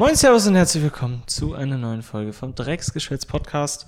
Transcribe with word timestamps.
Moin, 0.00 0.14
Servus 0.16 0.46
und 0.46 0.54
herzlich 0.54 0.82
willkommen 0.82 1.22
zu 1.26 1.54
einer 1.54 1.76
neuen 1.76 2.00
Folge 2.00 2.32
vom 2.32 2.54
Drecksgeschwätz 2.54 3.26
Podcast. 3.26 3.86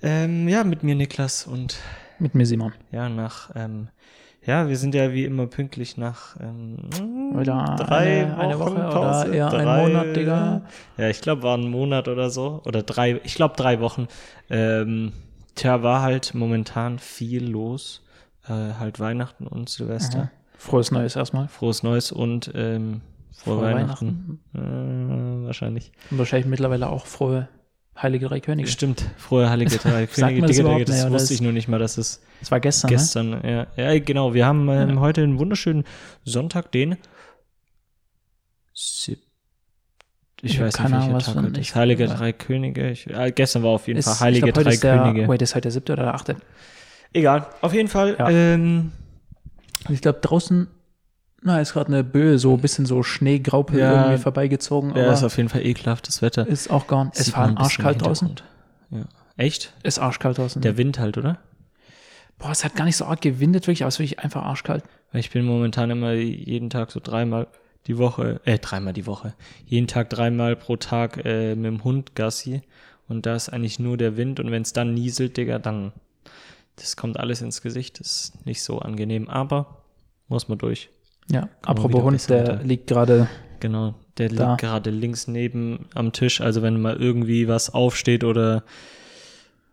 Ähm, 0.00 0.48
ja, 0.48 0.64
mit 0.64 0.82
mir 0.82 0.94
Niklas 0.94 1.46
und 1.46 1.76
Mit 2.18 2.34
mir 2.34 2.46
Simon. 2.46 2.72
ja, 2.90 3.10
nach, 3.10 3.50
ähm, 3.54 3.88
ja, 4.46 4.66
wir 4.66 4.78
sind 4.78 4.94
ja 4.94 5.12
wie 5.12 5.26
immer 5.26 5.46
pünktlich 5.46 5.98
nach 5.98 6.40
ähm, 6.40 6.78
Wieder 7.38 7.76
drei 7.78 8.22
eine- 8.24 8.38
eine 8.38 8.58
Wochen 8.58 8.70
Woche 8.76 8.80
oder 8.86 8.90
Pause. 8.90 9.34
eher 9.34 9.52
ein 9.52 9.64
drei, 9.64 9.82
Monat, 9.88 10.16
Digga. 10.16 10.62
Ja, 10.96 11.08
ich 11.10 11.20
glaube, 11.20 11.42
war 11.42 11.58
ein 11.58 11.68
Monat 11.68 12.08
oder 12.08 12.30
so. 12.30 12.62
Oder 12.64 12.82
drei, 12.82 13.20
ich 13.22 13.34
glaube 13.34 13.56
drei 13.56 13.80
Wochen. 13.80 14.08
Ähm, 14.48 15.12
tja, 15.54 15.82
war 15.82 16.00
halt 16.00 16.32
momentan 16.34 16.98
viel 16.98 17.44
los. 17.46 18.02
Äh, 18.48 18.72
halt 18.78 18.98
Weihnachten 18.98 19.46
und 19.46 19.68
Silvester. 19.68 20.30
Frohes 20.56 20.90
Neues 20.90 21.14
erstmal. 21.14 21.48
Frohes 21.48 21.82
Neues 21.82 22.10
und 22.10 22.50
ähm, 22.54 23.02
frohe, 23.32 23.58
Frohe 23.58 23.62
Weihnachten. 23.62 24.40
Äh, 24.54 24.58
wahrscheinlich. 25.46 25.92
Und 26.10 26.18
wahrscheinlich 26.18 26.46
mittlerweile 26.48 26.88
auch 26.88 27.06
frohe 27.06 27.48
Heilige 28.00 28.28
Drei 28.28 28.40
Könige. 28.40 28.68
Stimmt, 28.68 29.04
frohe 29.18 29.50
Heilige 29.50 29.76
Drei 29.76 30.06
Könige. 30.06 30.46
das 30.46 30.56
Digga, 30.56 30.78
das 30.84 31.02
oder 31.04 31.12
wusste 31.12 31.24
ist- 31.24 31.30
ich 31.32 31.40
nur 31.42 31.52
nicht 31.52 31.68
mal, 31.68 31.78
dass 31.78 31.98
es 31.98 32.20
Das 32.40 32.50
war 32.50 32.60
gestern, 32.60 32.88
gestern, 32.88 33.40
ja, 33.44 33.66
ja, 33.76 33.98
genau. 33.98 34.32
Wir 34.32 34.46
haben 34.46 34.68
ähm, 34.68 34.88
Ja. 34.90 35.00
heute 35.00 35.22
einen 35.22 35.38
wunderschönen 35.38 35.84
Sonntag, 36.24 36.72
den 36.72 36.96
sieb 38.72 39.20
ich 40.42 40.58
hab 40.58 40.68
weiß 40.68 40.74
keine 40.74 40.88
nicht, 40.90 40.96
Ahnung, 40.96 41.12
welcher 41.16 41.26
was 41.28 41.34
Tag 41.34 41.44
heute 41.44 41.60
ist. 41.60 41.74
Heilige 41.74 42.04
ja. 42.06 42.14
Drei 42.14 42.32
Könige. 42.32 42.90
Ich, 42.90 43.06
äh, 43.10 43.30
gestern 43.30 43.62
war 43.62 43.70
auf 43.72 43.86
jeden 43.88 43.98
ne? 43.98 44.02
Fall 44.02 44.12
Ist, 44.14 44.20
Heilige 44.20 44.52
glaub, 44.52 44.64
Drei 44.64 44.70
ist 44.72 44.82
der, 44.82 44.98
Könige. 45.02 45.28
Wait, 45.28 45.42
ist 45.42 45.54
heute 45.54 45.62
der 45.62 45.70
siebte 45.72 45.92
oder 45.92 46.04
der 46.04 46.14
achte? 46.14 46.36
Egal, 47.12 47.46
auf 47.60 47.74
jeden 47.74 47.88
Fall. 47.88 48.16
Ja. 48.18 48.30
Ähm, 48.30 48.92
Ich 49.90 50.00
glaube, 50.00 50.20
draußen, 50.20 50.68
na, 51.42 51.60
ist 51.60 51.72
gerade 51.72 51.88
eine 51.88 52.04
Böe, 52.04 52.38
so 52.38 52.54
ein 52.54 52.60
bisschen 52.60 52.86
so 52.86 53.02
Schneegraupel 53.02 53.78
Ja. 53.78 54.02
irgendwie 54.04 54.22
vorbeigezogen, 54.22 54.94
ja, 54.96 55.12
ist 55.12 55.22
auf 55.24 55.36
jeden 55.36 55.48
Fall 55.48 55.64
ekelhaftes 55.64 56.22
Wetter. 56.22 56.46
ist 56.46 56.70
auch 56.70 56.86
gone. 56.86 57.10
Es 57.14 57.34
war 57.34 57.56
arschkalt 57.56 58.02
draußen. 58.02 58.34
Ja. 58.90 59.04
Echt? 59.36 59.72
Ist 59.82 59.98
arschkalt 59.98 60.38
draußen. 60.38 60.60
Der 60.62 60.76
Wind 60.76 60.98
halt, 60.98 61.16
oder? 61.18 61.38
Boah, 62.38 62.50
es 62.50 62.64
hat 62.64 62.74
gar 62.74 62.84
nicht 62.84 62.96
so 62.96 63.04
arg 63.04 63.20
gewindet, 63.20 63.66
wirklich, 63.66 63.82
aber 63.82 63.88
es 63.88 63.96
ist 63.96 63.98
wirklich 64.00 64.18
einfach 64.20 64.42
arschkalt. 64.42 64.84
Ich 65.12 65.30
bin 65.30 65.44
momentan 65.44 65.90
immer 65.90 66.12
jeden 66.12 66.70
Tag 66.70 66.90
so 66.90 67.00
dreimal 67.02 67.46
die 67.86 67.98
Woche, 67.98 68.40
äh, 68.44 68.58
dreimal 68.58 68.92
die 68.92 69.06
Woche, 69.06 69.34
jeden 69.66 69.86
Tag 69.86 70.10
dreimal 70.10 70.56
pro 70.56 70.76
Tag 70.76 71.24
äh, 71.24 71.54
mit 71.54 71.66
dem 71.66 71.84
Hund 71.84 72.14
Gassi. 72.14 72.62
Und 73.08 73.26
da 73.26 73.34
ist 73.34 73.48
eigentlich 73.48 73.78
nur 73.78 73.96
der 73.96 74.16
Wind. 74.16 74.40
Und 74.40 74.50
wenn 74.50 74.62
es 74.62 74.72
dann 74.72 74.94
nieselt, 74.94 75.36
Digga, 75.36 75.58
dann, 75.58 75.92
das 76.76 76.96
kommt 76.96 77.18
alles 77.18 77.42
ins 77.42 77.60
Gesicht. 77.60 77.98
Das 78.00 78.06
ist 78.32 78.46
nicht 78.46 78.62
so 78.62 78.78
angenehm, 78.78 79.28
aber 79.28 79.82
muss 80.28 80.48
man 80.48 80.58
durch. 80.58 80.90
Ja, 81.28 81.42
wieder 81.42 81.48
apropos 81.62 82.02
Hund, 82.02 82.28
der 82.28 82.48
runter. 82.50 82.64
liegt 82.64 82.86
gerade, 82.86 83.28
Genau, 83.60 83.94
der 84.18 84.28
Da. 84.30 84.50
liegt 84.50 84.60
gerade 84.62 84.90
links 84.90 85.26
neben 85.28 85.86
am 85.94 86.12
Tisch. 86.12 86.40
Also 86.40 86.62
wenn 86.62 86.80
mal 86.80 86.96
irgendwie 86.96 87.46
was 87.48 87.70
aufsteht 87.74 88.24
oder 88.24 88.64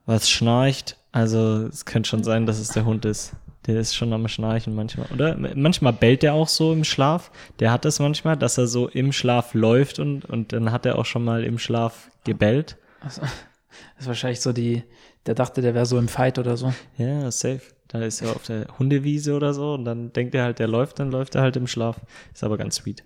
was 0.05 0.29
schnarcht, 0.29 0.97
also 1.11 1.65
es 1.67 1.85
könnte 1.85 2.09
schon 2.09 2.23
sein, 2.23 2.45
dass 2.45 2.59
es 2.59 2.69
der 2.69 2.85
Hund 2.85 3.05
ist. 3.05 3.33
Der 3.65 3.79
ist 3.79 3.95
schon 3.95 4.13
am 4.13 4.27
Schnarchen 4.29 4.75
manchmal. 4.75 5.07
Oder 5.13 5.35
manchmal 5.55 5.91
bellt 5.91 6.23
der 6.23 6.33
auch 6.33 6.47
so 6.47 6.71
im 6.71 6.85
Schlaf. 6.85 7.31
Der 7.59 7.71
hat 7.71 7.83
das 7.83 7.99
manchmal, 7.99 8.37
dass 8.37 8.57
er 8.57 8.67
so 8.67 8.87
im 8.87 9.11
Schlaf 9.11 9.53
läuft 9.53 9.99
und, 9.99 10.23
und 10.25 10.53
dann 10.53 10.71
hat 10.71 10.85
er 10.85 10.97
auch 10.97 11.05
schon 11.05 11.25
mal 11.25 11.43
im 11.43 11.57
Schlaf 11.59 12.09
gebellt. 12.23 12.77
also, 13.01 13.21
das 13.95 14.01
ist 14.01 14.07
wahrscheinlich 14.07 14.39
so 14.41 14.53
die, 14.53 14.83
der 15.25 15.35
dachte, 15.35 15.61
der 15.61 15.73
wäre 15.75 15.85
so 15.85 15.97
im 15.97 16.07
Fight 16.07 16.39
oder 16.39 16.55
so. 16.55 16.73
Ja, 16.97 17.29
safe. 17.31 17.61
Da 17.87 18.01
ist 18.01 18.21
er 18.21 18.31
auf 18.35 18.43
der 18.43 18.67
Hundewiese 18.79 19.33
oder 19.35 19.53
so 19.53 19.73
und 19.73 19.85
dann 19.85 20.11
denkt 20.11 20.35
er 20.35 20.43
halt, 20.43 20.59
der 20.59 20.67
läuft, 20.67 20.99
dann 20.99 21.11
läuft 21.11 21.35
er 21.35 21.41
halt 21.41 21.55
im 21.55 21.67
Schlaf. 21.67 22.01
Ist 22.33 22.43
aber 22.43 22.57
ganz 22.57 22.75
sweet. 22.75 23.03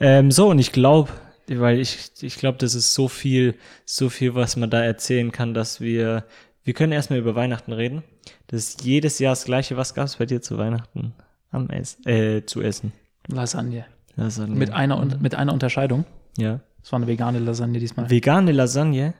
Ähm, 0.00 0.30
so, 0.30 0.48
und 0.50 0.58
ich 0.58 0.72
glaube, 0.72 1.10
weil 1.48 1.78
ich, 1.78 2.10
ich 2.20 2.36
glaube, 2.36 2.58
das 2.58 2.74
ist 2.74 2.94
so 2.94 3.08
viel, 3.08 3.54
so 3.84 4.08
viel, 4.08 4.34
was 4.34 4.56
man 4.56 4.70
da 4.70 4.82
erzählen 4.82 5.32
kann, 5.32 5.54
dass 5.54 5.80
wir, 5.80 6.24
wir 6.64 6.74
können 6.74 6.92
erstmal 6.92 7.18
über 7.18 7.34
Weihnachten 7.34 7.72
reden. 7.72 8.02
Das 8.48 8.60
ist 8.60 8.84
jedes 8.84 9.18
Jahr 9.18 9.32
das 9.32 9.44
Gleiche. 9.44 9.76
Was 9.76 9.94
gab 9.94 10.06
es 10.06 10.16
bei 10.16 10.26
dir 10.26 10.40
zu 10.40 10.58
Weihnachten 10.58 11.14
am 11.50 11.68
Essen, 11.70 12.06
äh, 12.08 12.44
zu 12.46 12.62
essen? 12.62 12.92
Lasagne. 13.28 13.84
Lasagne. 14.16 14.56
Mit 14.56 14.72
einer, 14.72 15.04
mit 15.20 15.34
einer 15.34 15.52
Unterscheidung. 15.52 16.04
ja. 16.38 16.60
Es 16.82 16.92
war 16.92 17.00
eine 17.00 17.08
vegane 17.08 17.40
Lasagne 17.40 17.80
diesmal. 17.80 18.08
Vegane 18.08 18.52
Lasagne, 18.52 19.14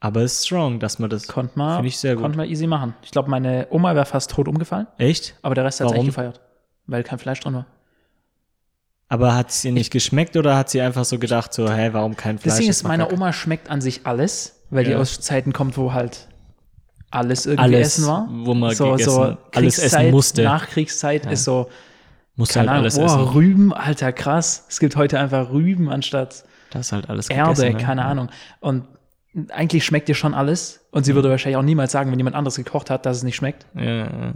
aber 0.00 0.22
ist 0.22 0.46
strong, 0.46 0.80
dass 0.80 0.98
man 0.98 1.08
das, 1.10 1.26
Konnte 1.26 1.58
man, 1.58 1.76
Finde 1.76 1.88
ich 1.88 1.98
sehr 1.98 2.14
gut. 2.14 2.22
konnte 2.22 2.36
man 2.38 2.48
easy 2.48 2.66
machen. 2.66 2.94
Ich 3.02 3.10
glaube, 3.10 3.30
meine 3.30 3.66
Oma 3.70 3.94
wäre 3.94 4.04
fast 4.06 4.30
tot 4.30 4.48
umgefallen, 4.48 4.86
echt? 4.98 5.34
aber 5.42 5.54
der 5.54 5.64
Rest 5.64 5.80
hat 5.80 5.88
es 5.88 5.92
echt 5.94 6.06
gefeiert. 6.06 6.40
Weil 6.86 7.02
kein 7.02 7.18
Fleisch 7.18 7.40
drin 7.40 7.54
war. 7.54 7.66
Aber 9.08 9.34
hat 9.34 9.52
sie 9.52 9.70
nicht 9.70 9.90
geschmeckt 9.92 10.36
oder 10.36 10.56
hat 10.56 10.70
sie 10.70 10.80
einfach 10.80 11.04
so 11.04 11.18
gedacht, 11.18 11.52
so, 11.54 11.70
hä, 11.70 11.90
warum 11.92 12.16
kein 12.16 12.38
Fleisch? 12.38 12.52
Das 12.54 12.58
Ding 12.58 12.68
ist, 12.68 12.82
meiner 12.84 13.06
gar 13.06 13.14
Oma 13.14 13.32
schmeckt 13.32 13.70
an 13.70 13.80
sich 13.80 14.06
alles, 14.06 14.62
weil 14.70 14.84
die 14.84 14.90
Ja. 14.92 14.98
aus 14.98 15.20
Zeiten 15.20 15.52
kommt, 15.52 15.76
wo 15.76 15.92
halt 15.92 16.28
alles 17.10 17.46
irgendwie 17.46 17.76
alles, 17.76 17.98
essen 17.98 18.06
war. 18.06 18.28
wo 18.30 18.54
man 18.54 18.74
so, 18.74 18.90
gegessen, 18.92 19.10
so 19.10 19.22
alles 19.22 19.78
essen 19.78 19.80
Kriegszeit, 19.80 20.10
musste. 20.10 20.42
Nachkriegszeit 20.42 21.26
ist 21.26 21.44
so, 21.44 21.68
Muss 22.36 22.56
halt 22.56 22.68
Ahnung, 22.68 22.82
alles 22.82 22.98
oh, 22.98 23.04
essen. 23.04 23.20
Rüben, 23.20 23.72
alter 23.72 24.12
krass. 24.12 24.64
Es 24.68 24.80
gibt 24.80 24.96
heute 24.96 25.20
einfach 25.20 25.50
Rüben 25.52 25.88
anstatt 25.90 26.44
Das 26.70 26.90
halt 26.90 27.08
alles 27.08 27.30
Erde, 27.30 27.52
gegessen, 27.54 27.76
ne? 27.76 27.82
keine 27.84 28.04
Ahnung. 28.04 28.30
Und 28.60 28.84
eigentlich 29.50 29.84
schmeckt 29.84 30.08
dir 30.08 30.14
schon 30.14 30.34
alles. 30.34 30.84
Und 30.90 31.04
sie 31.04 31.14
würde 31.14 31.28
wahrscheinlich 31.30 31.56
auch 31.56 31.62
niemals 31.62 31.92
sagen, 31.92 32.10
wenn 32.10 32.18
jemand 32.18 32.36
anderes 32.36 32.56
gekocht 32.56 32.90
hat, 32.90 33.04
dass 33.06 33.16
es 33.18 33.22
nicht 33.22 33.36
schmeckt. 33.36 33.66
Ja, 33.74 33.82
ja, 33.82 34.04
ja. 34.04 34.34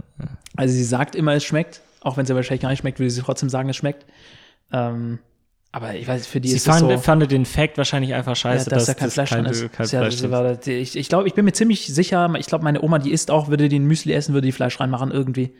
Also 0.57 0.73
sie 0.73 0.83
sagt 0.83 1.15
immer, 1.15 1.33
es 1.33 1.43
schmeckt, 1.43 1.81
auch 2.01 2.17
wenn 2.17 2.23
es 2.23 2.29
ja 2.29 2.35
wahrscheinlich 2.35 2.61
gar 2.61 2.69
nicht 2.69 2.79
schmeckt, 2.79 2.99
würde 2.99 3.09
sie 3.09 3.21
trotzdem 3.21 3.49
sagen, 3.49 3.69
es 3.69 3.75
schmeckt. 3.77 4.05
Ähm, 4.71 5.19
aber 5.71 5.93
ich 5.93 6.07
weiß, 6.07 6.25
für 6.25 6.41
die 6.41 6.49
Sie 6.49 6.55
ist 6.55 6.67
es 6.67 6.73
fand, 6.73 6.79
so, 6.91 6.97
fand 6.97 7.31
den 7.31 7.45
Fact 7.45 7.77
wahrscheinlich 7.77 8.13
einfach 8.13 8.35
scheiße, 8.35 8.69
dass 8.69 8.85
dass 8.85 8.87
da 8.87 8.93
kein 8.95 9.07
das 9.07 9.13
Fleisch 9.13 9.29
drin 9.29 9.45
ist. 9.45 9.61
kein 9.61 9.69
Das 9.77 9.85
ist 9.85 9.91
Fleisch 9.91 10.21
das 10.21 10.59
das- 10.59 10.67
ich 10.67 10.97
ich 10.97 11.09
glaube, 11.09 11.27
ich 11.27 11.33
bin 11.35 11.45
mir 11.45 11.53
ziemlich 11.53 11.85
sicher, 11.87 12.31
ich 12.37 12.47
glaube, 12.47 12.63
meine 12.63 12.81
Oma, 12.81 12.97
die 12.99 13.11
isst 13.11 13.29
auch, 13.29 13.49
würde 13.49 13.69
die 13.69 13.77
ein 13.79 13.85
Müsli 13.85 14.13
essen, 14.13 14.33
würde 14.33 14.47
die 14.47 14.51
Fleisch 14.51 14.79
reinmachen 14.79 15.11
irgendwie. 15.11 15.53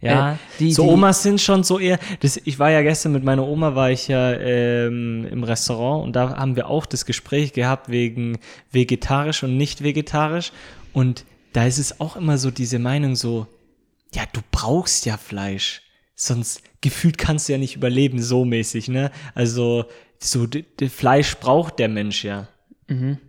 Ja, 0.00 0.32
Äh, 0.32 0.36
die- 0.58 0.72
so 0.72 0.82
die- 0.82 0.88
Omas 0.90 1.22
sind 1.22 1.40
schon 1.40 1.62
so 1.64 1.78
eher. 1.78 1.98
Das, 2.20 2.36
ich 2.44 2.58
war 2.58 2.70
ja 2.70 2.82
gestern 2.82 3.12
mit 3.12 3.24
meiner 3.24 3.46
Oma, 3.46 3.74
war 3.74 3.90
ich 3.90 4.08
ja 4.08 4.32
ähm, 4.34 5.26
im 5.30 5.44
Restaurant 5.44 6.04
und 6.04 6.12
da 6.14 6.36
haben 6.36 6.56
wir 6.56 6.68
auch 6.68 6.84
das 6.86 7.06
Gespräch 7.06 7.52
gehabt 7.54 7.88
wegen 7.88 8.38
vegetarisch 8.70 9.42
und 9.42 9.56
nicht 9.56 9.82
vegetarisch. 9.82 10.52
Und 10.92 11.24
da 11.54 11.64
ist 11.66 11.78
es 11.78 12.00
auch 12.00 12.16
immer 12.16 12.36
so 12.38 12.50
diese 12.50 12.78
Meinung 12.78 13.16
so, 13.16 13.46
ja, 14.14 14.24
du 14.32 14.40
brauchst 14.50 15.06
ja 15.06 15.16
Fleisch. 15.16 15.80
Sonst 16.16 16.62
gefühlt 16.80 17.16
kannst 17.18 17.48
du 17.48 17.52
ja 17.52 17.58
nicht 17.58 17.74
überleben, 17.76 18.20
so 18.22 18.44
mäßig, 18.44 18.88
ne? 18.88 19.10
Also, 19.34 19.86
so, 20.20 20.46
Fleisch 20.88 21.36
braucht 21.38 21.78
der 21.78 21.88
Mensch 21.88 22.24
ja. 22.24 22.46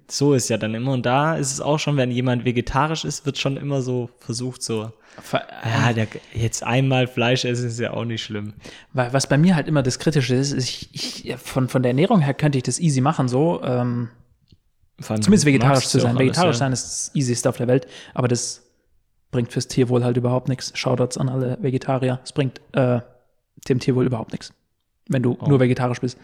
So 0.10 0.34
ist 0.34 0.50
ja 0.50 0.58
dann 0.58 0.74
immer. 0.76 0.92
Und 0.92 1.06
da 1.06 1.36
ist 1.38 1.52
es 1.54 1.62
auch 1.62 1.80
schon, 1.80 1.96
wenn 1.98 2.12
jemand 2.12 2.44
vegetarisch 2.44 3.06
ist, 3.06 3.26
wird 3.26 3.38
schon 3.38 3.56
immer 3.58 3.82
so 3.82 4.10
versucht, 4.20 4.62
so, 4.62 4.92
Ver- 5.22 5.48
ja, 5.64 5.94
der, 5.94 6.08
jetzt 6.34 6.62
einmal 6.64 7.08
Fleisch 7.08 7.46
essen 7.46 7.68
ist 7.68 7.80
ja 7.80 7.92
auch 7.94 8.04
nicht 8.04 8.22
schlimm. 8.22 8.54
Weil 8.92 9.14
was 9.14 9.28
bei 9.28 9.38
mir 9.38 9.56
halt 9.56 9.68
immer 9.70 9.82
das 9.82 9.98
Kritische 9.98 10.36
ist, 10.36 10.52
ist 10.52 10.68
ich, 10.70 11.26
ich, 11.26 11.36
von, 11.38 11.70
von 11.70 11.84
der 11.84 11.92
Ernährung 11.92 12.20
her 12.20 12.34
könnte 12.34 12.58
ich 12.58 12.64
das 12.64 12.80
easy 12.80 13.00
machen, 13.00 13.30
so. 13.30 13.62
Ähm, 13.64 14.10
zumindest 15.02 15.46
vegetarisch 15.46 15.88
zu 15.88 16.00
sein. 16.00 16.12
alles, 16.12 16.20
Vegetarisch 16.20 16.56
ja. 16.56 16.60
sein 16.60 16.74
ist 16.74 16.84
das 16.84 17.12
easyste 17.16 17.48
auf 17.50 17.58
der 17.58 17.68
Welt, 17.68 17.88
aber 18.14 18.28
das 18.28 18.64
bringt 19.32 19.52
fürs 19.54 19.68
Tierwohl 19.68 20.04
halt 20.04 20.18
überhaupt 20.18 20.50
nichts. 20.50 20.72
Shoutouts 20.78 21.18
an 21.18 21.30
alle 21.30 21.58
Vegetarier. 21.62 22.20
Es 22.24 22.32
bringt 22.34 22.60
äh, 22.74 23.00
dem 23.70 23.80
Tierwohl 23.80 24.06
überhaupt 24.06 24.32
nichts, 24.34 24.54
wenn 25.08 25.24
du 25.24 25.38
Oh. 25.40 25.48
nur 25.48 25.60
vegetarisch 25.62 26.00
bist. 26.02 26.18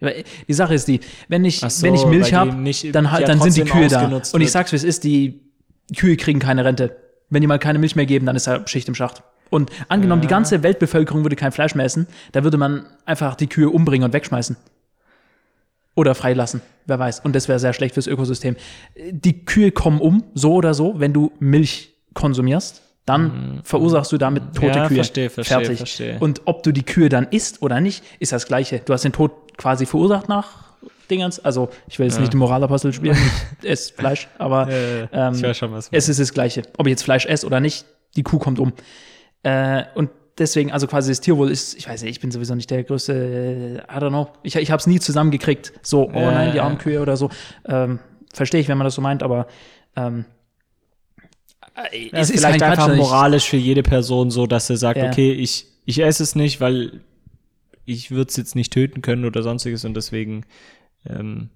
Weil 0.00 0.24
Die 0.46 0.52
Sache 0.54 0.74
ist 0.74 0.86
die, 0.88 1.00
wenn 1.28 1.44
ich, 1.44 1.60
so, 1.60 1.82
wenn 1.82 1.94
ich 1.94 2.06
Milch 2.06 2.32
habe, 2.34 2.50
dann, 2.92 3.10
halt, 3.10 3.22
ja 3.22 3.26
dann 3.26 3.40
sind 3.40 3.56
die 3.56 3.70
Kühe 3.70 3.88
da. 3.88 4.06
Und 4.06 4.22
ich 4.22 4.32
wird. 4.40 4.50
sag's, 4.50 4.72
wie 4.72 4.76
es 4.76 4.84
ist, 4.84 5.04
die 5.04 5.40
Kühe 5.96 6.16
kriegen 6.16 6.38
keine 6.38 6.64
Rente. 6.64 6.96
Wenn 7.30 7.40
die 7.40 7.46
mal 7.46 7.58
keine 7.58 7.78
Milch 7.78 7.96
mehr 7.96 8.06
geben, 8.06 8.24
dann 8.26 8.36
ist 8.36 8.46
da 8.46 8.66
Schicht 8.66 8.88
im 8.88 8.94
Schacht. 8.94 9.22
Und 9.50 9.70
angenommen, 9.88 10.22
die 10.22 10.28
ganze 10.28 10.62
Weltbevölkerung 10.62 11.24
würde 11.24 11.34
kein 11.36 11.52
Fleisch 11.52 11.74
mehr 11.74 11.84
essen, 11.86 12.06
da 12.32 12.44
würde 12.44 12.58
man 12.58 12.86
einfach 13.06 13.34
die 13.34 13.46
Kühe 13.48 13.70
umbringen 13.70 14.04
und 14.04 14.12
wegschmeißen. 14.12 14.56
Oder 15.94 16.14
freilassen, 16.14 16.60
wer 16.86 16.98
weiß. 16.98 17.20
Und 17.20 17.34
das 17.34 17.48
wäre 17.48 17.58
sehr 17.58 17.72
schlecht 17.72 17.94
fürs 17.94 18.06
Ökosystem. 18.06 18.54
Die 19.10 19.44
Kühe 19.44 19.72
kommen 19.72 20.00
um, 20.00 20.22
so 20.34 20.52
oder 20.54 20.72
so, 20.74 21.00
wenn 21.00 21.12
du 21.12 21.32
Milch 21.40 21.94
konsumierst, 22.14 22.82
dann 23.04 23.60
verursachst 23.64 24.12
du 24.12 24.18
damit 24.18 24.54
tote 24.54 24.66
Mhm. 24.68 24.74
Ja, 24.76 24.86
Kühe. 24.88 24.96
verstehe, 24.96 25.30
verstehe, 25.30 25.58
Fertig. 25.58 25.78
verstehe. 25.78 26.16
Und 26.20 26.42
ob 26.44 26.62
du 26.62 26.72
die 26.72 26.84
Kühe 26.84 27.08
dann 27.08 27.26
isst 27.30 27.62
oder 27.62 27.80
nicht, 27.80 28.04
ist 28.20 28.32
das 28.32 28.46
Gleiche. 28.46 28.80
Du 28.84 28.92
hast 28.92 29.02
den 29.04 29.12
Tod 29.12 29.32
quasi 29.58 29.84
verursacht 29.84 30.28
nach 30.28 30.46
Dingens. 31.10 31.38
Also, 31.44 31.68
ich 31.88 31.98
will 31.98 32.06
jetzt 32.06 32.18
nicht 32.20 32.32
den 32.32 32.38
Moralapostel 32.38 32.92
spielen, 32.94 33.16
ich 33.62 33.68
esse 33.68 33.92
Fleisch, 33.92 34.28
aber 34.38 34.68
Äh, 34.68 35.08
ähm, 35.12 35.54
schon, 35.54 35.74
es 35.74 36.08
ist 36.08 36.20
das 36.20 36.32
Gleiche. 36.32 36.62
Ob 36.78 36.86
ich 36.86 36.90
jetzt 36.92 37.02
Fleisch 37.02 37.26
esse 37.26 37.44
oder 37.46 37.60
nicht, 37.60 37.84
die 38.16 38.22
Kuh 38.22 38.38
kommt 38.38 38.58
um. 38.58 38.72
Äh, 39.42 39.84
und 39.94 40.10
deswegen, 40.38 40.72
also 40.72 40.86
quasi 40.86 41.10
das 41.10 41.20
Tierwohl 41.20 41.50
ist, 41.50 41.74
ich 41.76 41.88
weiß 41.88 42.02
nicht, 42.02 42.12
ich 42.12 42.20
bin 42.20 42.30
sowieso 42.30 42.54
nicht 42.54 42.70
der 42.70 42.84
größte, 42.84 43.12
äh, 43.12 43.76
I 43.94 43.98
don't 44.00 44.08
know. 44.10 44.28
Ich, 44.42 44.56
ich 44.56 44.70
habe 44.70 44.80
es 44.80 44.86
nie 44.86 45.00
zusammengekriegt. 45.00 45.72
So, 45.82 46.08
oh 46.08 46.18
Ja, 46.18 46.30
nein, 46.30 46.50
die 46.52 46.56
ja. 46.58 46.64
armen 46.64 46.78
Kühe 46.78 47.00
oder 47.00 47.16
so. 47.16 47.30
Ähm, 47.66 47.98
Verstehe 48.32 48.60
ich, 48.60 48.68
wenn 48.68 48.78
man 48.78 48.84
das 48.84 48.94
so 48.94 49.00
meint, 49.00 49.22
aber 49.22 49.46
ähm, 49.96 50.26
äh, 51.92 52.10
es 52.12 52.30
ist 52.30 52.40
vielleicht 52.40 52.62
einfach 52.62 52.86
Quatsch, 52.86 52.96
moralisch 52.96 53.48
für 53.48 53.56
jede 53.56 53.82
Person 53.82 54.30
so, 54.30 54.46
dass 54.46 54.68
er 54.70 54.76
sagt, 54.76 54.98
Ja. 54.98 55.06
okay, 55.08 55.32
ich, 55.32 55.66
ich 55.86 56.00
esse 56.02 56.22
es 56.22 56.34
nicht, 56.34 56.60
weil 56.60 57.00
ich 57.88 58.10
würde 58.10 58.28
es 58.28 58.36
jetzt 58.36 58.54
nicht 58.54 58.72
töten 58.72 59.00
können 59.02 59.24
oder 59.24 59.42
sonstiges 59.42 59.84
und 59.84 59.94
deswegen 59.94 60.44
ähm, 61.08 61.50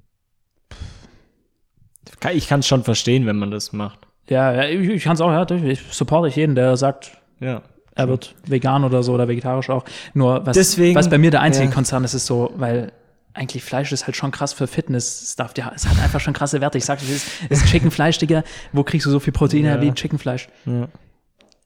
ich 2.34 2.48
kann 2.48 2.60
es 2.60 2.66
schon 2.66 2.84
verstehen, 2.84 3.26
wenn 3.26 3.36
man 3.36 3.50
das 3.50 3.72
macht. 3.72 3.98
Ja, 4.28 4.52
ja 4.52 4.64
ich, 4.68 4.88
ich 4.88 5.04
kann 5.04 5.14
es 5.14 5.20
auch, 5.20 5.30
ja, 5.30 5.48
ich 5.64 5.80
supporte 5.90 6.28
ich 6.28 6.36
jeden, 6.36 6.54
der 6.54 6.76
sagt, 6.76 7.18
Ja. 7.40 7.62
er 7.94 8.08
wird 8.08 8.34
vegan 8.46 8.84
oder 8.84 9.02
so 9.02 9.12
oder 9.12 9.28
vegetarisch 9.28 9.70
auch. 9.70 9.84
Nur 10.14 10.46
was, 10.46 10.56
Deswegen- 10.56 10.94
was 10.94 11.10
bei 11.10 11.18
mir 11.18 11.30
der 11.30 11.40
einzige 11.40 11.66
ja. 11.66 11.72
Konzern 11.72 12.04
ist, 12.04 12.14
ist 12.14 12.26
so, 12.26 12.52
weil 12.56 12.92
eigentlich 13.34 13.64
Fleisch 13.64 13.92
ist 13.92 14.06
halt 14.06 14.16
schon 14.16 14.30
krass 14.30 14.52
für 14.52 14.66
Fitness. 14.66 15.22
Es, 15.22 15.36
darf, 15.36 15.52
ja, 15.56 15.72
es 15.74 15.86
hat 15.88 15.98
einfach 16.00 16.20
schon 16.20 16.34
krasse 16.34 16.60
Werte. 16.60 16.78
Ich 16.78 16.84
sag, 16.84 17.00
es 17.02 17.08
ist, 17.10 17.26
es 17.48 17.62
ist 17.62 17.70
Chickenfleisch, 17.70 18.18
Digga. 18.18 18.42
Wo 18.72 18.84
kriegst 18.84 19.06
du 19.06 19.10
so 19.10 19.20
viel 19.20 19.32
Proteine 19.32 19.68
Ja. 19.68 19.74
her 19.74 19.80
wie 19.82 19.92
Chickenfleisch? 19.92 20.48
ja. 20.66 20.88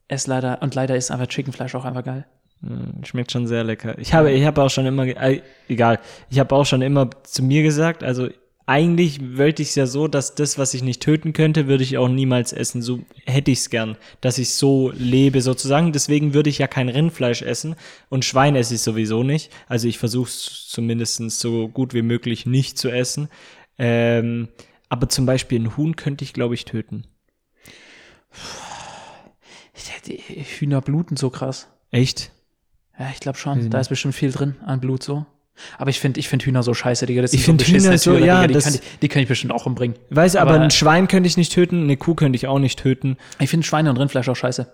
Es 0.09 0.29
leider, 0.29 0.63
und 0.63 0.77
leider 0.77 0.95
ist 0.97 1.11
einfach 1.11 1.27
Chickenfleisch 1.27 1.75
auch 1.75 1.85
einfach 1.85 2.05
geil. 2.05 2.25
Mm, 2.61 3.05
Schmeckt 3.05 3.33
schon 3.33 3.47
sehr 3.47 3.65
lecker. 3.65 3.99
Ich 3.99 4.15
habe, 4.15 4.33
ich 4.33 4.45
habe 4.45 4.63
auch 4.63 4.71
schon 4.71 4.87
immer, 4.87 5.07
äh, 5.07 5.43
egal, 5.69 6.01
ich 6.31 6.39
habe 6.39 6.55
auch 6.55 6.67
schon 6.67 6.83
immer 6.83 7.11
zu 7.25 7.43
mir 7.43 7.63
gesagt, 7.63 8.03
also 8.03 8.29
eigentlich 8.69 9.39
wollte 9.39 9.63
ich 9.63 9.69
es 9.69 9.75
ja 9.77 9.87
so, 9.87 10.09
dass 10.09 10.35
das, 10.35 10.59
was 10.59 10.75
ich 10.75 10.83
nicht 10.83 11.01
töten 11.01 11.33
könnte, 11.33 11.69
würde 11.69 11.85
ich 11.85 11.99
auch 11.99 12.09
niemals 12.09 12.53
essen. 12.53 12.83
So 12.83 13.01
hätte 13.25 13.53
ich 13.53 13.61
es 13.61 13.71
gern, 13.71 13.97
dass 14.21 14.39
ich 14.39 14.55
so 14.55 14.91
lebe 14.93 15.41
sozusagen. 15.41 15.93
Deswegen 15.93 16.35
würde 16.35 16.51
ich 16.51 16.59
ja 16.59 16.67
kein 16.67 16.89
Rindfleisch 16.89 17.43
essen 17.43 17.77
und 18.09 18.25
Schwein 18.25 18.57
esse 18.57 18.75
ich 18.75 18.81
sowieso 18.81 19.23
nicht. 19.23 19.53
Also 19.69 19.87
ich 19.87 19.99
versuche 19.99 20.29
es 20.29 20.67
zumindest 20.69 21.19
so 21.39 21.69
gut 21.69 21.95
wie 21.95 22.03
möglich 22.03 22.45
nicht 22.45 22.77
zu 22.77 22.91
essen. 22.91 23.29
Ähm, 23.79 24.49
aber 24.89 25.09
zum 25.09 25.27
Beispiel 25.27 25.61
ein 25.61 25.77
Huhn 25.77 25.95
könnte 25.95 26.25
ich, 26.25 26.33
glaube 26.33 26.55
ich, 26.55 26.65
töten. 26.65 27.05
Hühner 30.59 30.81
bluten 30.81 31.17
so 31.17 31.31
krass. 31.31 31.69
Echt? 31.93 32.33
Ja, 32.99 33.07
ich 33.13 33.21
glaube 33.21 33.39
schon. 33.39 33.71
Da 33.71 33.79
ist 33.81 33.89
bestimmt 33.89 34.15
viel 34.15 34.33
drin 34.33 34.57
an 34.65 34.81
Blut 34.81 35.03
so. 35.03 35.27
Aber 35.79 35.89
ich 35.89 36.01
finde 36.01 36.21
ich 36.21 36.29
find 36.29 36.43
Hühner 36.43 36.63
so 36.63 36.75
scheiße, 36.75 37.07
Digga. 37.07 37.23
Das 37.23 37.33
Ich 37.33 37.41
sind 37.45 37.59
find 37.63 37.81
beschissene 37.81 37.93
Hühner 37.93 37.99
so, 37.99 38.17
ja, 38.17 38.47
Digga. 38.47 38.59
Die, 38.59 38.65
kann 38.65 38.75
ich, 38.75 38.81
die 39.01 39.09
kann 39.09 39.23
ich 39.23 39.29
bestimmt 39.29 39.53
auch 39.53 39.65
umbringen. 39.67 39.97
Weiß, 40.11 40.37
aber, 40.37 40.53
Aber- 40.55 40.61
ein 40.65 40.71
Schwein 40.71 41.09
könnte 41.09 41.27
ich 41.27 41.37
nicht 41.37 41.53
töten, 41.53 41.85
eine 41.85 41.97
Kuh 41.97 42.15
könnte 42.15 42.37
ich 42.37 42.47
auch 42.47 42.59
nicht 42.59 42.79
töten. 42.79 43.17
Ich 43.39 43.49
finde 43.51 43.67
Schweine 43.67 43.89
und 43.91 43.97
Rindfleisch 43.97 44.29
auch 44.29 44.37
scheiße. 44.37 44.71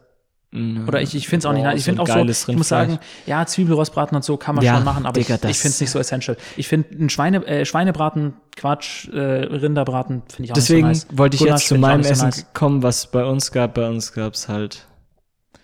Oder 0.86 1.00
ich, 1.00 1.14
ich 1.14 1.28
finde 1.28 1.38
es 1.38 1.46
auch 1.46 1.54
nicht. 1.54 1.62
Boah. 1.64 1.72
Ich 1.72 1.80
so 1.80 1.84
finde 1.86 2.02
auch 2.02 2.08
so, 2.08 2.50
ich 2.52 2.58
muss 2.58 2.68
sagen, 2.68 2.98
ja, 3.24 3.46
Zwiebelrostbraten 3.46 4.14
und 4.14 4.22
so 4.22 4.36
kann 4.36 4.54
man 4.54 4.62
Ja, 4.62 4.74
schon 4.74 4.84
machen, 4.84 5.06
aber 5.06 5.18
Digga, 5.18 5.36
ich, 5.36 5.44
ich 5.50 5.58
finde 5.58 5.72
es 5.72 5.80
nicht 5.80 5.90
so 5.90 5.98
essential. 5.98 6.36
Ich 6.58 6.68
finde 6.68 6.88
ein 7.02 7.08
Schweine, 7.08 7.46
äh, 7.46 7.64
Schweinebraten, 7.64 8.34
Quatsch, 8.54 9.08
äh, 9.08 9.18
Rinderbraten 9.18 10.22
finde 10.28 10.44
ich 10.44 10.50
auch 10.50 10.54
Deswegen 10.54 10.88
nicht 10.88 11.00
so 11.02 11.06
nice. 11.08 11.18
wollte 11.18 11.36
ich 11.36 11.40
Gulasch 11.40 11.60
jetzt 11.60 11.68
zu 11.68 11.76
meinem 11.78 12.00
nicht 12.00 12.08
so 12.08 12.12
Essen 12.12 12.24
nice. 12.26 12.46
kommen, 12.52 12.82
was 12.82 13.06
bei 13.10 13.24
uns 13.24 13.50
gab. 13.50 13.72
Bei 13.74 13.88
uns 13.88 14.12
gab 14.12 14.34
es 14.34 14.48
halt 14.50 14.86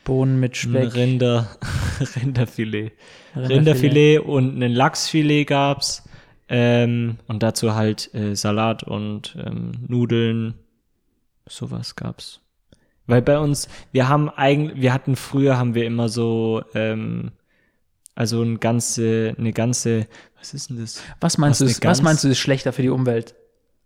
Bohnen 0.08 0.40
mit 0.40 0.56
Speck. 0.56 0.94
Rinder, 0.94 1.48
Rinderfilet. 2.16 2.92
Rinderfilet. 3.36 3.50
Rinderfilet 3.50 4.18
und 4.20 4.62
ein 4.62 4.72
Lachsfilet 4.72 5.46
gab's. 5.46 6.02
Ähm, 6.48 7.18
und 7.26 7.42
dazu 7.42 7.74
halt 7.74 8.12
äh, 8.14 8.34
Salat 8.34 8.82
und 8.82 9.36
ähm, 9.38 9.72
Nudeln. 9.86 10.54
Sowas 11.46 11.94
gab's. 11.94 12.40
Weil 13.06 13.20
bei 13.22 13.38
uns, 13.38 13.68
wir 13.92 14.08
haben 14.08 14.30
eigentlich, 14.30 14.80
wir 14.80 14.94
hatten 14.94 15.14
früher 15.14 15.58
haben 15.58 15.74
wir 15.74 15.84
immer 15.84 16.08
so, 16.08 16.62
ähm, 16.74 17.32
also 18.14 18.42
ein 18.42 18.60
ganze, 18.60 19.34
eine 19.38 19.52
ganze, 19.52 20.06
was 20.38 20.54
ist 20.54 20.70
denn 20.70 20.80
das? 20.80 21.02
Was 21.20 21.36
meinst 21.38 21.60
Was 21.60 21.66
du, 21.66 21.70
ist, 21.70 21.84
was 21.84 22.02
meinst 22.02 22.24
du 22.24 22.28
ist 22.28 22.38
schlechter 22.38 22.72
für 22.72 22.82
die 22.82 22.88
Umwelt? 22.90 23.34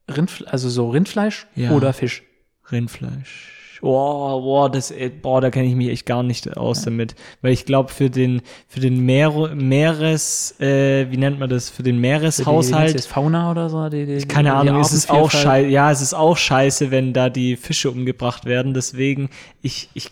Rindfle 0.08 0.50
also 0.52 0.68
so 0.68 0.90
Rindfleisch 0.90 1.46
Ja. 1.56 1.72
oder 1.72 1.92
Fisch? 1.92 2.22
Rindfleisch. 2.70 3.61
Boah, 3.82 4.40
boah, 4.40 4.70
das, 4.70 4.90
äh, 4.92 5.10
boah, 5.10 5.40
da 5.40 5.50
kenne 5.50 5.66
ich 5.66 5.74
mich 5.74 5.88
echt 5.88 6.06
gar 6.06 6.22
nicht 6.22 6.56
aus 6.56 6.82
damit, 6.82 7.14
weil 7.42 7.52
ich 7.52 7.66
glaube 7.66 7.90
für 7.92 8.08
den 8.10 8.40
für 8.68 8.78
den 8.80 9.00
Meer, 9.04 9.30
Meeres, 9.54 10.54
äh, 10.60 11.10
wie 11.10 11.16
nennt 11.16 11.38
man 11.40 11.50
das, 11.50 11.68
für 11.68 11.82
den 11.82 11.96
Für 11.96 12.00
die- 12.00 12.00
Meereshaushalt, 12.00 13.00
Fauna 13.04 13.50
oder 13.50 13.68
so? 13.68 13.88
Die, 13.88 14.06
die, 14.06 14.18
keine 14.26 14.54
Ahnung, 14.54 14.80
es 14.80 14.92
ist 14.92 15.10
auch 15.10 15.24
Artenvielfalt? 15.24 15.42
scheiße, 15.64 15.68
ja, 15.68 15.90
es 15.90 16.00
ist 16.00 16.14
auch 16.14 16.36
scheiße, 16.36 16.90
wenn 16.92 17.12
da 17.12 17.28
die 17.28 17.56
Fische 17.56 17.90
umgebracht 17.90 18.44
werden. 18.44 18.72
Deswegen, 18.72 19.30
ich, 19.62 19.90
ich 19.94 20.10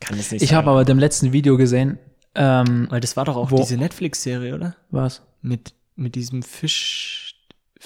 kann 0.00 0.18
es 0.18 0.32
nicht 0.32 0.40
Ich 0.42 0.54
habe 0.54 0.70
aber 0.70 0.84
dem 0.86 0.98
letzten 0.98 1.32
Video 1.34 1.58
gesehen, 1.58 1.98
ähm, 2.34 2.86
weil 2.90 3.00
das 3.00 3.16
war 3.18 3.26
doch 3.26 3.36
auch 3.36 3.50
Wo- 3.50 3.58
diese 3.58 3.76
Netflix-Serie, 3.76 4.54
oder? 4.54 4.76
was? 4.90 5.22
Mit 5.42 5.74
mit 5.94 6.14
diesem 6.14 6.42
Fisch. 6.42 7.19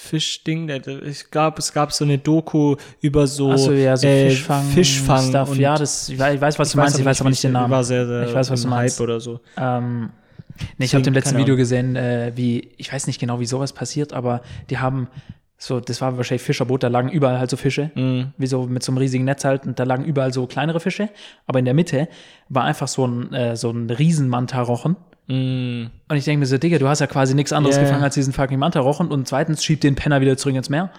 Fischding, 0.05 0.69
ich 1.07 1.31
glaube, 1.31 1.59
es 1.59 1.73
gab 1.73 1.93
so 1.93 2.05
eine 2.05 2.19
Doku 2.19 2.77
über 3.01 3.27
so, 3.27 3.57
so, 3.57 3.73
ja, 3.73 3.97
so 3.97 4.07
äh, 4.07 4.29
Fischfang, 4.31 4.65
Fischfang 4.71 5.29
Stuff. 5.29 5.57
Ja, 5.57 5.77
das, 5.77 6.09
ich 6.09 6.19
weiß, 6.19 6.35
ich 6.35 6.41
weiß 6.41 6.59
was 6.59 6.73
du 6.73 6.79
meinst, 6.79 6.99
ich 6.99 7.05
weiß 7.05 7.21
aber 7.21 7.31
nicht 7.31 7.43
den 7.43 7.53
Namen. 7.53 7.71
War 7.71 7.85
sehr, 7.85 8.07
sehr 8.07 8.29
Ich 8.29 8.35
weiß, 8.35 8.51
was 8.51 8.65
im 8.65 8.71
du 8.71 8.77
meinst. 8.77 8.99
Hype 8.99 9.05
oder 9.05 9.21
so. 9.21 9.41
Ähm, 9.57 10.11
nee, 10.79 10.85
ich 10.85 10.95
habe 10.95 11.03
dem 11.03 11.15
letzten 11.15 11.37
Video 11.39 11.57
gesehen, 11.57 11.97
äh, 11.97 12.33
wie, 12.37 12.71
ich 12.77 12.93
weiß 12.93 13.07
nicht 13.07 13.19
genau, 13.19 13.41
wie 13.41 13.47
sowas 13.47 13.73
passiert, 13.73 14.13
aber 14.13 14.43
die 14.71 14.79
haben 14.79 15.09
so, 15.57 15.81
das 15.81 16.01
war 16.01 16.17
wahrscheinlich 16.19 16.43
Fischerboot, 16.43 16.83
da 16.83 16.89
lagen 16.89 17.09
überall 17.09 17.39
halt 17.39 17.49
so 17.49 17.57
Fische, 17.57 17.91
Mhm. 17.95 18.33
wie 18.37 18.47
so 18.47 18.67
mit 18.67 18.83
so 18.83 18.93
einem 18.93 18.99
riesigen 18.99 19.25
Netz 19.25 19.45
halt, 19.45 19.65
und 19.67 19.79
da 19.79 19.85
lagen 19.85 20.05
überall 20.05 20.33
so 20.33 20.47
kleinere 20.47 20.81
Fische, 20.81 21.09
aber 21.47 21.59
in 21.61 21.65
der 21.65 21.75
Mitte 21.75 22.09
war 22.51 22.65
einfach 22.65 22.89
so 22.89 23.07
ein, 23.07 23.33
äh, 23.33 23.57
so 23.57 23.71
ein 23.71 23.89
Riesenmantarochen. 23.89 24.97
Mm, 25.27 25.87
Und 26.09 26.17
ich 26.17 26.25
denke 26.25 26.41
mir 26.41 26.47
so, 26.47 26.59
Digga, 26.59 26.79
du 26.79 26.89
hast 26.89 27.01
ja 27.01 27.07
quasi 27.07 27.35
nichts 27.35 27.53
anderes 27.53 27.77
ja. 27.77 27.83
gefangen 27.83 28.03
als 28.03 28.15
diesen 28.15 28.33
fucking 28.33 28.59
Mantarochen 28.59 29.09
und 29.09 29.27
zweitens 29.27 29.65
schieb 29.65 29.81
den 29.81 29.95
Penner 29.95 30.21
wieder 30.21 30.37
zurück 30.37 30.55
ins 30.57 30.69
Meer. 30.69 30.91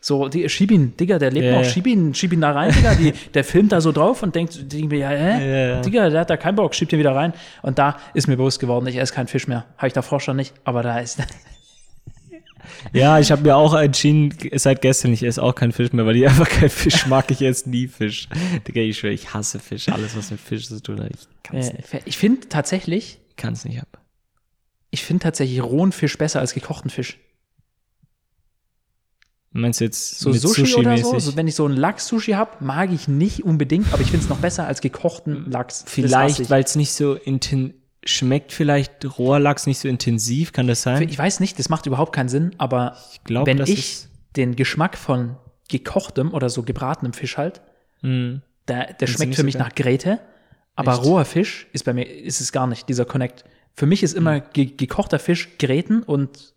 So, 0.00 0.28
die, 0.28 0.46
schieb 0.50 0.70
ihn, 0.70 0.94
Digga, 0.98 1.18
der 1.18 1.30
lebt 1.30 1.46
Ja, 1.46 1.56
noch, 1.58 1.64
schieb 1.64 1.86
ihn, 1.86 2.14
schieb 2.14 2.32
ihn 2.34 2.42
da 2.42 2.52
rein, 2.52 2.72
Digga, 2.74 2.94
die, 2.94 3.12
der 3.34 3.42
filmt 3.44 3.72
da 3.72 3.80
so 3.80 3.90
drauf 3.90 4.22
und 4.22 4.34
denkt, 4.34 4.70
denkt 4.72 4.90
mir, 4.90 4.98
ja, 4.98 5.08
hä? 5.08 5.70
Ja. 5.70 5.80
Digga, 5.80 6.10
der 6.10 6.20
hat 6.20 6.30
da 6.30 6.36
keinen 6.36 6.56
Bock, 6.56 6.74
schieb 6.74 6.90
den 6.90 6.98
wieder 6.98 7.14
rein. 7.14 7.32
Und 7.62 7.78
da 7.78 7.96
ist 8.12 8.26
mir 8.28 8.36
bewusst 8.36 8.60
geworden, 8.60 8.86
ich 8.86 8.96
esse 8.98 9.14
keinen 9.14 9.28
Fisch 9.28 9.48
mehr. 9.48 9.64
Habe 9.78 9.86
ich 9.86 9.92
davor 9.94 10.20
schon 10.20 10.36
nicht, 10.36 10.54
aber 10.64 10.82
da 10.82 10.98
ist, 10.98 11.22
Ja, 12.92 13.18
ich 13.18 13.30
habe 13.30 13.42
mir 13.42 13.56
auch 13.56 13.74
entschieden, 13.74 14.34
seit 14.54 14.80
gestern, 14.82 15.12
ich 15.12 15.22
esse 15.22 15.42
auch 15.42 15.54
keinen 15.54 15.72
Fisch 15.72 15.92
mehr, 15.92 16.06
weil 16.06 16.16
ich 16.16 16.26
einfach 16.26 16.48
keinen 16.48 16.70
Fisch 16.70 17.06
mag. 17.06 17.30
Ich 17.30 17.42
esse 17.42 17.68
nie 17.68 17.88
Fisch. 17.88 18.28
Digga, 18.66 18.80
ich 18.80 18.98
schwöre, 18.98 19.12
ich 19.12 19.32
hasse 19.34 19.58
Fisch. 19.58 19.88
Alles, 19.88 20.16
was 20.16 20.30
mit 20.30 20.40
Fisch 20.40 20.66
zu 20.68 20.82
tun 20.82 21.00
hat, 21.00 21.10
ich 21.10 21.26
kann's 21.42 21.72
nicht. 21.72 21.94
äh, 21.94 22.00
ich 22.04 22.16
finde 22.18 22.48
tatsächlich, 22.48 23.18
Kann's 23.36 23.64
nicht 23.64 23.80
ab. 23.80 24.00
ich 24.90 25.04
finde 25.04 25.22
tatsächlich 25.24 25.62
rohen 25.62 25.92
Fisch 25.92 26.16
besser 26.18 26.40
als 26.40 26.54
gekochten 26.54 26.90
Fisch. 26.90 27.18
Meinst 29.56 29.80
du 29.80 29.84
jetzt 29.84 30.18
So 30.18 30.30
mit 30.30 30.40
Sushi, 30.40 30.62
Sushi, 30.62 30.74
oder 30.80 30.98
so, 30.98 31.16
so, 31.20 31.36
wenn 31.36 31.46
ich 31.46 31.54
so 31.54 31.64
einen 31.64 31.76
Lachs-Sushi 31.76 32.32
habe, 32.32 32.64
mag 32.64 32.90
ich 32.92 33.06
nicht 33.06 33.44
unbedingt, 33.44 33.92
aber 33.92 34.02
ich 34.02 34.10
finde 34.10 34.24
es 34.24 34.28
noch 34.28 34.38
besser 34.38 34.66
als 34.66 34.80
gekochten 34.80 35.48
Lachs. 35.50 35.84
Vielleicht, 35.86 36.40
ich. 36.40 36.50
weil 36.50 36.64
es 36.64 36.74
nicht 36.74 36.92
so 36.92 37.14
inten 37.14 37.74
schmeckt 38.06 38.52
vielleicht 38.52 39.16
roher 39.18 39.38
Lachs 39.40 39.66
nicht 39.66 39.78
so 39.78 39.88
intensiv, 39.88 40.52
kann 40.52 40.66
das 40.66 40.82
sein? 40.82 41.08
Ich 41.08 41.16
weiß 41.18 41.40
nicht, 41.40 41.58
das 41.58 41.68
macht 41.70 41.86
überhaupt 41.86 42.12
keinen 42.14 42.28
Sinn, 42.28 42.54
aber 42.58 42.96
Ich 43.12 43.22
glaub, 43.24 43.46
wenn 43.46 43.60
ich 43.60 44.06
den 44.36 44.56
Geschmack 44.56 44.98
von 44.98 45.36
gekochtem 45.70 46.34
oder 46.34 46.50
so 46.50 46.62
gebratenem 46.64 47.12
Fisch 47.14 47.36
halt, 47.38 47.62
Mm. 48.02 48.42
der, 48.68 48.92
der 48.92 49.06
schmeckt 49.06 49.34
für 49.36 49.40
so 49.40 49.44
mich 49.46 49.54
geil? 49.54 49.62
nach 49.62 49.74
Grete, 49.74 50.20
aber 50.76 50.92
Echt? 50.94 51.04
roher 51.04 51.24
Fisch 51.24 51.66
ist 51.72 51.84
bei 51.84 51.92
mir, 51.92 52.04
ist 52.04 52.40
es 52.40 52.52
gar 52.52 52.66
nicht, 52.66 52.88
dieser 52.88 53.04
Connect. 53.04 53.44
Für 53.74 53.86
mich 53.86 54.02
ist 54.02 54.14
immer 54.14 54.40
ge 54.40 54.66
gekochter 54.66 55.18
Fisch 55.18 55.56
Gräten 55.58 56.02
und 56.02 56.52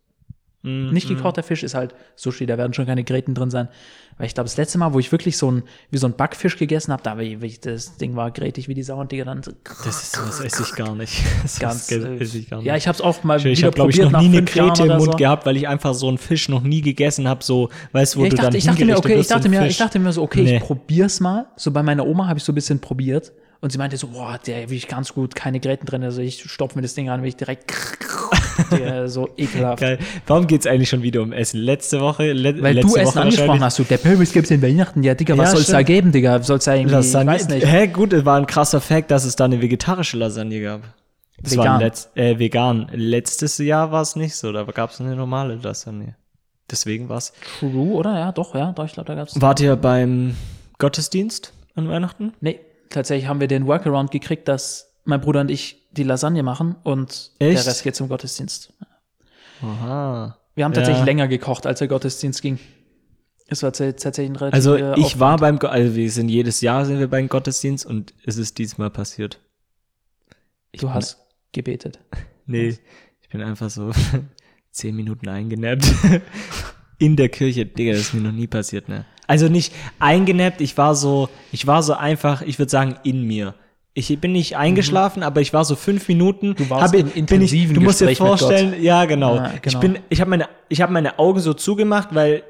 Mm, 0.63 0.89
nicht 0.91 1.07
gekochter 1.07 1.43
Fisch 1.43 1.62
ist 1.62 1.75
halt 1.75 1.93
Sushi, 2.15 2.47
da 2.47 2.57
werden 2.57 2.74
schon 2.74 2.88
keine 2.88 3.03
Gräten 3.03 3.36
drin 3.36 3.51
sein. 3.51 3.67
Weil 4.17 4.25
ich 4.25 4.33
glaube, 4.33 4.45
das 4.50 4.57
letzte 4.57 4.79
Mal, 4.79 4.91
wo 4.91 4.97
ich 4.97 5.12
wirklich 5.12 5.38
so 5.38 5.51
ein, 5.51 5.62
wie 5.91 6.00
so 6.00 6.07
ein 6.07 6.15
Backfisch 6.15 6.57
gegessen 6.57 6.91
habe, 6.91 7.03
da 7.03 7.17
ich, 7.19 7.33
wirklich- 7.39 7.59
das 7.59 7.97
Ding 7.97 8.15
war 8.15 8.31
grätig 8.31 8.67
wie 8.67 8.74
die 8.74 8.81
Sau 8.81 9.00
und 9.00 9.12
Digga 9.12 9.24
dann 9.25 9.43
so 9.43 9.51
Das 9.86 10.01
ist 10.03 10.17
das 10.17 10.39
esse 10.41 10.63
ich 10.63 10.74
gar 10.75 10.95
nicht. 10.95 11.13
Das 11.43 11.59
ganz. 11.59 11.91
esse 11.91 12.39
ich 12.39 12.50
gar 12.50 12.57
nicht. 12.57 12.65
ja, 12.65 12.75
ich 12.75 12.88
habe 12.88 12.95
es 12.95 13.01
auch 13.01 13.24
mal 13.24 13.38
Ich, 13.45 13.63
habe, 13.63 13.75
glaube 13.75 13.91
ich, 13.91 14.00
noch 14.00 14.19
nie 14.19 14.25
eine 14.36 14.43
Krete 14.45 14.81
im 14.88 14.97
Mund 14.97 15.12
so. 15.12 15.17
gehabt, 15.17 15.45
weil 15.45 15.57
ich 15.57 15.67
einfach 15.67 15.93
so 15.93 16.07
einen 16.07 16.17
Fisch 16.17 16.50
noch 16.50 16.63
nie 16.63 16.81
gegessen 16.81 17.27
habe. 17.27 17.43
So, 17.43 17.69
weißt 17.91 18.15
du, 18.15 18.19
wo 18.19 18.24
Ja, 18.24 18.25
ich, 18.25 18.31
du 18.31 18.36
dann 18.38 18.45
dachte, 18.45 18.57
ich 18.57 18.65
dachte 18.65 18.83
mir, 18.86 18.97
okay, 18.97 19.19
ich 19.19 19.27
dachte 19.27 19.50
mir, 19.50 19.67
ich 19.67 19.77
dachte 19.77 20.00
mir 20.00 20.12
so, 20.12 20.24
okay, 20.24 20.41
Nee. 20.41 20.55
ich 20.57 20.63
probier's 20.63 21.19
mal. 21.19 21.45
So 21.55 21.69
bei 21.69 21.83
meiner 21.83 22.05
Oma 22.07 22.27
habe 22.27 22.39
ich 22.39 22.43
so 22.43 22.51
ein 22.51 22.55
bisschen 22.55 22.79
probiert 22.79 23.31
und 23.61 23.71
sie 23.71 23.77
meinte 23.77 23.97
so, 23.97 24.07
boah, 24.07 24.39
der 24.45 24.61
wirklich 24.61 24.87
ganz 24.87 25.13
gut, 25.13 25.35
keine 25.35 25.59
Gräten 25.59 25.85
drin. 25.85 26.03
Also 26.03 26.21
ich 26.21 26.43
stopfe 26.43 26.75
mir 26.77 26.81
das 26.83 26.93
Ding 26.93 27.09
an, 27.09 27.21
will 27.21 27.29
ich 27.29 27.35
direkt 27.35 27.73
Der, 28.71 29.07
so 29.07 29.29
ekelhaft. 29.37 29.79
Geil. 29.81 29.99
Warum 30.25 30.47
geht's 30.47 30.65
eigentlich 30.65 30.89
schon 30.89 31.03
wieder 31.03 31.21
um 31.21 31.31
Essen? 31.31 31.59
Letzte 31.61 32.01
Woche, 32.01 32.33
le 32.33 32.61
Weil 32.61 32.73
letzte 32.75 32.91
du 32.91 32.97
Essen 32.97 33.07
Woche 33.11 33.21
angesprochen 33.21 33.63
hast, 33.63 33.77
du, 33.79 33.83
der 33.83 33.97
Pöbels 33.97 34.31
gibt's 34.33 34.49
in 34.51 34.61
Weihnachten. 34.63 35.03
Ja, 35.03 35.13
Digga, 35.13 35.37
was 35.37 35.49
Ja, 35.49 35.55
soll's 35.55 35.67
da 35.67 35.73
stimmt. 35.75 35.87
geben, 35.87 36.11
Digga? 36.11 36.41
Soll's 36.41 36.65
da 36.65 36.73
irgendwie, 36.73 36.87
ich 36.89 36.91
Lasagne. 36.95 37.31
weiß 37.31 37.47
nicht. 37.49 37.65
Hä, 37.67 37.87
gut, 37.87 38.13
es 38.13 38.25
war 38.25 38.37
ein 38.37 38.47
krasser 38.47 38.81
Fact, 38.81 39.11
dass 39.11 39.25
es 39.25 39.35
da 39.35 39.45
eine 39.45 39.61
vegetarische 39.61 40.17
Lasagne 40.17 40.61
gab. 40.61 40.81
Das 41.39 41.51
Vegan. 41.53 41.65
war 41.67 41.79
letzt, 41.79 42.17
äh, 42.17 42.39
vegan. 42.39 42.87
Letztes 42.93 43.59
Jahr 43.59 43.91
war 43.91 44.01
es 44.01 44.15
nicht 44.15 44.35
so, 44.35 44.51
da 44.51 44.63
gab 44.63 44.89
es 44.89 44.99
eine 44.99 45.15
normale 45.15 45.55
Lasagne. 45.55 46.15
Deswegen 46.69 47.09
war's. 47.09 47.33
True, 47.59 47.93
oder? 47.93 48.17
Ja, 48.17 48.31
doch, 48.31 48.55
ja, 48.55 48.71
doch, 48.71 48.85
ich 48.85 48.93
glaube, 48.93 49.07
da 49.07 49.13
gab's. 49.15 49.39
Wart 49.39 49.59
ihr 49.59 49.75
beim 49.75 50.35
Gottesdienst 50.79 51.53
an 51.75 51.87
Weihnachten? 51.89 52.33
Nee, 52.41 52.59
tatsächlich 52.89 53.27
haben 53.27 53.39
wir 53.39 53.48
den 53.48 53.67
Workaround 53.67 54.12
gekriegt, 54.12 54.48
dass 54.48 54.94
mein 55.06 55.22
Bruder 55.22 55.41
und 55.41 55.51
ich 55.51 55.88
die 55.91 56.03
Lasagne 56.03 56.44
machen 56.44 56.75
und 56.84 57.32
der 57.41 57.50
Echt? 57.51 57.65
Rest 57.67 57.84
geht 57.84 57.96
zum 57.96 58.10
Gottesdienst. 58.10 58.74
Aha. 59.62 60.38
Wir 60.56 60.65
haben 60.65 60.74
tatsächlich 60.74 61.00
Ja. 61.00 61.06
länger 61.06 61.27
gekocht, 61.27 61.65
als 61.65 61.79
der 61.79 61.88
Gottesdienst 61.88 62.41
ging. 62.41 62.60
Es 63.48 63.63
war 63.63 63.72
tats- 63.72 64.01
tatsächlich 64.01 64.32
ein 64.32 64.36
relativ 64.36 64.56
Also 64.56 64.75
ich 64.75 64.84
Aufwand. 65.15 65.20
war 65.20 65.38
beim, 65.38 65.60
also 65.60 65.96
wir 65.96 66.12
sind 66.12 66.29
jedes 66.29 66.62
Jahr 66.62 66.86
sind 66.86 67.00
wir 67.00 67.08
beim 67.08 67.29
Gottesdienst 67.29 67.86
und 67.86 68.13
es 68.25 68.38
ist 68.38 68.58
diesmal 68.58 68.89
passiert. 68.89 69.39
Ich 70.72 70.82
Du 70.82 70.91
hast 70.94 71.17
gebetet. 71.53 72.00
Nee, 72.50 72.77
ich 73.22 73.29
bin 73.29 73.41
einfach 73.41 73.70
so 73.70 73.91
zehn 74.72 74.96
Minuten 74.96 75.27
eingenäppt. 75.27 75.86
In 77.00 77.16
der 77.16 77.30
Kirche, 77.30 77.66
Digga, 77.66 77.92
das 77.92 78.01
ist 78.01 78.13
mir 78.13 78.22
noch 78.22 78.32
nie 78.32 78.48
passiert, 78.48 78.89
ne? 78.89 79.06
Also 79.27 79.50
nicht 79.50 79.74
eingenappt, 80.00 80.62
ich 80.62 80.77
war 80.77 80.96
so, 80.96 81.30
ich 81.51 81.68
war 81.68 81.84
so 81.84 81.94
einfach, 81.94 82.42
ich 82.42 82.58
würde 82.60 82.70
sagen, 82.72 82.96
in 83.04 83.24
mir. 83.24 83.54
Ich 83.94 84.16
bin 84.20 84.32
nicht 84.32 84.56
eingeschlafen, 84.58 85.24
aber 85.24 85.42
ich 85.42 85.54
war 85.54 85.66
so 85.66 85.75
fünf 85.75 86.08
Minuten. 86.08 86.56
Du 86.56 86.70
warst 86.70 86.94
hab, 86.94 87.00
im 87.00 87.12
intensiven 87.13 87.74
Du 87.74 87.82
musst 87.82 88.00
dir 88.00 88.06
Gespräch 88.08 88.27
vorstellen, 88.27 88.82
ja 88.82 89.06
genau. 89.06 89.36
Ja, 89.36 89.54
Ich 89.56 89.62
genau. 89.63 89.80
bin, 89.80 90.00
ich 90.10 90.22
habe 90.22 90.30
meine, 90.30 90.48
ich 90.70 90.82
habe 90.82 90.94
meine 90.94 91.18
Augen 91.20 91.39
so 91.39 91.54
zugemacht, 91.54 92.10
weil 92.13 92.44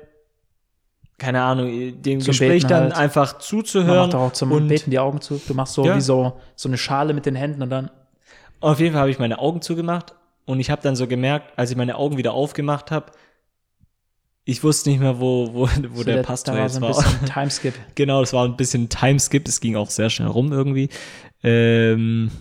keine 1.18 1.42
Ahnung, 1.42 2.02
dem 2.02 2.20
Zum 2.20 2.28
Gespräch 2.28 2.64
Beten 2.64 2.68
dann 2.68 2.84
halt. 2.84 2.96
einfach 2.98 3.34
Man 3.34 3.42
zuzuhören. 3.42 3.98
macht 4.02 4.14
doch 4.14 4.20
auch 4.22 4.34
zum 4.34 4.52
und 4.52 4.68
Beten 4.68 4.92
die 4.92 5.00
Augen 5.00 5.20
zu. 5.20 5.42
Du 5.48 5.54
machst 5.56 5.74
so 5.74 5.84
Ja. 5.86 5.96
wie 5.96 6.02
so, 6.02 6.34
so 6.56 6.70
eine 6.70 6.78
Schale 6.78 7.14
mit 7.14 7.26
den 7.26 7.36
Händen 7.36 7.64
und 7.64 7.70
dann. 7.72 7.90
Auf 8.60 8.80
jeden 8.80 8.92
Fall 8.94 9.02
habe 9.02 9.12
ich 9.12 9.18
meine 9.20 9.40
Augen 9.40 9.62
zugemacht 9.62 10.14
und 10.46 10.60
ich 10.60 10.70
habe 10.70 10.82
dann 10.84 10.96
so 10.96 11.08
gemerkt, 11.08 11.54
als 11.58 11.72
ich 11.72 11.78
meine 11.78 11.96
Augen 11.96 12.18
wieder 12.18 12.34
aufgemacht 12.34 12.92
habe, 12.92 13.08
ich 14.48 14.64
wusste 14.64 14.90
nicht 14.90 15.00
mehr, 15.00 15.20
wo, 15.20 15.54
wo, 15.54 15.70
wo 15.92 15.98
so 15.98 16.04
der 16.04 16.18
da 16.18 16.24
Pastor 16.24 16.56
war 16.56 16.64
jetzt 16.64 16.74
so 16.74 16.78
ein 16.78 16.84
war. 16.84 16.90
bisschen 17.04 17.26
Timeskip. 17.34 17.74
genau, 17.96 18.22
das 18.22 18.34
war 18.34 18.46
ein 18.46 18.56
bisschen 18.58 18.90
Timeskip, 18.90 19.48
es 19.48 19.60
ging 19.60 19.76
auch 19.76 19.90
sehr 19.90 20.10
schnell 20.10 20.30
rum 20.30 20.52
irgendwie. 20.52 20.90
Ähm, 21.44 22.32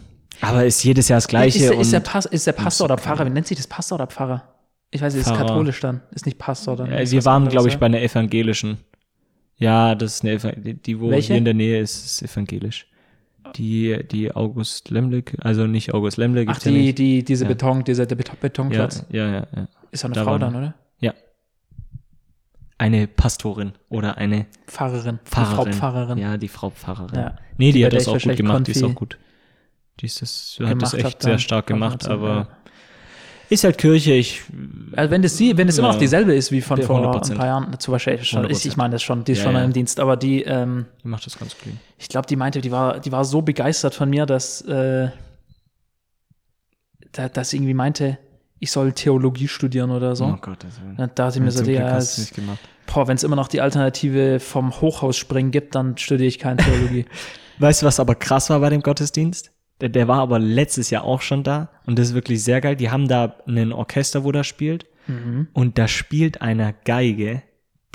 aber 0.41 0.65
ist 0.65 0.83
jedes 0.85 1.09
Jahr 1.09 1.19
das 1.19 1.29
Gleiche. 1.29 1.59
Ist, 1.59 1.71
der- 1.71 1.81
ist, 1.81 1.93
der 1.93 2.01
Pas, 2.01 2.27
ist 2.27 2.47
der 2.47 2.53
Pastor 2.53 2.85
oder 2.87 2.99
Pfarrer? 2.99 3.27
Wie 3.27 3.31
nennt 3.31 3.47
sich 3.47 3.57
das 3.57 3.67
Pastor 3.67 3.97
oder 3.97 4.07
Pfarrer? 4.07 4.43
Ich 4.91 5.03
weiß 5.03 5.15
nicht, 5.15 5.23
ist 5.23 5.29
Pfarrer. 5.29 5.47
katholisch 5.47 5.81
dann. 5.81 6.01
Ist 6.13 6.27
nicht 6.27 6.39
Pastor 6.39 6.77
dann. 6.77 6.93
ist 6.93 7.13
wir 7.13 7.25
waren, 7.25 7.49
glaube 7.49 7.69
ich, 7.69 7.75
ja? 7.75 7.81
bei 7.81 7.87
einer 7.87 8.01
evangelischen. 8.01 8.79
Ja, 9.59 9.95
das 9.95 10.17
ist 10.17 10.23
eine 10.23 10.35
Eva 10.35 10.53
die, 10.53 10.75
die 10.75 11.01
wo 11.01 11.11
Welche? 11.11 11.29
hier 11.29 11.37
in 11.39 11.45
der 11.47 11.55
Nähe 11.55 11.81
ist, 11.81 12.05
ist 12.05 12.23
evangelisch. 12.23 12.87
Die, 13.57 13.99
die 14.11 14.31
August 14.35 14.91
Lemlik, 14.91 15.37
also 15.41 15.67
nicht 15.67 15.95
August 15.95 16.19
Lemlik, 16.19 16.49
Ach, 16.49 16.55
gibt's 16.55 16.65
ja 16.67 16.73
die, 16.73 16.95
die, 16.95 17.25
diese 17.25 17.45
Ja. 17.45 17.49
Beton, 17.49 17.85
dieser 17.85 18.05
der 18.05 18.17
Beton, 18.17 18.71
ja, 18.71 18.89
ja, 19.11 19.27
ja, 19.29 19.47
ja. 19.57 19.69
Ist 19.93 20.05
doch 20.05 20.09
eine 20.09 20.15
Da 20.15 20.25
Frau 20.25 20.33
waren 20.33 20.41
dann, 20.41 20.57
oder? 20.57 20.75
Ja. 21.01 21.15
Eine 22.79 23.07
Pastorin 23.07 23.73
oder 23.89 24.19
eine 24.19 24.47
Pfarrerin. 24.67 25.19
Die 25.25 25.31
Pfarrerin. 25.31 25.73
Frau 25.73 25.79
Pfarrerin. 25.79 26.19
Ja, 26.19 26.37
die 26.37 26.49
Frau 26.49 26.71
Pfarrerin. 26.71 27.19
Ja. 27.19 27.37
Nee, 27.57 27.73
die, 27.73 27.79
Die, 27.79 27.87
hat 27.87 27.93
das 27.95 28.07
auch 28.09 28.19
gut 28.21 28.37
gemacht, 28.37 28.67
die 28.67 28.73
ist 28.73 28.81
Konfi 28.83 28.93
auch 28.95 28.99
gut. 28.99 29.19
Die 30.01 30.07
ist 30.07 30.21
das, 30.21 30.59
hat 30.63 30.83
das 30.83 30.93
echt 30.93 31.23
sehr 31.23 31.39
stark 31.39 31.67
gemacht, 31.67 32.07
aber 32.07 32.49
ist 33.49 33.65
halt 33.65 33.79
Kirche, 33.79 34.13
ich 34.13 34.43
Also 34.95 35.11
wenn 35.11 35.23
das, 35.23 35.37
die, 35.37 35.57
wenn 35.57 35.69
das 35.69 35.79
immer 35.79 35.87
Ja. 35.89 35.93
noch 35.95 36.01
dieselbe 36.01 36.35
ist 36.35 36.51
wie 36.53 36.61
von 36.61 36.79
Ja, 36.81 36.87
vor 36.87 36.99
100%. 37.01 37.31
ein 37.31 37.37
paar 37.39 37.47
Jahren, 37.47 37.79
zu 37.81 37.93
wahrscheinlich 37.93 38.29
schon, 38.29 38.45
ist, 38.51 38.63
100%. 38.65 38.67
ich 38.69 38.77
meine 38.77 38.91
das 38.93 39.03
schon, 39.03 39.25
die 39.25 39.33
ist 39.33 39.39
Ja, 39.39 39.45
schon 39.45 39.55
ja. 39.55 39.65
im 39.65 39.73
Dienst, 39.73 39.99
aber 40.01 40.17
die, 40.19 40.43
ähm, 40.43 40.85
die 41.03 41.09
macht 41.09 41.25
das 41.25 41.39
ganz 41.39 41.57
clean. 41.57 41.79
ich 41.97 42.09
glaube, 42.09 42.27
die 42.27 42.37
meinte, 42.37 42.61
die 42.61 42.73
war, 42.73 43.01
die 43.01 43.11
war 43.13 43.25
so 43.25 43.41
begeistert 43.43 43.95
von 43.95 44.11
mir, 44.11 44.27
dass, 44.27 44.61
äh, 44.63 45.09
da, 47.13 47.29
dass 47.29 47.51
sie 47.51 47.57
irgendwie 47.57 47.75
meinte, 47.75 48.19
ich 48.59 48.71
soll 48.71 48.93
Theologie 48.93 49.49
studieren 49.49 49.91
oder 49.91 50.17
so. 50.17 50.25
Oh 50.27 50.39
Gott, 50.41 50.65
das 50.65 50.81
Dann 50.97 51.11
dachte 51.15 51.39
ich 51.39 51.45
mir 51.45 51.51
so, 51.51 51.63
nicht 51.63 52.35
gemacht. 52.35 52.59
boah, 52.87 53.07
wenn 53.09 53.17
es 53.17 53.23
immer 53.25 53.37
noch 53.37 53.49
die 53.49 53.61
Alternative 53.61 54.41
vom 54.41 54.81
Hochhaus 54.81 55.17
springen 55.17 55.51
gibt, 55.51 55.75
dann 55.75 55.97
studiere 55.99 56.29
ich 56.29 56.39
keine 56.39 56.57
Theologie. 56.63 57.05
Weißt 57.59 57.83
du, 57.83 57.87
was 57.87 58.01
aber 58.01 58.15
krass 58.15 58.51
war 58.51 58.61
bei 58.61 58.71
dem 58.71 58.83
Gottesdienst? 58.83 59.53
Der, 59.81 59.89
der 59.91 60.09
war 60.09 60.21
aber 60.21 60.39
letztes 60.39 60.89
Jahr 60.91 61.05
auch 61.05 61.21
schon 61.21 61.43
da 61.43 61.69
und 61.87 61.99
das 61.99 62.09
ist 62.09 62.15
wirklich 62.15 62.43
sehr 62.43 62.61
geil. 62.63 62.77
Die 62.77 62.91
haben 62.91 63.09
da 63.09 63.37
ein 63.47 63.73
Orchester, 63.73 64.25
wo 64.25 64.33
das 64.33 64.47
spielt 64.47 64.87
Mhm. 65.09 65.47
und 65.53 65.79
da 65.79 65.87
spielt 65.87 66.41
einer 66.43 66.73
Geige. 66.73 67.43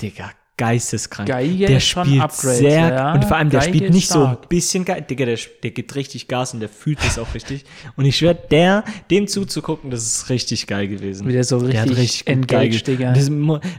Digga, 0.00 0.30
geisteskrank. 0.56 1.28
Geige 1.28 1.66
der 1.66 1.80
spielt 1.80 2.32
sehr 2.32 2.88
ja. 2.92 3.14
und 3.14 3.24
vor 3.24 3.36
allem 3.36 3.50
der 3.50 3.60
Geige 3.60 3.78
spielt 3.78 3.94
nicht 3.94 4.08
so 4.08 4.20
ein 4.20 4.34
stark. 4.34 4.48
bisschen 4.48 4.84
geil. 4.84 5.04
Digga, 5.08 5.24
der, 5.24 5.38
der 5.62 5.70
gibt 5.70 5.94
richtig 5.94 6.28
Gas 6.28 6.54
und 6.54 6.60
der 6.60 6.68
fühlt 6.68 7.02
das 7.02 7.18
auch 7.18 7.34
richtig. 7.34 7.64
Und 7.96 8.04
ich 8.04 8.16
schwör, 8.16 8.34
der, 8.34 8.84
dem 9.10 9.26
zuzugucken, 9.26 9.90
das 9.90 10.06
ist 10.06 10.28
richtig 10.30 10.66
geil 10.66 10.88
gewesen. 10.88 11.26
So 11.42 11.60
Der 11.66 11.80
hat 11.80 11.88
richtig 11.88 11.98
richtig 11.98 12.24
gut 12.26 12.34
engaged. 12.34 12.86
Digga. 12.86 13.12
Das, 13.12 13.30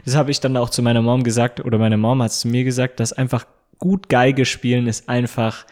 das 0.04 0.14
habe 0.16 0.30
ich 0.30 0.40
dann 0.40 0.56
auch 0.56 0.70
zu 0.70 0.82
meiner 0.82 1.02
Mom 1.02 1.22
gesagt, 1.22 1.64
oder 1.64 1.78
meine 1.78 1.96
Mom 1.96 2.22
hat 2.22 2.32
es 2.32 2.40
zu 2.40 2.48
mir 2.48 2.64
gesagt, 2.64 3.00
dass 3.00 3.12
einfach 3.12 3.46
gut 3.78 4.08
Geige 4.08 4.44
spielen 4.44 4.86
ist 4.86 5.08
einfach, 5.08 5.66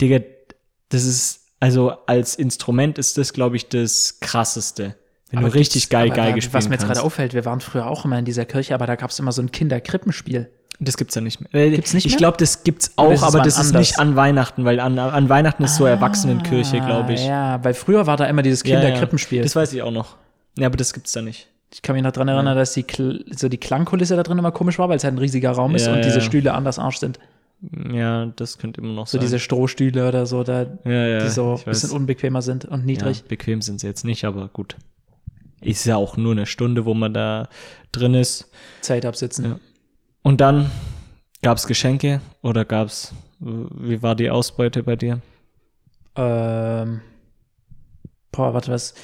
Digga, 0.00 0.20
das 0.90 1.04
ist, 1.04 1.54
also 1.58 1.90
als 2.06 2.34
Instrument 2.34 2.98
ist 2.98 3.18
das, 3.18 3.32
glaube 3.32 3.56
ich, 3.56 3.68
das 3.68 4.20
krasseste. 4.20 4.96
Wenn 5.30 5.38
Aber 5.40 5.48
du 5.48 5.54
richtig 5.54 5.88
geil 5.90 6.10
Geige 6.10 6.36
da- 6.36 6.40
spielen 6.42 6.54
Was 6.54 6.68
mir 6.68 6.74
jetzt 6.74 6.86
gerade 6.86 7.02
auffällt, 7.02 7.34
wir 7.34 7.44
waren 7.44 7.60
früher 7.60 7.86
auch 7.86 8.04
immer 8.04 8.18
in 8.18 8.24
dieser 8.24 8.44
Kirche, 8.44 8.74
aber 8.74 8.86
da 8.86 8.96
gab 8.96 9.10
es 9.10 9.18
immer 9.18 9.32
so 9.32 9.42
ein 9.42 9.52
Kinderkrippenspiel. 9.52 10.50
Das 10.82 10.96
gibt's 10.96 11.14
ja 11.14 11.20
nicht 11.20 11.40
mehr. 11.40 11.54
Äh, 11.66 11.70
Gibt's 11.72 11.92
nicht 11.92 12.06
ich 12.06 12.12
mehr? 12.12 12.18
glaube, 12.18 12.38
das 12.38 12.64
gibt's 12.64 12.92
auch, 12.96 13.12
es 13.12 13.22
aber 13.22 13.40
das 13.40 13.58
ist 13.58 13.66
anders? 13.68 13.74
nicht 13.80 13.98
an 13.98 14.16
Weihnachten, 14.16 14.64
weil 14.64 14.80
an, 14.80 14.98
an 14.98 15.28
Weihnachten 15.28 15.62
ist 15.64 15.76
so 15.76 15.84
Erwachsenenkirche, 15.84 16.78
glaube 16.80 17.12
ich. 17.12 17.20
Ah, 17.20 17.56
Ja, 17.58 17.64
weil 17.64 17.74
früher 17.74 18.06
war 18.06 18.16
da 18.16 18.24
immer 18.24 18.40
dieses 18.42 18.62
Ja, 18.64 18.76
ja. 18.76 18.80
Kinderkrippenspiel. 18.80 19.42
Das 19.42 19.54
weiß 19.54 19.72
ich 19.74 19.82
auch 19.82 19.90
noch. 19.90 20.16
Ja, 20.58 20.66
aber 20.66 20.78
das 20.78 20.94
gibt's 20.94 21.12
da 21.12 21.20
nicht. 21.22 21.48
Ich 21.72 21.82
kann 21.82 21.94
mich 21.94 22.02
noch 22.02 22.12
dran 22.12 22.28
erinnern, 22.28 22.56
dass 22.56 22.72
die, 22.72 22.82
Kl 22.82 23.24
so 23.30 23.48
die 23.50 23.58
Klangkulisse 23.58 24.16
da 24.16 24.22
drin 24.22 24.38
immer 24.38 24.50
komisch 24.52 24.78
war, 24.78 24.88
weil 24.88 24.96
es 24.96 25.04
halt 25.04 25.14
ein 25.14 25.18
riesiger 25.18 25.50
Raum 25.52 25.74
ist 25.76 25.86
Ja, 25.86 25.92
und 25.92 26.04
diese 26.04 26.16
ja. 26.18 26.20
Stühle 26.22 26.54
anders 26.54 26.78
Arsch 26.78 26.96
sind. 26.96 27.18
Ja, 27.92 28.26
das 28.36 28.56
könnte 28.56 28.80
immer 28.80 28.94
noch 28.94 29.06
So 29.06 29.18
sein. 29.18 29.20
diese 29.20 29.38
Strohstühle 29.38 30.08
oder 30.08 30.24
so, 30.24 30.42
da, 30.44 30.62
ja, 30.84 30.90
ja, 31.06 31.18
die 31.20 31.28
so 31.28 31.56
ich 31.58 31.66
ein 31.66 31.70
bisschen 31.72 31.90
unbequemer 31.90 32.40
sind 32.40 32.64
und 32.64 32.80
ja, 32.80 32.86
niedrig. 32.86 33.24
bequem 33.24 33.60
sind 33.60 33.80
sie 33.80 33.86
jetzt 33.86 34.04
nicht, 34.04 34.24
aber 34.24 34.48
gut. 34.48 34.76
Ist 35.60 35.84
ja 35.84 35.96
auch 35.96 36.16
nur 36.16 36.32
eine 36.32 36.46
Stunde, 36.46 36.84
wo 36.84 36.94
man 36.94 37.12
da 37.12 37.48
drin 37.92 38.14
ist. 38.14 38.50
Zeit 38.80 39.04
absitzen. 39.04 39.44
Ja. 39.44 39.60
Und 40.22 40.40
dann 40.40 40.70
gab's 41.42 41.66
Geschenke 41.66 42.20
oder 42.42 42.64
gab's, 42.64 43.14
wie 43.38 44.02
war 44.02 44.14
die 44.14 44.30
Ausbeute 44.30 44.82
bei 44.82 44.96
dir? 44.96 45.20
Ähm, 46.16 47.00
boah, 48.32 48.54
warte, 48.54 48.72
was? 48.72 48.94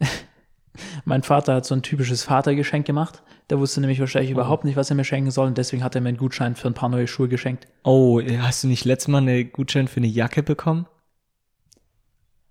mein 1.04 1.22
Vater 1.22 1.54
hat 1.54 1.66
so 1.66 1.74
ein 1.74 1.82
typisches 1.82 2.22
Vatergeschenk 2.22 2.86
gemacht. 2.86 3.22
Der 3.48 3.60
wusste 3.60 3.80
nämlich 3.80 4.00
wahrscheinlich 4.00 4.30
überhaupt 4.30 4.64
nicht, 4.64 4.76
was 4.76 4.90
er 4.90 4.96
mir 4.96 5.04
schenken 5.04 5.30
soll 5.30 5.46
und 5.46 5.56
deswegen 5.56 5.84
hat 5.84 5.94
er 5.94 6.00
mir 6.00 6.08
einen 6.08 6.18
Gutschein 6.18 6.56
für 6.56 6.68
ein 6.68 6.74
paar 6.74 6.88
neue 6.88 7.06
Schuhe 7.06 7.28
geschenkt. 7.28 7.68
Oh, 7.84 8.20
hast 8.20 8.64
du 8.64 8.68
nicht 8.68 8.84
letztes 8.84 9.08
Mal 9.08 9.18
einen 9.18 9.52
Gutschein 9.52 9.88
für 9.88 9.98
eine 9.98 10.08
Jacke 10.08 10.42
bekommen? 10.42 10.86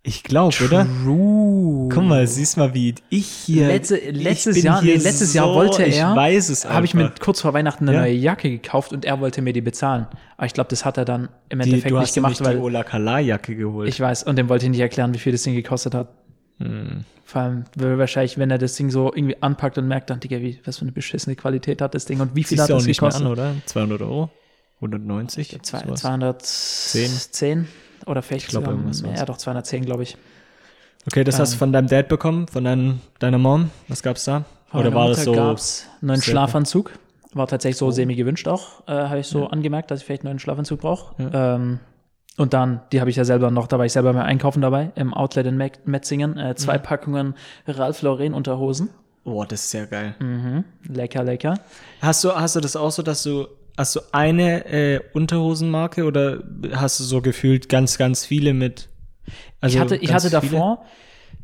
Ich 0.08 0.22
glaube, 0.22 0.56
oder? 0.64 0.86
Guck 0.86 2.04
mal, 2.04 2.28
siehst 2.28 2.58
mal, 2.58 2.76
wie 2.76 2.94
ich 3.10 3.26
hier. 3.26 3.68
Letzte, 3.68 3.96
letztes 3.96 4.58
ich 4.58 4.64
Jahr, 4.64 4.84
nee, 4.84 4.94
letztes 4.94 5.34
so, 5.34 5.40
Jahr 5.40 5.48
wollte 5.52 5.82
er. 5.82 5.88
Ich 5.88 6.16
weiß 6.16 6.50
es 6.50 6.70
Habe 6.70 6.86
ich 6.86 6.94
mir 6.94 7.12
kurz 7.20 7.42
vor 7.42 7.56
Weihnachten 7.56 7.90
eine 7.90 7.98
ja? 7.98 8.04
neue 8.04 8.14
Jacke 8.14 8.52
gekauft 8.52 8.94
und 8.94 9.04
er 9.04 9.20
wollte 9.20 9.42
mir 9.42 9.52
die 9.52 9.62
bezahlen. 9.62 10.06
Aber 10.38 10.46
ich 10.46 10.54
glaube, 10.54 10.70
das 10.70 10.86
hat 10.86 11.00
er 11.00 11.06
dann 11.06 11.30
im 11.50 11.60
Endeffekt 11.60 11.86
die, 11.86 11.90
du 11.90 11.96
nicht 11.96 12.10
hast 12.10 12.14
gemacht, 12.14 12.44
weil. 12.44 12.58
Die 12.58 12.62
Ola 12.62 12.84
Kala 12.84 13.20
Jacke 13.20 13.56
geholt. 13.56 13.90
Ich 13.90 14.00
weiß, 14.00 14.24
und 14.24 14.36
dem 14.38 14.48
wollte 14.48 14.66
ich 14.66 14.72
nicht 14.72 14.80
erklären, 14.80 15.12
wie 15.16 15.18
viel 15.18 15.32
das 15.32 15.42
Ding 15.42 15.56
gekostet 15.56 15.96
hat. 15.96 16.10
Hm. 16.60 17.04
Vor 17.24 17.42
allem 17.42 17.66
wahrscheinlich, 17.76 18.38
wenn 18.38 18.52
er 18.52 18.60
das 18.60 18.76
Ding 18.76 18.92
so 18.92 19.12
irgendwie 19.12 19.42
anpackt 19.42 19.80
und 19.80 19.88
merkt 19.88 20.12
dann, 20.12 20.20
Digga, 20.20 20.40
wie, 20.40 20.60
was 20.66 20.78
für 20.78 20.84
eine 20.84 20.92
beschissene 20.92 21.36
Qualität 21.36 21.82
hat 21.82 21.96
das 21.96 22.06
Ding 22.06 22.20
und 22.20 22.36
wie 22.36 22.44
viel 22.44 22.60
Siehst 22.60 22.62
hat 22.62 22.70
das 22.70 22.84
auch 22.84 22.86
nicht 22.86 23.00
gekostet? 23.00 23.24
Mehr 23.24 23.32
an, 23.32 23.54
oder? 23.56 23.56
200 23.66 24.02
Euro? 24.04 24.30
190? 24.76 25.64
210. 25.64 27.10
10 27.10 27.68
oder 28.06 28.22
vielleicht 28.22 28.46
Ich 28.46 28.50
glaub, 28.52 28.64
sogar 28.64 28.78
irgendwas. 28.78 29.02
Ja, 29.02 29.26
doch, 29.26 29.38
210, 29.38 29.86
glaube 29.86 30.04
ich. 30.04 30.18
Okay, 31.08 31.24
das 31.24 31.40
hast 31.40 31.52
du 31.52 31.56
Ähm. 31.56 31.60
von 31.60 31.74
deinem 31.74 31.88
Dad 31.88 32.08
bekommen, 32.08 32.48
von 32.48 32.64
dein, 32.64 33.02
deiner 33.20 33.38
Mom? 33.38 33.70
Was 33.88 34.02
gab's 34.02 34.26
da? 34.26 34.46
Oder 34.74 34.94
war 34.94 35.10
das 35.10 35.24
so? 35.24 35.32
gab's 35.34 35.86
einen 36.02 36.22
Schlafanzug. 36.22 36.92
War 37.34 37.48
tatsächlich 37.48 37.78
so 37.78 37.88
Oh. 37.88 37.92
semi 37.92 38.16
gewünscht 38.16 38.48
auch. 38.48 38.88
Äh, 38.88 38.92
habe 38.94 39.20
ich 39.20 39.28
so 39.28 39.48
angemerkt, 39.48 39.92
dass 39.92 40.00
ich 40.00 40.06
vielleicht 40.06 40.22
einen 40.24 40.32
neuen 40.32 40.40
Schlafanzug 40.40 40.80
brauche. 40.82 41.14
Ja. 41.22 41.56
Ähm, 41.56 41.80
und 42.38 42.54
dann, 42.54 42.82
die 42.92 43.00
habe 43.02 43.10
ich 43.10 43.16
ja 43.18 43.24
selber 43.26 43.52
noch, 43.52 43.68
da 43.68 43.78
war 43.78 43.86
ich 43.86 43.94
selber 43.94 44.14
beim 44.14 44.24
Einkaufen 44.26 44.62
dabei, 44.62 44.92
im 44.96 45.14
Outlet 45.14 45.46
in 45.48 45.58
Met- 45.58 45.86
Metzingen. 45.88 46.38
Äh, 46.38 46.50
Mhm. 46.52 46.58
zwei 46.58 46.78
Packungen 46.78 47.36
Ralph 47.68 48.02
Lauren 48.02 48.34
Unterhosen. 48.34 48.90
Boah, 49.24 49.46
das 49.46 49.62
ist 49.62 49.72
sehr 49.72 49.88
geil. 49.88 50.16
Mhm. 50.20 50.64
Lecker, 50.88 51.24
lecker. 51.24 51.56
Hast 52.02 52.24
du, 52.24 52.32
hast 52.34 52.56
du 52.56 52.60
das 52.62 52.76
auch 52.76 52.92
so, 52.92 53.02
dass 53.04 53.24
du, 53.24 53.48
hast 53.78 53.96
du 53.96 54.02
eine 54.12 54.66
äh, 54.66 55.00
Unterhosenmarke 55.14 56.06
oder 56.06 56.44
hast 56.74 57.00
du 57.00 57.04
so 57.04 57.22
gefühlt 57.22 57.70
ganz, 57.70 57.98
ganz 57.98 58.26
viele 58.26 58.54
mit? 58.54 58.90
Also 59.62 59.76
ich 59.76 59.82
hatte, 59.82 59.96
ich 59.98 60.14
hatte 60.14 60.30
viele? 60.30 60.42
davor, 60.42 60.86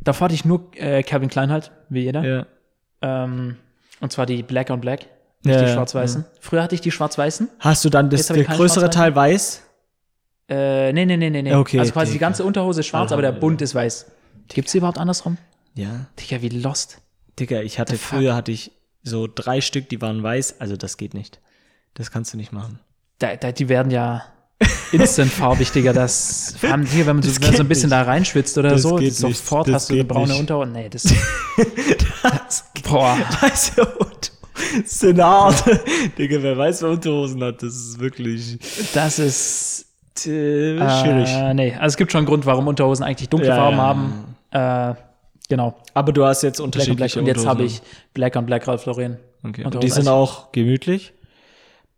davor 0.04 0.26
hatte 0.26 0.36
ich 0.36 0.46
nur 0.46 0.70
äh, 0.76 1.04
Calvin 1.04 1.30
Klein 1.30 1.52
halt, 1.52 1.72
wie 1.90 2.02
jeder. 2.02 2.24
Ja. 2.24 2.46
Ähm, 3.02 3.58
und 4.00 4.12
zwar 4.12 4.26
die 4.26 4.44
Black 4.44 4.70
on 4.70 4.82
Black, 4.82 5.08
nicht 5.44 5.56
Ja, 5.56 5.62
die 5.62 5.68
ja, 5.68 5.74
schwarz-weißen. 5.74 6.26
Früher 6.40 6.64
hatte 6.64 6.76
ich 6.76 6.82
die 6.82 6.92
schwarz-weißen. 6.92 7.50
Hast 7.60 7.86
du 7.86 7.90
dann 7.90 8.10
das, 8.10 8.28
der 8.28 8.44
größere. 8.44 8.90
Teil 8.90 9.16
weiß? 9.16 9.64
Äh, 10.50 10.94
nee, 10.94 11.06
nee, 11.06 11.18
nee, 11.18 11.30
nee, 11.30 11.42
nee. 11.42 11.54
Okay, 11.54 11.80
also 11.80 11.94
quasi 11.94 12.10
okay, 12.10 12.14
die 12.14 12.20
ganze 12.20 12.44
Unterhose 12.44 12.82
ist 12.82 12.88
schwarz, 12.88 13.12
aber 13.12 13.22
der 13.22 13.32
Bund 13.32 13.62
ist 13.62 13.74
weiß. 13.74 14.12
Gibt's 14.50 14.74
die 14.74 14.80
überhaupt 14.80 14.98
andersrum? 14.98 15.38
Ja. 15.76 16.08
Digga, 16.20 16.42
wie 16.42 16.50
lost. 16.50 17.02
Digga, 17.40 17.62
ich 17.62 17.80
hatte 17.80 17.98
früher 17.98 18.36
hatte 18.36 18.52
ich 18.52 18.72
so 19.04 19.28
drei 19.34 19.62
Stück, 19.62 19.88
die 19.90 20.02
waren 20.02 20.22
weiß. 20.22 20.60
Also 20.60 20.76
das 20.76 20.98
geht 20.98 21.14
nicht. 21.14 21.40
Das 21.94 22.12
kannst 22.12 22.34
du 22.34 22.38
nicht 22.38 22.52
machen. 22.52 22.80
Da, 23.20 23.36
da, 23.36 23.52
die 23.52 23.70
werden 23.70 23.92
ja 23.92 24.24
instant 24.92 25.32
farbig, 25.32 25.72
Digga. 25.72 25.94
Das 25.94 26.56
allem 26.64 26.86
hier, 26.86 27.06
wenn 27.08 27.18
man 27.18 27.24
so, 27.24 27.42
wenn 27.42 27.56
so 27.56 27.64
ein 27.64 27.68
bisschen 27.68 27.90
nicht. 27.90 28.00
da 28.00 28.04
reinschwitzt 28.04 28.58
oder 28.58 28.70
Das 28.72 28.82
so, 28.82 28.98
sofort. 29.10 29.68
Das 29.68 29.76
hast 29.76 29.90
du 29.90 29.94
eine 29.96 30.04
braune. 30.06 30.36
Unterhose. 30.36 30.70
Nee, 30.72 30.90
das. 30.90 31.04
Das 32.24 32.64
Boah. 32.84 33.18
Weiße 33.42 33.82
Unterhosen 33.82 34.32
sind 34.86 35.22
hart. 35.22 35.64
Digga, 36.18 36.42
wer 36.42 36.58
weiß, 36.58 36.82
wer 36.84 36.90
Unterhosen 36.92 37.44
hat, 37.44 37.62
das 37.64 37.74
ist 37.74 38.00
wirklich 38.00 38.60
Das 38.94 39.20
ist. 39.20 39.86
äh, 40.26 40.78
schwierig. 40.78 41.30
Äh, 41.30 41.54
nee, 41.54 41.74
also 41.74 41.88
es 41.88 41.98
gibt 41.98 42.12
schon 42.12 42.20
einen 42.20 42.28
Grund, 42.28 42.46
warum 42.46 42.68
Unterhosen 42.68 43.04
eigentlich 43.04 43.30
dunkle 43.30 43.50
Ja, 43.50 43.56
Farben 43.56 43.78
ja. 44.52 44.60
haben. 44.64 44.94
Äh, 44.98 45.02
Genau. 45.50 45.76
Aber 45.94 46.14
du 46.14 46.24
hast 46.24 46.44
jetzt 46.44 46.58
Black 46.60 46.66
und 46.66 46.72
Black. 46.72 46.88
unterschiedliche 46.88 47.20
Und 47.20 47.28
jetzt 47.28 47.46
habe 47.46 47.64
ich 47.64 47.82
Black 48.14 48.38
und 48.38 48.46
Black 48.46 48.70
Ralph 48.70 48.86
Lauren. 48.86 49.18
Okay. 49.44 49.66
Und 49.66 49.84
die 49.84 49.90
sind 49.90 50.08
auch 50.08 50.54
gemütlich. 50.54 51.12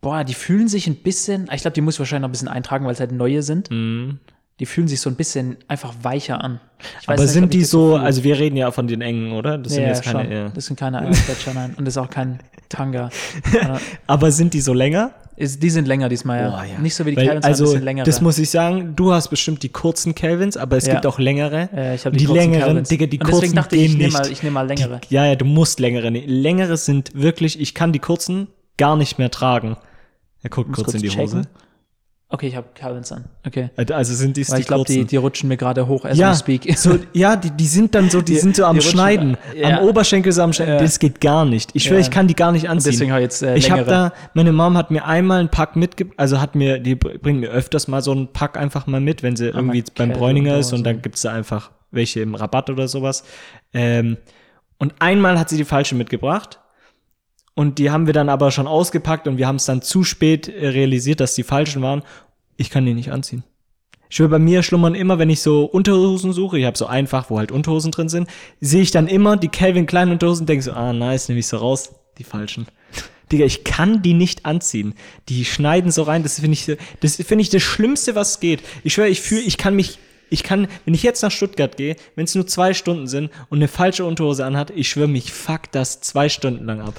Boah, 0.03 0.23
die 0.23 0.35
fühlen 0.35 0.67
sich 0.67 0.85
ein 0.87 0.97
bisschen, 0.97 1.49
ich 1.51 1.61
glaube, 1.61 1.73
die 1.73 1.81
muss 1.81 1.95
ich 1.95 1.99
wahrscheinlich 1.99 2.21
noch 2.21 2.29
ein 2.29 2.31
bisschen 2.33 2.47
eintragen, 2.47 2.85
weil 2.85 2.93
es 2.93 2.99
halt 2.99 3.11
neue 3.11 3.41
sind. 3.41 3.69
Die 4.59 4.65
fühlen 4.67 4.87
sich 4.87 5.01
so 5.01 5.09
ein 5.09 5.15
bisschen 5.15 5.57
einfach 5.67 5.93
weicher 6.03 6.43
an. 6.43 6.59
Aber 7.07 7.23
nicht, 7.23 7.31
sind 7.31 7.53
die 7.55 7.63
so, 7.63 7.93
fühle. 7.93 8.01
also 8.01 8.23
wir 8.23 8.37
reden 8.37 8.55
ja 8.55 8.69
von 8.69 8.87
den 8.87 9.01
engen, 9.01 9.31
oder? 9.31 9.57
Das 9.57 9.73
sind 9.73 9.81
ja, 9.81 9.87
jetzt 9.89 10.03
keine. 10.03 10.31
Ja. 10.31 10.49
Das 10.49 10.67
sind 10.67 10.79
keine 10.79 10.99
Eierquetscher, 10.99 11.53
nein. 11.55 11.73
Und 11.75 11.85
das 11.85 11.95
ist 11.95 11.97
auch 11.97 12.09
kein 12.09 12.39
Tanga. 12.69 13.09
Aber 14.07 14.31
sind 14.31 14.53
die 14.53 14.61
so 14.61 14.73
länger? 14.73 15.11
ist, 15.35 15.63
die 15.63 15.69
sind 15.69 15.87
länger 15.87 16.09
diesmal, 16.09 16.39
ja. 16.41 16.49
Boah, 16.49 16.63
ja. 16.63 16.79
Nicht 16.79 16.93
so 16.95 17.05
wie 17.05 17.11
die 17.11 17.17
Weil, 17.17 17.25
Calvins, 17.27 17.45
also, 17.45 17.63
ein 17.63 17.67
bisschen 17.71 17.83
länger. 17.83 18.03
das 18.03 18.21
muss 18.21 18.37
ich 18.37 18.49
sagen, 18.49 18.95
du 18.95 19.11
hast 19.11 19.29
bestimmt 19.29 19.63
die 19.63 19.69
kurzen 19.69 20.13
Calvins, 20.13 20.57
aber 20.57 20.77
es 20.77 20.85
Ja. 20.85 20.93
gibt 20.93 21.05
auch 21.07 21.17
längere. 21.17 21.69
äh, 21.75 21.95
ich 21.95 22.05
habe 22.05 22.15
die, 22.15 22.27
die 22.27 22.31
längeren, 22.31 22.61
Calvins. 22.61 22.89
Digga, 22.89 23.05
die 23.07 23.19
Und 23.19 23.27
deswegen 23.27 23.39
kurzen 23.39 23.55
dachte 23.55 23.75
ich, 23.75 23.85
ich 23.93 23.97
nehme 23.97 24.13
mal, 24.13 24.31
ich 24.31 24.43
nehm 24.43 24.53
mal 24.53 24.67
längere. 24.67 25.01
Die, 25.09 25.13
ja, 25.13 25.25
ja, 25.25 25.35
du 25.35 25.45
musst 25.45 25.79
längere. 25.79 26.09
Längere 26.09 26.77
sind 26.77 27.11
wirklich, 27.15 27.59
ich 27.59 27.73
kann 27.73 27.91
die 27.91 27.99
kurzen 27.99 28.47
gar 28.77 28.95
nicht 28.95 29.17
mehr 29.17 29.31
tragen. 29.31 29.77
Er 30.43 30.49
guckt 30.49 30.69
Muss 30.69 30.77
kurz, 30.83 30.93
in 30.93 31.01
die 31.01 31.07
checken. 31.09 31.23
Hose. 31.23 31.41
Okay, 32.29 32.47
ich 32.47 32.55
habe 32.55 32.67
Calvins 32.73 33.11
an. 33.11 33.25
Okay. 33.45 33.69
Also 33.91 34.15
sind 34.15 34.35
dies 34.37 34.49
Weil 34.49 34.55
die 34.57 34.61
ich 34.61 34.67
glaube, 34.67 34.85
die, 34.85 35.05
die 35.05 35.17
rutschen 35.17 35.47
mir 35.49 35.55
gerade 35.57 35.85
hoch 35.87 36.03
as 36.03 36.17
ja, 36.17 36.33
speak. 36.33 36.65
so, 36.79 36.97
ja, 37.13 37.35
die, 37.35 37.51
die 37.51 37.67
sind 37.67 37.93
dann 37.93 38.09
so, 38.09 38.21
die, 38.23 38.33
Die- 38.33 38.39
sind 38.39 38.55
so 38.55 38.65
am 38.65 38.73
die 38.75 38.79
rutschen- 38.79 38.91
Schneiden. 38.91 39.37
ja. 39.55 39.77
Am 39.77 39.85
Oberschenkel 39.87 40.31
so 40.31 40.41
am 40.41 40.51
Schneiden. 40.51 40.73
Ja. 40.75 40.79
Das 40.81 40.97
geht 40.97 41.21
gar 41.21 41.45
nicht. 41.45 41.69
Ich 41.75 41.83
schwöre, 41.83 41.99
ich 41.99 42.09
kann 42.09 42.27
die 42.27 42.33
gar 42.33 42.51
nicht 42.51 42.67
anziehen. 42.69 42.91
deswegen 42.93 43.11
habe 43.11 43.21
ich 43.21 43.25
jetzt 43.25 43.43
äh, 43.43 43.55
ich 43.55 43.69
habe 43.69 43.83
da, 43.83 44.13
meine 44.33 44.51
Mom 44.51 44.75
hat 44.77 44.89
mir 44.89 45.05
einmal 45.05 45.41
einen 45.41 45.49
Pack 45.49 45.75
mitgebracht, 45.75 46.17
also 46.19 46.41
hat 46.41 46.55
mir, 46.55 46.79
die 46.79 46.95
br- 46.95 47.19
bringt 47.19 47.39
mir 47.39 47.49
öfters 47.49 47.87
mal 47.87 48.01
so 48.01 48.11
einen 48.13 48.33
Pack 48.33 48.57
einfach 48.57 48.87
mal 48.87 48.99
mit, 48.99 49.21
wenn 49.21 49.35
sie 49.35 49.49
irgendwie 49.49 49.81
mal 49.81 49.91
beim 49.95 50.11
Bräuninger 50.13 50.55
und 50.55 50.59
ist 50.59 50.73
und 50.73 50.83
dann 50.85 51.03
gibt's 51.03 51.21
da 51.21 51.31
einfach 51.33 51.69
welche 51.91 52.21
im 52.21 52.33
Rabatt 52.33 52.71
oder 52.71 52.87
sowas. 52.87 53.23
Ähm, 53.75 54.17
und 54.79 54.95
einmal 54.97 55.37
hat 55.37 55.49
sie 55.49 55.57
die 55.57 55.65
falsche 55.65 55.93
mitgebracht. 55.93 56.59
Und 57.55 57.77
die 57.77 57.91
haben 57.91 58.07
wir 58.07 58.13
dann 58.13 58.29
aber 58.29 58.51
schon 58.51 58.67
ausgepackt 58.67 59.27
und 59.27 59.37
wir 59.37 59.47
haben 59.47 59.57
es 59.57 59.65
dann 59.65 59.81
zu 59.81 60.03
spät 60.03 60.47
äh, 60.47 60.69
realisiert, 60.69 61.19
dass 61.19 61.35
die 61.35 61.43
falschen 61.43 61.81
waren. 61.81 62.03
Ich 62.57 62.69
kann 62.69 62.85
die 62.85 62.93
nicht 62.93 63.11
anziehen. 63.11 63.43
Ich 64.09 64.17
schwöre, 64.17 64.29
bei 64.29 64.39
mir 64.39 64.63
schlummern 64.63 64.95
immer, 64.95 65.17
wenn 65.17 65.29
ich 65.29 65.41
so 65.41 65.65
Unterhosen 65.65 66.33
suche, 66.33 66.59
ich 66.59 66.65
habe 66.65 66.77
so 66.77 66.85
einfach, 66.85 67.29
wo 67.29 67.39
halt 67.39 67.51
Unterhosen 67.51 67.91
drin 67.91 68.09
sind, 68.09 68.29
sehe 68.61 68.81
ich 68.81 68.91
dann 68.91 69.07
immer 69.07 69.37
die 69.37 69.47
Calvin 69.47 69.85
Klein 69.85 70.11
Unterhosen, 70.11 70.45
denke 70.45 70.63
so, 70.63 70.71
ah, 70.71 70.93
nice, 70.93 71.29
nehme 71.29 71.39
ich 71.39 71.47
so 71.47 71.57
raus, 71.57 71.93
die 72.19 72.23
falschen. 72.23 72.67
Digga, 73.31 73.45
ich 73.45 73.63
kann 73.63 74.01
die 74.01 74.13
nicht 74.13 74.45
anziehen. 74.45 74.93
Die 75.29 75.45
schneiden 75.45 75.91
so 75.91 76.03
rein, 76.03 76.21
das 76.21 76.39
finde 76.39 76.53
ich, 76.53 76.77
das 76.99 77.15
finde 77.15 77.41
ich 77.41 77.49
das 77.49 77.63
Schlimmste, 77.63 78.15
was 78.15 78.39
geht. 78.39 78.61
Ich 78.83 78.93
schwöre, 78.93 79.09
ich 79.09 79.21
fühle, 79.21 79.41
ich 79.41 79.57
kann 79.57 79.75
mich, 79.75 79.97
ich 80.29 80.43
kann, 80.43 80.67
wenn 80.85 80.93
ich 80.93 81.01
jetzt 81.01 81.23
nach 81.23 81.31
Stuttgart 81.31 81.75
gehe, 81.77 81.95
wenn 82.15 82.25
es 82.25 82.35
nur 82.35 82.45
zwei 82.45 82.75
Stunden 82.75 83.07
sind 83.07 83.31
und 83.49 83.59
eine 83.59 83.67
falsche 83.67 84.05
Unterhose 84.05 84.45
anhat, 84.45 84.71
ich 84.75 84.89
schwöre, 84.89 85.07
mich 85.07 85.33
fuck 85.33 85.71
das 85.71 86.01
zwei 86.01 86.29
Stunden 86.29 86.65
lang 86.65 86.81
ab. 86.81 86.93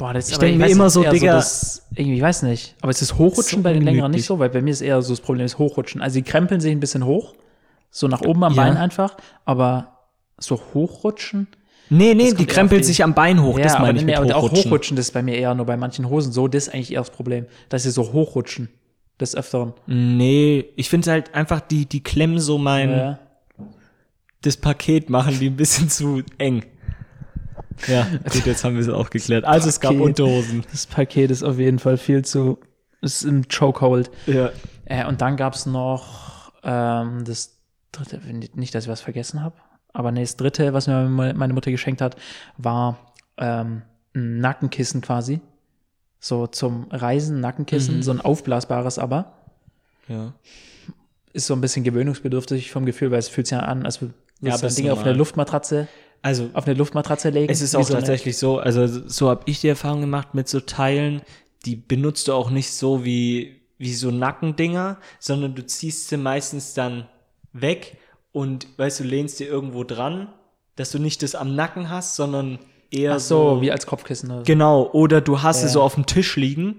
Boah, 0.00 0.14
das 0.14 0.28
Ich 0.30 0.34
aber 0.34 0.46
denk 0.46 0.58
mir 0.58 0.68
immer 0.68 0.84
das 0.84 0.96
ist 0.96 1.02
so, 1.02 1.08
Digga- 1.08 1.32
das, 1.32 1.86
irgendwie, 1.94 2.16
ich 2.16 2.22
weiß 2.22 2.42
nicht. 2.44 2.74
Aber 2.80 2.90
ist 2.90 3.02
das 3.02 3.18
Hochrutschen 3.18 3.58
So 3.58 3.62
bei 3.62 3.72
den 3.74 3.82
längeren 3.82 4.10
nicht 4.10 4.24
so? 4.24 4.38
Weil 4.38 4.48
bei 4.48 4.62
mir 4.62 4.70
ist 4.70 4.80
eher 4.80 5.00
so 5.02 5.12
das 5.12 5.20
Problem, 5.20 5.44
das 5.44 5.58
Hochrutschen. 5.58 6.00
Also 6.00 6.14
die 6.14 6.22
krempeln 6.22 6.60
sich 6.60 6.72
ein 6.72 6.80
bisschen 6.80 7.04
hoch. 7.04 7.34
So 7.90 8.08
nach 8.08 8.22
oben 8.22 8.42
am 8.42 8.54
Ja. 8.54 8.64
Bein 8.64 8.76
einfach. 8.78 9.16
Aber 9.44 9.98
so 10.38 10.58
hochrutschen. 10.74 11.48
Nee, 11.90 12.14
nee, 12.14 12.30
Das 12.30 12.38
die 12.38 12.46
krempelt 12.46 12.80
die- 12.80 12.86
sich 12.86 13.04
am 13.04 13.14
Bein 13.14 13.42
hoch, 13.42 13.58
das 13.60 13.74
aber, 13.74 13.86
meine 13.86 13.98
ich 13.98 14.04
mit 14.06 14.16
aber 14.16 14.34
auch 14.36 14.44
hochrutschen. 14.44 14.64
hochrutschen, 14.70 14.96
das 14.96 15.06
ist 15.08 15.12
bei 15.12 15.22
mir 15.22 15.36
eher 15.36 15.54
nur 15.54 15.66
bei 15.66 15.76
manchen 15.76 16.08
Hosen 16.08 16.32
so. 16.32 16.48
Das 16.48 16.68
ist 16.68 16.74
eigentlich 16.74 16.92
eher 16.92 17.00
das 17.00 17.10
Problem. 17.10 17.46
Dass 17.68 17.82
sie 17.82 17.90
so 17.90 18.12
hochrutschen. 18.12 18.70
Des 19.20 19.36
Öfteren. 19.36 19.74
Nee, 19.86 20.64
ich 20.76 20.88
finde 20.88 21.10
halt 21.10 21.34
einfach, 21.34 21.60
die, 21.60 21.84
die 21.84 22.02
klemmen 22.02 22.38
so 22.38 22.56
mein, 22.56 22.90
Ja. 22.90 23.18
das 24.40 24.56
Paket 24.56 25.10
machen 25.10 25.38
die 25.38 25.48
ein 25.48 25.56
bisschen 25.56 25.90
zu 25.90 26.22
eng. 26.38 26.64
Ja, 27.86 28.06
gut, 28.32 28.46
jetzt 28.46 28.64
haben 28.64 28.74
wir 28.74 28.82
es 28.82 28.88
auch 28.88 29.10
geklärt. 29.10 29.44
Also 29.44 29.68
es 29.68 29.80
gab 29.80 29.92
Paket. 29.92 30.06
Unterhosen. 30.06 30.64
Das 30.70 30.86
Paket 30.86 31.30
ist 31.30 31.42
auf 31.42 31.58
jeden 31.58 31.78
Fall 31.78 31.96
viel 31.96 32.24
zu. 32.24 32.58
Ist 33.02 33.22
im 33.24 33.48
Chokehold. 33.48 34.10
Ja. 34.26 34.50
Äh, 34.84 35.06
und 35.06 35.20
dann 35.22 35.36
gab's 35.36 35.64
noch 35.66 36.52
ähm, 36.62 37.24
das 37.24 37.56
dritte, 37.92 38.20
nicht, 38.54 38.74
dass 38.74 38.84
ich 38.84 38.90
was 38.90 39.00
vergessen 39.00 39.42
habe, 39.42 39.56
aber 39.92 40.12
nee, 40.12 40.20
das 40.20 40.36
dritte, 40.36 40.72
was 40.74 40.86
mir 40.86 41.08
meine 41.08 41.54
Mutter 41.54 41.70
geschenkt 41.70 42.00
hat, 42.02 42.16
war 42.58 42.98
ähm, 43.38 43.82
ein 44.14 44.38
Nackenkissen 44.40 45.00
quasi. 45.00 45.40
So 46.20 46.46
zum 46.46 46.88
Reisen, 46.90 47.40
Nackenkissen, 47.40 47.96
Mhm. 47.96 48.02
so 48.02 48.10
ein 48.10 48.20
aufblasbares 48.20 48.98
aber. 48.98 49.32
ja. 50.08 50.32
Ist 51.32 51.46
so 51.46 51.54
ein 51.54 51.60
bisschen 51.60 51.84
gewöhnungsbedürftig 51.84 52.72
vom 52.72 52.84
Gefühl, 52.84 53.12
weil 53.12 53.20
es 53.20 53.28
fühlt 53.28 53.46
sich 53.46 53.56
ja 53.56 53.60
an, 53.64 53.86
als 53.86 54.00
würde 54.02 54.14
Ja, 54.40 54.56
ein 54.56 54.60
ist 54.66 54.76
Ding 54.76 54.86
auf 54.90 54.96
normal. 54.98 55.08
eine 55.10 55.18
Luftmatratze, 55.18 55.86
Also, 56.22 56.50
auf 56.52 56.66
eine 56.66 56.74
Luftmatratze 56.76 57.30
legen. 57.30 57.50
es 57.50 57.62
ist 57.62 57.74
auch 57.74 57.82
so 57.86 57.94
tatsächlich 57.94 58.36
so, 58.36 58.58
also 58.58 58.86
so 58.86 59.30
habe 59.30 59.42
ich 59.46 59.60
die 59.60 59.68
Erfahrung 59.68 60.02
gemacht 60.02 60.34
mit 60.34 60.48
so 60.48 60.60
Teilen, 60.60 61.22
die 61.64 61.76
benutzt 61.76 62.28
du 62.28 62.32
auch 62.34 62.50
nicht 62.50 62.72
so 62.72 63.04
wie, 63.04 63.62
wie 63.78 63.94
so 63.94 64.10
Nackendinger, 64.10 64.98
sondern 65.18 65.54
du 65.54 65.64
ziehst 65.64 66.08
sie 66.08 66.16
meistens 66.18 66.74
dann 66.74 67.06
weg 67.52 67.96
und, 68.32 68.66
weißt 68.78 69.00
du, 69.00 69.04
lehnst 69.04 69.40
dir 69.40 69.48
irgendwo 69.48 69.82
dran, 69.84 70.28
dass 70.76 70.90
du 70.90 70.98
nicht 70.98 71.22
das 71.22 71.34
am 71.34 71.54
Nacken 71.54 71.88
hast, 71.90 72.16
sondern 72.16 72.58
eher 72.90 73.14
Ach 73.14 73.20
so, 73.20 73.60
wie 73.62 73.72
als 73.72 73.86
Kopfkissen. 73.86 74.30
Oder 74.30 74.40
so. 74.40 74.44
Genau, 74.44 74.90
oder 74.92 75.20
du 75.20 75.42
hast 75.42 75.60
Ja. 75.60 75.66
es 75.66 75.72
so 75.72 75.82
auf 75.82 75.94
dem 75.94 76.06
Tisch 76.06 76.36
liegen 76.36 76.76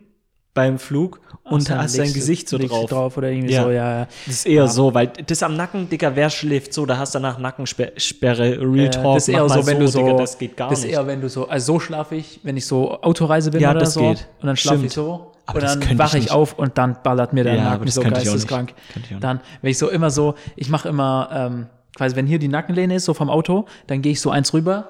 beim 0.54 0.80
Flug 0.80 1.22
und 1.44 1.62
Ach 1.64 1.76
so, 1.76 1.76
hast 1.78 1.98
dein 1.98 2.12
Gesicht 2.14 2.50
so 2.50 2.58
drauf. 2.58 2.90
drauf 2.90 3.18
oder 3.18 3.30
irgendwie 3.32 3.54
Ja. 3.54 3.64
so, 3.64 3.70
ja, 3.72 4.00
ja. 4.00 4.08
Das 4.26 4.36
ist 4.36 4.46
eher 4.46 4.68
so, 4.68 4.94
weil 4.94 5.08
das 5.08 5.44
am 5.44 5.56
Nacken, 5.56 5.90
Digga, 5.90 6.16
wer 6.16 6.30
schläft 6.30 6.74
so, 6.74 6.86
da 6.86 6.98
hast 6.98 7.16
du 7.16 7.20
danach 7.20 7.40
Nackensperre, 7.40 8.58
Real 8.62 8.90
Talk, 8.90 9.16
das 9.16 9.28
ist 9.28 9.34
eher 9.34 9.48
so, 9.48 9.66
wenn 9.66 9.80
du 9.80 9.88
so, 9.88 10.00
Digga, 10.00 10.18
das 10.18 10.38
geht 10.38 10.58
gar 10.58 10.70
das 10.70 10.80
ist 10.80 10.86
nicht. 10.86 10.94
eher, 10.94 11.08
wenn 11.08 11.22
du 11.22 11.30
so, 11.30 11.48
also 11.48 11.74
so 11.74 11.80
schlafe 11.80 12.16
ich, 12.16 12.42
wenn 12.44 12.58
ich 12.58 12.66
so 12.66 13.02
Autoreise 13.02 13.52
bin 13.52 13.62
Ja, 13.62 13.72
oder 13.72 13.80
das 13.82 13.94
so. 13.94 14.02
geht. 14.02 14.28
Und 14.42 14.48
dann 14.48 14.58
schlafe 14.58 14.86
ich 14.86 14.92
so. 14.92 15.32
Aber 15.46 15.60
und 15.60 15.64
dann 15.64 15.82
ich 15.82 15.98
wache 15.98 16.18
ich 16.18 16.26
nicht. 16.26 16.32
auf 16.34 16.58
und 16.60 16.78
dann 16.78 16.98
ballert 17.04 17.34
mir 17.34 17.44
der 17.44 17.56
Ja, 17.56 17.64
Nacken 17.72 17.88
so 17.90 18.02
ich 18.04 18.10
geisteskrank. 18.10 18.74
Ich. 19.10 19.18
Dann, 19.20 19.40
wenn 19.62 19.72
ich 19.72 19.78
so 19.78 19.90
immer 19.90 20.10
so, 20.12 20.36
ich 20.56 20.70
mache 20.70 20.88
immer, 20.90 21.30
ähm, 21.34 21.68
quasi, 21.96 22.16
wenn 22.16 22.28
hier 22.28 22.40
die 22.40 22.48
Nackenlehne 22.48 22.96
ist, 22.96 23.06
so 23.06 23.14
vom 23.14 23.30
Auto, 23.30 23.66
dann 23.88 24.02
gehe 24.02 24.12
ich 24.12 24.22
so 24.22 24.30
eins 24.30 24.54
rüber 24.54 24.90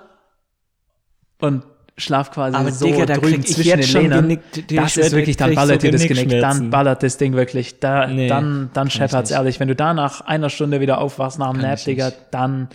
und 1.39 1.63
schlaf 2.01 2.31
quasi 2.31 2.57
Aber 2.57 2.71
so 2.71 2.85
Digga, 2.85 3.05
da 3.05 3.15
drüben 3.17 3.43
zwischen 3.45 3.67
jetzt 3.69 3.77
den 3.77 3.83
schon 4.01 4.09
Lehnen. 4.09 4.39
Genick- 4.39 4.67
die- 4.67 4.75
das 4.75 4.97
ist 4.97 5.11
wirklich, 5.13 5.37
dann 5.37 5.55
ballert 5.55 5.81
so 5.81 5.87
dir 5.87 5.91
das 5.91 6.05
Genick, 6.07 6.29
dann 6.41 6.69
ballert 6.69 7.03
das 7.03 7.17
Ding 7.17 7.33
wirklich, 7.33 7.79
da, 7.79 8.07
Nee, 8.07 8.27
dann, 8.27 8.69
dann 8.73 8.89
scheppert's 8.89 9.29
nicht. 9.29 9.37
ehrlich. 9.37 9.59
Wenn 9.59 9.67
du 9.67 9.75
da 9.75 9.93
nach 9.93 10.21
einer 10.21 10.49
Stunde 10.49 10.79
wieder 10.81 10.99
aufwachst 10.99 11.39
nach 11.39 11.51
dem 11.51 11.61
Nap, 11.61 11.83
Digga, 11.83 12.11
dann 12.31 12.67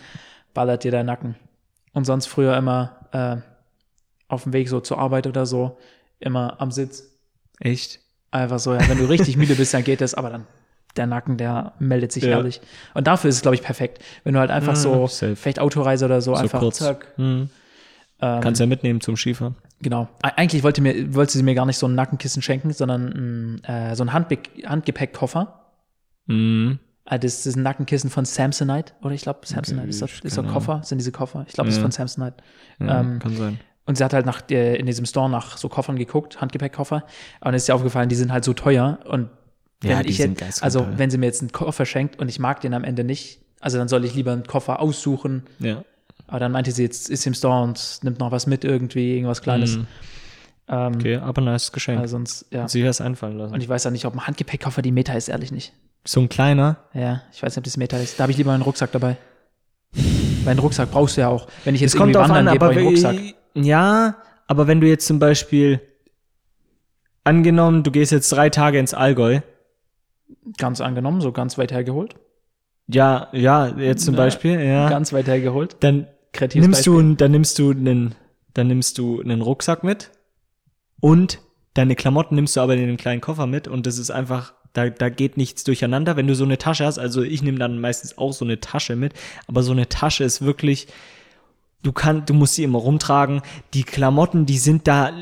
ballert 0.55 0.85
dir 0.85 0.91
der 0.91 1.05
Nacken. 1.05 1.35
Und 1.93 2.05
sonst 2.05 2.27
früher 2.27 2.57
immer 2.57 2.97
äh, 3.13 3.37
auf 4.29 4.43
dem 4.45 4.53
Weg 4.53 4.69
so 4.69 4.81
zur 4.81 4.99
Arbeit 4.99 5.27
oder 5.27 5.47
so, 5.47 5.79
immer 6.21 6.57
am 6.61 6.71
Sitz. 6.71 7.05
Echt? 7.61 8.01
Einfach 8.31 8.59
so, 8.59 8.75
ja, 8.75 8.89
wenn 8.89 8.99
du 8.99 9.05
richtig 9.05 9.37
müde 9.37 9.55
bist, 9.55 9.73
dann 9.73 9.85
geht 9.85 10.01
das, 10.01 10.15
aber 10.15 10.31
dann 10.31 10.47
der 10.97 11.07
Nacken, 11.07 11.37
der 11.37 11.73
meldet 11.79 12.11
sich 12.11 12.25
Ja. 12.25 12.31
ehrlich. 12.31 12.61
Und 12.95 13.07
dafür 13.07 13.29
ist 13.29 13.37
es, 13.37 13.43
glaube 13.43 13.55
ich, 13.55 13.63
perfekt. 13.63 14.03
Wenn 14.25 14.33
du 14.35 14.41
halt 14.41 14.51
einfach 14.51 14.73
Mhm, 14.73 14.77
so, 14.77 15.07
safe. 15.07 15.37
vielleicht 15.37 15.59
Autoreise 15.61 16.07
oder 16.07 16.21
so, 16.23 16.35
So 16.35 16.41
einfach 16.41 16.59
kurz. 16.59 16.79
zack. 16.79 17.07
Hm. 17.17 17.51
Ähm, 18.21 18.41
Kannst 18.41 18.61
ja 18.61 18.67
mitnehmen 18.67 19.01
zum 19.01 19.17
Skifahren. 19.17 19.57
Genau. 19.83 20.09
Eigentlich 20.23 20.63
wollte, 20.63 20.81
mir, 20.81 21.15
wollte 21.15 21.33
sie 21.35 21.43
mir 21.43 21.55
gar 21.55 21.67
nicht 21.67 21.77
so 21.79 21.87
ein 21.87 21.95
Nackenkissen 21.95 22.41
schenken, 22.43 22.73
sondern 22.73 23.61
äh, 23.65 23.95
so 23.95 24.05
ein 24.05 24.13
Handbe 24.13 24.39
Handgepäckkoffer. 24.65 25.61
Mhm. 26.27 26.79
Ah, 27.05 27.19
das 27.19 27.47
ist 27.47 27.57
ein 27.57 27.63
Nackenkissen 27.63 28.11
von 28.11 28.25
Samsonite, 28.25 28.95
oder 29.03 29.13
ich 29.15 29.23
glaube, 29.23 29.41
Samsonite 29.45 29.87
ist, 29.89 30.03
das, 30.03 30.11
ist 30.25 30.35
so 30.35 30.41
ein 30.41 30.47
keine 30.47 30.55
Koffer, 30.55 30.81
sind 30.83 30.99
diese 30.99 31.13
Koffer. 31.13 31.45
Ich 31.47 31.55
glaube, 31.55 31.67
das 31.69 31.75
ist 31.75 31.79
Ja. 31.79 31.83
von 31.85 31.91
Samsonite. 31.93 32.37
Ja, 32.81 33.01
Ähm, 33.01 33.19
kann 33.21 33.37
sein. 33.37 33.61
Und 33.85 33.97
sie 33.97 34.03
hat 34.03 34.13
halt 34.13 34.27
nach, 34.27 34.43
äh, 34.51 34.75
in 34.77 34.87
diesem 34.87 35.07
Store 35.07 35.31
nach 35.31 35.57
so 35.57 35.69
Koffern 35.69 35.95
geguckt, 35.97 36.41
Handgepäckkoffer. 36.41 37.05
Und 37.41 37.55
es 37.55 37.63
ist 37.63 37.69
ihr 37.69 37.77
aufgefallen, 37.77 38.09
die 38.09 38.17
sind 38.17 38.33
halt 38.33 38.43
so 38.45 38.53
teuer. 38.55 38.99
Und 39.05 39.29
wenn 39.83 39.91
Ja, 39.93 40.01
ich 40.01 40.19
jetzt, 40.19 40.65
also 40.65 40.81
teuer. 40.81 40.95
wenn 40.99 41.11
sie 41.11 41.19
mir 41.19 41.27
jetzt 41.27 41.43
einen 41.43 41.53
Koffer 41.53 41.87
schenkt 41.87 42.19
und 42.19 42.29
ich 42.29 42.41
mag 42.41 42.61
den 42.63 42.75
am 42.75 42.83
Ende 42.83 43.05
nicht, 43.05 43.41
also 43.61 43.79
dann 43.79 43.87
soll 43.87 44.05
ich 44.05 44.15
lieber 44.17 44.33
einen 44.33 44.45
Koffer 44.45 44.81
aussuchen. 44.81 45.45
Ja. 45.61 45.85
Aber 46.29 46.41
dann 46.41 46.53
meinte 46.53 46.73
sie, 46.73 46.83
jetzt 46.83 47.09
ist 47.11 47.23
sie 47.23 47.29
im 47.31 47.35
Store 47.35 47.63
und 47.63 48.01
nimmt 48.03 48.19
noch 48.19 48.31
was 48.33 48.47
mit 48.47 48.65
irgendwie, 48.65 49.15
irgendwas 49.15 49.43
Kleines. 49.43 49.77
Mhm. 49.77 49.87
Ähm, 50.69 50.93
Okay, 50.97 51.17
aber 51.17 51.41
nice 51.43 51.71
Geschenk. 51.71 52.01
also 52.01 52.17
sonst, 52.17 52.47
ja. 52.51 52.63
Hat 52.63 52.71
sich 52.71 52.85
was 52.85 53.01
einfallen 53.01 53.39
lassen. 53.39 53.55
Und 53.55 53.61
ich 53.63 53.69
weiß 53.69 53.85
ja 53.85 53.91
nicht, 53.93 54.05
ob 54.07 54.15
ein 54.15 54.27
Handgepäckkoffer 54.27 54.83
die 54.83 54.91
Meter 54.93 55.17
ist, 55.17 55.29
ehrlich 55.29 55.53
nicht. 55.53 55.73
so 56.05 56.21
ein 56.21 56.29
kleiner. 56.29 56.79
Ja, 56.95 57.23
ich 57.33 57.43
weiß 57.43 57.53
nicht, 57.53 57.59
ob 57.59 57.65
das 57.65 57.77
Meter 57.77 58.01
ist. 58.01 58.19
Da 58.19 58.23
habe 58.25 58.33
ich 58.33 58.39
lieber 58.39 58.53
einen 58.53 58.63
Rucksack 58.65 58.91
dabei. 58.93 59.17
Weil 59.93 60.51
einen 60.53 60.59
Rucksack 60.61 60.91
brauchst 60.91 61.17
du 61.17 61.21
ja 61.23 61.29
auch. 61.29 61.47
Wenn 61.65 61.75
ich 61.77 61.81
jetzt 61.81 61.95
Es 61.95 61.97
kommt 61.99 62.15
irgendwie 62.15 62.29
drauf 62.29 62.37
an, 62.37 62.47
wandern 62.47 62.59
gehe, 62.59 62.67
aber 62.69 62.77
einen 62.77 62.87
Rucksack. 62.89 63.17
ja, 63.55 64.17
aber 64.49 64.67
wenn 64.67 64.81
du 64.81 64.89
jetzt 64.89 65.07
zum 65.07 65.19
Beispiel 65.21 65.81
angenommen, 67.25 67.83
du 67.83 67.91
gehst 67.91 68.13
jetzt 68.13 68.31
drei 68.33 68.51
Tage 68.51 68.79
ins 68.79 68.95
Allgäu, 68.95 69.41
Ganz 70.59 70.81
angenommen, 70.81 71.21
so 71.21 71.31
ganz 71.33 71.57
weit 71.59 71.71
hergeholt. 71.73 72.15
ja, 72.89 73.29
ja, 73.33 73.69
jetzt 73.69 74.05
zum 74.05 74.15
Na, 74.15 74.23
Beispiel, 74.25 74.61
ja, 74.61 74.89
Ganz 74.89 75.13
weit 75.13 75.27
hergeholt. 75.29 75.77
dann 75.81 76.07
Kreatives 76.37 76.63
nimmst 76.67 76.87
Beispiel. 76.87 77.11
du, 77.11 77.15
dann 77.15 77.31
nimmst 77.31 77.59
du 77.59 77.71
einen, 77.71 78.15
dann 78.55 78.67
nimmst 78.69 78.99
du 78.99 79.21
einen 79.21 79.43
Rucksack 79.43 79.85
mit 79.85 80.11
und 81.01 81.41
deine 81.75 81.97
Klamotten 81.97 82.37
nimmst 82.37 82.57
du 82.57 82.61
aber 82.61 82.75
in 82.75 82.87
den 82.87 82.97
kleinen 82.97 83.21
Koffer 83.21 83.47
mit 83.47 83.69
und 83.69 83.87
das 83.87 83.99
ist 83.99 84.11
einfach, 84.11 84.55
da, 84.73 84.89
da 84.89 85.09
geht 85.09 85.37
nichts 85.37 85.65
durcheinander. 85.65 86.17
Wenn 86.17 86.27
du 86.27 86.35
so 86.35 86.45
eine 86.45 86.59
Tasche 86.59 86.85
hast, 86.85 86.99
also 86.99 87.23
ich 87.23 87.43
nehme 87.43 87.59
dann 87.59 87.81
meistens 87.81 88.17
auch 88.19 88.33
so 88.33 88.45
eine 88.45 88.61
Tasche 88.61 88.97
mit, 88.97 89.13
aber 89.47 89.63
so 89.63 89.73
eine 89.73 89.89
Tasche 89.89 90.25
ist 90.25 90.43
wirklich 90.43 90.89
du 91.87 91.93
kannst, 91.93 92.29
du 92.29 92.35
musst 92.35 92.55
sie 92.55 92.65
immer 92.65 92.79
rumtragen. 92.79 93.43
Die 93.75 93.85
Klamotten, 93.85 94.47
die 94.47 94.59
sind 94.59 94.87
da 94.87 95.13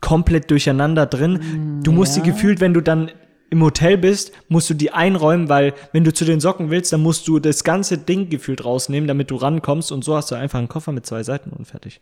komplett 0.00 0.50
durcheinander 0.50 1.06
drin. 1.06 1.80
Du 1.82 1.92
musst 1.92 2.16
ja. 2.16 2.22
sie 2.22 2.30
gefühlt, 2.30 2.60
wenn 2.60 2.74
du 2.74 2.80
dann 2.80 3.10
im 3.50 3.62
Hotel 3.62 3.98
bist, 3.98 4.32
musst 4.48 4.70
du 4.70 4.74
die 4.74 4.92
einräumen, 4.92 5.48
weil 5.48 5.74
wenn 5.92 6.04
du 6.04 6.12
zu 6.12 6.24
den 6.24 6.40
Socken 6.40 6.70
willst, 6.70 6.92
dann 6.92 7.02
musst 7.02 7.26
du 7.28 7.38
das 7.40 7.64
ganze 7.64 7.98
Ding 7.98 8.30
gefühlt 8.30 8.64
rausnehmen, 8.64 9.08
damit 9.08 9.30
du 9.30 9.36
rankommst 9.36 9.90
und 9.92 10.04
so 10.04 10.16
hast 10.16 10.30
du 10.30 10.36
einfach 10.36 10.58
einen 10.58 10.68
Koffer 10.68 10.92
mit 10.92 11.04
zwei 11.04 11.22
Seiten 11.22 11.50
und 11.50 11.64
fertig. 11.66 12.00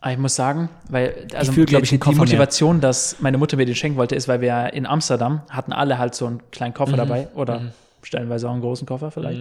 Aber 0.00 0.12
ich 0.12 0.18
muss 0.18 0.34
sagen, 0.36 0.68
weil 0.90 1.26
also 1.34 1.52
fühl, 1.52 1.64
glaub 1.64 1.80
die, 1.80 1.86
ich, 1.86 1.92
einen 1.92 2.00
die 2.00 2.04
Koffer 2.04 2.16
mehr. 2.16 2.24
Motivation, 2.26 2.80
dass 2.82 3.16
meine 3.20 3.38
Mutter 3.38 3.56
mir 3.56 3.64
den 3.64 3.74
schenken 3.74 3.96
wollte, 3.96 4.14
ist, 4.14 4.28
weil 4.28 4.42
wir 4.42 4.74
in 4.74 4.84
Amsterdam 4.84 5.40
hatten 5.48 5.72
alle 5.72 5.96
halt 5.98 6.14
so 6.14 6.26
einen 6.26 6.42
kleinen 6.50 6.74
Koffer 6.74 6.96
dabei 6.98 7.28
oder 7.34 7.72
stellenweise 8.02 8.46
auch 8.48 8.52
einen 8.52 8.60
großen 8.60 8.86
Koffer 8.86 9.10
vielleicht. 9.10 9.40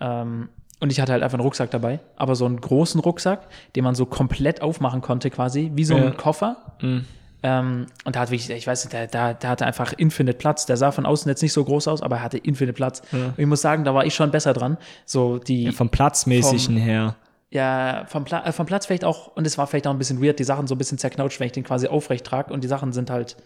Ähm, 0.00 0.48
und 0.80 0.90
ich 0.90 1.00
hatte 1.00 1.12
halt 1.12 1.22
einfach 1.22 1.38
einen 1.38 1.44
Rucksack 1.44 1.70
dabei, 1.70 2.00
aber 2.16 2.34
so 2.34 2.44
einen 2.46 2.60
großen 2.60 3.00
Rucksack, 3.00 3.46
den 3.76 3.84
man 3.84 3.94
so 3.94 4.04
komplett 4.04 4.60
aufmachen 4.60 5.00
konnte 5.02 5.30
quasi, 5.30 5.70
wie 5.76 5.84
so 5.84 5.96
Ja. 5.96 6.06
ein 6.06 6.16
Koffer. 6.16 6.56
Ähm, 7.44 7.86
und 8.04 8.14
da 8.14 8.20
hat 8.20 8.30
wirklich, 8.30 8.48
ich 8.50 8.66
weiß 8.66 8.84
nicht, 8.84 8.92
der, 8.92 9.06
der, 9.08 9.34
der 9.34 9.50
hatte 9.50 9.66
einfach 9.66 9.92
Infinite 9.94 10.38
Platz. 10.38 10.64
Der 10.66 10.76
sah 10.76 10.92
von 10.92 11.06
außen 11.06 11.28
jetzt 11.28 11.42
nicht 11.42 11.52
so 11.52 11.64
groß 11.64 11.88
aus, 11.88 12.00
aber 12.02 12.16
er 12.16 12.22
hatte 12.22 12.38
Infinite 12.38 12.74
Platz. 12.74 13.02
Und 13.12 13.34
ich 13.36 13.46
muss 13.46 13.60
sagen, 13.62 13.82
da 13.84 13.94
war 13.94 14.04
ich 14.06 14.14
schon 14.14 14.30
besser 14.30 14.52
dran. 14.52 14.78
So 15.06 15.38
die, 15.38 15.64
Ja, 15.64 15.72
vom 15.72 15.88
Platzmäßigen 15.90 16.76
her. 16.76 17.16
ja, 17.50 18.04
vom, 18.06 18.24
Pla 18.24 18.44
äh, 18.46 18.52
vom 18.52 18.66
Platz 18.66 18.86
vielleicht 18.86 19.04
auch, 19.04 19.34
und 19.36 19.46
es 19.46 19.58
war 19.58 19.66
vielleicht 19.66 19.86
auch 19.88 19.90
ein 19.92 19.98
bisschen 19.98 20.22
weird, 20.22 20.38
die 20.38 20.44
Sachen 20.44 20.66
so 20.68 20.74
ein 20.74 20.78
bisschen 20.78 20.98
zerknautscht, 20.98 21.40
wenn 21.40 21.46
ich 21.46 21.52
den 21.52 21.64
quasi 21.64 21.88
aufrecht 21.88 22.24
trage 22.24 22.52
und 22.54 22.62
die 22.62 22.68
Sachen 22.68 22.92
sind 22.92 23.10
halt 23.10 23.36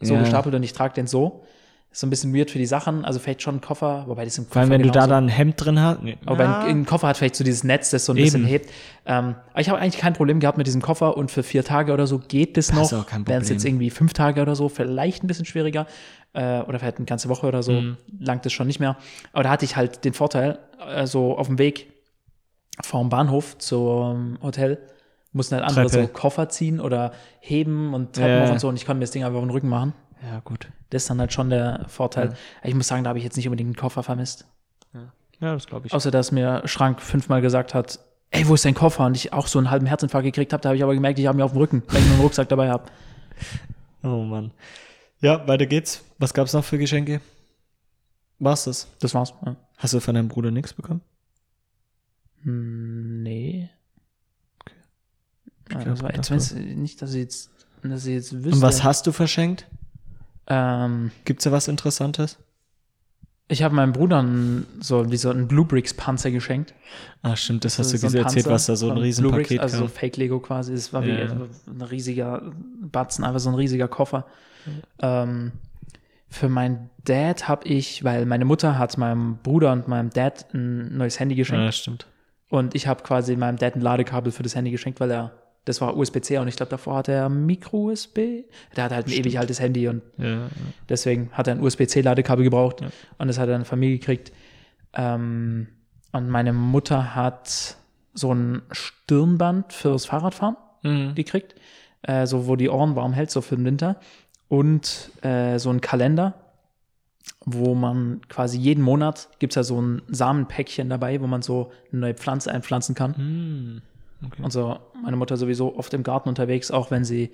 so 0.00 0.14
Ja. 0.14 0.20
gestapelt 0.20 0.54
und 0.54 0.62
ich 0.62 0.72
trage 0.72 0.94
den 0.94 1.06
so. 1.06 1.44
Ist 1.90 2.00
so 2.00 2.06
ein 2.06 2.10
bisschen 2.10 2.34
weird 2.36 2.50
für 2.50 2.58
die 2.58 2.66
Sachen, 2.66 3.04
also 3.06 3.18
vielleicht 3.18 3.40
schon 3.40 3.56
ein 3.56 3.60
Koffer, 3.62 4.04
wobei 4.06 4.24
das 4.26 4.36
im 4.36 4.44
Koffer 4.44 4.52
Vor 4.52 4.60
allem, 4.62 4.70
wenn 4.70 4.82
du 4.82 4.88
da 4.90 4.92
genauso- 5.00 5.08
dann 5.10 5.24
ein 5.24 5.28
Hemd 5.30 5.54
drin 5.64 5.80
hast. 5.80 6.02
Nee. 6.02 6.18
aber 6.26 6.44
Ja. 6.44 6.58
ein, 6.60 6.80
ein 6.80 6.86
Koffer 6.86 7.08
hat 7.08 7.16
vielleicht 7.16 7.34
so 7.34 7.44
dieses 7.44 7.64
Netz, 7.64 7.88
das 7.90 8.04
so 8.04 8.12
ein 8.12 8.16
Eben. 8.18 8.24
bisschen 8.24 8.44
hebt. 8.44 8.70
Ähm, 9.06 9.36
aber 9.52 9.60
ich 9.60 9.70
habe 9.70 9.80
eigentlich 9.80 9.96
kein 10.00 10.12
Problem 10.12 10.38
gehabt 10.38 10.58
mit 10.58 10.66
diesem 10.66 10.82
Koffer 10.82 11.16
und 11.16 11.30
für 11.30 11.42
vier 11.42 11.64
Tage 11.64 11.94
oder 11.94 12.06
so 12.06 12.18
geht 12.18 12.58
das 12.58 12.66
Das 12.68 12.76
noch. 12.76 12.82
ist 12.82 12.92
auch 12.92 13.06
kein 13.06 13.26
Wären 13.26 13.40
es 13.42 13.48
jetzt 13.48 13.64
irgendwie 13.64 13.88
fünf 13.88 14.12
Tage 14.12 14.42
oder 14.42 14.54
so, 14.54 14.68
vielleicht 14.68 15.24
ein 15.24 15.28
bisschen 15.28 15.46
schwieriger. 15.46 15.86
Äh, 16.34 16.60
oder 16.60 16.78
vielleicht 16.78 16.98
eine 16.98 17.06
ganze 17.06 17.30
Woche 17.30 17.46
oder 17.46 17.62
so, 17.62 17.72
Mhm. 17.72 17.96
langt 18.20 18.44
es 18.44 18.52
schon 18.52 18.66
nicht 18.66 18.80
mehr. 18.80 18.96
Aber 19.32 19.44
da 19.44 19.50
hatte 19.50 19.64
ich 19.64 19.76
halt 19.76 20.04
den 20.04 20.12
Vorteil, 20.12 20.58
äh, 20.86 21.06
so 21.06 21.38
auf 21.38 21.46
dem 21.46 21.58
Weg 21.58 21.90
vom 22.82 23.08
Bahnhof 23.08 23.56
zum 23.58 24.38
Hotel 24.42 24.78
mussten 25.32 25.54
halt 25.56 25.64
andere 25.64 25.86
Treppe. 25.86 26.06
so 26.06 26.12
Koffer 26.12 26.48
ziehen 26.50 26.80
oder 26.80 27.12
heben 27.40 27.94
und 27.94 28.12
Treppen 28.14 28.30
Ja. 28.30 28.46
hoch 28.46 28.52
und 28.52 28.60
so 28.60 28.68
und 28.68 28.76
ich 28.76 28.84
konnte 28.86 28.98
mir 28.98 29.04
das 29.04 29.10
Ding 29.10 29.24
einfach 29.24 29.38
auf 29.38 29.44
den 29.44 29.50
Rücken 29.50 29.68
machen. 29.68 29.94
Ja, 30.24 30.40
gut. 30.40 30.68
Das 30.90 31.02
ist 31.02 31.10
dann 31.10 31.20
halt 31.20 31.32
schon 31.32 31.50
der 31.50 31.84
Vorteil. 31.88 32.36
Ich 32.62 32.74
muss 32.74 32.88
sagen, 32.88 33.04
da 33.04 33.08
habe 33.08 33.18
ich 33.18 33.24
jetzt 33.24 33.36
nicht 33.36 33.46
unbedingt 33.46 33.68
einen 33.68 33.76
Koffer 33.76 34.02
vermisst. 34.02 34.46
Ja, 35.40 35.54
das 35.54 35.66
glaube 35.66 35.86
ich. 35.86 35.92
Außer, 35.92 36.10
dass 36.10 36.32
mir 36.32 36.62
Schrank 36.66 37.00
fünfmal 37.00 37.40
gesagt 37.40 37.72
hat, 37.72 38.00
ey, 38.30 38.48
wo 38.48 38.54
ist 38.54 38.64
dein 38.64 38.74
Koffer? 38.74 39.06
Und 39.06 39.16
ich 39.16 39.32
auch 39.32 39.46
so 39.46 39.58
einen 39.58 39.70
halben 39.70 39.86
Herzinfarkt 39.86 40.24
gekriegt 40.24 40.52
habe, 40.52 40.60
da 40.60 40.70
habe 40.70 40.76
ich 40.76 40.82
aber 40.82 40.94
gemerkt, 40.94 41.18
ich 41.20 41.26
habe 41.26 41.38
ihn 41.38 41.42
auf 41.42 41.52
dem 41.52 41.58
Rücken, 41.58 41.82
weil 41.86 42.00
ich 42.00 42.04
nur 42.06 42.14
einen 42.14 42.22
Rucksack 42.22 42.48
dabei 42.48 42.70
habe. 42.70 42.84
Oh 44.04 44.22
Mann. 44.22 44.52
Ja, 45.20 45.46
weiter 45.48 45.66
geht's. 45.66 46.04
Was 46.18 46.32
gab's 46.32 46.52
noch 46.52 46.64
für 46.64 46.78
Geschenke? 46.78 47.20
War's 48.38 48.62
das? 48.64 48.86
Das 49.00 49.12
war's. 49.12 49.34
Ja. 49.44 49.56
Hast 49.76 49.92
du 49.92 49.98
von 49.98 50.14
deinem 50.14 50.28
Bruder 50.28 50.52
nichts 50.52 50.72
bekommen? 50.72 51.00
Hm, 52.42 53.22
Nee. 53.24 53.70
Ja, 55.70 55.82
glaub, 55.82 56.12
das 56.14 56.30
war 56.54 56.58
nicht, 56.60 57.02
dass 57.02 57.10
ich 57.12 57.20
jetzt, 57.22 57.50
dass 57.82 58.06
ich 58.06 58.14
jetzt 58.14 58.32
wüsste. 58.32 58.50
Und 58.56 58.62
was 58.62 58.84
hast 58.84 59.06
du 59.06 59.12
verschenkt? 59.12 59.66
Ähm, 60.48 61.10
Gibt's 61.24 61.44
da 61.44 61.52
was 61.52 61.68
Interessantes? 61.68 62.38
ich 63.50 63.62
habe 63.62 63.74
meinem 63.74 63.94
Bruder 63.94 64.18
einen, 64.18 64.66
so 64.80 65.10
wie 65.10 65.16
so 65.16 65.30
einen 65.30 65.48
Bluebricks 65.48 65.94
Panzer 65.94 66.30
geschenkt. 66.30 66.74
Ah, 67.22 67.34
stimmt, 67.34 67.64
das 67.64 67.78
hast 67.78 67.92
Also 67.94 68.06
du 68.06 68.10
so 68.12 68.18
erzählt, 68.18 68.44
was 68.46 68.66
da 68.66 68.76
so 68.76 68.90
ein 68.90 68.98
Riesenpaket 68.98 69.46
Bluebricks, 69.48 69.62
Also 69.62 69.78
so. 69.78 69.88
Fake 69.88 70.18
Lego 70.18 70.38
quasi. 70.38 70.74
Es 70.74 70.92
war 70.92 71.02
wie 71.06 71.10
Ja. 71.12 71.30
ein 71.32 71.80
riesiger 71.82 72.52
Batzen, 72.82 73.24
einfach 73.24 73.40
so 73.40 73.48
ein 73.48 73.54
riesiger 73.54 73.88
Koffer. 73.88 74.26
Ähm, 75.00 75.52
für 76.28 76.50
meinen 76.50 76.90
Dad 77.04 77.48
habe 77.48 77.66
ich, 77.66 78.04
weil 78.04 78.26
meine 78.26 78.44
Mutter 78.44 78.78
hat 78.78 78.98
meinem 78.98 79.38
Bruder 79.38 79.72
und 79.72 79.88
meinem 79.88 80.10
Dad 80.10 80.52
ein 80.52 80.94
neues 80.98 81.18
Handy 81.18 81.34
geschenkt. 81.34 81.64
Ja, 81.64 81.72
stimmt. 81.72 82.06
Und 82.50 82.74
ich 82.74 82.86
habe 82.86 83.02
quasi 83.02 83.34
meinem 83.34 83.56
Dad 83.56 83.76
ein 83.76 83.80
Ladekabel 83.80 84.30
für 84.30 84.42
das 84.42 84.54
Handy 84.56 84.70
geschenkt, 84.70 85.00
weil 85.00 85.10
er, 85.10 85.32
das 85.68 85.80
war 85.80 85.96
USB-C 85.96 86.38
und 86.38 86.48
ich 86.48 86.56
glaube, 86.56 86.70
davor 86.70 86.96
hatte 86.96 87.12
er 87.12 87.28
Micro-USB. 87.28 88.44
Der 88.76 88.84
hat 88.84 88.92
halt 88.92 89.06
ein 89.06 89.12
ewig 89.12 89.38
altes 89.38 89.60
Handy 89.60 89.88
und 89.88 90.02
Ja, 90.16 90.48
deswegen 90.88 91.30
hat 91.32 91.46
er 91.46 91.54
ein 91.54 91.60
USB-C-Ladekabel 91.60 92.44
gebraucht 92.44 92.80
und 93.18 93.28
das 93.28 93.38
hat 93.38 93.48
er 93.48 93.52
dann 93.52 93.64
von 93.64 93.78
mir 93.78 93.90
gekriegt. 93.90 94.32
Ähm, 94.94 95.68
und 96.12 96.28
meine 96.30 96.52
Mutter 96.52 97.14
hat 97.14 97.76
so 98.14 98.32
ein 98.34 98.62
Stirnband 98.72 99.72
fürs 99.72 100.06
Fahrradfahren 100.06 100.56
Mhm. 100.82 101.14
gekriegt, 101.14 101.54
äh, 102.02 102.26
so 102.26 102.46
wo 102.46 102.54
die 102.56 102.68
Ohren 102.68 102.94
warm 102.96 103.12
hält, 103.12 103.30
so 103.30 103.40
für 103.40 103.56
den 103.56 103.64
Winter. 103.64 103.96
Und 104.48 105.10
äh, 105.22 105.58
so 105.58 105.70
ein 105.70 105.80
Kalender, 105.80 106.34
wo 107.44 107.74
man 107.74 108.20
quasi 108.28 108.58
jeden 108.58 108.82
Monat 108.82 109.28
gibt 109.38 109.52
es 109.52 109.56
ja 109.56 109.62
so 109.64 109.80
ein 109.80 110.02
Samenpäckchen 110.08 110.88
dabei, 110.88 111.20
wo 111.20 111.26
man 111.26 111.42
so 111.42 111.70
eine 111.92 112.00
neue 112.00 112.14
Pflanze 112.14 112.50
einpflanzen 112.52 112.94
kann. 112.94 113.14
Mhm. 113.18 113.82
Okay. 114.24 114.42
Und 114.42 114.52
so 114.52 114.78
meine 115.02 115.16
Mutter 115.16 115.36
sowieso 115.36 115.76
oft 115.76 115.94
im 115.94 116.02
Garten 116.02 116.28
unterwegs, 116.28 116.70
auch 116.70 116.90
wenn 116.90 117.04
sie, 117.04 117.30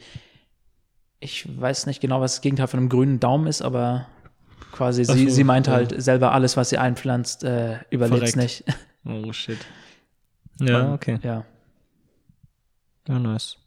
ich 1.20 1.48
weiß 1.58 1.86
nicht 1.86 2.00
genau, 2.00 2.20
was 2.20 2.34
das 2.34 2.40
Gegenteil 2.42 2.66
von 2.66 2.80
einem 2.80 2.88
grünen 2.88 3.20
Daumen 3.20 3.46
ist, 3.46 3.62
aber 3.62 4.06
quasi 4.72 5.04
sie, 5.04 5.28
so, 5.28 5.34
sie 5.34 5.44
meint 5.44 5.66
ja. 5.66 5.74
halt 5.74 6.02
selber 6.02 6.32
alles, 6.32 6.56
was 6.56 6.68
sie 6.68 6.78
einpflanzt, 6.78 7.44
äh, 7.44 7.78
überlebt 7.90 8.36
nicht. 8.36 8.64
Oh, 9.06 9.34
shit. 9.34 9.58
Ja, 10.60 10.86
Und, 10.86 10.94
okay. 10.94 11.18
Ja. 11.22 11.44
Ja, 13.06 13.18
nice. 13.18 13.58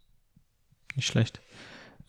Nicht 0.95 1.05
schlecht. 1.05 1.41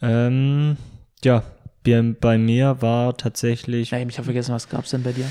Ähm, 0.01 0.79
ja, 1.23 1.43
bei 1.85 2.39
mir 2.39 2.81
war 2.81 3.17
tatsächlich. 3.19 3.93
Nein, 3.93 4.09
ich 4.09 4.17
habe 4.17 4.25
vergessen, 4.25 4.55
was 4.55 4.71
gab's 4.71 4.91
denn 4.93 5.03
bei 5.03 5.13
dir? 5.13 5.31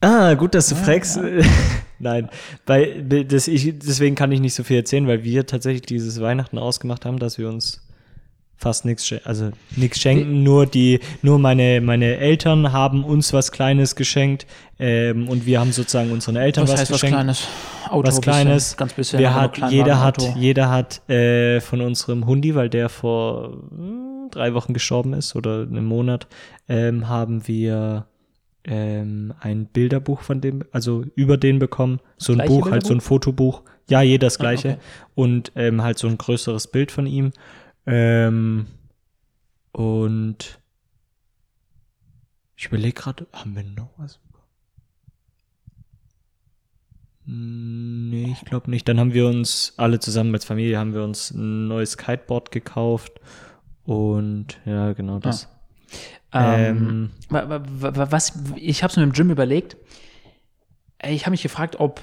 Ah, 0.00 0.34
gut, 0.34 0.54
dass 0.54 0.68
du 0.68 0.74
fragst. 0.74 1.20
Nein, 2.02 2.28
bei, 2.66 3.00
das, 3.00 3.46
ich, 3.46 3.78
deswegen 3.78 4.16
kann 4.16 4.32
ich 4.32 4.40
nicht 4.40 4.54
so 4.54 4.64
viel 4.64 4.76
erzählen, 4.76 5.06
weil 5.06 5.22
wir 5.22 5.46
tatsächlich 5.46 5.82
dieses 5.82 6.20
Weihnachten 6.20 6.58
ausgemacht 6.58 7.04
haben, 7.04 7.20
dass 7.20 7.38
wir 7.38 7.48
uns 7.48 7.80
fast 8.56 8.84
nichts, 8.84 9.12
also 9.24 9.50
nichts 9.76 10.00
schenken, 10.00 10.42
nur 10.42 10.66
die, 10.66 10.98
nur 11.22 11.38
meine, 11.38 11.80
meine 11.80 12.16
Eltern 12.16 12.72
haben 12.72 13.04
uns 13.04 13.32
was 13.32 13.52
Kleines 13.52 13.94
geschenkt 13.94 14.46
ähm, 14.80 15.28
und 15.28 15.46
wir 15.46 15.60
haben 15.60 15.70
sozusagen 15.70 16.10
unseren 16.10 16.36
Eltern 16.36 16.66
was, 16.66 16.88
geschenkt. 16.88 17.14
Kleines? 17.14 17.46
Auto, 17.88 18.08
was 18.08 18.20
Kleines. 18.20 18.64
Bisschen, 18.64 18.76
ganz 18.78 18.92
bisschen. 18.94 19.18
Wir 19.20 19.34
hat, 19.34 19.70
jeder 19.70 20.00
hat, 20.00 20.18
Auto. 20.18 20.34
jeder 20.36 20.70
hat 20.70 21.08
äh, 21.08 21.60
von 21.60 21.80
unserem 21.80 22.26
Hundi, 22.26 22.56
weil 22.56 22.68
der 22.68 22.88
vor 22.88 23.52
hm, 23.70 24.28
drei 24.32 24.54
Wochen 24.54 24.74
gestorben 24.74 25.12
ist 25.12 25.36
oder 25.36 25.62
einem 25.62 25.84
Monat, 25.84 26.26
ähm, 26.68 27.08
haben 27.08 27.46
wir 27.46 28.06
ähm, 28.64 29.34
ein 29.40 29.66
Bilderbuch 29.66 30.22
von 30.22 30.40
dem, 30.40 30.64
also 30.72 31.04
über 31.14 31.36
den 31.36 31.58
bekommen. 31.58 32.00
So 32.16 32.32
ein 32.32 32.36
Gleiche 32.36 32.52
Buch, 32.52 32.70
halt 32.70 32.86
so 32.86 32.94
ein 32.94 33.00
Fotobuch. 33.00 33.62
Ja, 33.88 34.02
jeder 34.02 34.26
das 34.26 34.38
gleiche. 34.38 34.74
okay. 34.74 34.80
Und 35.14 35.52
ähm, 35.56 35.82
halt 35.82 35.98
so 35.98 36.08
ein 36.08 36.18
größeres 36.18 36.68
Bild 36.68 36.92
von 36.92 37.06
ihm. 37.06 37.32
Ähm, 37.86 38.66
und 39.72 40.60
ich 42.56 42.66
überlege 42.66 42.94
gerade, 42.94 43.26
haben 43.32 43.56
wir 43.56 43.64
noch 43.64 43.90
was? 43.96 44.20
Nee, 47.24 48.32
ich 48.32 48.44
glaube 48.44 48.70
nicht. 48.70 48.88
Dann 48.88 48.98
haben 48.98 49.14
wir 49.14 49.26
uns 49.26 49.74
alle 49.76 50.00
zusammen 50.00 50.34
als 50.34 50.44
Familie 50.44 50.78
haben 50.78 50.94
wir 50.94 51.04
uns 51.04 51.30
ein 51.30 51.68
neues 51.68 51.96
Kiteboard 51.96 52.50
gekauft 52.50 53.20
und 53.84 54.60
ja, 54.64 54.92
genau 54.92 55.18
das. 55.18 55.48
Ähm, 56.34 57.10
wa- 57.28 57.60
was, 58.10 58.32
ich 58.56 58.82
habe 58.82 58.90
es 58.90 58.96
mir 58.96 59.02
im 59.02 59.12
Gym 59.12 59.30
überlegt. 59.30 59.76
Ich 61.04 61.22
habe 61.26 61.32
mich 61.32 61.42
gefragt, 61.42 61.76
ob 61.80 62.00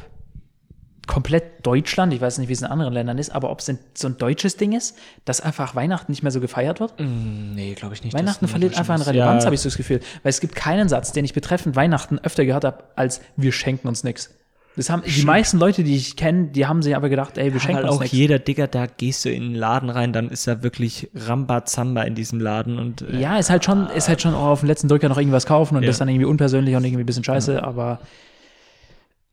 komplett 1.08 1.66
Deutschland, 1.66 2.14
ich 2.14 2.22
weiß 2.22 2.38
nicht, 2.38 2.50
wie 2.50 2.54
es 2.54 2.62
in 2.62 2.68
anderen 2.68 2.94
Ländern 2.94 3.18
ist, 3.18 3.32
aber 3.32 3.50
ob 3.50 3.60
es 3.62 3.72
so 3.96 4.08
ein 4.08 4.18
deutsches 4.20 4.58
Ding 4.58 4.74
ist, 4.74 4.96
dass 5.26 5.42
einfach 5.42 5.74
Weihnachten 5.74 6.12
nicht 6.12 6.22
mehr 6.22 6.32
so 6.32 6.40
gefeiert 6.40 6.80
wird. 6.80 6.94
Ähm, 7.00 7.56
nee, 7.56 7.74
glaube 7.74 7.96
ich 7.96 8.04
nicht. 8.04 8.14
Weihnachten 8.14 8.48
verliert 8.48 8.78
einfach 8.78 8.94
an 8.94 9.02
Relevanz, 9.02 9.46
habe 9.46 9.56
ich 9.56 9.62
so 9.62 9.70
das 9.70 9.78
Gefühl. 9.78 10.02
Weil 10.22 10.30
es 10.30 10.40
gibt 10.40 10.54
keinen 10.56 10.88
Satz, 10.88 11.12
den 11.12 11.26
ich 11.26 11.34
betreffend 11.34 11.76
Weihnachten 11.76 12.20
öfter 12.20 12.46
gehört 12.46 12.64
habe, 12.64 12.84
als 12.96 13.22
wir 13.36 13.52
schenken 13.52 13.88
uns 13.88 14.04
nichts. 14.04 14.36
Das 14.76 14.90
haben 14.90 15.04
die 15.06 15.24
meisten 15.24 15.58
Leute, 15.60 15.84
die 15.84 15.96
ich 15.96 16.16
kenne, 16.16 16.48
die 16.48 16.66
haben 16.66 16.82
sich 16.82 16.96
aber 16.96 17.10
gedacht, 17.10 17.38
ey, 17.38 17.52
wir 17.52 17.60
schenken 17.60 17.78
Weil 17.84 17.90
uns 17.90 17.96
auch 17.96 18.00
nichts. 18.02 18.16
jeder 18.16 18.40
Digger, 18.40 18.68
da 18.68 18.86
gehst 18.86 19.26
du 19.26 19.30
in 19.30 19.42
den 19.42 19.56
Laden 19.56 19.90
rein, 19.90 20.14
dann 20.14 20.30
ist 20.30 20.48
da 20.48 20.64
wirklich 20.64 21.10
Rambazamba 21.14 22.04
in 22.04 22.16
diesem 22.16 22.40
Laden 22.40 22.80
und 22.80 23.02
äh, 23.02 23.18
Ja, 23.20 23.38
ist 23.38 23.50
halt 23.50 23.66
schon, 23.66 23.88
ist 23.90 24.08
halt 24.08 24.22
schon 24.22 24.34
auch 24.34 24.46
auf 24.48 24.60
den 24.62 24.68
letzten 24.68 24.88
Drücker 24.88 25.10
noch 25.10 25.18
irgendwas 25.18 25.46
kaufen 25.46 25.76
und 25.76 25.84
Ja. 25.84 25.88
das 25.88 25.98
dann 25.98 26.08
irgendwie 26.08 26.26
unpersönlich 26.26 26.76
und 26.76 26.86
irgendwie 26.86 27.04
ein 27.04 27.06
bisschen 27.06 27.24
scheiße, 27.26 27.62
aber 27.62 28.00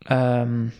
ähm, 0.08 0.72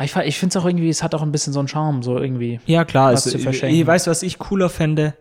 ich, 0.00 0.14
ich 0.16 0.38
finde 0.38 0.56
es 0.58 0.62
auch 0.62 0.66
irgendwie, 0.66 0.88
es 0.88 1.02
hat 1.02 1.14
auch 1.14 1.22
ein 1.22 1.32
bisschen 1.32 1.52
so 1.52 1.58
einen 1.60 1.68
Charme, 1.68 2.02
so 2.02 2.18
irgendwie. 2.18 2.60
Ja, 2.66 2.84
klar. 2.84 3.12
was 3.12 3.26
Also, 3.26 3.38
zu 3.38 3.42
verschenken. 3.42 3.78
ich 3.78 3.86
weiß, 3.86 4.06
was 4.06 4.22
ich 4.22 4.38
cooler 4.38 4.68
fände. 4.68 5.14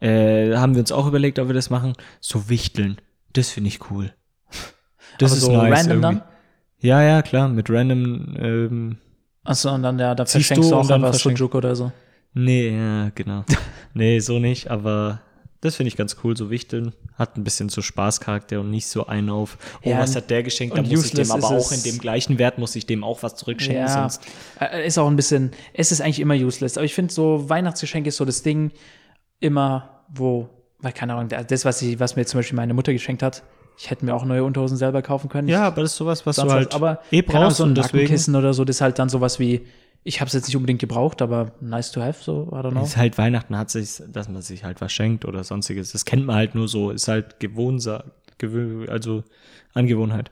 Äh, 0.00 0.54
haben 0.56 0.74
wir 0.74 0.80
uns 0.80 0.92
auch 0.92 1.06
überlegt, 1.06 1.38
ob 1.38 1.46
wir 1.48 1.54
das 1.54 1.70
machen. 1.70 1.94
So 2.20 2.48
Wichteln. 2.48 2.98
Das 3.32 3.50
finde 3.50 3.68
ich 3.68 3.90
cool. 3.90 4.12
Das 5.18 5.30
aber 5.32 5.38
ist 5.38 5.44
so 5.44 5.52
nice 5.56 5.78
random 5.88 6.02
irgendwie. 6.02 6.20
dann. 6.20 6.35
Ja, 6.86 7.02
ja, 7.02 7.22
klar. 7.22 7.48
Mit 7.48 7.68
random, 7.70 8.34
ähm, 8.38 8.96
Achso, 9.44 9.72
und 9.74 9.82
dann, 9.82 9.98
ja, 9.98 10.14
da 10.14 10.24
verschenkst 10.24 10.70
du 10.70 10.76
auch 10.76 10.86
dann 10.86 11.04
einfach 11.04 11.18
verschenkst- 11.18 11.38
Sujuk 11.38 11.54
oder 11.54 11.74
so. 11.76 11.92
Nee, 12.34 12.70
ja, 12.76 13.10
genau. 13.14 13.44
nee, 13.94 14.18
so 14.20 14.38
nicht, 14.38 14.70
aber 14.70 15.20
das 15.60 15.76
finde 15.76 15.88
ich 15.88 15.96
ganz 15.96 16.16
cool, 16.22 16.36
so 16.36 16.50
Wichteln. 16.50 16.92
Hat 17.14 17.36
ein 17.36 17.44
bisschen 17.44 17.68
so 17.70 17.80
Spaßcharakter 17.80 18.60
und 18.60 18.70
nicht 18.70 18.86
so 18.86 19.06
einen 19.06 19.30
auf, 19.30 19.56
oh, 19.82 19.88
Ja, 19.88 19.98
was 19.98 20.14
hat 20.14 20.28
der 20.30 20.42
geschenkt, 20.42 20.76
da 20.76 20.82
muss 20.82 21.06
ich 21.06 21.12
dem 21.12 21.30
aber 21.30 21.48
auch 21.48 21.72
in 21.72 21.82
dem 21.82 21.98
gleichen 21.98 22.38
Wert, 22.38 22.58
muss 22.58 22.76
ich 22.76 22.86
dem 22.86 23.02
auch 23.04 23.22
was 23.22 23.36
zurückschenken, 23.36 23.86
Ja, 23.86 24.08
sonst. 24.08 24.22
äh, 24.60 24.86
ist 24.86 24.98
auch 24.98 25.08
ein 25.08 25.16
bisschen, 25.16 25.52
es 25.72 25.92
ist 25.92 26.00
eigentlich 26.02 26.20
immer 26.20 26.34
useless. 26.34 26.76
Aber 26.76 26.84
ich 26.84 26.94
finde 26.94 27.12
so, 27.12 27.48
Weihnachtsgeschenk 27.48 28.06
ist 28.06 28.16
so 28.18 28.24
das 28.24 28.42
Ding 28.42 28.70
immer, 29.40 30.04
wo, 30.12 30.48
weil 30.80 30.92
keine 30.92 31.14
Ahnung, 31.14 31.30
das, 31.48 31.64
was, 31.64 31.80
ich, 31.82 31.98
was 32.00 32.16
mir 32.16 32.26
zum 32.26 32.38
Beispiel 32.38 32.56
meine 32.56 32.74
Mutter 32.74 32.92
geschenkt 32.92 33.22
hat, 33.22 33.42
ich 33.78 33.90
hätte 33.90 34.04
mir 34.04 34.14
auch 34.14 34.24
neue 34.24 34.44
Unterhosen 34.44 34.76
selber 34.76 35.02
kaufen 35.02 35.28
können. 35.28 35.48
Ja, 35.48 35.66
aber 35.66 35.82
das 35.82 35.92
ist 35.92 35.98
sowas, 35.98 36.24
was 36.26 36.36
du 36.36 36.50
halt 36.50 36.68
was, 36.68 36.74
aber 36.74 37.00
eh 37.10 37.22
brauchst 37.22 37.58
so 37.58 37.64
ein 37.64 37.74
Nackenkissen 37.74 38.34
oder 38.34 38.54
so, 38.54 38.64
das 38.64 38.76
ist 38.76 38.80
halt 38.80 38.98
dann 38.98 39.08
sowas 39.08 39.38
wie, 39.38 39.66
ich 40.02 40.20
habe 40.20 40.28
es 40.28 40.34
jetzt 40.34 40.46
nicht 40.46 40.56
unbedingt 40.56 40.80
gebraucht, 40.80 41.20
aber 41.20 41.52
nice 41.60 41.92
to 41.92 42.00
have, 42.00 42.22
so, 42.22 42.48
I 42.52 42.56
don't 42.56 42.70
know. 42.70 42.82
ist 42.82 42.96
halt 42.96 43.18
Weihnachten 43.18 43.56
hat 43.56 43.70
sich, 43.70 44.02
dass 44.08 44.28
man 44.28 44.40
sich 44.40 44.64
halt 44.64 44.80
was 44.80 44.92
schenkt 44.92 45.24
oder 45.24 45.44
sonstiges. 45.44 45.92
Das 45.92 46.04
kennt 46.04 46.26
man 46.26 46.36
halt 46.36 46.54
nur 46.54 46.68
so, 46.68 46.90
ist 46.90 47.08
halt 47.08 47.40
Gewohnsa, 47.40 48.04
gewö 48.38 48.86
also 48.88 49.24
Angewohnheit. 49.74 50.30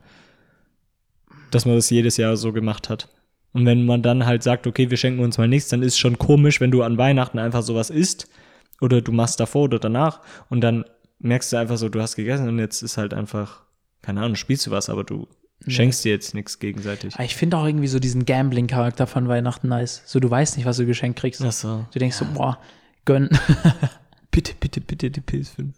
Dass 1.51 1.67
man 1.67 1.75
das 1.75 1.91
jedes 1.91 2.17
Jahr 2.17 2.37
so 2.37 2.53
gemacht 2.53 2.89
hat. 2.89 3.09
Und 3.53 3.67
wenn 3.67 3.85
man 3.85 4.03
dann 4.03 4.27
halt 4.27 4.43
sagt, 4.43 4.67
okay, 4.67 4.91
wir 4.91 4.97
schenken 4.97 5.23
uns 5.23 5.39
mal 5.39 5.49
nichts, 5.49 5.69
dann 5.69 5.83
ist 5.83 5.95
es 5.95 5.99
schon 5.99 6.19
komisch, 6.19 6.61
wenn 6.61 6.71
du 6.71 6.83
an 6.83 6.99
Weihnachten 6.99 7.39
einfach 7.39 7.63
sowas 7.63 7.91
isst 7.91 8.29
oder 8.81 9.01
du 9.01 9.13
machst 9.13 9.39
davor 9.39 9.65
oder 9.65 9.79
danach 9.79 10.21
und 10.51 10.61
dann 10.61 10.85
merkst 11.19 11.53
du 11.53 11.57
einfach 11.57 11.77
so, 11.77 11.89
du 11.89 12.01
hast 12.01 12.17
gegessen 12.17 12.49
und 12.49 12.59
jetzt 12.59 12.83
ist 12.83 12.97
halt 12.97 13.15
einfach, 13.15 13.63
keine 14.03 14.21
Ahnung, 14.23 14.37
spielst 14.37 14.67
du 14.67 14.71
was, 14.71 14.89
aber 14.91 15.05
du 15.05 15.29
schenkst 15.67 16.05
dir 16.05 16.13
jetzt 16.13 16.35
nichts 16.35 16.59
gegenseitig. 16.59 17.15
Aber 17.15 17.25
ich 17.25 17.37
finde 17.37 17.57
auch 17.57 17.67
irgendwie 17.67 17.87
so 17.87 17.99
diesen 17.99 18.27
Gambling-Charakter 18.27 19.07
von 19.07 19.29
Weihnachten 19.29 19.69
nice. 19.69 20.03
So, 20.07 20.21
du 20.21 20.31
weißt 20.31 20.57
nicht, 20.57 20.67
was 20.67 20.77
du 20.77 20.87
geschenkt 20.87 21.19
kriegst. 21.19 21.43
Ach 21.43 21.53
so. 21.53 21.87
Du 21.93 21.99
denkst 21.99 22.17
so, 22.17 22.27
boah, 22.35 22.59
gönn. 23.05 23.31
Bitte, 24.35 24.53
bitte, 24.59 24.81
bitte 24.81 25.13
die 25.13 25.21
PS5. 25.21 25.69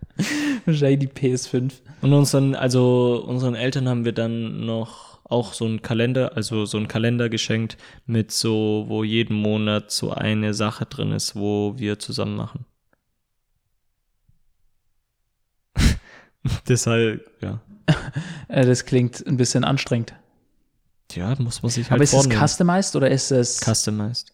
Wahrscheinlich 0.64 1.00
die 1.00 1.08
PS5. 1.08 1.72
Und 2.02 2.12
unseren, 2.12 2.54
also 2.54 3.24
unseren 3.26 3.56
Eltern 3.56 3.88
haben 3.88 4.04
wir 4.04 4.12
dann 4.12 4.64
noch 4.64 5.18
auch 5.24 5.52
so 5.52 5.64
einen 5.64 5.82
Kalender, 5.82 6.36
also 6.36 6.66
so 6.66 6.78
einen 6.78 6.86
Kalender 6.86 7.28
geschenkt 7.28 7.76
mit 8.06 8.30
so, 8.30 8.84
wo 8.86 9.02
jeden 9.02 9.34
Monat 9.34 9.90
so 9.90 10.12
eine 10.12 10.54
Sache 10.54 10.86
drin 10.86 11.10
ist, 11.10 11.34
wo 11.34 11.74
wir 11.78 11.98
zusammen 11.98 12.36
machen. 12.36 12.64
Deshalb, 16.68 17.28
ja. 17.40 17.60
Äh, 18.48 18.64
das 18.64 18.84
klingt 18.84 19.24
ein 19.26 19.36
bisschen 19.36 19.64
anstrengend. 19.64 20.14
Ja, 21.12 21.34
muss 21.38 21.62
man 21.62 21.70
sich 21.70 21.84
halt 21.90 21.98
Aber 21.98 22.04
ist 22.04 22.12
es 22.12 22.22
vornehmen. 22.22 22.40
customized 22.40 22.96
oder 22.96 23.10
ist 23.10 23.30
es. 23.30 23.60
Customized. 23.60 24.32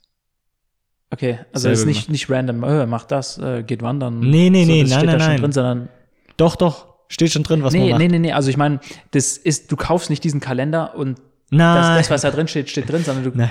okay, 1.11 1.41
also 1.53 1.63
Selber 1.65 1.73
es 1.75 1.81
ist 1.81 1.87
nicht, 1.87 2.11
nicht 2.11 2.31
random, 2.31 2.63
äh, 2.65 2.87
mach 2.87 3.05
das, 3.05 3.39
äh, 3.39 3.63
geht 3.63 3.83
wandern. 3.83 4.21
Nee, 4.21 4.49
nee, 4.51 4.65
nee, 4.65 4.83
das 4.83 4.91
nein, 4.91 5.07
nein, 5.07 5.21
schon 5.21 5.29
nein. 5.29 5.41
Drin, 5.41 5.53
sondern 5.53 5.89
Doch, 6.37 6.57
doch. 6.57 6.93
Steht 7.09 7.31
schon 7.33 7.43
drin, 7.43 7.63
was 7.63 7.75
man 7.75 7.83
nee, 7.83 7.91
macht. 7.91 7.99
nee, 7.99 8.09
nee, 8.09 8.19
nee, 8.19 8.33
also 8.33 8.49
ich 8.49 8.57
meine, 8.57 8.81
das 9.11 9.37
ist, 9.37 9.71
du 9.71 9.77
kaufst 9.77 10.09
nicht 10.09 10.25
diesen 10.25 10.41
Kalender 10.41 10.95
und 10.95 11.21
das, 11.51 11.99
das, 11.99 12.11
was 12.11 12.23
da 12.23 12.31
drin 12.31 12.49
steht, 12.49 12.71
steht 12.71 12.91
drin, 12.91 13.05
sondern 13.05 13.25
du, 13.25 13.31
Nein. 13.35 13.51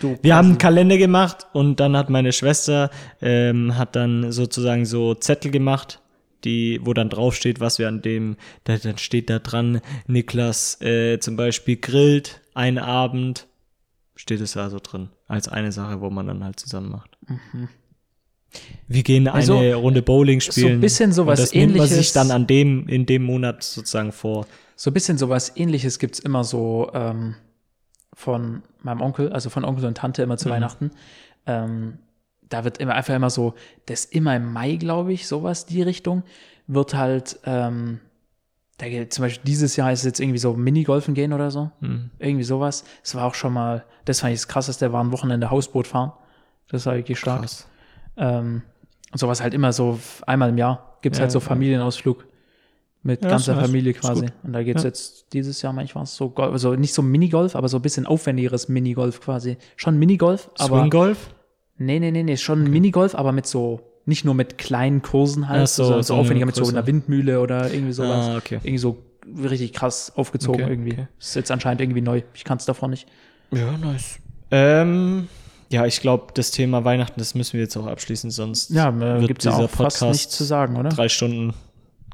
du 0.00 0.18
Wir 0.20 0.36
haben 0.36 0.48
einen 0.48 0.58
Kalender 0.58 0.98
gemacht 0.98 1.46
und 1.54 1.80
dann 1.80 1.96
hat 1.96 2.10
meine 2.10 2.32
Schwester 2.32 2.90
ähm, 3.22 3.78
hat 3.78 3.96
dann 3.96 4.30
sozusagen 4.30 4.84
so 4.84 5.14
Zettel 5.14 5.50
gemacht, 5.50 6.00
die, 6.44 6.80
wo 6.82 6.94
dann 6.94 7.10
draufsteht, 7.10 7.60
was 7.60 7.78
wir 7.78 7.88
an 7.88 8.02
dem, 8.02 8.36
da, 8.64 8.76
dann 8.76 8.98
steht 8.98 9.28
da 9.30 9.38
dran, 9.38 9.80
Niklas 10.06 10.80
äh, 10.80 11.18
zum 11.18 11.36
Beispiel 11.36 11.76
grillt 11.76 12.40
einen 12.54 12.78
Abend, 12.78 13.46
steht 14.16 14.40
es 14.40 14.56
also 14.56 14.78
drin, 14.82 15.10
als 15.26 15.48
eine 15.48 15.72
Sache, 15.72 16.00
wo 16.00 16.10
man 16.10 16.26
dann 16.26 16.44
halt 16.44 16.58
zusammen 16.60 16.90
macht. 16.90 17.16
Wir 18.86 19.02
gehen 19.02 19.28
eine 19.28 19.34
Also, 19.34 19.58
Runde 19.58 20.00
Bowling 20.02 20.40
spielen. 20.40 20.74
ein 20.74 20.80
bisschen 20.80 21.12
sowas 21.12 21.38
das 21.40 21.52
nimmt 21.52 21.76
man 21.76 21.86
sich 21.86 21.92
Ähnliches. 21.96 22.12
dann 22.14 22.30
an 22.30 22.46
dem, 22.46 22.88
in 22.88 23.04
dem 23.04 23.22
Monat 23.24 23.62
sozusagen 23.62 24.12
vor. 24.12 24.46
So 24.74 24.90
ein 24.90 24.94
bisschen 24.94 25.18
sowas 25.18 25.52
ähnliches 25.56 25.98
gibt's 25.98 26.18
immer 26.18 26.44
so 26.44 26.90
ähm, 26.94 27.34
von 28.14 28.62
meinem 28.80 29.00
Onkel, 29.02 29.32
also 29.32 29.50
von 29.50 29.64
Onkel 29.64 29.84
und 29.84 29.96
Tante 29.98 30.22
immer 30.22 30.34
Mhm. 30.34 30.38
zu 30.38 30.50
Weihnachten. 30.50 30.90
Ähm, 31.46 31.98
da 32.48 32.64
wird 32.64 32.78
immer 32.78 32.94
einfach 32.94 33.14
immer 33.14 33.30
so, 33.30 33.54
das 33.86 34.04
ist 34.06 34.14
immer 34.14 34.36
im 34.36 34.52
Mai, 34.52 34.76
glaube 34.76 35.12
ich, 35.12 35.26
sowas, 35.26 35.66
die 35.66 35.82
Richtung, 35.82 36.22
wird 36.66 36.94
halt, 36.94 37.38
ähm, 37.44 38.00
da 38.78 38.88
geht, 38.88 39.12
zum 39.12 39.24
Beispiel 39.24 39.44
dieses 39.44 39.74
Jahr 39.76 39.92
ist 39.92 40.00
es 40.00 40.04
jetzt 40.04 40.20
irgendwie 40.20 40.38
so 40.38 40.54
Minigolfen 40.54 41.14
gehen 41.14 41.32
oder 41.32 41.50
so. 41.50 41.70
Mhm. 41.80 42.10
Irgendwie 42.18 42.44
sowas. 42.44 42.84
Es 43.02 43.14
war 43.14 43.24
auch 43.24 43.34
schon 43.34 43.52
mal, 43.52 43.84
das 44.04 44.20
fand 44.20 44.34
ich 44.34 44.40
das 44.40 44.48
krasseste, 44.48 44.92
war 44.92 45.02
ein 45.02 45.10
Wochenende 45.12 45.50
Hausboot 45.50 45.86
fahren. 45.86 46.12
Das 46.70 46.86
war 46.86 46.94
wirklich 46.94 47.18
stark. 47.18 47.40
Krass. 47.40 47.66
Ähm, 48.16 48.62
und 49.10 49.18
sowas 49.18 49.42
halt 49.42 49.54
immer 49.54 49.72
so 49.72 49.98
einmal 50.26 50.50
im 50.50 50.58
Jahr 50.58 50.98
gibt's 51.02 51.18
Ja, 51.18 51.22
halt 51.22 51.32
so. 51.32 51.40
Familienausflug 51.40 52.26
mit 53.02 53.22
Ja, 53.22 53.30
ganzer. 53.30 53.56
Familie 53.56 53.94
quasi. 53.94 54.26
Und 54.42 54.52
da 54.52 54.62
geht's 54.62 54.82
Ja. 54.82 54.88
jetzt 54.88 55.32
dieses 55.32 55.62
Jahr 55.62 55.72
manchmal 55.72 56.04
so 56.06 56.28
Golf, 56.30 56.52
also 56.52 56.74
nicht 56.74 56.92
so 56.94 57.02
Minigolf, 57.02 57.56
aber 57.56 57.68
so 57.68 57.78
ein 57.78 57.82
bisschen 57.82 58.06
aufwendigeres 58.06 58.68
Minigolf 58.68 59.20
quasi. 59.20 59.56
Schon 59.76 59.98
Minigolf, 59.98 60.50
aber 60.58 60.80
Swinggolf? 60.80 61.30
Nee, 61.78 61.98
nee, 61.98 62.10
nee, 62.10 62.22
nee, 62.22 62.36
schon 62.36 62.64
Minigolf, 62.64 63.14
aber 63.14 63.32
mit 63.32 63.46
so 63.46 63.80
nicht 64.04 64.24
nur 64.24 64.34
mit 64.34 64.56
kleinen 64.58 65.02
Kursen 65.02 65.48
halt, 65.48 65.62
Ach 65.64 65.66
so, 65.66 65.84
sondern 65.84 66.02
so 66.02 66.14
so 66.14 66.20
aufwendiger 66.20 66.46
mit 66.46 66.54
so 66.54 66.66
einer 66.66 66.86
Windmühle 66.86 67.40
oder 67.40 67.72
irgendwie 67.72 67.92
sowas. 67.92 68.26
Ah, 68.28 68.36
okay. 68.36 68.54
Irgendwie 68.56 68.78
so 68.78 69.02
richtig 69.42 69.74
krass 69.74 70.12
aufgezogen 70.16 70.62
Okay, 70.62 70.72
irgendwie. 70.72 70.92
okay. 70.92 71.08
Ist 71.18 71.36
jetzt 71.36 71.50
anscheinend 71.50 71.82
irgendwie 71.82 72.00
neu. 72.00 72.22
Ich 72.34 72.44
kann's 72.44 72.64
davon 72.64 72.90
nicht. 72.90 73.06
Ja, 73.50 73.76
nice. 73.76 74.18
Ähm, 74.50 75.28
ja, 75.70 75.84
ich 75.84 76.00
glaube, 76.00 76.32
das 76.32 76.50
Thema 76.50 76.84
Weihnachten, 76.86 77.18
das 77.20 77.34
müssen 77.34 77.54
wir 77.54 77.60
jetzt 77.60 77.76
auch 77.76 77.86
abschließen, 77.86 78.30
sonst 78.30 78.70
Ja, 78.70 78.88
äh, 78.88 79.20
wird 79.20 79.28
gibt's 79.28 79.44
ja 79.44 79.50
dieser 79.50 79.64
auch 79.64 79.70
fast 79.70 79.98
Podcast 80.00 80.12
nichts 80.12 80.36
zu 80.36 80.44
sagen, 80.44 80.76
oder? 80.76 80.88
drei 80.88 81.10
Stunden 81.10 81.52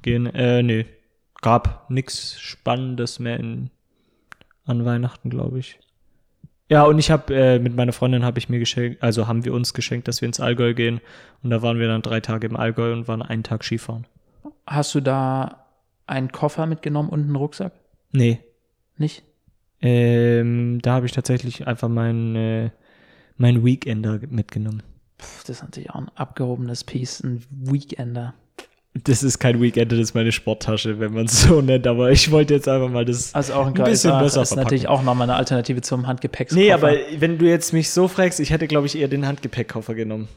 gehen. 0.03 0.27
Äh, 0.27 0.63
nee. 0.65 0.87
Gab 1.43 1.89
nichts 1.91 2.41
Spannendes 2.41 3.21
mehr 3.21 3.39
in, 3.39 3.71
an 4.65 4.85
Weihnachten, 4.85 5.31
glaube 5.31 5.61
ich. 5.61 5.79
Ja, 6.71 6.85
und 6.85 6.99
ich 6.99 7.11
habe 7.11 7.35
äh, 7.35 7.59
mit 7.59 7.77
meiner 7.77 7.93
Freundin 7.93 8.25
habe 8.25 8.39
ich 8.39 8.49
mir 8.49 8.59
geschenkt, 8.59 9.03
also 9.03 9.29
haben 9.29 9.45
wir 9.45 9.53
uns 9.53 9.75
geschenkt, 9.75 10.09
dass 10.09 10.23
wir 10.23 10.27
ins 10.27 10.41
Allgäu 10.41 10.75
gehen. 10.75 11.01
Und 11.43 11.51
da 11.51 11.61
waren 11.63 11.79
wir 11.79 11.89
dann 11.89 12.03
drei 12.03 12.21
Tage 12.21 12.47
im 12.47 12.57
Allgäu 12.57 12.93
und 12.93 13.07
waren 13.07 13.23
einen 13.23 13.43
Tag 13.43 13.65
Skifahren. 13.65 14.07
Hast 14.67 14.95
du 14.95 15.01
da 15.01 15.67
einen 16.07 16.33
Koffer 16.33 16.67
mitgenommen 16.67 17.11
und 17.11 17.21
einen 17.21 17.37
Rucksack? 17.37 17.73
Nee. 18.13 18.41
Nicht? 18.97 19.23
Ähm, 19.83 20.81
da 20.81 20.95
habe 20.95 21.07
ich 21.07 21.13
tatsächlich 21.13 21.67
einfach 21.67 21.89
mein, 21.89 22.37
äh, 22.37 22.71
mein 23.37 23.65
Weekender 23.65 24.21
mitgenommen. 24.31 24.83
Pff, 25.21 25.45
das 25.45 25.57
ist 25.59 25.63
natürlich 25.63 25.91
auch 25.91 25.97
ein 26.01 26.11
abgehobenes 26.15 26.85
Piece, 26.85 27.21
ein 27.21 27.45
Weekender. 27.51 28.35
Das 29.03 29.25
ist 29.25 29.41
kein 29.41 29.61
Weekender, 29.61 29.97
das 29.97 30.11
ist 30.11 30.15
meine 30.15 30.31
Sporttasche, 30.31 31.01
wenn 31.01 31.13
man 31.13 31.25
es 31.25 31.43
so 31.43 31.61
nennt. 31.63 31.85
Aber 31.87 32.13
ich 32.13 32.31
wollte 32.31 32.55
jetzt 32.55 32.69
einfach 32.69 32.89
mal 32.89 33.05
das. 33.05 33.35
Also 33.35 33.55
auch 33.55 33.67
ein, 33.67 33.77
Ein 33.77 33.85
bisschen 33.85 34.17
besser 34.21 34.43
ist 34.43 34.55
natürlich 34.55 34.87
auch 34.87 35.03
nochmal 35.03 35.29
eine 35.29 35.37
Alternative 35.37 35.81
zum 35.81 36.07
Handgepäck. 36.07 36.53
Nee, 36.53 36.73
aber 36.73 36.93
wenn 37.19 37.39
du 37.39 37.47
jetzt 37.47 37.73
mich 37.73 37.91
so 37.91 38.07
fragst, 38.07 38.39
ich 38.39 38.51
hätte, 38.51 38.69
glaube 38.69 38.87
ich, 38.87 38.97
eher 38.97 39.09
den 39.09 39.27
Handgepäckkoffer 39.27 39.95
genommen. 39.95 40.29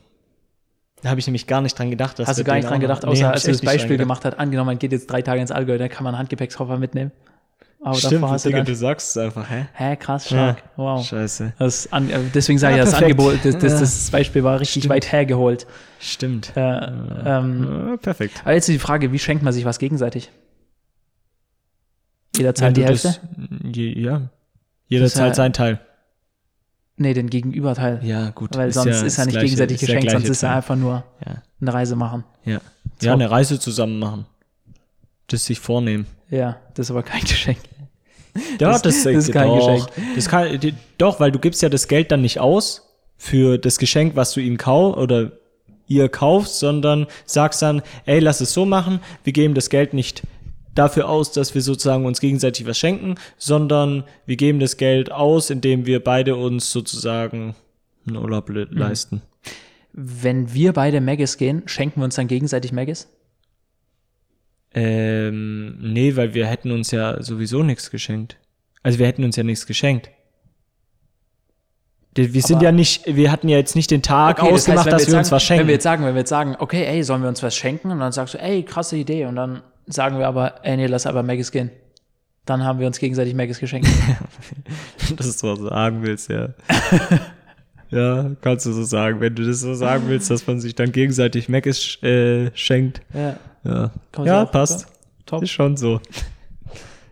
Da 1.04 1.10
habe 1.10 1.20
ich 1.20 1.28
nämlich 1.28 1.46
gar 1.46 1.62
nicht 1.62 1.78
dran 1.78 1.92
gedacht. 1.92 2.18
Dass 2.18 2.28
Hast 2.28 2.40
du 2.40 2.44
gar 2.44 2.56
nicht 2.56 2.68
dran 2.68 2.80
gedacht, 2.80 3.04
Nee, 3.04 3.10
außer 3.10 3.28
hab 3.28 3.34
als 3.34 3.44
du 3.44 3.52
das 3.52 3.62
Beispiel 3.62 3.98
gemacht 3.98 4.26
hast, 4.26 4.40
angenommen, 4.40 4.68
man 4.68 4.80
geht 4.80 4.92
jetzt 4.92 5.06
drei 5.06 5.22
Tage 5.22 5.40
ins 5.40 5.52
Allgäu, 5.52 5.78
da 5.78 5.88
kann 5.88 6.04
man 6.04 6.16
einen 6.16 6.20
Handgepäckskoffer 6.20 6.78
mitnehmen. 6.78 7.12
Aber 7.80 7.96
Stimmt, 7.96 8.14
davor 8.16 8.32
hast 8.32 8.44
du 8.46 8.50
Digga, 8.50 8.64
du 8.64 8.76
sagst 8.76 9.12
es 9.12 9.18
einfach, 9.18 9.50
hä? 9.50 9.68
hä, 9.74 9.96
krass, 9.98 10.26
stark, 10.26 10.64
wow. 10.78 11.06
Scheiße. 11.06 11.54
Das 11.60 11.92
an, 11.94 12.10
äh, 12.10 12.20
deswegen 12.34 12.58
sage 12.58 12.76
Ja, 12.76 12.84
ich, 12.84 12.90
das 12.90 13.00
perfekt. 13.00 13.20
Angebot, 13.20 13.46
das, 13.46 13.58
das, 13.62 13.74
Ja. 13.74 13.80
das 13.80 14.12
Beispiel 14.12 14.44
war 14.44 14.60
richtig 14.60 14.82
Stimmt. 14.84 14.94
weit 14.96 15.12
hergeholt. 15.12 15.68
Stimmt. 16.00 16.54
Äh, 16.58 16.62
ähm, 17.26 17.88
Ja, 17.92 17.98
perfekt. 17.98 18.42
aber 18.44 18.54
jetzt 18.54 18.68
die 18.68 18.80
Frage, 18.80 19.12
wie 19.12 19.20
schenkt 19.20 19.44
man 19.44 19.54
sich 19.54 19.64
was 19.66 19.78
gegenseitig? 19.80 20.32
Jeder 22.36 22.54
zahlt 22.56 22.78
die 22.78 22.84
Hälfte? 22.84 23.08
das- 23.10 23.76
Je, 23.76 24.00
ja. 24.00 24.30
Jeder 24.88 25.06
ist 25.06 25.16
zahlt 25.16 25.30
ja- 25.30 25.36
seinen 25.36 25.54
Teil. 25.54 25.80
Nee, 26.98 27.14
den 27.14 27.30
Gegenüberteil. 27.30 28.00
Ja, 28.04 28.32
gut. 28.32 28.56
Weil 28.58 28.74
sonst 28.74 29.04
ist 29.04 29.18
er 29.20 29.26
nicht 29.26 29.34
gleiche- 29.34 29.46
gegenseitig 29.46 29.76
ist 29.76 29.88
geschenkt, 29.88 30.10
sonst 30.12 30.30
ist 30.30 30.42
er 30.44 30.56
einfach 30.56 30.76
nur 30.76 31.04
Ja. 31.26 31.44
eine 31.62 31.74
Reise 31.74 31.96
machen. 31.96 32.24
Ja. 32.44 32.60
So. 33.00 33.08
ja, 33.08 33.14
eine 33.14 33.30
Reise 33.30 33.60
zusammen 33.60 34.00
machen. 34.00 34.26
Das 35.28 35.46
sich 35.46 35.60
vornehmen. 35.60 36.08
Ja, 36.30 36.58
das 36.74 36.88
ist 36.88 36.92
aber 36.92 37.04
kein 37.04 37.22
Geschenk. 37.26 37.58
Ja, 38.60 38.72
Das- 38.72 38.82
das, 38.82 39.04
das 39.04 39.16
ist 39.16 39.32
kein 39.32 39.48
doch. 39.48 39.86
Geschenk. 39.86 40.16
Das 40.16 40.30
kann, 40.30 40.60
doch, 40.98 41.20
weil 41.20 41.32
du 41.32 41.40
gibst 41.40 41.62
ja 41.62 41.70
das 41.70 41.88
Geld 41.88 42.12
dann 42.12 42.22
nicht 42.22 42.40
aus 42.40 42.84
für 43.18 43.58
das 43.58 43.78
Geschenk, 43.80 44.16
was 44.16 44.34
du 44.34 44.42
ihm 44.42 44.58
kaufst 44.58 44.98
oder 45.00 45.32
ihr 45.88 46.10
kauft, 46.10 46.50
sondern 46.50 47.08
sagst 47.26 47.62
dann, 47.62 47.82
ey, 48.06 48.20
lass 48.20 48.42
es 48.42 48.54
so 48.54 48.66
machen, 48.66 49.00
wir 49.24 49.34
geben 49.34 49.54
das 49.56 49.70
Geld 49.70 49.94
nicht 49.94 50.22
dafür 50.76 51.10
aus, 51.10 51.32
dass 51.32 51.56
wir 51.56 51.62
sozusagen 51.64 52.06
uns 52.06 52.20
gegenseitig 52.20 52.68
was 52.68 52.78
schenken, 52.78 53.16
sondern 53.38 54.04
wir 54.28 54.36
geben 54.36 54.60
das 54.60 54.78
Geld 54.78 55.12
aus, 55.12 55.50
indem 55.50 55.86
wir 55.88 56.04
beide 56.04 56.36
uns 56.36 56.72
sozusagen 56.72 57.56
einen 58.06 58.18
Urlaub 58.18 58.50
le- 58.50 58.68
Mhm. 58.70 58.78
leisten. 58.78 59.22
Wenn 59.94 60.54
wir 60.54 60.74
beide 60.74 61.02
Maggis 61.02 61.38
gehen, 61.38 61.64
schenken 61.66 62.02
wir 62.02 62.06
uns 62.06 62.16
dann 62.16 62.28
gegenseitig 62.28 62.72
Maggis? 62.72 63.08
Ähm, 64.74 65.78
nee, 65.80 66.16
weil 66.16 66.34
wir 66.34 66.46
hätten 66.48 66.72
uns 66.72 66.92
ja 66.92 67.22
sowieso 67.24 67.64
nichts 67.64 67.90
geschenkt. 67.90 68.38
Also 68.84 69.00
wir 69.00 69.08
hätten 69.08 69.24
uns 69.24 69.36
ja 69.36 69.44
nichts 69.44 69.66
geschenkt. 69.66 70.10
Wir 72.16 72.42
sind 72.42 72.58
Aber- 72.58 72.66
ja 72.66 72.72
nicht, 72.72 73.04
wir 73.06 73.32
hatten 73.32 73.48
ja 73.48 73.58
jetzt 73.58 73.76
nicht 73.76 73.92
den 73.92 74.02
Tag 74.02 74.40
Okay, 74.40 74.50
das 74.50 74.62
ausgemacht, 74.62 74.78
heißt, 74.80 74.86
wenn 74.88 74.92
dass 74.94 75.02
jetzt 75.04 75.12
wir 75.12 75.18
uns 75.20 75.28
sagen, 75.28 75.36
was 75.36 75.44
schenken. 75.44 75.60
Wenn 75.62 75.68
wir 75.68 75.74
jetzt 75.76 75.84
sagen, 75.84 76.06
wenn 76.06 76.16
wir 76.16 76.20
jetzt 76.20 76.30
sagen, 76.30 76.56
okay, 76.58 76.84
ey, 76.86 77.04
sollen 77.04 77.22
wir 77.22 77.30
uns 77.30 77.44
was 77.44 77.56
schenken? 77.56 77.92
Und 77.92 78.00
dann 78.00 78.12
sagst 78.12 78.34
du, 78.34 78.40
ey, 78.40 78.64
krasse 78.64 78.98
Idee. 78.98 79.26
Und 79.26 79.36
dann 79.36 79.62
sagen 79.86 80.18
wir 80.18 80.28
aber, 80.28 80.66
ey, 80.66 80.78
nee, 80.78 80.88
lass 80.88 81.06
aber 81.06 81.22
Maggis 81.22 81.52
gehen. 81.52 81.70
Dann 82.46 82.64
haben 82.64 82.80
wir 82.80 82.88
uns 82.88 82.98
gegenseitig 82.98 83.36
Maggis 83.36 83.60
geschenkt. 83.60 83.88
dass 85.16 85.38
du 85.38 85.56
so 85.56 85.70
sagen 85.70 86.02
willst, 86.02 86.30
ja. 86.30 86.50
ja, 87.90 88.32
kannst 88.42 88.66
du 88.66 88.72
so 88.74 88.84
sagen. 88.84 89.20
Wenn 89.22 89.36
du 89.36 89.46
das 89.46 89.60
so 89.62 89.74
sagen 89.74 90.04
willst, 90.08 90.30
dass 90.30 90.46
man 90.48 90.60
sich 90.60 90.76
dann 90.76 90.92
gegenseitig 90.92 91.50
Macis 91.50 92.02
äh, 92.04 92.52
schenkt. 92.54 93.02
ja, 93.14 93.38
Ja, 93.64 93.92
ja 94.24 94.44
auch- 94.44 94.52
passt. 94.52 94.82
ja, 94.82 94.88
top. 95.26 95.44
Ist 95.44 95.52
schon 95.52 95.78
so. 95.78 96.00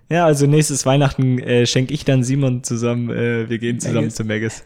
Ja, 0.10 0.26
also 0.26 0.46
nächstes 0.46 0.86
Weihnachten 0.86 1.40
äh, 1.40 1.66
schenke 1.66 1.94
ich 1.94 2.06
dann 2.06 2.24
Simon 2.24 2.64
zusammen, 2.64 3.10
äh, 3.10 3.50
wir 3.50 3.58
gehen 3.58 3.80
zusammen 3.80 3.98
Maggis. 4.02 4.16
zu 4.16 4.24
Maggis. 4.24 4.64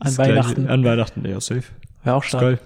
An 0.00 0.18
Weihnachten. 0.18 0.54
Gleiche. 0.54 0.70
An 0.72 0.84
Weihnachten, 0.84 1.28
ja, 1.28 1.40
safe. 1.40 1.62
Wäre 2.02 2.16
auch 2.16 2.24
stark. 2.24 2.42
geil. 2.42 2.58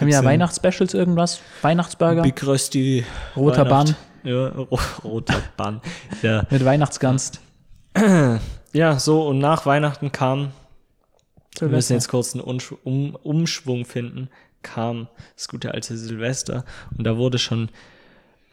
Haben 0.00 0.06
wir 0.06 0.14
ja 0.14 0.24
Weihnachtsspecials 0.24 0.94
irgendwas? 0.94 1.40
Weihnachtsburger? 1.62 2.22
Big 2.22 2.44
Rösti. 2.46 3.04
Roter 3.36 3.66
Weihnacht- 3.70 3.94
Ja, 4.24 4.48
ro 4.48 4.78
roter 5.04 5.40
Bann. 5.56 5.80
Ja. 6.22 6.44
Mit 6.50 6.64
Weihnachtsgans. 6.64 7.32
ja, 8.72 8.98
so 8.98 9.26
und 9.28 9.38
nach 9.38 9.66
Weihnachten 9.66 10.10
kam, 10.12 10.50
wir 11.60 11.68
müssen 11.68 11.88
Silvester. 11.88 11.94
jetzt 11.94 12.08
kurz 12.08 12.34
einen 12.34 12.60
um 12.84 13.14
Umschwung 13.14 13.84
finden, 13.84 14.28
kam 14.62 15.08
das 15.36 15.48
gute 15.48 15.72
alte 15.72 15.96
Silvester 15.96 16.64
und 16.96 17.04
da 17.04 17.16
wurde 17.16 17.38
schon 17.38 17.68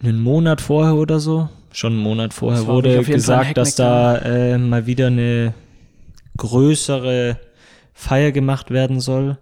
einen 0.02 0.20
Monat 0.20 0.62
vorher 0.62 0.96
oder 0.96 1.20
so, 1.20 1.50
schon 1.72 1.94
einen 1.94 2.02
Monat 2.02 2.34
vorher 2.34 2.68
wurde 2.68 3.04
gesagt, 3.04 3.58
dass 3.58 3.76
da 3.76 4.18
äh, 4.18 4.58
mal 4.58 4.86
wieder 4.86 5.08
eine 5.08 5.54
größere 6.38 7.40
Feier 7.94 8.32
gemacht 8.32 8.72
werden 8.72 9.00
soll. 9.00 9.38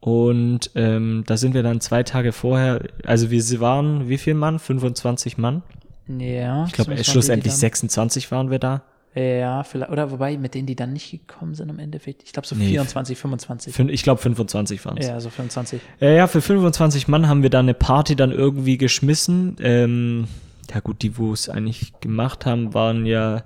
Und 0.00 0.70
ähm, 0.74 1.24
da 1.26 1.36
sind 1.36 1.54
wir 1.54 1.62
dann 1.62 1.80
zwei 1.80 2.02
Tage 2.02 2.32
vorher, 2.32 2.80
also 3.04 3.30
wir 3.30 3.60
waren, 3.60 4.08
wie 4.08 4.18
viel 4.18 4.34
Mann? 4.34 4.58
25 4.58 5.38
Mann? 5.38 5.62
Ja. 6.06 6.66
Ich 6.66 6.72
glaube, 6.72 7.02
schlussendlich 7.02 7.54
die, 7.54 7.56
die 7.56 7.60
26 7.60 8.30
waren 8.30 8.50
wir 8.50 8.58
da. 8.58 8.82
Ja, 9.16 9.62
vielleicht. 9.64 9.90
Oder 9.90 10.10
wobei, 10.10 10.36
mit 10.36 10.54
denen, 10.54 10.66
die 10.66 10.76
dann 10.76 10.92
nicht 10.92 11.10
gekommen 11.10 11.54
sind 11.54 11.70
im 11.70 11.78
Endeffekt. 11.78 12.22
Ich 12.22 12.32
glaube 12.34 12.46
so 12.46 12.54
Nee. 12.54 12.68
24, 12.68 13.16
25. 13.18 13.74
Fün- 13.74 13.88
Ich 13.88 14.02
glaube, 14.02 14.20
25 14.20 14.84
waren 14.84 14.98
es. 14.98 15.06
Ja, 15.06 15.18
so 15.20 15.30
25. 15.30 15.80
Ja, 16.00 16.10
ja, 16.10 16.26
für 16.26 16.42
25 16.42 17.08
Mann 17.08 17.26
haben 17.28 17.42
wir 17.42 17.48
da 17.50 17.60
eine 17.60 17.72
Party 17.74 18.14
dann 18.14 18.30
irgendwie 18.30 18.76
geschmissen. 18.76 19.56
Ähm, 19.60 20.26
ja 20.72 20.80
gut, 20.80 21.00
die, 21.02 21.16
wo 21.16 21.32
es 21.32 21.48
eigentlich 21.48 21.98
gemacht 22.00 22.44
haben, 22.44 22.74
waren 22.74 23.06
ja 23.06 23.44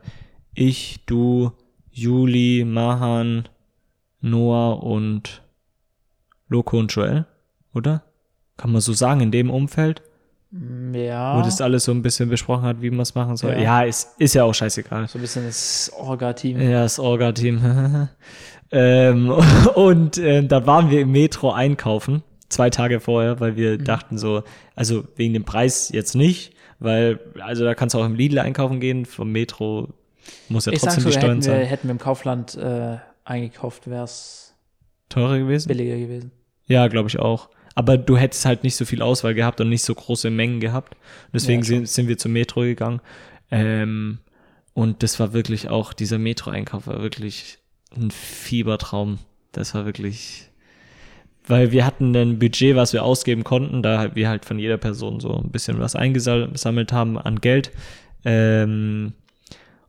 ich, 0.55 1.01
du, 1.07 1.53
Juli, 1.93 2.65
Mahan, 2.67 3.49
Noah 4.21 4.83
und 4.83 5.43
Loco 6.49 6.79
und 6.79 6.93
Joel, 6.93 7.27
oder? 7.75 8.03
Kann 8.57 8.73
man 8.73 8.81
so 8.81 8.93
sagen, 8.93 9.21
in 9.21 9.31
dem 9.31 9.51
Umfeld, 9.51 10.03
Mm, 10.51 10.93
wo 10.95 10.99
Ja. 10.99 11.43
das 11.43 11.61
alles 11.61 11.85
so 11.85 11.93
ein 11.93 12.03
bisschen 12.03 12.29
besprochen 12.29 12.65
hat, 12.65 12.83
wie 12.83 12.91
man 12.91 13.01
es 13.01 13.15
machen 13.15 13.37
soll. 13.37 13.53
Ja. 13.53 13.59
Ja, 13.61 13.83
ist, 13.83 14.09
ist 14.19 14.35
ja 14.35 14.45
auch 14.45 14.55
scheißegal. 14.55 15.07
so 15.09 15.19
ein 15.19 15.23
bisschen 15.23 15.47
das 15.47 15.93
Orga-Team. 15.97 16.61
Ja, 16.61 16.83
das 16.83 16.99
Orga-Team. 16.99 18.09
ähm, 18.73 19.31
und 19.75 20.19
äh, 20.19 20.43
da 20.45 20.67
waren 20.67 20.91
wir 20.91 21.01
im 21.03 21.13
Metro 21.13 21.53
einkaufen, 21.53 22.23
zwei 22.49 22.71
Tage 22.71 23.01
vorher, 23.01 23.41
weil 23.41 23.57
wir 23.57 23.79
Mhm. 23.79 23.85
dachten 23.85 24.19
so, 24.19 24.43
also 24.75 25.05
wegen 25.17 25.35
dem 25.35 25.45
Preis 25.45 25.91
jetzt 25.93 26.15
nicht, 26.15 26.53
weil, 26.79 27.21
also 27.41 27.65
da 27.65 27.75
kannst 27.75 27.95
du 27.95 27.99
auch 28.01 28.07
im 28.07 28.15
Lidl 28.15 28.39
einkaufen 28.39 28.81
gehen, 28.81 29.05
vom 29.07 29.31
Metro 29.33 29.89
muss 30.49 30.67
ja 30.67 30.73
ich 30.73 30.81
sag 30.81 30.91
trotzdem 30.95 31.03
so, 31.05 31.09
die 31.11 31.13
Steuern 31.17 31.31
hätten 31.37 31.45
wir, 31.45 31.53
zahlen. 31.53 31.67
hätten 31.67 31.89
wir 31.89 31.93
im 31.93 31.99
Kaufland 31.99 32.55
äh, 32.57 32.97
eingekauft, 33.25 33.89
wäre 33.89 34.05
es 34.05 34.55
Teurer 35.09 35.39
gewesen? 35.39 35.69
billiger 35.69 35.97
gewesen. 35.97 36.33
Ja, 36.67 36.87
glaube 36.89 37.09
ich 37.09 37.19
auch. 37.19 37.49
Aber 37.75 37.97
du 37.99 38.17
hättest 38.17 38.45
halt 38.45 38.65
nicht 38.65 38.77
so 38.77 38.85
viel 38.85 39.03
Auswahl 39.03 39.35
gehabt 39.35 39.61
und 39.61 39.69
nicht 39.69 39.83
so 39.83 39.95
große 39.95 40.31
Mengen 40.31 40.61
gehabt. 40.61 40.97
Deswegen 41.33 41.63
Ja, 41.63 41.67
sind, 41.67 41.89
sind 41.89 42.09
wir 42.09 42.19
zum 42.19 42.33
Metro 42.33 42.63
gegangen. 42.63 43.01
Ähm, 43.51 44.19
und 44.75 45.03
das 45.03 45.21
war 45.21 45.33
wirklich 45.33 45.69
auch, 45.69 45.93
dieser 45.93 46.19
Metro-Einkauf 46.19 46.87
war 46.87 47.03
wirklich 47.03 47.59
ein 47.97 48.11
Fiebertraum. 48.11 49.19
Das 49.53 49.75
war 49.75 49.85
wirklich, 49.85 50.49
weil 51.47 51.73
wir 51.73 51.85
hatten 51.85 52.15
ein 52.15 52.39
Budget, 52.39 52.77
was 52.77 52.93
wir 52.93 53.03
ausgeben 53.05 53.45
konnten, 53.45 53.83
da 53.83 54.15
wir 54.15 54.29
halt 54.29 54.45
von 54.45 54.59
jeder 54.59 54.79
Person 54.79 55.21
so 55.21 55.37
ein 55.37 55.51
bisschen 55.51 55.81
was 55.81 55.97
eingesammelt 55.97 56.93
haben 56.93 57.19
an 57.19 57.41
Geld. 57.41 57.73
Ähm, 58.25 59.13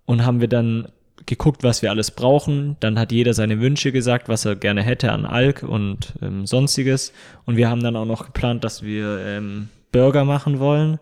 und 0.05 0.25
haben 0.25 0.41
wir 0.41 0.47
dann 0.47 0.87
geguckt, 1.31 1.63
was 1.63 1.81
wir 1.81 1.89
alles 1.89 2.11
brauchen. 2.11 2.75
Dann 2.81 2.99
hat 2.99 3.11
jeder 3.11 3.33
seine 3.33 3.61
Wünsche 3.61 3.91
gesagt, 3.91 4.27
was 4.27 4.45
er 4.45 4.55
gerne 4.55 4.83
hätte 4.83 5.11
an 5.11 5.25
Alk 5.25 5.63
und 5.63 6.13
ähm, 6.21 6.45
sonstiges. 6.45 7.13
Und 7.45 7.55
wir 7.55 7.69
haben 7.69 7.81
dann 7.81 7.95
auch 7.95 8.05
noch 8.05 8.25
geplant, 8.25 8.63
dass 8.65 8.83
wir 8.83 9.19
ähm, 9.25 9.69
Burger 9.93 10.25
machen 10.25 10.59
wollen. 10.59 10.99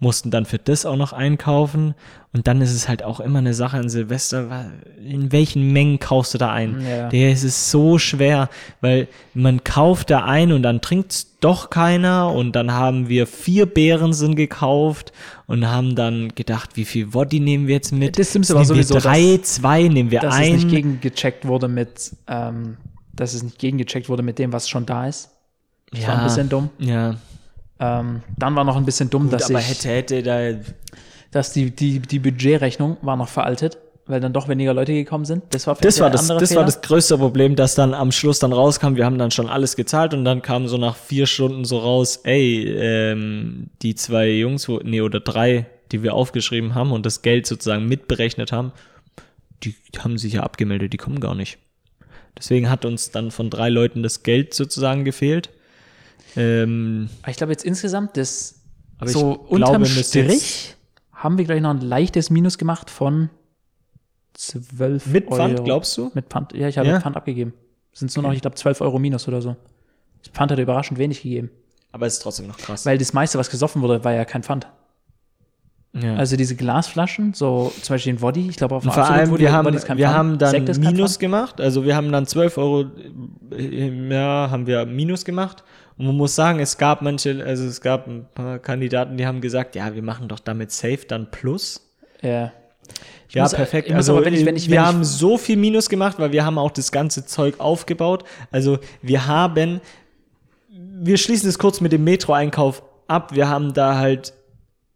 Mussten 0.00 0.30
dann 0.30 0.44
für 0.44 0.58
das 0.58 0.86
auch 0.86 0.96
noch 0.96 1.12
einkaufen. 1.12 1.94
Und 2.32 2.46
dann 2.46 2.60
ist 2.60 2.72
es 2.72 2.88
halt 2.88 3.02
auch 3.02 3.18
immer 3.20 3.40
eine 3.40 3.54
Sache 3.54 3.78
an 3.78 3.88
Silvester, 3.88 4.70
in 5.04 5.32
welchen 5.32 5.72
Mengen 5.72 5.98
kaufst 5.98 6.34
du 6.34 6.38
da 6.38 6.52
ein? 6.52 6.80
Ja. 6.86 7.08
Der 7.08 7.32
ist 7.32 7.42
es 7.42 7.70
so 7.70 7.98
schwer, 7.98 8.48
weil 8.80 9.08
man 9.34 9.64
kauft 9.64 10.10
da 10.10 10.24
ein 10.24 10.52
und 10.52 10.62
dann 10.62 10.80
trinkt's 10.80 11.38
doch 11.40 11.70
keiner 11.70 12.32
und 12.32 12.52
dann 12.52 12.72
haben 12.72 13.08
wir 13.08 13.26
vier 13.26 13.66
Beerensen 13.66 14.36
gekauft 14.36 15.12
und 15.46 15.66
haben 15.66 15.96
dann 15.96 16.34
gedacht, 16.34 16.76
wie 16.76 16.84
viel 16.84 17.14
Woddy 17.14 17.40
nehmen 17.40 17.66
wir 17.66 17.76
jetzt 17.76 17.92
mit? 17.92 18.18
Das 18.18 18.34
war 18.34 18.60
wir 18.60 18.64
sowieso, 18.64 18.98
drei, 18.98 19.38
zwei, 19.42 19.88
nehmen 19.88 20.10
wir 20.10 20.20
Dass 20.20 20.34
ein. 20.34 20.54
es 20.54 20.64
nicht 20.64 20.70
gegengecheckt 20.70 21.46
wurde 21.46 21.66
mit, 21.66 22.14
ähm, 22.28 22.76
dass 23.14 23.34
es 23.34 23.42
nicht 23.42 23.58
gegengecheckt 23.58 24.08
wurde 24.08 24.22
mit 24.22 24.38
dem, 24.38 24.52
was 24.52 24.68
schon 24.68 24.86
da 24.86 25.08
ist. 25.08 25.30
Das 25.90 26.06
war 26.06 26.18
ein 26.18 26.24
bisschen 26.24 26.48
dumm. 26.48 26.70
Ja, 26.78 27.16
Ähm, 27.80 28.22
dann 28.36 28.56
war 28.56 28.64
noch 28.64 28.76
ein 28.76 28.84
bisschen 28.84 29.10
dumm, 29.10 29.24
gut, 29.24 29.34
dass, 29.34 29.50
aber 29.50 29.60
ich, 29.60 29.68
hätte, 29.68 29.88
hätte 29.88 30.22
da, 30.22 30.60
dass 31.30 31.52
die, 31.52 31.70
die, 31.70 32.00
die 32.00 32.18
Budgetrechnung 32.18 32.96
war 33.02 33.16
noch 33.16 33.28
veraltet, 33.28 33.78
weil 34.06 34.20
dann 34.20 34.32
doch 34.32 34.48
weniger 34.48 34.74
Leute 34.74 34.92
gekommen 34.92 35.24
sind. 35.24 35.44
Das 35.50 35.66
war, 35.66 35.76
das 35.76 36.00
war 36.00 36.10
das, 36.10 36.26
das 36.26 36.48
Fehler. 36.48 36.60
war 36.60 36.66
das 36.66 36.80
größte 36.80 37.18
Problem, 37.18 37.54
dass 37.54 37.74
dann 37.74 37.94
am 37.94 38.10
Schluss 38.10 38.40
dann 38.40 38.52
rauskam, 38.52 38.96
wir 38.96 39.04
haben 39.04 39.18
dann 39.18 39.30
schon 39.30 39.48
alles 39.48 39.76
gezahlt 39.76 40.14
und 40.14 40.24
dann 40.24 40.42
kam 40.42 40.66
so 40.66 40.76
nach 40.76 40.96
vier 40.96 41.26
Stunden 41.26 41.64
so 41.64 41.78
raus, 41.78 42.20
ey, 42.24 42.64
ähm, 42.66 43.70
die 43.82 43.94
zwei 43.94 44.30
Jungs, 44.30 44.68
nee, 44.82 45.00
oder 45.00 45.20
drei, 45.20 45.66
die 45.92 46.02
wir 46.02 46.14
aufgeschrieben 46.14 46.74
haben 46.74 46.90
und 46.90 47.06
das 47.06 47.22
Geld 47.22 47.46
sozusagen 47.46 47.86
mitberechnet 47.86 48.50
haben, 48.50 48.72
die 49.62 49.74
haben 49.98 50.18
sich 50.18 50.34
ja 50.34 50.42
abgemeldet, 50.42 50.92
die 50.92 50.98
kommen 50.98 51.20
gar 51.20 51.34
nicht. 51.34 51.58
Deswegen 52.36 52.70
hat 52.70 52.84
uns 52.84 53.10
dann 53.10 53.30
von 53.30 53.50
drei 53.50 53.68
Leuten 53.68 54.02
das 54.02 54.22
Geld 54.22 54.54
sozusagen 54.54 55.04
gefehlt. 55.04 55.50
Ähm, 56.36 57.08
ich 57.26 57.36
glaube 57.36 57.52
jetzt 57.52 57.64
insgesamt, 57.64 58.16
das 58.16 58.60
so 59.04 59.34
glaube, 59.34 59.48
unterm 59.48 59.82
müsste 59.82 60.02
Strich 60.24 60.76
haben 61.12 61.38
wir 61.38 61.44
gleich 61.44 61.60
noch 61.60 61.70
ein 61.70 61.80
leichtes 61.80 62.30
Minus 62.30 62.58
gemacht 62.58 62.90
von 62.90 63.30
12 64.34 65.06
mit 65.06 65.26
Pfand, 65.28 65.54
Euro. 65.54 65.64
glaubst 65.64 65.96
du? 65.98 66.10
Mit 66.14 66.26
Pfand, 66.26 66.52
ja, 66.52 66.68
ich 66.68 66.78
habe 66.78 66.88
Ja? 66.88 67.00
Pfand 67.00 67.16
abgegeben. 67.16 67.54
Sind 67.92 68.14
nur 68.16 68.22
noch, 68.22 68.32
ich 68.32 68.40
glaube, 68.40 68.54
12 68.54 68.80
Euro 68.82 68.98
Minus 69.00 69.26
oder 69.26 69.42
so. 69.42 69.56
Das 70.22 70.32
Pfand 70.32 70.52
hat 70.52 70.58
überraschend 70.58 70.98
wenig 70.98 71.22
gegeben. 71.22 71.50
Aber 71.90 72.06
es 72.06 72.14
ist 72.14 72.22
trotzdem 72.22 72.46
noch 72.46 72.58
krass. 72.58 72.86
Weil 72.86 72.98
das 72.98 73.12
meiste, 73.12 73.38
was 73.38 73.50
gesoffen 73.50 73.82
wurde, 73.82 74.04
war 74.04 74.12
ja 74.12 74.24
kein 74.24 74.44
Pfand. 74.44 74.68
ja. 75.94 76.14
Also 76.14 76.36
diese 76.36 76.54
Glasflaschen, 76.54 77.34
so 77.34 77.72
zum 77.82 77.94
Beispiel 77.94 78.12
den 78.12 78.22
Woddy, 78.22 78.48
ich 78.48 78.56
glaube 78.56 78.76
auf 78.76 78.82
dem 78.84 78.92
vor 78.92 79.04
allem, 79.08 79.36
wir 79.36 79.52
haben, 79.52 79.72
wir 79.72 79.80
Pfand. 79.80 80.00
haben 80.06 80.38
dann 80.38 80.64
Minus 80.80 81.12
Pfand. 81.12 81.18
gemacht. 81.18 81.60
Also 81.60 81.84
wir 81.84 81.96
haben 81.96 82.12
dann 82.12 82.26
12 82.26 82.58
Euro 82.58 82.84
äh, 83.50 84.08
Jahr 84.08 84.50
haben 84.52 84.66
wir 84.68 84.86
Minus 84.86 85.24
gemacht. 85.24 85.64
Und 85.98 86.06
man 86.06 86.16
muss 86.16 86.34
sagen, 86.34 86.60
es 86.60 86.78
gab 86.78 87.02
manche, 87.02 87.44
also 87.44 87.64
es 87.66 87.80
gab 87.80 88.06
ein 88.06 88.26
paar 88.32 88.60
Kandidaten, 88.60 89.16
die 89.16 89.26
haben 89.26 89.40
gesagt, 89.40 89.74
ja, 89.74 89.94
wir 89.94 90.02
machen 90.02 90.28
doch 90.28 90.38
damit 90.38 90.70
safe 90.70 91.00
dann 91.08 91.30
Plus. 91.30 91.84
Ja. 92.22 92.52
Ich 93.28 93.34
ja, 93.34 93.42
muss- 93.42 93.52
perfekt. 93.52 93.88
Ich 93.88 93.92
muss 93.92 94.08
also 94.08 94.16
aber, 94.16 94.24
wenn 94.24 94.34
ich, 94.34 94.46
wenn 94.46 94.56
ich, 94.56 94.70
wir 94.70 94.86
haben 94.86 95.04
so 95.04 95.36
viel 95.36 95.56
Minus 95.56 95.88
gemacht, 95.88 96.18
weil 96.18 96.32
wir 96.32 96.44
haben 96.44 96.56
auch 96.56 96.70
das 96.70 96.92
ganze 96.92 97.26
Zeug 97.26 97.58
aufgebaut. 97.58 98.24
Also 98.50 98.78
wir 99.02 99.26
haben, 99.26 99.80
wir 100.68 101.18
schließen 101.18 101.48
es 101.48 101.58
kurz 101.58 101.80
mit 101.80 101.92
dem 101.92 102.04
Metro-Einkauf 102.04 102.82
ab. 103.08 103.34
Wir 103.34 103.48
haben 103.48 103.74
da 103.74 103.98
halt 103.98 104.32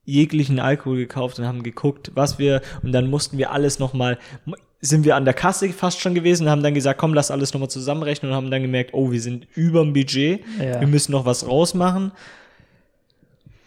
jeglichen 0.05 0.61
Alkohol 0.61 0.97
gekauft 0.97 1.39
und 1.39 1.47
haben 1.47 1.63
geguckt, 1.63 2.13
was 2.15 2.39
wir, 2.39 2.61
und 2.83 2.93
dann 2.93 3.09
mussten 3.11 3.39
wir 3.39 3.51
alles 3.53 3.79
nochmal, 3.79 4.19
sind 4.85 5.05
wir 5.05 5.15
an 5.17 5.25
der 5.25 5.33
Kasse 5.33 5.69
fast 5.73 6.01
schon 6.01 6.13
gewesen 6.15 6.45
und 6.47 6.51
haben 6.51 6.63
dann 6.63 6.75
gesagt, 6.75 6.99
komm, 6.99 7.15
lass 7.15 7.31
alles 7.31 7.55
nochmal 7.55 7.71
zusammenrechnen 7.71 8.33
und 8.33 8.37
haben 8.37 8.51
dann 8.51 8.63
gemerkt, 8.63 8.91
oh, 8.93 9.13
wir 9.13 9.21
sind 9.21 9.47
überm 9.55 9.93
Budget, 9.93 10.41
Ja. 10.59 10.81
wir 10.81 10.89
müssen 10.89 11.13
noch 11.13 11.25
was 11.25 11.47
rausmachen. 11.47 12.11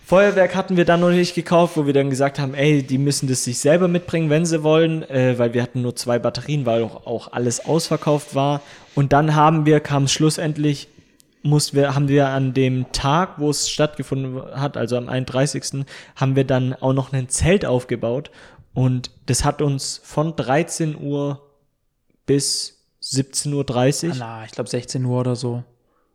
Feuerwerk 0.05 0.55
hatten 0.55 0.77
wir 0.77 0.85
dann 0.85 0.99
noch 0.99 1.09
nicht 1.09 1.33
gekauft, 1.33 1.77
wo 1.77 1.87
wir 1.87 1.93
dann 1.93 2.11
gesagt 2.11 2.37
haben, 2.37 2.53
ey, 2.53 2.83
die 2.83 2.99
müssen 2.99 3.27
das 3.27 3.43
sich 3.43 3.57
selber 3.57 3.87
mitbringen, 3.87 4.29
wenn 4.29 4.45
sie 4.45 4.61
wollen, 4.61 5.01
äh, 5.09 5.39
weil 5.39 5.53
wir 5.55 5.63
hatten 5.63 5.81
nur 5.81 5.95
zwei 5.95 6.19
Batterien, 6.19 6.65
weil 6.67 6.83
auch, 6.83 7.07
auch 7.07 7.31
alles 7.33 7.65
ausverkauft 7.65 8.35
war. 8.35 8.61
Und 8.93 9.13
dann 9.13 9.33
haben 9.35 9.65
wir, 9.65 9.79
kam 9.79 10.07
schlussendlich, 10.07 10.89
mussten 11.41 11.77
wir, 11.77 11.95
haben 11.95 12.07
wir 12.07 12.27
an 12.27 12.53
dem 12.53 12.91
Tag, 12.91 13.35
wo 13.37 13.49
es 13.49 13.67
stattgefunden 13.69 14.41
hat, 14.53 14.77
also 14.77 14.95
am 14.97 15.09
31., 15.09 15.85
haben 16.15 16.35
wir 16.35 16.43
dann 16.43 16.73
auch 16.73 16.93
noch 16.93 17.11
ein 17.11 17.27
Zelt 17.29 17.65
aufgebaut. 17.65 18.29
Und 18.75 19.09
das 19.25 19.43
hat 19.43 19.61
uns 19.63 19.99
von 20.03 20.35
13 20.35 20.95
Uhr 21.01 21.41
bis 22.27 22.83
17.30 23.03 24.09
Uhr. 24.09 24.15
Na, 24.19 24.45
ich 24.45 24.51
glaube 24.51 24.69
16 24.69 25.03
Uhr 25.05 25.19
oder 25.19 25.35
so. 25.35 25.63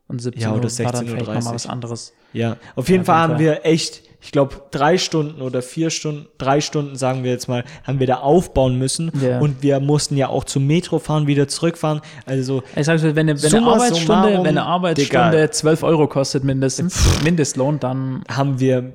Und 0.09 0.21
17 0.21 0.43
Ja, 0.43 0.51
oder 0.55 0.65
Uhr 0.69 0.79
war 0.85 0.93
dann 0.93 1.07
vielleicht 1.07 1.27
16:30 1.27 1.35
nochmal 1.35 1.55
was 1.55 1.67
anderes. 1.67 2.13
Ja, 2.33 2.57
auf 2.77 2.89
jeden 2.89 3.01
auf 3.01 3.07
Fall 3.07 3.17
haben 3.17 3.39
wir 3.39 3.65
echt, 3.65 4.03
ich 4.21 4.33
glaube, 4.33 4.57
drei 4.73 4.99
Stunden 4.99 5.41
oder 5.41 5.63
vier 5.63 5.91
Stunden, 5.91 6.27
drei 6.37 6.61
Stunden, 6.61 6.97
sagen 6.97 7.23
wir 7.25 7.31
jetzt 7.31 7.49
mal, 7.49 7.65
haben 7.85 7.99
wir 8.01 8.07
da 8.09 8.17
aufbauen 8.17 8.77
müssen. 8.77 9.11
Ja. 9.21 9.39
Und 9.41 9.63
wir 9.63 9.79
mussten 9.81 10.17
ja 10.17 10.29
auch 10.29 10.45
zum 10.45 10.67
Metro 10.67 10.99
fahren, 10.99 11.27
wieder 11.29 11.47
zurückfahren. 11.49 12.01
Also, 12.27 12.63
Ich 12.77 12.87
sage, 12.87 13.03
wenn, 13.17 13.29
eine- 13.31 13.41
wenn, 13.43 13.55
eine 13.55 13.67
Arbeitsstunde, 13.67 14.07
summarum, 14.07 14.33
wenn 14.45 14.59
eine 14.59 14.65
Arbeitsstunde 14.65 15.31
Digga. 15.31 15.51
12 15.53 15.83
Euro 15.85 16.09
kostet 16.09 16.43
mindestens, 16.45 17.23
Mindestlohn, 17.25 17.79
dann 17.81 18.25
haben 18.29 18.59
wir. 18.61 18.93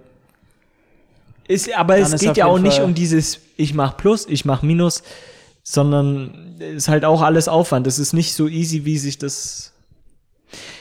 Ist, 1.48 1.74
aber 1.76 1.98
Dann 2.00 2.14
es 2.14 2.22
geht 2.22 2.38
ja 2.38 2.46
auch 2.48 2.54
jeden 2.54 2.64
nicht 2.64 2.78
Fall- 2.78 2.86
um 2.86 2.94
dieses, 2.96 3.40
ich 3.56 3.74
mach 3.74 3.98
Plus, 3.98 4.26
ich 4.28 4.46
mach 4.46 4.62
Minus, 4.64 5.04
sondern 5.64 6.56
ist 6.60 6.88
halt 6.88 7.06
auch 7.06 7.22
alles 7.22 7.48
Aufwand. 7.48 7.88
Es 7.88 8.00
ist 8.00 8.14
nicht 8.14 8.34
so 8.34 8.48
easy, 8.48 8.86
wie 8.86 8.98
sich 8.98 9.18
das. 9.18 9.74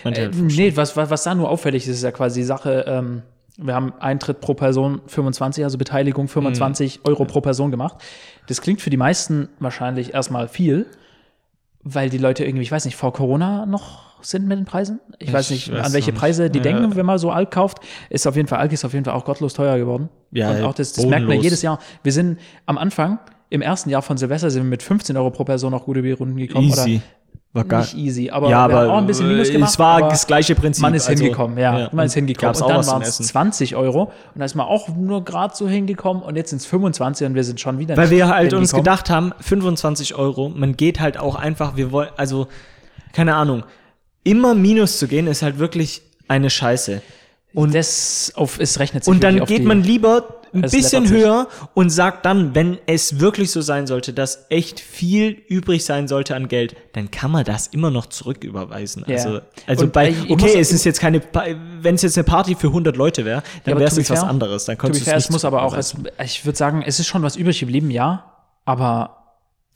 Äh, 0.05 0.15
halt 0.15 0.35
nee, 0.37 0.77
was, 0.77 0.97
was, 0.97 1.11
was 1.11 1.23
da 1.25 1.35
nur 1.35 1.49
auffällig 1.51 1.85
ist, 1.89 1.97
ist 1.97 2.03
ja 2.03 2.12
quasi 2.12 2.41
die 2.41 2.47
Sache, 2.47 2.85
ähm, 2.87 3.23
wir 3.57 3.75
haben 3.75 3.93
Eintritt 4.01 4.41
pro 4.41 4.55
Person 4.55 5.01
25, 5.07 5.65
also 5.65 5.79
Beteiligung 5.79 6.29
25 6.29 6.99
Mhm. 6.99 7.03
Euro 7.05 7.25
pro 7.25 7.41
Person 7.41 7.71
gemacht. 7.71 7.97
Das 8.47 8.61
klingt 8.61 8.81
für 8.83 8.91
die 8.91 8.97
meisten 8.97 9.49
wahrscheinlich 9.61 10.12
erstmal 10.12 10.49
viel, 10.49 10.87
weil 11.83 12.11
die 12.11 12.19
Leute 12.19 12.45
irgendwie, 12.45 12.62
ich 12.62 12.73
weiß 12.73 12.85
nicht, 12.85 12.97
vor 12.97 13.12
Corona 13.12 13.65
noch 13.67 14.14
sind 14.25 14.47
mit 14.47 14.59
den 14.59 14.64
Preisen. 14.64 15.01
Ich, 15.18 15.33
weiß 15.33 15.51
nicht, 15.51 15.72
weiß 15.72 15.87
an 15.87 15.93
welche 15.93 16.11
nicht. 16.11 16.20
Preise 16.20 16.51
die 16.51 16.59
Ja. 16.59 16.62
denken, 16.62 16.97
wenn 16.97 17.07
man 17.07 17.18
so 17.18 17.31
Alk 17.31 17.51
kauft. 17.51 17.79
Ist 18.11 18.27
auf 18.27 18.37
jeden 18.37 18.49
Fall, 18.49 18.59
Alk 18.59 18.72
ist 18.72 18.85
auf 18.85 18.93
jeden 18.93 19.05
Fall 19.05 19.14
auch 19.14 19.25
gottlos 19.25 19.55
teuer 19.55 19.79
geworden. 19.79 20.09
Ja, 20.33 20.51
Und 20.51 20.62
auch 20.62 20.75
das, 20.75 20.93
das 20.93 21.07
merkt 21.07 21.27
man 21.27 21.41
jedes 21.41 21.62
Jahr. 21.62 21.79
Wir 22.03 22.12
sind 22.12 22.39
am 22.66 22.79
Anfang, 22.79 23.18
im 23.51 23.62
ersten 23.62 23.91
Jahr 23.91 24.03
von 24.03 24.16
Silvester, 24.16 24.51
sind 24.51 24.62
wir 24.62 24.70
mit 24.70 24.83
15 24.83 25.16
Euro 25.16 25.31
pro 25.31 25.45
Person 25.45 25.75
auf 25.75 25.85
gute 25.85 26.01
Runden 26.14 26.37
gekommen. 26.37 26.68
Easy. 26.68 27.01
War 27.53 27.62
gar 27.62 27.83
nicht 27.83 27.95
easy, 27.95 28.31
aber, 28.31 28.51
ja, 28.51 28.64
aber 28.64 28.93
auch 28.93 28.99
ein 28.99 29.07
bisschen 29.07 29.29
Minus 29.29 29.49
gemacht. 29.49 29.70
es 29.70 29.79
war 29.79 30.09
das 30.09 30.27
gleiche 30.27 30.57
Prinzip. 30.57 30.83
man 30.83 30.93
ist 30.93 31.09
also, 31.09 31.22
hingekommen, 31.22 31.57
ja. 31.57 31.89
Man 31.93 32.07
ist 32.07 32.14
hingekommen. 32.14 32.57
Und 32.57 32.62
auch 32.62 32.66
dann 32.66 32.85
waren 32.89 33.03
es 33.03 33.11
Essen. 33.11 33.25
20 33.27 33.77
Euro 33.77 34.03
und 34.35 34.41
da 34.41 34.45
ist 34.45 34.57
man 34.57 34.66
auch 34.66 34.89
nur 34.89 35.25
gerade 35.25 35.55
so 35.55 35.68
hingekommen 35.68 36.25
und 36.25 36.35
jetzt 36.35 36.51
sind 36.51 36.62
es 36.62 36.66
25 36.66 37.29
und 37.29 37.37
wir 37.37 37.45
sind 37.45 37.61
schon 37.61 37.79
wieder 37.79 37.97
Weil 37.97 38.11
wir 38.11 38.27
halt 38.27 38.55
uns 38.55 38.72
gedacht 38.72 39.09
haben, 39.09 39.33
25 39.39 40.16
Euro, 40.16 40.49
man 40.49 40.77
geht 40.77 40.99
halt 40.99 41.16
auch 41.16 41.37
einfach, 41.37 41.77
wir 41.77 41.93
wollen, 41.93 42.09
also, 42.16 42.49
keine 43.12 43.37
Ahnung, 43.37 43.62
immer 44.25 44.55
Minus 44.55 44.99
zu 44.99 45.07
gehen, 45.09 45.27
ist 45.27 45.43
halt 45.43 45.59
wirklich 45.59 46.03
eine 46.29 46.51
Scheiße. 46.51 47.03
Und 47.53 47.72
das 47.75 48.33
auf, 48.35 48.59
es 48.59 48.81
rechnet 48.81 49.05
sich 49.05 49.12
Und 49.12 49.22
dann 49.22 49.45
geht 49.45 49.64
man 49.64 49.85
lieber 49.85 50.41
ein 50.53 50.64
Es 50.64 50.72
bisschen 50.72 51.09
höher 51.09 51.47
und 51.75 51.91
sagt 51.91 52.27
dann, 52.27 52.53
wenn 52.55 52.79
es 52.87 53.20
wirklich 53.20 53.53
so 53.53 53.61
sein 53.61 53.87
sollte, 53.87 54.12
dass 54.12 54.47
echt 54.51 54.81
viel 54.81 55.29
übrig 55.49 55.85
sein 55.85 56.09
sollte 56.09 56.35
an 56.35 56.49
Geld, 56.49 56.75
dann 56.95 57.11
kann 57.12 57.31
man 57.31 57.45
das 57.45 57.68
immer 57.68 57.91
noch 57.93 58.07
zurücküberweisen. 58.07 59.05
Ja. 59.07 59.14
Also, 59.16 59.41
also 59.68 59.85
Und, 59.85 59.93
bei, 59.93 60.09
ich 60.11 60.31
okay, 60.31 60.43
muss- 60.47 60.55
es 60.57 60.72
ist 60.72 60.85
jetzt 60.85 61.01
keine, 61.01 61.20
wenn 61.81 61.95
es 61.95 62.03
jetzt 62.03 62.16
eine 62.18 62.25
Party 62.25 62.57
für 62.57 62.68
100 62.68 62.97
Leute 62.97 63.25
wäre, 63.25 63.43
dann 63.64 63.72
aber 63.75 63.81
wäre 63.83 63.91
es 63.91 63.97
jetzt 63.99 64.11
was 64.11 64.20
fair- 64.20 64.29
anderes. 64.29 64.64
Dann 64.64 64.79
konntest 64.79 65.03
du 65.03 65.05
fair, 65.11 65.16
es 65.16 65.25
es 65.25 65.29
nicht 65.31 65.35
muss 65.35 65.45
aber 65.45 65.62
auch, 65.62 65.77
es, 65.77 65.95
ich 66.25 66.45
würde 66.45 66.57
sagen, 66.59 66.83
es 66.85 66.99
ist 66.99 67.07
schon 67.07 67.22
was 67.22 67.37
übrig 67.37 67.61
geblieben, 67.61 67.91
ja, 67.93 68.33
aber 68.64 69.24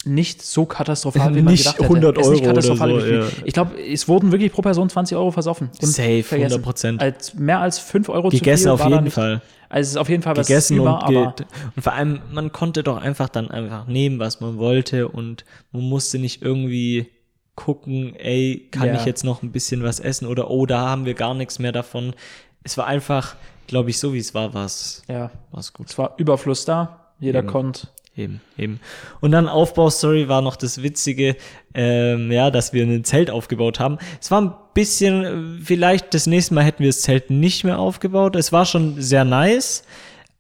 nicht 0.05 0.43
so 0.43 0.65
katastrophal, 0.65 1.35
wie 1.35 1.43
man 1.43 1.53
Nicht 1.53 1.65
gedacht 1.65 1.79
hätte. 1.81 1.85
100 1.89 2.19
Es 2.19 2.27
ist 2.27 2.31
nicht 2.33 2.43
Euro 2.43 2.51
oder 2.51 2.55
katastrophal 2.63 3.01
so, 3.01 3.07
ja. 3.07 3.27
Ich 3.45 3.53
glaube, 3.53 3.81
es 3.83 4.07
wurden 4.09 4.31
wirklich 4.33 4.53
pro 4.53 4.63
Person 4.63 4.89
20 4.89 5.17
Euro 5.17 5.31
versoffen. 5.33 5.71
Und 5.83 5.89
Safe, 5.89 6.23
vergessen. 6.23 6.63
100%. 6.65 6.99
Als, 7.01 7.35
mehr 7.35 7.59
als 7.61 7.79
5 7.81 8.09
Euro 8.09 8.29
Gegessen 8.29 8.63
zu 8.63 8.63
viel 8.65 8.73
auf 8.73 8.81
war 8.81 8.91
jeden 8.91 9.05
nicht. 9.05 9.15
Fall. 9.15 9.43
Also 9.69 9.87
es 9.87 9.91
ist 9.91 9.97
auf 9.97 10.09
jeden 10.09 10.23
Fall 10.23 10.37
was 10.37 10.47
gegessen 10.47 10.77
über, 10.79 10.95
und, 10.95 11.03
aber 11.17 11.35
und 11.77 11.83
vor 11.83 11.93
allem, 11.93 12.21
man 12.33 12.53
konnte 12.53 12.83
doch 12.83 12.97
einfach 12.97 13.29
dann 13.29 13.51
einfach 13.51 13.87
nehmen, 13.87 14.19
was 14.19 14.41
man 14.41 14.57
wollte 14.57 15.09
und 15.09 15.45
man 15.73 15.83
musste 15.83 16.19
nicht 16.19 16.41
irgendwie 16.43 17.09
gucken, 17.55 18.15
ey, 18.17 18.69
kann 18.71 18.87
Ja. 18.89 18.95
ich 18.95 19.05
jetzt 19.05 19.25
noch 19.25 19.43
ein 19.43 19.51
bisschen 19.53 19.83
was 19.83 19.99
essen 20.01 20.27
oder 20.27 20.49
oh, 20.49 20.65
da 20.65 20.89
haben 20.89 21.05
wir 21.05 21.15
gar 21.15 21.35
nichts 21.35 21.59
mehr 21.59 21.73
davon. 21.73 22.15
Es 22.63 22.79
war 22.79 22.87
einfach, 22.87 23.35
glaube 23.67 23.91
ich, 23.91 23.99
so 23.99 24.15
wie 24.15 24.19
es 24.19 24.33
war, 24.33 24.55
war 24.55 24.65
es 24.65 25.03
ja, 25.09 25.31
war's 25.51 25.73
gut. 25.73 25.91
es 25.91 25.99
war 25.99 26.15
Überfluss 26.19 26.65
da. 26.65 27.05
Jeder 27.21 27.41
Eben. 27.41 27.49
konnte. 27.49 27.89
Eben, 28.19 28.41
eben. 28.57 28.81
Und 29.21 29.31
dann 29.31 29.49
Aufbaustory 29.49 30.29
war 30.29 30.43
noch 30.43 30.57
das 30.57 30.83
Witzige, 30.83 31.37
ähm, 31.73 32.33
ja, 32.33 32.51
dass 32.51 32.73
wir 32.73 32.85
ein 32.85 33.05
Zelt 33.05 33.31
aufgebaut 33.31 33.79
haben. 33.79 33.99
Es 34.21 34.33
war 34.33 34.41
ein 34.43 34.55
bisschen, 34.75 35.25
äh, 35.61 35.65
vielleicht 35.65 36.13
das 36.15 36.27
nächste 36.27 36.55
Mal 36.55 36.65
hätten 36.65 36.81
wir 36.83 36.89
das 36.89 37.03
Zelt 37.03 37.31
nicht 37.31 37.63
mehr 37.63 37.79
aufgebaut. 37.79 38.35
Es 38.35 38.51
war 38.53 38.67
schon 38.67 39.01
sehr 39.01 39.25
nice, 39.25 39.85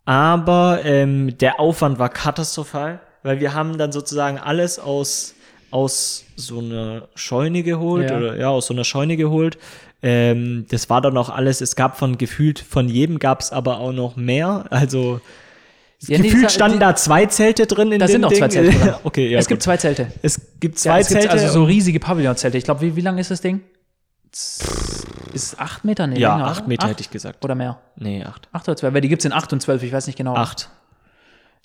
aber 0.05 0.81
ähm, 0.85 1.39
der 1.39 1.61
Aufwand 1.61 2.01
war 2.01 2.09
katastrophal, 2.09 3.01
weil 3.23 3.39
wir 3.39 3.55
haben 3.55 3.79
dann 3.79 3.93
sozusagen 3.93 4.39
alles 4.39 4.81
aus 4.81 5.35
aus 5.71 6.25
so 6.35 6.61
einer 6.61 7.09
Scheune 7.15 7.63
geholt 7.63 8.11
Ja. 8.11 8.17
oder 8.17 8.37
ja 8.39 8.49
aus 8.49 8.67
so 8.67 8.75
einer 8.75 8.85
Scheune 8.85 9.17
geholt. 9.17 9.59
Ähm, 10.03 10.67
das 10.71 10.89
war 10.91 11.01
dann 11.01 11.17
auch 11.17 11.29
alles. 11.29 11.61
Es 11.61 11.77
gab 11.77 11.99
von 11.99 12.17
gefühlt 12.19 12.59
von 12.59 12.89
jedem 12.89 13.19
gab 13.19 13.41
es 13.41 13.53
aber 13.53 13.79
auch 13.79 13.93
noch 13.93 14.17
mehr. 14.17 14.65
Also 14.71 15.21
Ja, 16.03 16.17
nee, 16.19 16.29
Gefühlt 16.29 16.49
die- 16.51 16.55
standen 16.55 16.79
die- 16.79 16.85
da 16.85 16.95
zwei 16.95 17.27
Zelte 17.27 17.67
drin 17.67 17.91
in 17.93 17.99
Da 17.99 18.07
sind 18.07 18.21
noch 18.21 18.29
Ding. 18.31 18.39
zwei 18.39 18.49
Zelte 18.49 18.79
drin. 18.79 18.95
okay, 19.05 19.29
ja. 19.29 19.39
es 19.39 19.49
gibt 19.49 19.59
gut. 19.61 19.65
zwei 19.65 19.77
Zelte. 19.79 20.13
es 20.23 20.41
gibt 20.61 20.77
Ja, 20.77 20.81
zwei 20.93 21.01
es 21.01 21.09
gibt 21.09 21.21
Zelte. 21.23 21.33
also 21.35 21.49
so 21.53 21.65
riesige 21.65 21.99
Pavillonzelte. 21.99 22.57
Ich 22.57 22.65
glaube, 22.65 22.83
wie, 22.83 22.95
wie 22.95 23.01
lang 23.01 23.19
ist 23.19 23.31
das 23.33 23.41
Ding? 23.41 23.63
Ist 25.33 25.59
acht 25.59 25.85
Meter? 25.85 26.07
Nee, 26.07 26.19
ja, 26.21 26.37
länger, 26.37 26.49
acht? 26.49 26.69
Meter 26.69 26.85
acht? 26.85 26.91
hätte 26.93 27.01
ich 27.03 27.11
gesagt. 27.11 27.45
Oder 27.45 27.55
mehr? 27.55 27.79
Nee, 27.97 28.25
acht. 28.25 28.49
Acht 28.53 28.69
oder 28.69 28.77
zwölf? 28.77 28.95
Weil 28.95 29.01
die 29.01 29.09
gibt 29.09 29.23
es 29.23 29.27
in 29.27 29.33
acht 29.33 29.53
und 29.53 29.61
zwölf, 29.61 29.83
ich 29.83 29.93
weiß 29.93 30.07
nicht 30.07 30.17
genau. 30.17 30.35
Acht. 30.37 30.69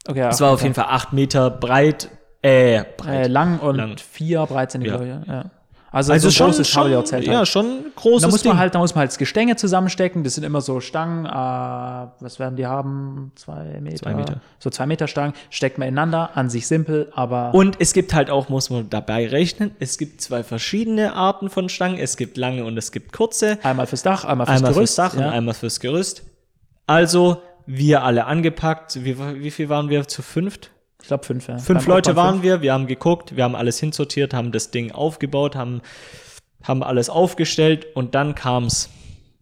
Okay, 0.08 0.20
ja, 0.20 0.30
Es 0.30 0.42
war 0.42 0.52
auf 0.52 0.62
jeden 0.64 0.74
Fall 0.74 0.88
acht 0.90 1.14
Meter 1.14 1.50
breit. 1.50 2.10
Äh, 2.42 2.84
breit. 2.98 3.26
Äh, 3.26 3.28
lang 3.28 3.60
und 3.60 3.76
Lang. 3.78 3.96
vier 3.98 4.46
breit 4.46 4.72
sind 4.72 4.82
die, 4.82 4.88
Ja. 4.88 4.98
glaube 4.98 5.22
ich. 5.24 5.28
Ja. 5.28 5.46
Also, 5.94 6.12
also 6.12 6.30
so 6.30 6.34
ein 6.34 6.34
schon, 6.34 6.48
großes 6.48 6.70
schon 6.70 7.22
ja, 7.22 7.46
schon 7.46 7.86
großes 7.96 8.24
Da 8.24 8.28
muss 8.28 8.41
Ding. 8.41 8.50
man 8.50 8.58
halt, 8.58 8.74
da 8.74 8.80
muss 8.80 8.96
man 8.96 9.02
halt 9.02 9.12
das 9.12 9.20
Gestänge 9.20 9.58
zusammenstecken. 9.58 10.24
Das 10.24 10.34
sind 10.34 10.44
immer 10.44 10.60
so 10.60 10.80
Stangen, 10.80 11.28
äh, 11.28 11.30
was 11.30 12.39
werden 12.39 12.56
die 12.56 12.66
haben? 12.66 13.32
Zwei 13.36 13.80
Meter. 13.80 13.98
Zwei 13.98 14.16
Meter. 14.16 14.41
So 14.58 14.72
zwei 14.72 14.88
Meter 14.88 15.08
Stangen. 15.08 15.34
Steckt 15.52 15.78
man 15.78 15.88
ineinander, 15.88 16.32
an 16.34 16.50
sich 16.50 16.66
simpel, 16.66 17.12
aber 17.14 17.54
Und 17.54 17.78
es 17.80 17.94
gibt 17.94 18.16
halt 18.16 18.32
auch, 18.32 18.50
muss 18.50 18.72
man 18.72 18.89
dabei 18.89 19.28
rechnen, 19.28 19.76
es 19.80 20.00
gibt 20.00 20.20
zwei 20.20 20.41
verschiedene 20.44 21.14
Arten 21.14 21.52
von 21.52 21.70
Stangen. 21.70 22.00
Es 22.00 22.18
gibt 22.18 22.38
lange 22.38 22.66
und 22.66 22.76
es 22.76 22.91
gibt 22.91 23.14
kurze. 23.14 23.60
einmal 23.62 23.86
fürs 23.86 24.02
Dach, 24.02 24.26
einmal 24.26 24.48
fürs 24.48 24.58
Einmal 24.58 24.74
Gerüst. 24.74 24.96
fürs 24.96 25.12
Dach 25.12 25.20
ja. 25.20 25.28
und 25.28 25.32
einmal 25.32 25.54
fürs 25.54 25.80
Gerüst. 25.80 26.24
Also, 26.88 27.44
wir 27.68 28.02
alle 28.04 28.26
angepackt. 28.26 29.04
Wie, 29.06 29.16
wie 29.41 29.52
viel 29.52 29.70
waren 29.70 29.89
wir? 29.89 30.08
Zu 30.08 30.24
fünft? 30.24 30.72
Ich 31.04 31.08
glaube 31.10 31.26
fünf, 31.26 31.47
ja. 31.49 31.58
Fünf 31.58 31.82
Beim 31.86 31.93
Leute 31.95 32.16
waren 32.16 32.36
fünf. 32.36 32.43
wir, 32.43 32.62
wir 32.62 32.72
haben 32.74 32.88
geguckt, 32.88 33.36
wir 33.36 33.43
haben 33.43 33.56
alles 33.58 33.78
hinsortiert, 33.78 34.34
haben 34.34 34.54
das 34.54 34.72
Ding 34.72 34.93
aufgebaut, 34.93 35.54
haben, 35.56 35.82
haben 36.64 36.82
alles 36.82 37.10
aufgestellt 37.10 37.86
und 37.93 38.16
dann 38.16 38.36
kam's. 38.36 38.89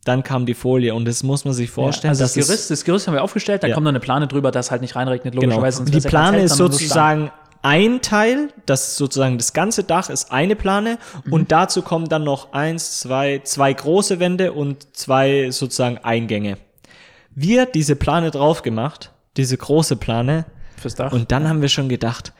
Dann 0.03 0.23
kam 0.23 0.47
die 0.47 0.55
Folie 0.55 0.95
und 0.95 1.05
das 1.05 1.21
muss 1.21 1.45
man 1.45 1.53
sich 1.53 1.69
Ja, 1.69 1.75
vorstellen. 1.75 2.09
also 2.09 2.23
das 2.23 2.33
Gerüst, 2.33 2.71
das 2.71 2.83
Gerüst 2.83 3.05
haben 3.07 3.13
wir 3.13 3.23
aufgestellt, 3.23 3.61
da 3.61 3.67
Ja. 3.67 3.75
kommt 3.75 3.83
noch 3.83 3.91
eine 3.91 3.99
Plane 3.99 4.27
drüber, 4.27 4.49
dass 4.49 4.71
halt 4.71 4.81
nicht 4.81 4.95
reinregnet, 4.95 5.35
genau. 5.35 5.43
logischerweise. 5.45 5.77
sonst 5.77 5.91
Die 5.93 5.99
ja 5.99 6.09
Plane 6.09 6.41
ist 6.41 6.55
sozusagen 6.57 7.31
ein 7.61 8.01
Teil, 8.01 8.49
das 8.65 8.95
sozusagen 8.95 9.37
das 9.37 9.53
ganze 9.53 9.83
Dach 9.83 10.09
ist 10.09 10.31
eine 10.31 10.55
Plane 10.55 10.97
Mhm. 11.25 11.33
und 11.33 11.51
dazu 11.51 11.83
kommen 11.83 12.09
dann 12.09 12.23
noch 12.23 12.53
eins, 12.53 12.99
zwei, 13.01 13.41
zwei 13.43 13.71
große 13.71 14.19
Wände 14.19 14.53
und 14.53 14.97
zwei 14.97 15.51
sozusagen 15.51 15.99
Eingänge. 15.99 16.57
Wir 17.35 17.67
diese 17.67 17.95
Plane 17.95 18.31
drauf 18.31 18.63
gemacht, 18.63 19.11
diese 19.37 19.55
große 19.55 19.95
Plane, 19.97 20.45
fürs 20.81 20.95
Dach. 20.95 21.11
Und 21.11 21.31
dann 21.31 21.47
haben 21.47 21.61
wir 21.61 21.69
schon 21.69 21.89
gedacht, 21.89 22.33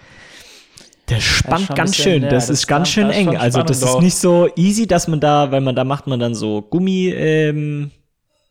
der 1.09 1.19
spannt 1.19 1.69
ein 1.69 1.75
ganz 1.75 1.95
schön, 1.95 2.23
ja, 2.23 2.29
das, 2.29 2.47
das 2.47 2.59
ist 2.59 2.67
ganz 2.67 2.89
schön 2.89 3.09
eng. 3.09 3.35
Also 3.37 3.63
das 3.63 3.81
ist 3.81 3.99
nicht 3.99 4.15
so 4.15 4.49
easy, 4.55 4.87
dass 4.87 5.07
man 5.07 5.19
da, 5.19 5.51
weil 5.51 5.61
man 5.61 5.75
da 5.75 5.83
macht 5.83 6.07
man 6.07 6.19
dann 6.19 6.35
so 6.35 6.61
Gummi 6.61 7.09
ähm, 7.09 7.91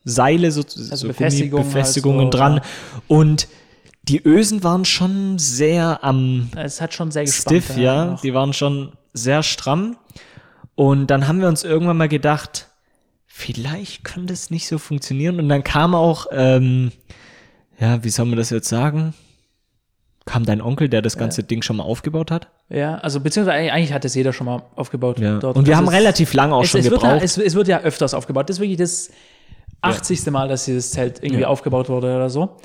Seile, 0.03 0.51
so, 0.51 0.63
so 0.67 1.07
Befestigungen 1.07 1.65
Befestigungen 1.65 2.23
halt 2.25 2.33
so, 2.33 2.37
dran. 2.37 2.55
ja. 2.55 2.61
Und 3.07 3.47
die 4.03 4.21
Ösen 4.25 4.63
waren 4.63 4.85
schon 4.85 5.37
sehr 5.37 6.03
am 6.03 6.49
es 6.55 6.81
hat 6.81 6.93
schon 6.93 7.11
sehr 7.11 7.23
gespannt. 7.25 7.63
stiff, 7.63 7.77
ja. 7.77 8.13
auch. 8.13 8.21
Die 8.21 8.33
waren 8.33 8.53
schon 8.53 8.93
sehr 9.13 9.43
stramm. 9.43 9.97
Und 10.75 11.07
dann 11.07 11.27
haben 11.27 11.41
wir 11.41 11.47
uns 11.47 11.63
irgendwann 11.63 11.97
mal 11.97 12.07
gedacht, 12.07 12.67
vielleicht 13.27 14.03
könnte 14.03 14.33
es 14.33 14.49
nicht 14.49 14.67
so 14.67 14.77
funktionieren. 14.77 15.39
Und 15.39 15.49
dann 15.49 15.63
kam 15.63 15.93
auch, 15.93 16.27
ähm, 16.31 16.91
ja, 17.79 18.03
wie 18.03 18.09
soll 18.09 18.25
man 18.25 18.37
das 18.37 18.49
jetzt 18.49 18.69
sagen? 18.69 19.13
Kam 20.25 20.45
dein 20.45 20.61
Onkel, 20.61 20.87
der 20.87 21.01
das 21.01 21.17
ganze 21.17 21.43
Ding 21.43 21.61
schon 21.63 21.77
mal 21.77 21.83
aufgebaut 21.83 22.29
hat? 22.29 22.47
Ja, 22.69 22.95
also 22.99 23.19
beziehungsweise 23.19 23.71
eigentlich- 23.71 23.91
hat 23.91 24.03
das 24.03 24.13
jeder 24.15 24.33
schon 24.33 24.45
mal 24.45 24.61
aufgebaut. 24.75 25.17
dort. 25.19 25.57
Und 25.57 25.65
wir 25.65 25.71
Das 25.71 25.77
haben 25.77 25.87
relativ 25.87 26.33
lange 26.33 26.53
auch 26.55 26.63
es, 26.63 26.69
schon 26.69 26.79
es, 26.81 26.89
wird 26.91 27.01
ja, 27.01 27.07
gebraucht. 27.09 27.23
es, 27.25 27.37
es 27.37 27.55
wird 27.55 27.67
ja 27.67 27.79
öfters 27.81 28.13
aufgebaut. 28.13 28.47
Das 28.49 28.57
ist 28.57 28.61
wirklich 28.61 28.77
das 28.77 29.09
80. 29.81 30.29
Mal, 30.31 30.47
dass 30.47 30.65
dieses 30.65 30.91
Zelt 30.91 31.23
irgendwie 31.23 31.41
Ja. 31.41 31.47
aufgebaut 31.47 31.89
wurde 31.89 32.15
oder 32.15 32.29
so. 32.29 32.57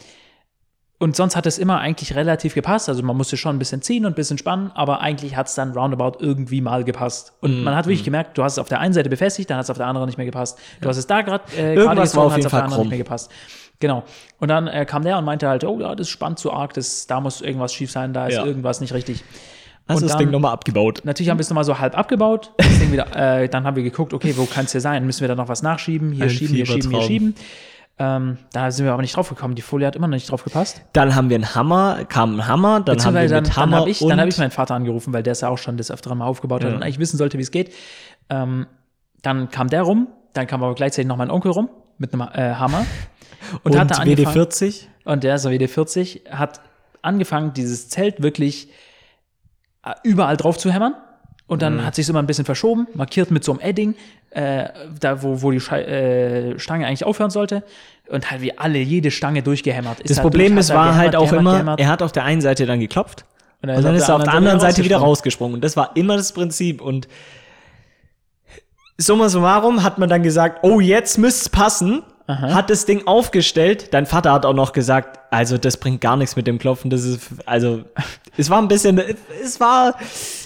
Und 0.98 1.14
sonst 1.14 1.36
hat 1.36 1.44
es 1.44 1.58
immer 1.58 1.78
eigentlich 1.78 2.14
relativ 2.14 2.54
gepasst. 2.54 2.88
Also 2.88 3.02
man 3.02 3.16
musste 3.16 3.36
schon 3.36 3.56
ein 3.56 3.58
bisschen 3.58 3.82
ziehen 3.82 4.06
und 4.06 4.12
ein 4.12 4.14
bisschen 4.14 4.38
spannen, 4.38 4.70
aber 4.74 5.00
eigentlich 5.02 5.36
hat 5.36 5.46
es 5.46 5.54
dann 5.54 5.72
roundabout 5.72 6.18
irgendwie 6.24 6.62
mal 6.62 6.84
gepasst. 6.84 7.34
Mm, 7.42 7.44
Und 7.44 7.64
man 7.64 7.74
hat 7.76 7.84
wirklich 7.86 8.04
gemerkt, 8.04 8.38
du 8.38 8.42
hast 8.42 8.52
es 8.54 8.58
auf 8.58 8.68
der 8.68 8.80
einen 8.80 8.94
Seite 8.94 9.10
befestigt, 9.10 9.50
dann 9.50 9.58
hat 9.58 9.64
es 9.64 9.70
auf 9.70 9.76
der 9.76 9.86
anderen 9.86 10.06
nicht 10.06 10.16
mehr 10.16 10.24
gepasst. 10.24 10.58
Du 10.80 10.88
hast 10.88 10.96
es 10.96 11.06
da 11.06 11.20
gerade 11.20 11.44
äh, 11.54 11.74
Irgendwas 11.74 12.12
gerade 12.12 12.16
war 12.30 12.36
auf 12.36 12.40
der 12.40 12.52
anderen 12.54 12.70
krumm. 12.72 12.78
nicht 12.84 12.88
mehr 12.90 12.98
gepasst. 12.98 13.30
Genau. 13.80 14.04
Und 14.38 14.48
dann 14.48 14.68
äh, 14.68 14.86
kam 14.86 15.02
der 15.02 15.18
und 15.18 15.24
meinte 15.24 15.48
halt, 15.48 15.64
oh 15.64 15.78
ja, 15.80 15.94
das 15.94 16.08
spannt 16.08 16.38
zu 16.38 16.52
arg, 16.52 16.72
das, 16.74 17.06
da 17.06 17.20
muss 17.20 17.40
irgendwas 17.42 17.74
schief 17.74 17.90
sein, 17.90 18.12
da 18.12 18.26
ist 18.26 18.34
Ja. 18.34 18.44
irgendwas 18.44 18.80
nicht 18.80 18.94
richtig. 18.94 19.22
Hast 19.88 19.96
Und 19.96 20.02
du 20.02 20.06
das 20.06 20.12
dann- 20.12 20.18
Ding 20.20 20.30
nochmal 20.30 20.52
abgebaut? 20.52 21.02
Natürlich 21.04 21.30
haben 21.30 21.38
wir 21.38 21.42
es 21.42 21.50
nochmal 21.50 21.64
so 21.64 21.78
halb 21.78 21.96
abgebaut. 21.96 22.52
Das 22.58 22.90
wieder, 22.90 23.06
äh, 23.42 23.48
dann 23.48 23.64
haben 23.64 23.76
wir 23.76 23.82
geguckt, 23.84 24.12
okay, 24.14 24.34
wo 24.36 24.44
kann 24.46 24.64
es 24.64 24.72
hier 24.72 24.80
sein? 24.80 25.04
Müssen 25.06 25.20
wir 25.20 25.28
da 25.28 25.34
noch 25.36 25.48
was 25.48 25.62
nachschieben? 25.62 26.10
Hier 26.12 26.24
Ein 26.24 26.30
schieben, 26.30 26.54
hier 26.56 26.66
schieben, 26.66 26.90
hier 26.90 27.02
schieben. 27.02 27.34
Ähm, 27.98 28.36
da 28.52 28.70
sind 28.70 28.84
wir 28.84 28.92
aber 28.92 29.00
nicht 29.02 29.16
drauf 29.16 29.28
gekommen. 29.28 29.54
Die 29.54 29.62
Folie 29.62 29.86
hat 29.86 29.96
immer 29.96 30.06
noch 30.08 30.14
nicht 30.14 30.30
drauf 30.30 30.42
gepasst. 30.44 30.82
Dann 30.92 31.14
haben 31.14 31.30
wir 31.30 31.36
einen 31.36 31.54
Hammer, 31.54 32.04
kam 32.08 32.36
ein 32.40 32.46
Hammer, 32.48 32.80
dann 32.80 33.02
haben 33.02 33.14
wir 33.14 33.26
dann, 33.28 33.42
mit 33.44 33.46
dann 33.48 33.56
Hammer 33.56 33.76
habe 33.78 33.90
ich, 33.90 34.02
und 34.02 34.08
dann 34.10 34.20
hab 34.20 34.28
ich 34.28 34.36
meinen 34.36 34.50
Vater 34.50 34.74
angerufen, 34.74 35.12
weil 35.14 35.22
der 35.22 35.32
es 35.32 35.40
ja 35.40 35.48
auch 35.48 35.56
schon 35.58 35.76
des 35.78 35.90
Öfteren 35.90 36.18
mal 36.18 36.26
aufgebaut 36.26 36.62
hat 36.62 36.70
Ja. 36.70 36.76
und 36.76 36.82
eigentlich 36.82 36.98
wissen 36.98 37.16
sollte, 37.16 37.38
wie 37.38 37.42
es 37.42 37.50
geht. 37.50 37.72
Ähm, 38.28 38.66
dann 39.22 39.48
kam 39.50 39.68
der 39.68 39.82
rum, 39.82 40.08
dann 40.34 40.46
kam 40.46 40.62
aber 40.62 40.74
gleichzeitig 40.74 41.06
noch 41.08 41.16
mein 41.16 41.30
Onkel 41.30 41.52
rum 41.52 41.70
mit 41.96 42.12
einem 42.12 42.22
äh, 42.34 42.54
Hammer. 42.56 42.84
Und, 43.62 43.72
und 43.72 43.78
hat 43.78 43.90
da 43.90 43.94
angefangen, 43.96 44.36
WD-40. 44.36 44.86
und 45.04 45.24
der 45.24 45.34
ist 45.36 45.46
WD-40, 45.46 46.30
hat 46.30 46.60
angefangen, 47.02 47.52
dieses 47.54 47.88
Zelt 47.88 48.22
wirklich 48.22 48.68
äh, 49.84 49.94
überall 50.02 50.36
drauf 50.36 50.58
zu 50.58 50.72
hämmern. 50.72 50.94
Und 51.48 51.62
dann 51.62 51.84
hat 51.84 51.94
sich 51.94 52.08
immer 52.08 52.18
ein 52.18 52.26
bisschen 52.26 52.44
verschoben, 52.44 52.88
markiert 52.94 53.30
mit 53.30 53.44
so 53.44 53.52
einem 53.52 53.60
Edding, 53.60 53.94
äh, 54.30 54.68
da 54.98 55.22
wo, 55.22 55.42
wo 55.42 55.52
die 55.52 55.60
Schei 55.60 55.82
äh, 55.82 56.58
Stange 56.58 56.86
eigentlich 56.86 57.04
aufhören 57.04 57.30
sollte. 57.30 57.62
Und 58.08 58.30
halt 58.30 58.40
wie 58.40 58.58
alle, 58.58 58.78
jede 58.78 59.12
Stange 59.12 59.42
durchgehämmert. 59.42 60.00
Ist 60.00 60.10
Das 60.10 60.20
Problem 60.20 60.54
durch, 60.54 60.60
ist, 60.66 60.74
war 60.74 60.86
gehämmert, 60.86 61.00
halt 61.00 61.16
auch 61.16 61.30
gehämmert, 61.30 61.40
immer, 61.40 61.52
gehämmert. 61.52 61.80
er 61.80 61.88
hat 61.88 62.02
auf 62.02 62.10
der 62.10 62.24
einen 62.24 62.40
Seite 62.40 62.66
dann 62.66 62.80
geklopft 62.80 63.24
Und 63.62 63.70
und 63.70 63.82
dann 63.82 63.94
ist 63.94 64.08
er 64.08 64.16
auf 64.16 64.24
der 64.24 64.34
anderen 64.34 64.58
Seite 64.58 64.82
wieder 64.82 64.98
rausgesprungen. 64.98 65.54
Und 65.54 65.64
das 65.64 65.76
war 65.76 65.96
immer 65.96 66.16
das 66.16 66.32
Prinzip. 66.32 66.80
Und 66.80 67.06
summa 68.98 69.28
summarum 69.28 69.84
hat 69.84 69.98
man 69.98 70.08
dann 70.08 70.24
gesagt, 70.24 70.60
oh, 70.62 70.80
jetzt 70.80 71.16
müsste 71.16 71.42
es 71.42 71.48
passen. 71.48 72.02
Hat 72.28 72.70
das 72.70 72.86
Ding 72.86 73.06
aufgestellt. 73.06 73.94
Dein 73.94 74.04
Vater 74.06 74.32
hat 74.32 74.44
auch 74.44 74.52
noch 74.54 74.72
gesagt, 74.72 75.20
also 75.30 75.58
das 75.58 75.76
bringt 75.76 76.00
gar 76.00 76.16
nichts 76.16 76.34
mit 76.34 76.46
dem 76.48 76.58
Klopfen. 76.58 76.90
Das 76.90 77.04
ist, 77.04 77.20
also, 77.44 77.82
es 78.36 78.50
war 78.50 78.58
ein 78.60 78.66
bisschen, 78.68 79.00
es 79.44 79.60
war, 79.60 79.94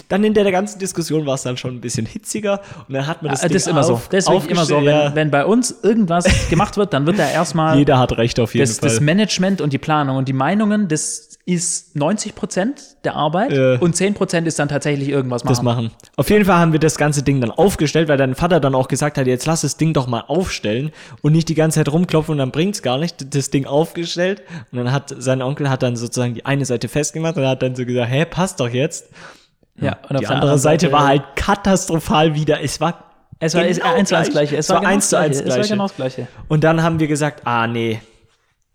dann 0.07 0.23
in 0.23 0.33
der 0.35 0.51
ganzen 0.51 0.77
Diskussion 0.77 1.25
war 1.25 1.33
es 1.35 1.41
dann 1.43 1.57
schon 1.57 1.75
ein 1.75 1.81
bisschen 1.81 2.05
hitziger. 2.05 2.61
Und 2.87 2.93
dann 2.93 3.07
hat 3.07 3.23
man 3.23 3.31
das 3.31 3.41
Das, 3.41 3.47
Ding 3.49 3.57
ist 3.57 3.67
immer 3.67 3.83
so. 3.83 3.93
auf- 3.93 4.09
Das 4.09 4.25
ist 4.25 4.29
wirklich 4.31 4.51
immer 4.51 4.65
so. 4.65 4.75
Wenn. 4.77 4.83
Ja, 4.85 5.15
wenn 5.15 5.31
bei 5.31 5.43
uns 5.45 5.73
irgendwas 5.81 6.25
gemacht 6.49 6.77
wird, 6.77 6.93
dann 6.93 7.05
wird 7.07 7.17
da 7.17 7.27
erstmal 7.29 7.75
Jeder 7.79 7.97
hat 7.97 8.15
recht 8.17 8.39
auf 8.39 8.53
jeden 8.53 8.67
das, 8.67 8.77
Fall. 8.79 8.89
das 8.89 8.99
Management 8.99 9.59
und 9.61 9.73
die 9.73 9.77
Planung 9.79 10.17
und 10.17 10.27
die 10.27 10.33
Meinungen, 10.33 10.87
das 10.87 11.30
ist 11.53 11.95
90 11.95 12.35
Prozent 12.35 12.81
der 13.03 13.15
Arbeit 13.15 13.51
Äh. 13.51 13.77
und 13.79 13.95
10 13.95 14.13
Prozent 14.13 14.47
ist 14.47 14.59
dann 14.59 14.69
tatsächlich 14.69 15.09
irgendwas 15.09 15.43
machen. 15.43 15.51
das 15.53 15.61
machen. 15.61 15.91
Auf 16.17 16.29
jeden 16.29 16.45
Fall 16.45 16.57
haben 16.57 16.71
wir 16.71 16.79
das 16.79 16.97
ganze 16.97 17.23
Ding 17.23 17.41
dann 17.41 17.51
aufgestellt, 17.51 18.07
weil 18.09 18.17
dein 18.17 18.35
Vater 18.35 18.59
dann 18.59 18.75
auch 18.75 18.87
gesagt 18.87 19.17
hat, 19.17 19.27
jetzt 19.27 19.45
lass 19.45 19.61
das 19.61 19.77
Ding 19.77 19.93
doch 19.93 20.07
mal 20.07 20.21
aufstellen 20.27 20.91
und 21.21 21.31
nicht 21.33 21.49
die 21.49 21.55
ganze 21.55 21.79
Zeit 21.79 21.91
rumklopfen 21.91 22.33
und 22.33 22.37
dann 22.37 22.51
bringt's 22.51 22.81
gar 22.81 22.97
nicht. 22.97 23.33
Das 23.35 23.49
Ding 23.49 23.65
aufgestellt 23.65 24.41
und 24.71 24.77
dann 24.79 24.91
hat 24.91 25.13
sein 25.17 25.41
Onkel 25.41 25.69
hat 25.69 25.83
dann 25.83 25.95
sozusagen 25.95 26.33
die 26.35 26.45
eine 26.45 26.65
Seite 26.65 26.87
festgemacht 26.87 27.37
und 27.37 27.45
hat 27.47 27.61
dann 27.61 27.75
so 27.75 27.85
gesagt, 27.85 28.11
hä, 28.11 28.25
passt 28.25 28.59
doch 28.59 28.69
jetzt. 28.69 29.09
Ja, 29.79 29.97
und 30.09 30.19
die 30.19 30.27
andere 30.27 30.59
Seite, 30.59 30.91
war 30.91 31.07
halt 31.07 31.23
katastrophal 31.35 32.35
wieder. 32.35 32.61
Es 32.61 32.79
war 32.81 33.05
Es 33.39 33.55
war 33.55 33.63
genau 33.63 33.93
eins 33.95 34.09
zu 34.09 34.15
eins 34.17 34.29
gleich. 34.29 34.49
gleiche. 34.49 34.57
Es 34.57 34.69
war 34.69 34.79
genau 34.81 34.89
eins 34.91 35.09
zu 35.09 35.17
eins 35.17 35.41
Gleiche. 35.43 35.59
Es 35.61 35.69
war 35.69 35.75
genau 35.75 35.87
das 35.87 35.95
Gleiche. 35.95 36.27
Und 36.47 36.63
dann 36.63 36.83
haben 36.83 36.99
wir 36.99 37.07
gesagt, 37.07 37.41
ah 37.45 37.65
nee. 37.67 37.99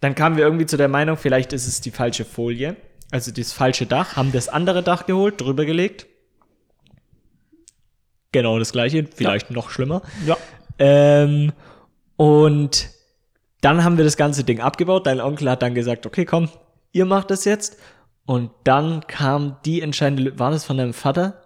Dann 0.01 0.14
kamen 0.14 0.36
wir 0.36 0.44
irgendwie 0.44 0.66
zu 0.66 0.76
der 0.76 0.88
Meinung, 0.88 1.16
vielleicht 1.16 1.53
ist 1.53 1.66
es 1.66 1.80
die 1.80 1.90
falsche 1.90 2.24
Folie, 2.24 2.76
also 3.11 3.30
das 3.30 3.53
falsche 3.53 3.86
Dach, 3.86 4.16
haben 4.16 4.32
das 4.32 4.49
andere 4.49 4.82
Dach 4.82 5.07
geholt, 5.07 5.40
drüber 5.40 5.64
gelegt. 5.64 6.07
Genau 8.32 8.59
das 8.59 8.72
gleiche, 8.72 9.07
vielleicht 9.07 9.51
noch 9.51 9.70
schlimmer. 9.70 10.03
Ja. 10.26 10.36
Ähm, 10.78 11.53
und 12.16 12.90
dann 13.61 13.84
haben 13.84 13.97
wir 13.97 14.05
das 14.05 14.16
ganze 14.16 14.44
Ding 14.44 14.61
abgebaut. 14.61 15.07
Dein 15.07 15.20
Onkel 15.20 15.51
hat 15.51 15.62
dann 15.62 15.74
gesagt, 15.74 16.07
okay, 16.07 16.24
komm, 16.24 16.51
ihr 16.92 17.07
macht 17.07 17.30
das 17.30 17.44
jetzt. 17.44 17.78
Und 18.26 18.51
dann 18.64 19.07
kam 19.07 19.57
die 19.64 19.80
entscheidende, 19.80 20.38
war 20.38 20.51
das 20.51 20.64
von 20.64 20.76
deinem 20.76 20.92
Vater? 20.92 21.45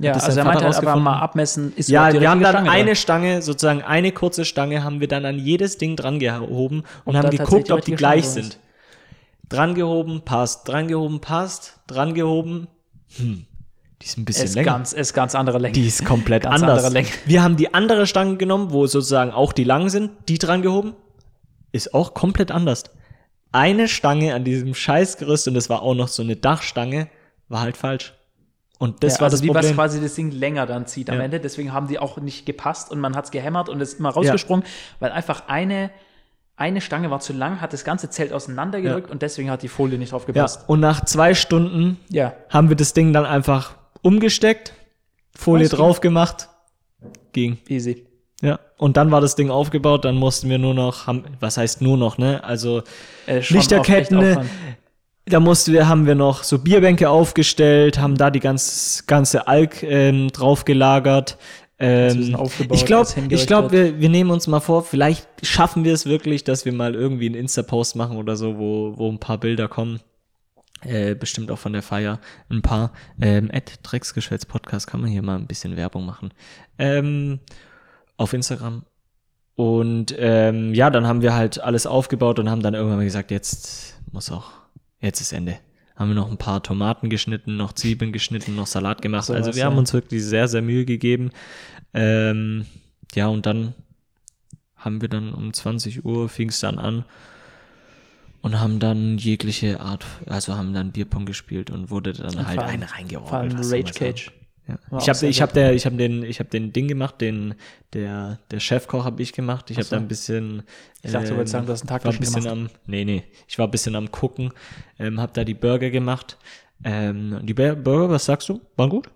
Ja, 0.00 0.12
das 0.12 0.24
also 0.26 0.38
er 0.38 0.44
meinte 0.44 0.60
aber 0.64 0.68
rausgefunden? 0.68 1.02
mal 1.02 1.18
abmessen, 1.18 1.72
ist 1.74 1.88
Ja, 1.88 2.12
wir 2.12 2.30
haben 2.30 2.40
dann 2.40 2.52
Stange 2.52 2.70
eine. 2.70 2.96
Stange, 2.96 3.42
sozusagen 3.42 3.82
eine 3.82 4.12
kurze 4.12 4.44
Stange, 4.44 4.84
haben 4.84 5.00
wir 5.00 5.08
dann 5.08 5.24
an 5.24 5.38
jedes 5.38 5.76
Ding 5.76 5.96
dran 5.96 6.20
gehoben 6.20 6.84
und 7.04 7.16
Ob 7.16 7.24
haben 7.24 7.36
geguckt, 7.36 7.70
ob 7.72 7.84
die 7.84 7.94
gleich 7.94 8.24
Stange 8.24 8.42
sind. 8.44 8.58
Dran 9.48 9.74
gehoben, 9.74 10.22
passt. 10.24 10.68
Dran 10.68 10.86
gehoben, 10.88 11.20
passt. 11.20 11.80
Dran 11.86 12.14
gehoben. 12.14 12.68
Hm, 13.16 13.46
die 14.00 14.06
ist 14.06 14.18
ein 14.18 14.24
bisschen 14.24 14.44
ist 14.44 14.54
länger. 14.54 14.72
ganz, 14.72 14.92
ist 14.92 15.14
ganz 15.14 15.34
andere 15.34 15.58
Länge. 15.58 15.72
die 15.72 15.86
ist 15.86 16.04
komplett 16.04 16.44
Ganz 16.44 16.62
anders. 16.62 16.84
andere 16.84 16.92
Länge. 16.92 17.08
Wir 17.26 17.42
haben 17.42 17.56
die 17.56 17.74
andere 17.74 18.06
Stange 18.06 18.36
genommen, 18.36 18.70
wo 18.70 18.86
sozusagen 18.86 19.32
auch 19.32 19.52
die 19.52 19.64
lang 19.64 19.88
sind, 19.88 20.10
die 20.28 20.38
dran 20.38 20.62
gehoben. 20.62 20.94
Ist 21.72 21.92
auch 21.94 22.14
komplett 22.14 22.52
anders. 22.52 22.84
Eine 23.50 23.88
Stange 23.88 24.34
an 24.34 24.44
diesem 24.44 24.74
Scheißgerüst 24.74 25.48
und 25.48 25.54
das 25.54 25.68
war 25.70 25.82
auch 25.82 25.94
noch 25.94 26.08
so 26.08 26.22
eine 26.22 26.36
Dachstange, 26.36 27.08
war 27.48 27.60
halt 27.62 27.76
falsch. 27.76 28.14
Und 28.78 29.02
das 29.02 29.14
ja, 29.14 29.20
war 29.20 29.24
also 29.26 29.36
das 29.38 29.48
was 29.48 29.54
Problem. 29.56 29.74
quasi 29.74 30.00
das 30.00 30.14
Ding 30.14 30.30
länger 30.30 30.64
dann 30.66 30.86
zieht 30.86 31.10
am 31.10 31.16
Ja. 31.18 31.24
Ende. 31.24 31.40
Deswegen 31.40 31.72
haben 31.72 31.88
die 31.88 31.98
auch 31.98 32.16
nicht 32.18 32.46
gepasst 32.46 32.90
und 32.92 33.00
man 33.00 33.16
hat 33.16 33.24
es 33.26 33.30
gehämmert 33.32 33.68
und 33.68 33.80
ist 33.80 33.98
immer 33.98 34.10
rausgesprungen, 34.10 34.64
weil 35.00 35.10
einfach 35.10 35.44
eine, 35.48 35.90
eine 36.56 36.80
Stange 36.80 37.10
war 37.10 37.18
zu 37.20 37.32
lang, 37.32 37.60
hat 37.60 37.72
das 37.72 37.82
ganze 37.84 38.08
Zelt 38.08 38.32
auseinandergedrückt 38.32 39.10
und 39.10 39.22
deswegen 39.22 39.50
hat 39.50 39.62
die 39.62 39.68
Folie 39.68 39.98
nicht 39.98 40.12
drauf 40.12 40.22
Ja, 40.28 40.32
gepasst. 40.32 40.68
und 40.68 40.78
nach 40.80 41.04
zwei 41.04 41.34
Stunden 41.34 41.98
Ja. 42.08 42.34
haben 42.50 42.68
wir 42.68 42.76
das 42.76 42.92
Ding 42.92 43.12
dann 43.12 43.26
einfach 43.26 43.74
umgesteckt, 44.02 44.72
Folie 45.34 45.68
ging. 45.68 45.76
drauf 45.76 46.00
gemacht, 46.00 46.48
ging. 47.32 47.58
easy. 47.68 48.06
Ja. 48.42 48.60
Und 48.76 48.96
dann 48.96 49.10
war 49.10 49.20
das 49.20 49.34
Ding 49.34 49.50
aufgebaut, 49.50 50.04
dann 50.04 50.14
mussten 50.14 50.48
wir 50.48 50.58
nur 50.58 50.72
noch, 50.74 51.08
haben, 51.08 51.24
was 51.40 51.56
heißt 51.56 51.82
nur 51.82 51.96
noch, 51.96 52.18
ne? 52.18 52.44
Also 52.44 52.82
Äh, 53.26 53.40
Lichterketten, 53.48 54.48
da 55.28 55.40
mussten 55.40 55.72
wir, 55.72 55.88
haben 55.88 56.06
wir 56.06 56.14
noch 56.14 56.42
so 56.42 56.58
Bierbänke 56.58 57.10
aufgestellt, 57.10 57.98
haben 57.98 58.16
da 58.16 58.30
die 58.30 58.40
ganz, 58.40 59.04
ganze 59.06 59.46
Alk 59.46 59.82
ähm, 59.82 60.28
draufgelagert. 60.32 61.38
Ähm, 61.78 62.36
ich 62.72 62.84
glaube, 62.84 63.08
ich 63.28 63.46
glaube, 63.46 63.70
wir, 63.70 64.00
wir 64.00 64.08
nehmen 64.08 64.30
uns 64.30 64.46
mal 64.48 64.60
vor, 64.60 64.82
vielleicht 64.82 65.28
schaffen 65.42 65.84
wir 65.84 65.94
es 65.94 66.06
wirklich, 66.06 66.42
dass 66.42 66.64
wir 66.64 66.72
mal 66.72 66.94
irgendwie 66.94 67.26
einen 67.26 67.36
Insta-Post 67.36 67.94
machen 67.94 68.16
oder 68.16 68.36
so, 68.36 68.58
wo, 68.58 68.94
wo 68.96 69.08
ein 69.08 69.20
paar 69.20 69.38
Bilder 69.38 69.68
kommen. 69.68 70.00
Äh, 70.82 71.14
bestimmt 71.14 71.50
auch 71.50 71.58
von 71.58 71.72
der 71.72 71.82
Feier. 71.82 72.20
Ein 72.48 72.62
paar. 72.62 72.92
Ähm, 73.20 73.50
at 73.52 73.80
Drecksgeschwätz 73.82 74.46
Podcast 74.46 74.86
kann 74.86 75.00
man 75.00 75.10
hier 75.10 75.22
mal 75.22 75.36
ein 75.36 75.46
bisschen 75.46 75.76
Werbung 75.76 76.06
machen. 76.06 76.32
Ähm, 76.78 77.40
auf 78.16 78.32
Instagram. 78.32 78.84
Und 79.56 80.14
ähm, 80.18 80.72
ja, 80.74 80.88
dann 80.88 81.06
haben 81.06 81.20
wir 81.20 81.34
halt 81.34 81.60
alles 81.60 81.86
aufgebaut 81.86 82.38
und 82.38 82.48
haben 82.48 82.62
dann 82.62 82.74
irgendwann 82.74 82.98
mal 82.98 83.04
gesagt, 83.04 83.32
jetzt 83.32 84.00
muss 84.12 84.30
auch, 84.30 84.52
jetzt 85.00 85.20
ist 85.20 85.32
Ende. 85.32 85.58
Haben 85.96 86.10
wir 86.10 86.14
noch 86.14 86.30
ein 86.30 86.38
paar 86.38 86.62
Tomaten 86.62 87.10
geschnitten, 87.10 87.56
noch 87.56 87.72
Zwiebeln 87.72 88.12
geschnitten, 88.12 88.54
noch 88.54 88.66
Salat 88.68 89.02
gemacht. 89.02 89.24
So 89.24 89.34
also 89.34 89.52
wir 89.52 89.60
ja. 89.60 89.64
haben 89.66 89.78
uns 89.78 89.92
wirklich 89.92 90.22
sehr, 90.22 90.46
sehr 90.46 90.62
Mühe 90.62 90.84
gegeben. 90.84 91.30
Ähm, 91.92 92.66
ja, 93.14 93.26
und 93.26 93.46
dann 93.46 93.74
haben 94.76 95.00
wir 95.00 95.08
dann 95.08 95.34
um 95.34 95.52
20 95.52 96.04
Uhr 96.04 96.28
fing 96.28 96.50
es 96.50 96.60
dann 96.60 96.78
an 96.78 97.04
und 98.42 98.60
haben 98.60 98.78
dann 98.78 99.18
jegliche 99.18 99.80
Art, 99.80 100.06
also 100.26 100.54
haben 100.56 100.72
dann 100.72 100.92
Bierpong 100.92 101.26
gespielt 101.26 101.70
und 101.70 101.90
wurde 101.90 102.12
dann 102.12 102.36
Und 102.36 102.46
halt 102.46 102.54
vor 102.54 102.64
allem- 102.64 102.74
eine 102.82 102.92
reingeordnet. 102.92 103.28
Vor 103.28 103.38
allem 103.38 103.56
Rage? 103.56 103.92
Cage. 103.92 104.30
Ja. 104.68 104.98
Ich 104.98 105.08
habe 105.08 105.26
ich 105.26 105.36
gut. 105.36 105.40
hab 105.42 105.52
der 105.54 105.72
ich 105.72 105.86
habe 105.86 105.96
den 105.96 106.22
ich 106.22 106.40
habe 106.40 106.50
den 106.50 106.72
Ding 106.72 106.88
gemacht, 106.88 107.20
den 107.22 107.54
der 107.94 108.38
der 108.50 108.60
Chefkoch 108.60 109.04
habe 109.04 109.22
ich 109.22 109.32
gemacht. 109.32 109.70
Ich 109.70 109.78
habe 109.78 109.84
so. 109.86 109.96
da 109.96 110.02
ein 110.02 110.08
bisschen 110.08 110.62
Ich 111.02 111.10
dachte, 111.12 111.28
du 111.30 111.36
wolltest 111.36 111.52
sagen, 111.52 111.66
du 111.66 111.72
hast 111.72 111.88
einen 111.90 112.04
war 112.04 112.12
ein 112.12 112.18
bisschen 112.18 112.42
gemacht. 112.42 112.52
am 112.52 112.68
nee, 112.86 113.04
nee, 113.04 113.24
ich 113.46 113.58
war 113.58 113.66
ein 113.66 113.70
bisschen 113.70 113.94
am 113.96 114.10
gucken, 114.12 114.52
ähm, 114.98 115.20
habe 115.20 115.32
da 115.32 115.44
die 115.44 115.54
Burger 115.54 115.90
gemacht. 115.90 116.36
Ähm, 116.84 117.40
die 117.44 117.54
Bur- 117.54 117.74
Burger, 117.76 118.10
was 118.10 118.26
sagst 118.26 118.48
du? 118.50 118.60
Waren 118.76 118.90
gut? 118.90 119.08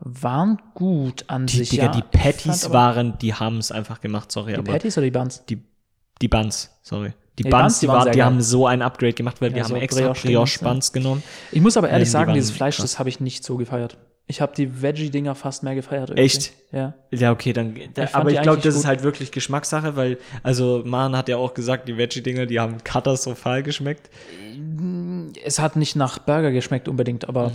Waren 0.00 0.60
gut 0.74 1.24
an 1.28 1.46
Die, 1.46 1.56
sich, 1.58 1.70
Digga, 1.70 1.84
ja. 1.84 1.90
die 1.90 2.02
Patties 2.02 2.70
waren, 2.70 3.18
die 3.18 3.34
haben 3.34 3.58
es 3.58 3.72
einfach 3.72 4.00
gemacht, 4.00 4.30
sorry, 4.30 4.52
Die 4.52 4.58
aber 4.58 4.72
Patties 4.72 4.96
oder 4.98 5.04
die 5.06 5.10
Buns? 5.10 5.44
die 5.48 5.62
die 6.20 6.28
Buns, 6.28 6.70
sorry. 6.82 7.12
Die 7.38 7.44
Die 7.44 7.48
Buns, 7.50 7.62
Buns, 7.62 7.80
die, 7.80 7.88
waren 7.88 8.10
die 8.12 8.18
geil. 8.18 8.26
haben 8.26 8.40
so 8.42 8.66
ein 8.66 8.82
Upgrade 8.82 9.12
gemacht, 9.12 9.40
weil 9.40 9.50
Ja, 9.50 9.54
die 9.56 9.62
haben 9.62 9.68
so 9.70 9.76
extra 9.76 10.12
Brioche-Dings, 10.12 10.58
Brioche 10.60 10.92
genommen. 10.92 11.22
Ich 11.52 11.60
muss 11.60 11.76
aber 11.76 11.88
ehrlich 11.88 12.08
Ähm, 12.08 12.12
sagen, 12.12 12.34
dieses 12.34 12.50
Fleisch, 12.50 12.76
krass. 12.76 12.84
das 12.90 12.98
habe 12.98 13.08
ich 13.08 13.20
nicht 13.20 13.44
so 13.44 13.56
gefeiert. 13.56 13.96
Ich 14.30 14.42
habe 14.42 14.52
die 14.54 14.82
Veggie-Dinger 14.82 15.34
fast 15.34 15.62
mehr 15.62 15.74
gefeiert. 15.74 16.10
irgendwie. 16.10 16.22
Echt? 16.24 16.52
Ja. 16.70 16.92
Ja, 17.10 17.32
okay, 17.32 17.54
dann. 17.54 17.74
Da, 17.94 18.06
fand 18.06 18.14
aber 18.26 18.30
ich 18.30 18.42
glaube, 18.42 18.58
das 18.60 18.74
ist 18.74 18.82
gut. 18.82 18.86
halt 18.88 19.02
wirklich 19.02 19.30
Geschmackssache, 19.32 19.96
weil, 19.96 20.18
also, 20.42 20.82
Man 20.84 21.16
hat 21.16 21.28
ja 21.30 21.38
auch 21.38 21.54
gesagt, 21.54 21.88
die 21.88 21.96
Veggie-Dinger, 21.96 22.44
die 22.44 22.60
haben 22.60 22.76
katastrophal 22.84 23.62
geschmeckt. 23.62 24.10
Es 25.44 25.58
hat 25.58 25.76
nicht 25.76 25.96
nach 25.96 26.18
Burger 26.18 26.50
geschmeckt 26.52 26.88
unbedingt, 26.88 27.28
aber 27.28 27.52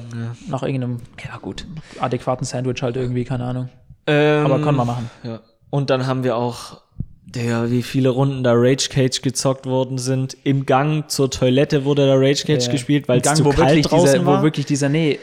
nach 0.48 0.64
irgendeinem 0.64 0.98
Ja, 1.24 1.38
gut. 1.38 1.66
adäquaten 2.00 2.46
Sandwich 2.46 2.82
halt 2.82 2.96
irgendwie, 2.96 3.24
keine 3.24 3.46
Ahnung. 3.46 3.70
Ähm, 4.08 4.46
Aber 4.46 4.60
kann 4.62 4.76
man 4.76 4.88
machen. 4.88 5.10
Ja. 5.24 5.42
Und 5.70 5.90
dann 5.90 6.08
haben 6.08 6.24
wir 6.24 6.36
auch, 6.36 6.82
der, 7.26 7.72
wie 7.72 7.82
viele 7.84 8.10
Runden 8.10 8.44
da 8.44 8.52
Rage 8.54 8.90
Cage 8.90 9.22
gezockt 9.22 9.66
worden 9.66 9.98
sind. 9.98 10.36
Im 10.44 10.66
Gang 10.66 11.10
zur 11.10 11.32
Toilette 11.32 11.84
wurde 11.86 12.06
da 12.06 12.16
Rage 12.16 12.44
Cage 12.46 12.68
Äh, 12.68 12.72
gespielt, 12.72 13.08
weil 13.08 13.22
es 13.22 13.34
zu 13.34 13.46
wo 13.46 13.50
kalt 13.52 13.90
draußen 13.90 14.14
dieser, 14.14 14.26
war. 14.26 14.40
Wo 14.40 14.44
wirklich 14.44 14.66
dieser, 14.66 14.90
nee, 14.90 15.20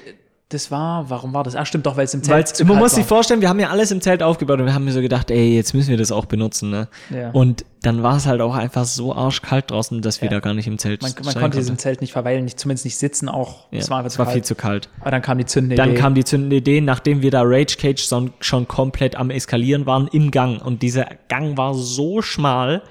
Das 0.51 0.73
war, 0.73 1.09
warum 1.09 1.33
war 1.33 1.45
das? 1.45 1.55
Ach, 1.55 1.65
stimmt 1.65 1.87
doch, 1.87 1.97
weil 1.97 2.05
es 2.05 2.13
im 2.13 2.25
Zelt 2.25 2.49
zu 2.49 2.65
man 2.65 2.77
muss 2.79 2.97
sich 2.97 3.07
vorstellen, 3.07 3.41
wir 3.41 3.49
haben 3.49 3.61
ja 3.61 3.71
alles 3.71 3.93
im 3.93 4.01
Zelt 4.01 4.21
aufgebaut 4.21 4.59
und 4.59 4.67
wir 4.67 4.75
haben 4.75 4.85
mir 4.85 4.91
so 4.93 5.01
gedacht, 5.01 5.31
ey, 5.31 5.55
jetzt 5.55 5.75
müssen 5.75 5.91
wir 5.91 5.97
das 5.97 6.11
auch 6.11 6.25
benutzen, 6.25 6.71
ne? 6.71 6.89
Ja. 7.09 7.31
Und 7.31 7.65
dann 7.83 8.03
war 8.03 8.17
es 8.17 8.27
halt 8.27 8.41
auch 8.41 8.57
einfach 8.57 8.85
so 8.85 9.15
arschkalt 9.15 9.71
draußen, 9.71 10.03
dass 10.03 10.21
wir 10.21 10.27
Ja. 10.27 10.35
da 10.35 10.41
gar 10.41 10.53
nicht 10.55 10.67
im 10.67 10.77
Zelt 10.79 11.03
Man, 11.03 11.13
man 11.25 11.35
konnte 11.35 11.59
in 11.59 11.63
diesem. 11.63 11.79
Zelt 11.79 12.01
nicht 12.01 12.13
verweilen, 12.13 12.45
nicht, 12.45 12.59
zumindest 12.59 12.85
nicht 12.85 12.99
sitzen 12.99 13.29
auch. 13.29 13.69
Ja, 13.71 13.79
Es 13.79 13.91
war 13.91 14.05
es 14.05 14.19
war 14.19 14.27
kalt. 14.27 14.35
viel 14.35 14.43
zu 14.45 14.57
kalt. 14.57 14.89
Aber 15.01 15.13
dann 15.13 15.23
kam 15.23 15.39
die 15.39 15.45
zündende 15.47 15.77
Dann 15.77 15.91
Idee. 15.91 15.99
kam 16.01 16.15
die 16.17 16.25
zündende 16.25 16.57
Idee, 16.57 16.81
nachdem 16.81 17.23
wir 17.23 17.31
da 17.31 17.43
Rage 17.45 17.77
Cage 17.79 18.03
schon, 18.05 18.33
schon 18.41 18.67
komplett 18.67 19.15
am 19.15 19.31
Eskalieren 19.31 19.87
waren 19.87 20.09
im 20.09 20.33
Gang. 20.33 20.61
Und 20.61 20.83
dieser 20.83 21.07
Gang 21.29 21.57
war 21.59 21.75
so 21.75 22.23
schmal 22.23 22.83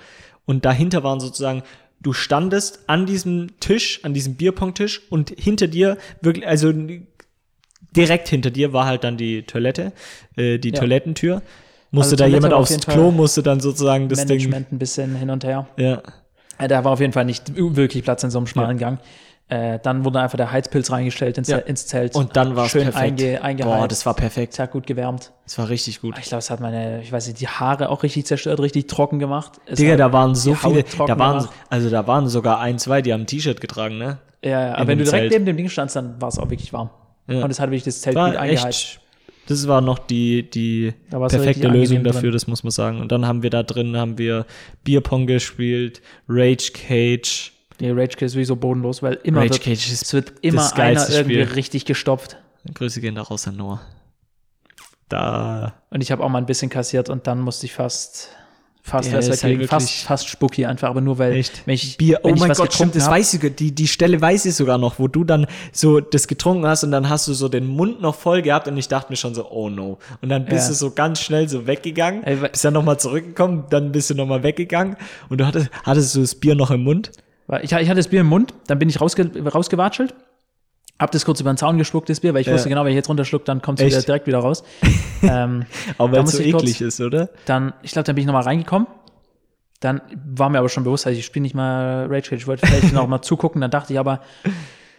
und 0.46 0.64
dahinter 0.64 1.04
waren 1.04 1.20
sozusagen, 1.20 1.64
du 2.02 2.14
standest 2.14 2.80
an 2.88 3.06
diesem 3.06 3.60
Tisch, 3.60 4.00
an 4.04 4.14
diesem 4.14 4.36
Bierpong-Tisch 4.36 5.02
und 5.10 5.34
hinter 5.38 5.68
dir 5.68 5.98
wirklich, 6.22 6.48
also 6.48 6.72
direkt 7.96 8.28
hinter 8.28 8.52
dir 8.52 8.74
war 8.74 8.86
halt 8.86 9.04
dann 9.04 9.18
die 9.18 9.44
Toilette, 9.44 9.92
äh, 10.38 10.58
die 10.58 10.70
Ja. 10.70 10.80
Toilettentür. 10.80 11.42
Musste 11.92 12.12
Also 12.12 12.16
da 12.18 12.24
Toilette 12.26 12.36
jemand 12.38 12.54
auf 12.54 12.60
aufs 12.62 12.70
jeden 12.72 12.84
Klo, 12.84 13.12
musste 13.12 13.42
dann 13.44 13.60
sozusagen 13.60 14.10
das 14.10 14.20
Ding. 14.26 14.38
Management 14.38 14.72
ein 14.72 14.80
bisschen 14.80 15.16
hin 15.16 15.30
und 15.30 15.44
her. 15.44 15.68
Ja. 15.78 16.02
Äh, 16.60 16.68
Da 16.68 16.84
war 16.84 16.92
auf 16.92 17.00
jeden 17.00 17.14
Fall 17.14 17.26
nicht 17.26 17.52
wirklich 17.56 18.04
Platz 18.04 18.24
in 18.24 18.30
so 18.30 18.38
einem 18.38 18.48
schmalen 18.48 18.78
Gang. 18.78 19.00
Äh, 19.48 19.80
dann 19.82 20.06
wurde 20.06 20.20
einfach 20.20 20.38
der 20.38 20.52
Heizpilz 20.52 20.92
reingestellt 20.92 21.40
ins, 21.40 21.48
Ja. 21.48 21.58
ins 21.58 21.88
Zelt. 21.88 22.14
Und 22.16 22.36
dann 22.36 22.56
war 22.56 22.66
es 22.66 22.72
schön 22.72 22.84
perfekt. 22.84 23.20
Einge, 23.20 23.42
eingeheizt. 23.42 23.80
Boah, 23.80 23.88
das 23.88 24.06
war 24.06 24.14
perfekt. 24.14 24.54
Es 24.54 24.60
hat 24.60 24.72
gut 24.72 24.86
gewärmt. 24.86 25.32
Das 25.46 25.58
war 25.58 25.70
richtig 25.70 26.02
gut. 26.02 26.16
Ich 26.20 26.26
glaube, 26.26 26.38
es 26.40 26.52
hat 26.52 26.60
meine, 26.60 27.02
ich 27.02 27.12
weiß 27.12 27.26
nicht, 27.26 27.42
die 27.42 27.48
Haare 27.48 27.90
auch 27.90 28.04
richtig 28.04 28.28
zerstört, 28.28 28.60
richtig 28.60 28.88
trocken 28.88 29.18
gemacht. 29.18 29.54
Es 29.66 29.80
Digga, 29.80 29.96
da 29.96 30.14
waren 30.14 30.36
so 30.36 30.54
viele, 30.54 30.84
da 30.84 31.18
waren, 31.18 31.40
gemacht. 31.40 31.50
also 31.72 31.90
da 31.90 32.06
waren 32.06 32.28
sogar 32.28 32.60
ein, 32.60 32.78
zwei, 32.78 33.02
die 33.02 33.12
haben 33.12 33.22
ein 33.22 33.26
T-Shirt 33.28 33.60
getragen, 33.60 33.98
ne? 33.98 34.20
Ja, 34.44 34.68
ja, 34.68 34.76
aber 34.76 34.86
wenn 34.90 35.00
du 35.00 35.04
direkt 35.06 35.22
Zelt. 35.22 35.32
neben 35.32 35.46
dem 35.46 35.58
Ding 35.58 35.70
standst, 35.70 35.96
dann 35.96 36.22
war 36.22 36.30
es 36.30 36.38
auch 36.38 36.52
wirklich 36.52 36.72
warm. 36.72 36.92
Ja. 37.30 37.44
Und 37.44 37.52
es 37.52 37.60
hat 37.60 37.70
wirklich 37.70 37.84
das 37.84 38.02
Zelt 38.02 38.16
War 38.16 38.32
gut 38.32 38.38
eingeheizt. 38.40 38.66
echt, 38.68 39.02
das 39.48 39.68
war 39.68 39.82
noch 39.82 40.00
die, 40.00 40.50
die 40.50 40.94
perfekte 41.10 41.68
Lösung 41.68 42.04
dafür, 42.04 42.22
drin. 42.22 42.32
das 42.34 42.48
muss 42.48 42.64
man 42.64 42.72
sagen. 42.72 43.00
Und 43.02 43.12
dann 43.12 43.26
haben 43.26 43.42
wir 43.44 43.50
da 43.50 43.64
drin, 43.64 43.96
haben 43.98 44.18
wir 44.18 44.46
Bierpong 44.84 45.26
gespielt, 45.28 46.02
Rage 46.28 46.72
Cage. 46.74 47.54
Nee, 47.80 47.92
Rage 47.92 48.16
Cage 48.18 48.24
ist 48.24 48.32
sowieso 48.34 48.56
bodenlos, 48.56 49.02
weil 49.02 49.20
immer 49.24 49.40
Rage 49.42 49.52
wird, 49.52 49.64
Cage 49.64 49.92
ist 49.92 50.04
es 50.04 50.14
wird 50.14 50.34
immer 50.42 50.58
das 50.62 50.74
einer 50.74 51.10
irgendwie 51.10 51.44
Spiel. 51.44 51.54
richtig 51.56 51.86
gestopft. 51.86 52.38
Grüße 52.74 53.00
gehen 53.02 53.16
da 53.16 53.22
raus 53.22 53.48
an 53.48 53.56
Noah. 53.58 53.82
Da, 55.08 55.74
Und 55.90 56.02
ich 56.02 56.12
habe 56.12 56.24
auch 56.24 56.30
mal 56.30 56.38
ein 56.38 56.46
bisschen 56.46 56.70
kassiert 56.70 57.10
und 57.10 57.26
dann 57.26 57.40
musste 57.42 57.66
ich 57.66 57.74
fast, 57.74 58.30
fast, 58.90 59.12
Ja, 59.12 59.20
halt 59.22 59.68
fast, 59.70 59.90
fast 60.02 60.28
Spucki 60.28 60.66
einfach, 60.66 60.90
aber 60.90 61.02
nur 61.02 61.18
weil, 61.18 61.34
Echt? 61.34 61.62
wenn 61.66 61.76
ich, 61.76 61.98
Bier, 61.98 62.20
oh 62.24 62.28
wenn 62.28 62.36
ich 62.36 62.40
mein 62.42 62.50
was 62.50 62.58
Gott, 62.58 62.74
stimmt, 62.74 62.96
das 62.96 63.06
hab, 63.06 63.12
weiß 63.14 63.34
ich, 63.36 63.56
die, 63.56 63.72
die 63.74 63.88
Stelle 63.88 64.20
weiß 64.20 64.46
ich 64.46 64.56
sogar 64.56 64.78
noch, 64.78 65.00
wo 65.00 65.08
du 65.08 65.24
dann 65.24 65.48
so 65.72 66.00
das 66.00 66.28
getrunken 66.28 66.66
hast 66.66 66.84
und 66.84 66.92
dann 66.92 67.10
hast 67.10 67.28
du 67.28 67.34
so 67.34 67.48
den 67.48 67.68
Mund 67.68 68.02
noch 68.02 68.16
voll 68.16 68.42
gehabt 68.42 68.68
und 68.68 68.76
ich 68.78 68.88
dachte 68.88 69.12
mir 69.12 69.16
schon 69.18 69.34
so, 69.36 69.50
oh 69.50 69.70
no. 69.70 69.98
Und 70.22 70.30
dann 70.30 70.46
bist 70.46 70.64
Ja. 70.64 70.70
du 70.70 70.74
so 70.76 70.92
ganz 70.92 71.22
schnell 71.22 71.48
so 71.48 71.68
weggegangen, 71.68 72.24
Ey, 72.24 72.36
bist 72.36 72.66
dann 72.66 72.74
nochmal 72.74 73.00
zurückgekommen, 73.00 73.66
dann 73.70 73.92
bist 73.92 74.10
du 74.10 74.16
nochmal 74.16 74.44
weggegangen 74.44 74.98
und 75.30 75.40
du 75.40 75.46
hattest, 75.46 75.70
hattest 75.84 76.16
du 76.16 76.22
das 76.22 76.36
Bier 76.36 76.56
noch 76.56 76.72
im 76.72 76.84
Mund? 76.84 77.12
Ich, 77.62 77.72
ich 77.72 77.74
hatte 77.74 77.96
das 77.96 78.08
Bier 78.10 78.22
im 78.22 78.28
Mund, 78.28 78.54
dann 78.68 78.78
bin 78.80 78.90
ich 78.90 79.02
rausge, 79.02 79.30
rausgewatschelt, 79.54 80.14
hab 81.00 81.12
das 81.12 81.24
kurz 81.26 81.40
über 81.40 81.52
den 81.54 81.58
Zaun 81.58 81.78
geschluckt, 81.78 82.10
das 82.10 82.20
Bier, 82.20 82.34
weil 82.34 82.42
ich 82.42 82.48
Ja. 82.48 82.54
wusste 82.54 82.68
genau, 82.70 82.84
wenn 82.84 82.92
ich 82.92 82.96
jetzt 82.98 83.10
runterschluck, 83.10 83.46
dann 83.46 83.62
kommt 83.62 83.80
es 83.80 83.86
wieder 83.86 84.02
direkt 84.02 84.28
wieder 84.28 84.40
raus. 84.40 84.64
ähm, 85.24 85.66
Aber 85.98 86.12
weil 86.12 86.24
es 86.24 86.32
so 86.34 86.44
ich 86.44 86.52
kurz- 86.52 86.64
eklig 86.64 86.82
ist, 86.82 87.00
oder? 87.02 87.30
dann, 87.46 87.74
ich 87.84 87.92
glaube, 87.92 88.06
dann 88.06 88.16
bin 88.16 88.24
ich 88.24 88.28
nochmal 88.28 88.44
reingekommen. 88.44 88.88
Dann 89.80 90.02
war 90.26 90.50
mir 90.50 90.60
aber 90.60 90.68
schon 90.68 90.84
bewusst, 90.84 91.08
also 91.08 91.18
ich 91.18 91.26
spiele 91.26 91.44
nicht 91.44 91.56
mal 91.56 92.08
Rage 92.10 92.30
Cage, 92.32 92.42
ich 92.42 92.48
wollte 92.48 92.68
vielleicht 92.68 92.94
noch 92.94 93.08
mal 93.08 93.22
zugucken, 93.22 93.62
dann 93.62 93.72
dachte 93.72 93.94
ich 93.94 94.00
aber, 94.00 94.20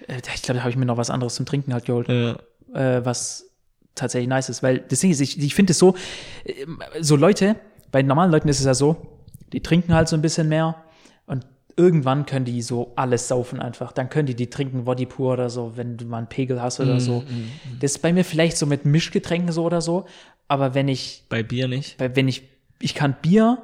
äh, 0.09 0.17
ich 0.35 0.41
glaube, 0.43 0.57
da 0.57 0.61
habe 0.61 0.71
ich 0.71 0.77
mir 0.77 0.87
noch 0.87 0.97
was 0.97 1.11
anderes 1.11 1.35
zum 1.35 1.45
Trinken 1.45 1.75
halt 1.75 1.85
geholt. 1.85 2.09
Ja. 2.09 2.37
äh, 2.75 3.05
was 3.05 3.51
tatsächlich 3.95 4.29
nice 4.29 4.49
ist. 4.49 4.63
Weil 4.63 4.79
das 4.79 5.01
Ding 5.01 5.11
ist, 5.11 5.21
ich, 5.21 5.39
ich 5.39 5.55
finde 5.55 5.73
es 5.73 5.79
so, 5.79 5.95
äh, 6.45 6.55
so 7.01 7.17
Leute, 7.17 7.57
bei 7.93 8.01
normalen 8.03 8.31
Leuten 8.31 8.49
ist 8.49 8.61
es 8.61 8.65
ja 8.65 8.73
so, 8.73 8.97
die 9.53 9.61
trinken 9.63 9.93
halt 9.93 10.09
so 10.09 10.17
ein 10.17 10.23
bisschen 10.23 10.49
mehr 10.49 10.77
und 11.27 11.45
irgendwann 11.81 12.27
können 12.27 12.45
die 12.45 12.61
so 12.63 12.93
alles 12.97 13.29
saufen 13.29 13.59
einfach. 13.61 13.93
Dann 13.93 14.11
können 14.11 14.27
die 14.27 14.35
die 14.35 14.51
trinken 14.51 14.85
Body 14.85 15.07
pur 15.07 15.33
oder 15.33 15.49
so, 15.49 15.73
wenn 15.77 15.97
du 15.97 16.05
mal 16.05 16.19
einen 16.19 16.29
Pegel 16.29 16.61
hast 16.61 16.79
oder 16.81 17.01
so. 17.01 17.25
Das 17.81 17.93
ist 17.93 17.99
bei 17.99 18.13
mir 18.13 18.25
vielleicht 18.25 18.57
so 18.59 18.67
mit 18.67 18.85
Mischgetränken 18.85 19.53
so 19.53 19.65
oder 19.65 19.81
so, 19.81 20.05
aber 20.49 20.75
wenn 20.75 20.89
ich, 20.89 21.25
Bei 21.29 21.43
Bier 21.43 21.69
nicht. 21.69 21.97
bei, 21.97 22.15
wenn 22.17 22.29
ich, 22.29 22.43
ich 22.81 22.95
kann 22.95 23.17
Bier 23.23 23.59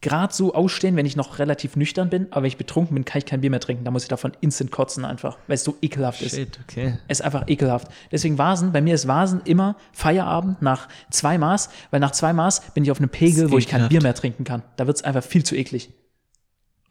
gerade 0.00 0.34
so 0.34 0.52
ausstehen, 0.52 0.96
wenn 0.96 1.06
ich 1.06 1.14
noch 1.14 1.38
relativ 1.38 1.76
nüchtern 1.76 2.10
bin, 2.10 2.26
aber 2.30 2.42
wenn 2.42 2.48
ich 2.48 2.56
betrunken 2.56 2.94
bin, 2.94 3.04
kann 3.04 3.18
ich 3.18 3.26
kein 3.26 3.40
Bier 3.40 3.50
mehr 3.50 3.60
trinken. 3.60 3.84
Da 3.84 3.90
muss 3.92 4.02
ich 4.02 4.08
davon 4.08 4.32
instant 4.40 4.72
kotzen 4.72 5.04
einfach, 5.04 5.38
weil 5.46 5.54
es 5.54 5.64
so 5.64 5.76
ekelhaft 5.80 6.22
ist. 6.22 6.34
Shit, 6.34 6.58
okay. 6.68 6.98
Es 7.06 7.20
ist 7.20 7.24
einfach 7.24 7.46
ekelhaft. 7.46 7.88
Deswegen 8.10 8.36
Vasen, 8.36 8.72
bei 8.72 8.80
mir 8.80 8.94
ist 8.94 9.06
Vasen 9.06 9.42
immer 9.44 9.76
Feierabend 9.92 10.60
nach 10.60 10.88
zwei 11.10 11.38
Maß, 11.38 11.70
weil 11.92 12.00
nach 12.00 12.10
zwei 12.10 12.32
Maß 12.32 12.72
bin 12.74 12.82
ich 12.82 12.90
auf 12.90 12.98
einem 12.98 13.10
Pegel, 13.10 13.44
ist 13.44 13.52
wo 13.52 13.58
ich 13.58 13.68
kein. 13.68 13.88
Bier 13.88 14.02
mehr 14.02 14.14
trinken 14.14 14.42
kann. 14.44 14.62
Da 14.76 14.86
wird 14.88 14.96
es 14.96 15.04
einfach 15.04 15.22
viel 15.22 15.44
zu 15.44 15.54
eklig. 15.54 15.90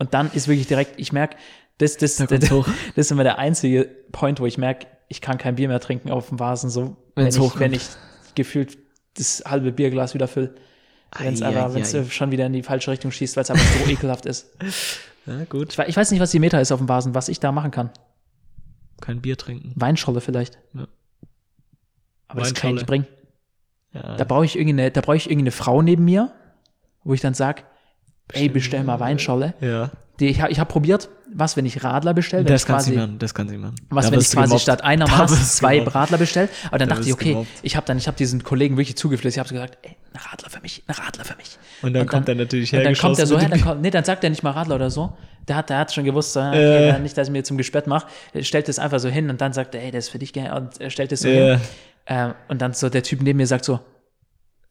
Und 0.01 0.15
dann 0.15 0.31
ist 0.31 0.47
wirklich 0.47 0.65
direkt, 0.65 0.99
ich 0.99 1.13
merke, 1.13 1.37
das, 1.77 1.95
das, 1.95 2.15
Da 2.15 2.25
das, 2.25 2.49
das 2.49 2.65
ist 2.95 3.11
immer 3.11 3.21
der 3.21 3.37
einzige 3.37 3.87
Point, 4.11 4.39
wo 4.39 4.47
ich 4.47 4.57
merke, 4.57 4.87
ich 5.09 5.21
kann 5.21 5.37
kein 5.37 5.57
Bier 5.57 5.67
mehr 5.67 5.79
trinken 5.79 6.09
auf 6.09 6.29
dem 6.29 6.39
Vasen, 6.39 6.71
so, 6.71 6.97
wenn 7.13 7.25
Wenn's 7.25 7.35
ich, 7.35 7.41
hochkommt. 7.41 7.61
wenn 7.61 7.73
ich 7.73 7.83
gefühlt 8.33 8.79
das 9.13 9.43
halbe 9.45 9.71
Bierglas 9.71 10.15
wieder 10.15 10.27
fülle. 10.27 10.55
Wenn 11.19 11.35
es 11.35 11.43
ei, 11.43 11.53
wenn 11.53 11.83
es 11.83 12.11
schon 12.11 12.31
wieder 12.31 12.47
in 12.47 12.53
die 12.53 12.63
falsche 12.63 12.89
Richtung 12.89 13.11
schießt, 13.11 13.35
weil 13.35 13.43
es 13.43 13.51
einfach 13.51 13.63
so 13.63 13.87
ekelhaft 13.91 14.25
ist. 14.25 14.49
Ja, 15.27 15.43
gut. 15.43 15.77
Ich, 15.77 15.87
ich 15.89 15.95
weiß 15.95 16.09
nicht, 16.09 16.19
was 16.19 16.31
die 16.31 16.39
Meta 16.39 16.59
ist 16.59 16.71
auf 16.71 16.79
dem 16.79 16.89
Vasen, 16.89 17.13
was 17.13 17.29
ich 17.29 17.39
da 17.39 17.51
machen 17.51 17.69
kann. 17.69 17.91
Kein 19.01 19.21
Bier 19.21 19.37
trinken. 19.37 19.71
Weinscholle 19.75 20.21
vielleicht. 20.21 20.57
Ja. 20.73 20.87
Aber 22.27 22.41
das 22.41 22.55
kann 22.55 22.71
ich 22.71 22.75
nicht 22.77 22.87
bringen. 22.87 23.05
Ja. 23.93 24.15
Da 24.15 24.23
brauche 24.23 24.45
ich 24.45 24.57
irgendeine, 24.57 24.89
da 24.89 25.01
brauche 25.01 25.17
ich 25.17 25.27
irgendeine 25.29 25.51
Frau 25.51 25.83
neben 25.83 26.05
mir, 26.05 26.33
wo 27.03 27.13
ich 27.13 27.21
dann 27.21 27.35
sag, 28.33 28.41
ey, 28.41 28.49
bestell 28.49 28.83
mal 28.83 28.99
Weinscholle. 28.99 29.53
ja. 29.61 29.89
Die, 30.19 30.27
ich 30.27 30.39
habe 30.39 30.51
ich 30.51 30.59
hab 30.59 30.67
probiert, 30.69 31.09
was, 31.33 31.57
wenn 31.57 31.65
ich 31.65 31.83
Radler 31.83 32.13
bestelle, 32.13 32.43
Das 32.43 32.67
kann 32.67 32.79
sie 32.79 32.91
machen, 32.91 33.17
das 33.17 33.33
kann 33.33 33.49
sie 33.49 33.57
machen. 33.57 33.73
was, 33.89 34.05
Da 34.05 34.11
wenn 34.11 34.19
ich 34.19 34.29
quasi 34.29 34.43
gemobbt. 34.49 34.61
statt 34.61 34.83
einer 34.83 35.07
Maß 35.09 35.57
zwei 35.57 35.77
gemobbt. 35.77 35.95
Radler 35.95 36.17
bestelle. 36.19 36.47
Aber 36.67 36.77
dann 36.77 36.89
Da 36.89 36.95
dachte 36.95 37.07
ich, 37.07 37.13
okay, 37.15 37.29
gemobbt. 37.29 37.49
ich 37.63 37.75
habe 37.75 37.87
dann, 37.87 37.97
ich 37.97 38.05
habe 38.05 38.17
diesen 38.17 38.43
Kollegen 38.43 38.77
wirklich 38.77 38.95
zugeflüstert. 38.97 39.33
Ich 39.33 39.39
habe 39.39 39.49
so 39.49 39.55
gesagt, 39.55 39.79
ey, 39.81 39.95
ein 40.13 40.19
Radler 40.19 40.49
für 40.51 40.59
mich, 40.61 40.83
ein 40.85 40.93
Radler 40.93 41.25
für 41.25 41.35
mich. 41.37 41.57
Und 41.81 41.93
dann 41.93 42.05
kommt 42.05 42.29
er 42.29 42.35
natürlich 42.35 42.71
Und 42.71 42.83
dann 42.83 42.93
kommt 42.93 43.17
er 43.17 43.25
so 43.25 43.39
her, 43.39 43.49
dann 43.49 43.61
kommt, 43.61 43.81
nee, 43.81 43.89
dann 43.89 44.03
sagt 44.03 44.23
er 44.23 44.29
nicht 44.29 44.43
mal 44.43 44.51
Radler 44.51 44.75
oder 44.75 44.91
so. 44.91 45.17
Der 45.47 45.55
hat, 45.55 45.71
der 45.71 45.79
hat 45.79 45.91
schon 45.91 46.03
gewusst, 46.03 46.33
so, 46.33 46.39
okay, 46.41 46.89
Äh. 46.89 46.91
dann 46.91 47.01
nicht, 47.01 47.17
dass 47.17 47.27
ich 47.29 47.31
mir 47.31 47.43
zum 47.43 47.57
Gespött 47.57 47.87
mache. 47.87 48.05
Er 48.33 48.43
stellt 48.43 48.69
es 48.69 48.77
einfach 48.77 48.99
so 48.99 49.09
hin 49.09 49.27
und 49.31 49.41
dann 49.41 49.53
sagt 49.53 49.73
er, 49.73 49.81
ey, 49.81 49.89
das 49.89 50.05
ist 50.05 50.09
für 50.11 50.19
dich 50.19 50.33
gerne. 50.33 50.53
Und 50.55 50.79
er 50.79 50.91
stellt 50.91 51.11
es 51.13 51.21
so 51.21 51.29
Äh. 51.29 51.53
hin. 51.57 51.61
Ähm, 52.05 52.33
und 52.47 52.61
dann 52.61 52.73
so 52.73 52.89
der 52.89 53.01
Typ 53.01 53.23
neben 53.23 53.37
mir 53.37 53.47
sagt 53.47 53.65
so, 53.65 53.79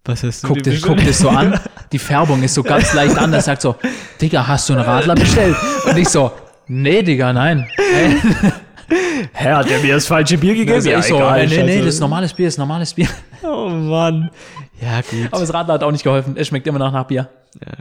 Was 0.04 0.22
hast 0.22 0.44
du 0.44 0.48
guckt 0.48 0.64
dir 0.66 0.74
es, 0.74 0.82
guckt 0.82 1.02
es 1.04 1.18
so 1.18 1.28
an. 1.28 1.58
Die 1.92 1.98
Färbung 1.98 2.42
ist 2.42 2.54
so 2.54 2.62
ganz 2.62 2.92
leicht 2.94 3.18
anders. 3.18 3.46
Sagt 3.46 3.62
so, 3.62 3.76
Digga, 4.20 4.46
hast 4.46 4.68
du 4.68 4.74
einen 4.74 4.82
Radler 4.82 5.14
bestellt? 5.14 5.56
Und 5.86 5.96
ich 5.96 6.08
so, 6.08 6.30
nee, 6.68 7.02
Digga, 7.02 7.32
nein. 7.32 7.66
Hä, 9.32 9.52
hat 9.52 9.68
der 9.70 9.78
mir 9.80 9.94
das 9.94 10.06
falsche 10.06 10.38
Bier 10.38 10.54
gegeben? 10.54 10.74
Also 10.74 10.90
ich 10.90 11.04
so, 11.04 11.16
egal, 11.16 11.46
nee, 11.46 11.62
nee, 11.62 11.78
das 11.78 11.94
ist 11.94 12.00
normales 12.00 12.32
Bier, 12.32 12.46
das 12.46 12.54
ist 12.54 12.58
normales 12.58 12.94
Bier. 12.94 13.08
Oh 13.42 13.68
Mann. 13.68 14.30
Ja, 14.80 15.00
gut. 15.00 15.28
Aber 15.30 15.40
das 15.40 15.52
Radler 15.52 15.74
hat 15.74 15.82
auch 15.82 15.92
nicht 15.92 16.04
geholfen. 16.04 16.34
Es 16.36 16.48
schmeckt 16.48 16.66
immer 16.66 16.78
noch 16.78 16.92
nach 16.92 17.04
Bier. 17.04 17.28
ja. 17.64 17.72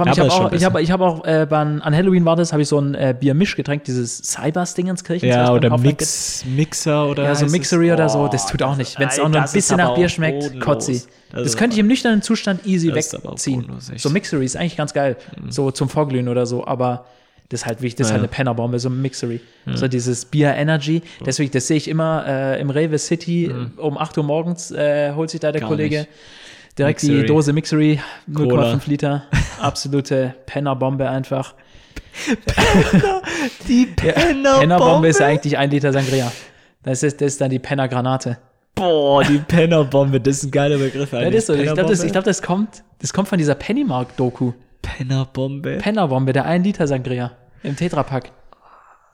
Allem, 0.00 0.12
ich 0.12 0.18
habe 0.20 0.32
auch, 0.32 0.52
ich 0.52 0.64
hab, 0.64 0.78
ich 0.78 0.90
hab 0.90 1.00
auch 1.00 1.24
äh, 1.24 1.46
an 1.50 1.82
Halloween 1.84 2.24
war 2.24 2.36
das, 2.36 2.52
habe 2.52 2.62
ich 2.62 2.68
so 2.68 2.78
ein 2.80 2.94
äh, 2.94 3.14
Biermischgetränk, 3.18 3.84
dieses 3.84 4.18
Cybers-Dingenskirchen. 4.22 5.28
ja, 5.28 5.52
oder 5.52 5.76
Mix, 5.78 6.44
Mixer 6.46 7.08
oder 7.08 7.24
Ja, 7.24 7.34
so? 7.34 7.46
Mixery 7.46 7.92
oder 7.92 8.08
so, 8.08 8.28
das 8.28 8.46
tut 8.46 8.62
auch 8.62 8.76
nicht. 8.76 8.98
Wenn 8.98 9.08
es 9.08 9.18
auch 9.18 9.28
nur 9.28 9.36
ein 9.38 9.42
das 9.42 9.52
bisschen 9.52 9.76
nach 9.78 9.94
Bier 9.94 10.08
schmeckt, 10.08 10.40
bodenlos. 10.42 10.64
kotzi. 10.64 11.02
Das, 11.32 11.46
ist 11.46 11.56
könnte 11.56 11.74
ich 11.74 11.80
im 11.80 11.86
nüchternen 11.86 12.22
Zustand 12.22 12.64
easy 12.66 12.88
Das 12.92 13.12
wegziehen. 13.12 13.60
bodenlos. 13.62 13.90
So 13.96 14.10
Mixery 14.10 14.44
ist 14.44 14.56
eigentlich 14.56 14.76
ganz 14.76 14.94
geil. 14.94 15.16
So 15.48 15.70
zum 15.70 15.88
Vorglühen 15.88 16.28
oder 16.28 16.46
so, 16.46 16.66
aber 16.66 17.04
das 17.50 17.60
ist 17.62 17.66
halt 17.66 17.80
wichtig, 17.80 17.96
das 17.98 18.08
ist 18.08 18.10
Ja, 18.10 18.14
halt 18.14 18.24
eine 18.24 18.28
Pennerbombe, 18.28 18.78
so 18.78 18.88
ein 18.90 19.00
Mixery. 19.00 19.40
So 19.74 19.88
dieses 19.88 20.24
Bier 20.26 20.54
Energy, 20.54 21.02
deswegen, 21.24 21.50
das 21.50 21.66
sehe 21.66 21.76
ich 21.78 21.88
immer 21.88 22.24
äh, 22.26 22.60
im 22.60 22.70
Rewe 22.70 22.98
City 22.98 23.50
um 23.78 23.96
8 23.98 24.18
Uhr 24.18 24.24
morgens, 24.24 24.70
äh, 24.70 25.12
holt 25.14 25.30
sich 25.30 25.40
da 25.40 25.50
der 25.52 25.60
Gar 25.62 25.68
Kollege 25.70 25.98
nicht. 26.00 26.08
Direkt 26.78 27.02
die 27.02 27.10
Mixery. 27.10 27.26
Dose 27.26 27.52
Mixery, 27.52 28.00
0,5 28.30 28.48
Cola. 28.48 28.80
Liter, 28.86 29.22
absolute 29.60 30.34
Pennerbombe 30.46 31.08
einfach. 31.08 31.54
Die 33.68 33.86
Pennerbombe. 33.86 34.60
Pennerbombe 34.60 35.08
ist 35.08 35.20
ja 35.20 35.26
eigentlich 35.26 35.56
ein 35.58 35.70
Liter 35.70 35.92
Sangria. 35.92 36.30
Das 36.82 37.02
ist, 37.02 37.20
das 37.20 37.32
ist 37.32 37.40
dann 37.40 37.50
die 37.50 37.58
Pennergranate. 37.58 38.38
Boah, 38.74 39.24
die 39.24 39.38
Pennerbombe, 39.38 40.20
das 40.20 40.38
ist 40.38 40.44
ein 40.44 40.50
geiler 40.50 40.78
Begriff. 40.78 41.12
Ja, 41.12 41.24
das 41.24 41.34
ist 41.34 41.46
so. 41.46 41.54
Ich 41.54 41.62
glaube, 41.62 41.82
das, 41.82 42.02
ich 42.02 42.12
glaub, 42.12 42.24
das, 42.24 42.42
kommt, 42.42 42.84
das 43.00 43.12
kommt 43.12 43.28
von 43.28 43.38
dieser 43.38 43.56
Pennymark-Doku. 43.56 44.52
Pennerbombe. 44.82 45.78
Pennerbombe, 45.78 46.32
der 46.32 46.44
1 46.44 46.64
Liter 46.64 46.86
Sangria 46.86 47.32
im 47.62 47.76
Tetrapack. 47.76 48.30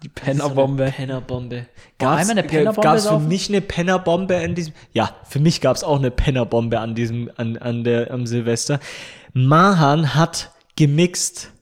Die 0.02 0.08
Pennerbombe. 0.08 0.92
Pennerbombe. 0.94 1.66
einmal 1.98 2.16
Gab's, 2.18 2.30
eine 2.30 2.42
Pennerbombe 2.42 2.80
gab's 2.82 3.06
für 3.06 3.18
mich 3.18 3.48
eine 3.48 3.60
Pennerbombe 3.60 4.36
an 4.36 4.54
diesem, 4.54 4.74
ja, 4.92 5.14
für 5.24 5.40
mich 5.40 5.60
gab's 5.60 5.82
auch 5.82 5.98
eine 5.98 6.10
Pennerbombe 6.10 6.78
an 6.78 6.94
diesem, 6.94 7.30
an, 7.36 7.56
an 7.56 7.84
der, 7.84 8.10
am 8.10 8.26
Silvester. 8.26 8.80
Mahan 9.32 10.14
hat 10.14 10.50
gemixt 10.76 11.52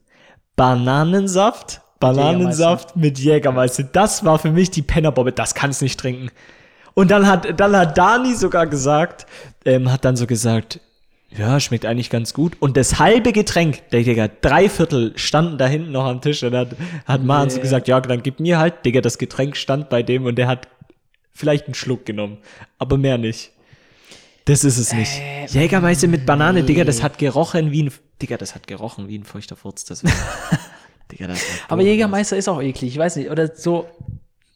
Bananensaft, 0.57 1.81
Bananensaft 2.01 2.97
mit 2.97 3.19
Jägermeister. 3.19 3.85
Das 3.85 4.25
war 4.25 4.39
für 4.39 4.51
mich 4.51 4.71
die 4.71 4.83
Pennerbombe. 4.83 5.33
Das 5.33 5.55
kannst 5.55 5.83
nicht 5.83 5.99
trinken. 5.99 6.31
Und 6.95 7.11
dann 7.11 7.27
hat, 7.27 7.59
dann 7.59 7.77
hat 7.77 7.97
Dani 7.97 8.35
sogar 8.35 8.67
gesagt, 8.67 9.27
ähm, 9.65 9.91
hat 9.91 10.05
dann 10.05 10.17
so 10.17 10.27
gesagt, 10.27 10.81
ja, 11.39 11.61
schmeckt 11.61 11.87
eigentlich 11.87 12.11
ganz 12.11 12.35
gut. 12.35 12.57
Und 12.61 12.77
das 12.77 12.99
halbe 12.99 13.33
Getränk, 13.33 13.89
der 13.91 14.03
Digga, 14.03 14.29
drei 14.41 14.69
Viertel 14.69 15.13
standen 15.17 15.59
da 15.59 15.67
hinten 15.67 15.93
noch 15.93 16.05
am 16.05 16.21
Tisch 16.21 16.43
und 16.43 16.55
hat, 16.55 16.77
hat 17.07 17.21
so 17.23 17.57
Nee. 17.57 17.63
gesagt, 17.63 17.89
ja, 17.89 18.01
dann 18.01 18.23
gib 18.23 18.41
mir 18.41 18.59
halt, 18.59 18.85
Digga, 18.85 19.01
das 19.01 19.19
Getränk 19.19 19.57
stand 19.57 19.89
bei 19.89 20.03
dem 20.03 20.27
und 20.27 20.37
der 20.37 20.47
hat 20.49 20.69
vielleicht 21.33 21.67
einen 21.67 21.75
Schluck 21.75 22.05
genommen, 22.05 22.39
aber 22.79 22.99
mehr 22.99 23.19
nicht. 23.19 23.53
Das 24.45 24.65
ist 24.65 24.79
es 24.79 24.93
nicht. 24.93 25.21
Äh, 25.21 25.47
Jägermeister 25.47 26.09
mit 26.09 26.27
Banane, 26.27 26.61
nee. 26.61 26.67
Digga, 26.67 26.85
das 26.85 27.03
hat 27.03 27.19
gerochen 27.19 27.71
wie 27.71 27.85
ein, 27.85 27.93
Digga, 28.21 28.37
das 28.37 28.55
hat 28.55 28.67
gerochen 28.67 29.09
wie 29.09 29.17
ein 29.19 29.25
feuchter 29.25 29.57
Furz. 29.57 29.85
Das 29.85 30.03
Digga, 31.13 31.29
das 31.29 31.41
Aber 31.69 31.83
Jägermeister 31.83 32.37
ist 32.37 32.49
auch 32.49 32.61
eklig, 32.61 32.93
ich 32.93 32.99
weiß 32.99 33.17
nicht. 33.17 33.31
Oder 33.31 33.55
so, 33.55 33.87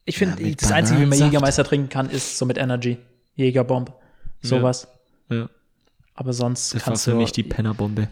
ich 0.04 0.18
finde, 0.18 0.42
Ja, 0.42 0.54
das 0.54 0.72
Einzige, 0.72 1.00
wie 1.00 1.06
man. 1.06 1.18
Jägermeister 1.18 1.64
trinken 1.64 1.88
kann, 1.88 2.10
ist 2.10 2.36
so 2.38 2.46
mit 2.46 2.58
Energy. 2.58 2.98
Jägerbomb. 3.34 3.92
Sowas. 4.42 4.88
Ja. 5.30 5.48
Aber 6.16 6.32
sonst 6.32 6.74
Das 6.74 6.82
war 6.82 6.92
kannst 6.92 7.04
für 7.04 7.12
du. 7.12 7.16
mich 7.18 7.32
die 7.32 7.42
Pennerbombe. 7.42 8.08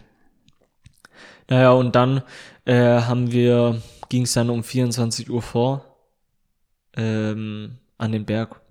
Naja, 1.49 1.71
und 1.71 1.95
dann 1.95 2.23
äh, 2.65 3.01
haben 3.01 3.31
wir, 3.31 3.81
ging 4.09 4.23
es 4.23 4.33
dann 4.33 4.49
um 4.49 4.63
24 4.63 5.29
Uhr 5.29 5.41
vor 5.41 5.97
ähm, 6.95 7.77
an 7.97 8.11
den 8.11 8.25
Berg 8.25 8.61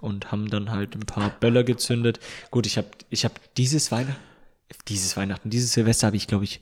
und 0.00 0.32
haben 0.32 0.48
dann 0.50 0.70
halt 0.70 0.94
ein 0.94 1.00
paar 1.06 1.30
Böller 1.30 1.64
gezündet. 1.64 2.20
Gut, 2.50 2.66
ich 2.66 2.76
habe 2.78 2.88
ich 3.10 3.24
hab 3.24 3.32
dieses 3.54 3.92
Weihnachten, 3.92 4.20
dieses 4.88 5.16
Weihnachten, 5.16 5.50
dieses 5.50 5.72
Silvester 5.72 6.06
habe 6.06 6.16
ich, 6.16 6.26
glaube 6.26 6.44
ich, 6.44 6.60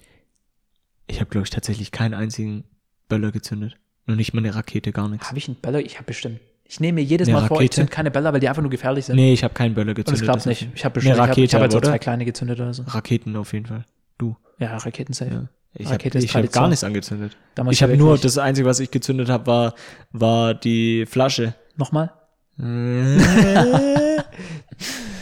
ich 1.07 1.21
habe, 1.21 1.31
glaube 1.31 1.45
ich, 1.45 1.51
tatsächlich 1.51 1.91
keinen 1.93 2.15
einzigen 2.15 2.65
Böller 3.09 3.33
gezündet. 3.33 3.77
Nur 4.07 4.17
nicht 4.17 4.33
mal 4.33 4.41
eine 4.41 4.55
Rakete, 4.55 4.93
gar 4.93 5.09
nichts. 5.09 5.29
Habe 5.29 5.39
ich 5.39 5.49
einen 5.49 5.57
Böller? 5.57 5.81
Ich 5.81 5.97
habe 5.97 6.07
bestimmt. 6.07 6.41
Ich 6.71 6.79
nehme 6.79 7.01
mir 7.01 7.03
jedes 7.03 7.27
Eine 7.27 7.39
Mal 7.39 7.49
vor, 7.49 7.57
ich 7.57 7.63
Rakete? 7.63 7.75
zünd 7.81 7.91
keine 7.91 8.13
Böller, 8.13 8.33
weil 8.33 8.39
die 8.39 8.49
einfach 8.49 8.63
nur 8.63 8.71
gefährlich 8.71 9.05
sind. 9.05 9.17
Nee, 9.17 9.33
ich 9.33 9.43
habe 9.43 9.53
keinen 9.55 9.75
Böller 9.75 9.89
Und 9.89 9.97
gezündet. 9.97 10.23
klappt 10.23 10.37
das 10.37 10.47
nicht. 10.47 10.69
Ich 10.73 10.85
habe 10.85 10.93
Eine 10.93 10.95
bestimmt, 10.95 11.15
ich 11.15 11.21
habe 11.21 11.29
Rakete, 11.31 11.45
ich 11.45 11.55
hab 11.55 11.61
halt 11.63 11.73
so 11.73 11.81
zwei 11.81 11.99
kleine 11.99 12.25
gezündet 12.25 12.61
oder 12.61 12.73
so. 12.73 12.85
Raketen 12.87 13.35
auf 13.35 13.53
jeden 13.53 13.67
Fall. 13.67 13.85
Du. 14.19 14.37
Ja, 14.61 14.77
Raketen 14.77 15.13
safe. 15.13 15.33
Ja. 15.33 15.49
Ich 15.75 15.87
habe 15.87 15.95
Rakete 15.95 16.19
ist 16.19 16.25
ich 16.25 16.35
hab 16.35 16.53
gar 16.53 16.69
nichts 16.69 16.85
angezündet. 16.85 17.37
Damals 17.57 17.77
ich 17.77 17.83
habe 17.83 17.97
nur, 17.97 18.17
das 18.19 18.39
Einzige, 18.39 18.69
was 18.69 18.79
ich 18.79 18.93
gezündet 18.93 19.29
habe, 19.29 19.49
war, 19.49 19.75
war 20.13 20.55
die 20.55 21.07
Flasche. 21.07 21.55
Nochmal? 21.77 22.13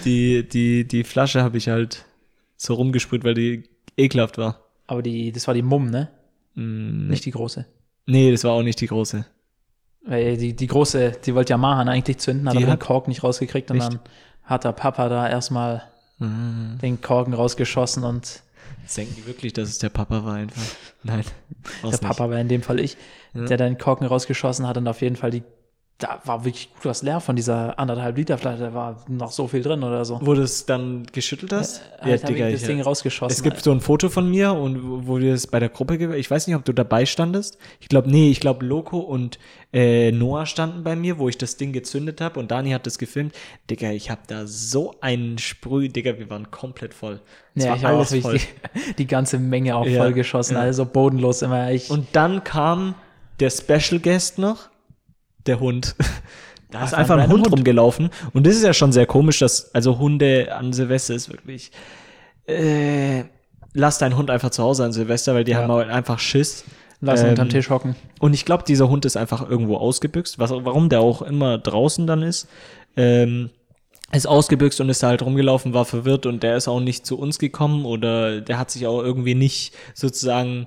die, 0.05 0.47
die, 0.47 0.87
die 0.87 1.05
Flasche 1.05 1.43
habe 1.43 1.57
ich 1.57 1.69
halt 1.69 2.05
so 2.59 2.75
rumgesprüht, 2.75 3.25
weil 3.25 3.33
die 3.35 3.65
ekelhaft 3.97 4.37
war. 4.37 4.61
Aber 4.87 5.03
die, 5.03 5.33
das 5.33 5.47
war 5.47 5.55
die 5.55 5.63
Mumm, 5.63 5.89
ne? 5.89 6.09
Mm, 6.57 7.09
Nicht 7.09 7.25
die 7.25 7.31
große. 7.31 7.65
Nee, 8.07 8.33
das 8.33 8.45
war 8.45 8.53
auch 8.53 8.63
nicht 8.63 8.81
die 8.83 8.87
große. 8.87 9.25
Weil 10.09 10.37
die, 10.39 10.55
die 10.57 10.67
große, 10.67 11.13
die 11.25 11.35
wollte 11.35 11.51
ja 11.51 11.59
Mahan 11.59 11.89
eigentlich 11.89 12.19
zünden, 12.19 12.47
hat 12.49 12.55
Die 12.55 12.59
aber 12.59 12.67
den 12.67 12.73
hat- 12.73 12.81
Kork 12.81 13.09
nicht 13.09 13.23
rausgekriegt 13.23 13.71
und 13.71 13.77
Echt? 13.79 13.89
dann 13.93 14.01
hat 14.45 14.65
der 14.65 14.73
Papa 14.73 15.09
da 15.09 15.29
erstmal 15.29 15.83
Mhm. 16.19 16.79
den 16.83 17.01
Korken 17.01 17.35
rausgeschossen 17.35 18.03
und 18.05 18.43
Denken 18.97 19.15
die 19.17 19.27
wirklich, 19.27 19.53
dass 19.53 19.69
es 19.69 19.79
der 19.79 19.91
Papa 19.91 20.25
war 20.25 20.35
einfach? 20.35 20.63
Nein. 21.03 21.23
der 21.85 21.99
Papa 21.99 22.31
war 22.31 22.39
in 22.39 22.49
dem 22.49 22.63
Fall 22.63 22.81
ich, 22.81 22.97
der 23.35 23.57
den 23.59 23.77
Korken 23.79 24.07
rausgeschossen 24.07 24.67
hat 24.67 24.79
und 24.79 24.89
auf 24.89 25.01
jeden 25.03 25.17
Fall 25.17 25.31
die, 25.31 25.43
da 25.99 26.21
war 26.25 26.45
wirklich 26.45 26.73
gut 26.75 26.85
was 26.85 27.03
leer 27.03 27.19
von 27.19 27.35
dieser 27.35 27.77
anderthalb 27.77 28.17
Liter 28.17 28.39
Flasche, 28.39 28.61
da 28.61 28.73
war 28.73 29.05
noch 29.09 29.33
so 29.33 29.49
viel 29.49 29.63
drin 29.63 29.83
oder 29.83 30.05
so. 30.05 30.21
Wo 30.23 30.33
du 30.35 30.43
es 30.43 30.65
dann 30.65 31.07
geschüttelt 31.11 31.53
hast? 31.53 31.83
Halt 32.01 32.23
hab 32.23 32.31
ich 32.31 32.39
das 32.39 32.61
ich- 32.63 32.67
Ding 32.69 32.81
rausgeschossen. 32.81 33.33
Es 33.37 33.43
gibt 33.43 33.61
so 33.65 33.73
ein 33.73 33.81
Foto 33.81 34.09
von 34.09 34.31
mir 34.31 34.53
und 34.53 35.07
wo- 35.09 35.19
wir 35.19 35.35
es 35.35 35.49
bei 35.49 35.59
der 35.59 35.71
Gruppe, 35.71 35.97
ich 36.17 36.31
weiß 36.31 36.47
nicht, 36.47 36.55
ob 36.55 36.65
du 36.65 36.73
dabei 36.73 37.05
standest. 37.05 37.59
Ich 37.81 37.89
glaube, 37.89 38.09
nee, 38.09 38.31
ich 38.31 38.39
glaube, 38.39 38.65
Loco 38.65 38.99
und 38.99 39.41
äh, 39.73 40.13
Noah 40.13 40.47
standen 40.47 40.85
bei 40.85 40.95
mir, 40.95 41.19
wo 41.19 41.29
ich 41.29 41.37
das 41.37 41.57
Ding 41.57 41.73
gezündet 41.73 42.21
habe 42.21 42.39
und 42.39 42.53
Dani 42.53 42.71
hat 42.71 42.87
das 42.87 42.99
gefilmt. 42.99 43.35
Digga, 43.69 43.91
ich 43.91 44.09
habe 44.09 44.21
da 44.29 44.47
so 44.47 44.95
einen 45.01 45.37
Sprüh, 45.39 45.89
Digga, 45.89 46.17
wir 46.17 46.31
waren 46.31 46.53
komplett 46.53 46.95
voll. 46.95 47.21
Es 47.57 47.65
ja, 47.65 47.71
war 47.71 47.77
ich 47.77 47.85
habe 47.85 47.97
auch 47.99 48.07
voll. 48.07 48.39
die, 48.39 48.95
die 48.99 49.07
ganze 49.09 49.41
Menge 49.41 49.75
auch 49.75 49.85
Ja, 49.85 50.01
voll 50.05 50.13
geschossen, 50.13 50.55
ja. 50.55 50.61
also 50.61 50.87
bodenlos 50.87 51.43
immer. 51.43 51.73
Ich, 51.73 51.91
Und 51.91 52.07
dann 52.13 52.45
kam 52.45 52.95
der 53.41 53.51
Special 53.51 53.99
Guest 54.01 54.39
noch, 54.39 54.69
der 55.49 55.61
Hund. 55.61 55.97
Da 56.71 56.85
ist 56.85 56.93
Ach, 56.93 56.99
einfach 56.99 57.17
ein 57.17 57.29
Hund, 57.31 57.45
Hund. 57.47 57.53
rumgelaufen. 57.57 58.11
Und 58.35 58.47
das 58.47 58.55
ist 58.55 58.63
ja 58.63 58.75
schon 58.75 58.93
sehr 58.93 59.07
komisch, 59.07 59.39
dass, 59.39 59.75
also 59.75 59.99
Hunde 59.99 60.55
an 60.55 60.75
Silvester 60.75 61.15
ist 61.15 61.31
wirklich, 61.31 61.71
äh, 62.47 63.25
lass 63.73 63.99
deinen 63.99 64.17
Hund 64.17 64.31
einfach 64.31 64.51
zu 64.51 64.63
Hause 64.63 64.85
an 64.85 64.93
Silvester, 64.93 65.35
weil 65.35 65.45
die 65.45 65.53
Ja. 65.53 65.63
haben 65.63 65.73
halt 65.73 65.89
einfach 65.91 66.19
Schiss. 66.19 66.65
lass 67.01 67.21
ihn 67.21 67.27
Ähm, 67.27 67.31
unterm 67.31 67.49
Tisch 67.49 67.71
hocken. 67.71 67.95
Und 68.19 68.35
ich 68.35 68.45
glaube, 68.45 68.65
dieser 68.67 68.89
Hund 68.89 69.05
ist 69.05 69.17
einfach 69.17 69.49
irgendwo 69.49 69.77
ausgebüxt, 69.77 70.39
was, 70.41 70.51
warum 70.51 70.89
der 70.89 71.01
auch 71.01 71.23
immer 71.23 71.57
draußen 71.57 72.07
dann 72.09 72.23
ist. 72.23 72.49
Ähm, 72.97 73.51
ist 74.11 74.27
ausgebüxt 74.27 74.81
und 74.81 74.89
ist 74.89 75.03
da 75.03 75.07
halt 75.09 75.23
rumgelaufen, 75.23 75.75
war 75.75 75.85
verwirrt 75.85 76.27
und 76.27 76.43
der 76.43 76.57
ist 76.57 76.67
auch 76.67 76.81
nicht 76.81 77.07
zu 77.07 77.17
uns 77.19 77.39
gekommen 77.39 77.85
oder 77.85 78.41
der 78.41 78.59
hat 78.59 78.71
sich 78.73 78.87
auch 78.89 79.01
irgendwie 79.01 79.35
nicht 79.37 79.75
sozusagen 79.95 80.67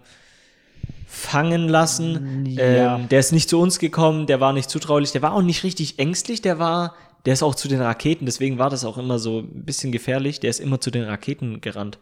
fangen 1.14 1.68
lassen. 1.68 2.45
Ja. 2.45 2.95
Ähm, 2.97 3.09
der 3.09 3.20
ist 3.20 3.34
nicht 3.34 3.49
zu 3.49 3.59
uns 3.59 3.80
gekommen, 3.80 4.28
der 4.28 4.39
war 4.39 4.53
nicht 4.53 4.70
zutraulich, 4.70 5.12
der 5.12 5.22
war 5.22 5.34
auch 5.34 5.41
nicht 5.41 5.64
richtig 5.66 5.99
ängstlich, 5.99 6.41
der 6.41 6.57
war, 6.57 6.95
der 7.26 7.34
ist 7.34 7.43
auch 7.43 7.53
zu 7.53 7.68
den 7.68 7.82
Raketen, 7.82 8.26
deswegen 8.26 8.57
war 8.57 8.70
das 8.70 8.86
auch 8.86 8.97
immer 8.97 9.20
so 9.20 9.39
ein 9.39 9.66
bisschen 9.66 9.91
gefährlich, 9.91 10.39
der 10.39 10.49
ist 10.49 10.62
immer 10.62 10.80
zu 10.80 10.89
den 10.89 11.03
Raketen 11.03 11.59
gerannt. 11.59 11.99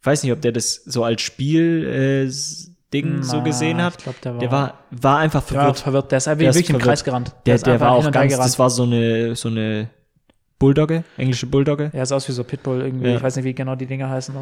Ich 0.00 0.06
weiß 0.06 0.22
nicht, 0.22 0.32
ob 0.32 0.42
der 0.42 0.52
das 0.52 0.74
so 0.84 1.04
als 1.04 1.22
Spiel 1.22 1.86
äh, 2.28 2.30
Ding 2.92 3.22
so 3.22 3.38
Na, 3.38 3.42
gesehen 3.44 3.82
hat. 3.82 3.94
ich 3.96 4.04
glaub, 4.04 4.20
der 4.20 4.32
war- 4.34 4.38
der 4.40 4.50
war, 4.52 4.78
war 4.90 5.18
einfach 5.18 5.42
Der 5.46 5.56
war 5.56 5.62
verwirrt. 5.74 5.78
verwirrt, 5.80 6.12
der 6.12 6.18
ist 6.18 6.28
einfach 6.28 6.40
Der 6.40 6.50
ist 6.50 6.56
wirklich 6.56 6.68
im 6.70 6.74
verwirrt. 6.76 6.86
Kreis 6.90 7.04
gerannt. 7.04 7.32
Der, 7.46 7.54
ist 7.54 7.66
der 7.66 7.72
einfach 7.74 7.86
war 7.86 7.92
auch 7.94 8.10
ganz, 8.12 8.30
gerannt. 8.32 8.46
das 8.48 8.58
war 8.58 8.68
so 8.70 8.82
eine, 8.82 9.34
so 9.34 9.48
eine 9.48 9.88
Bulldogge, 10.58 11.02
englische 11.16 11.46
Bulldogge. 11.46 11.90
Ja, 11.94 12.04
sah 12.04 12.16
aus 12.16 12.28
wie 12.28 12.32
so 12.32 12.44
Pitbull 12.44 12.82
irgendwie. 12.82 13.08
Ja. 13.08 13.16
Ich 13.16 13.22
weiß 13.22 13.36
nicht, 13.36 13.44
wie 13.46 13.54
genau 13.54 13.74
die 13.74 13.86
Dinger 13.86 14.10
heißen. 14.10 14.34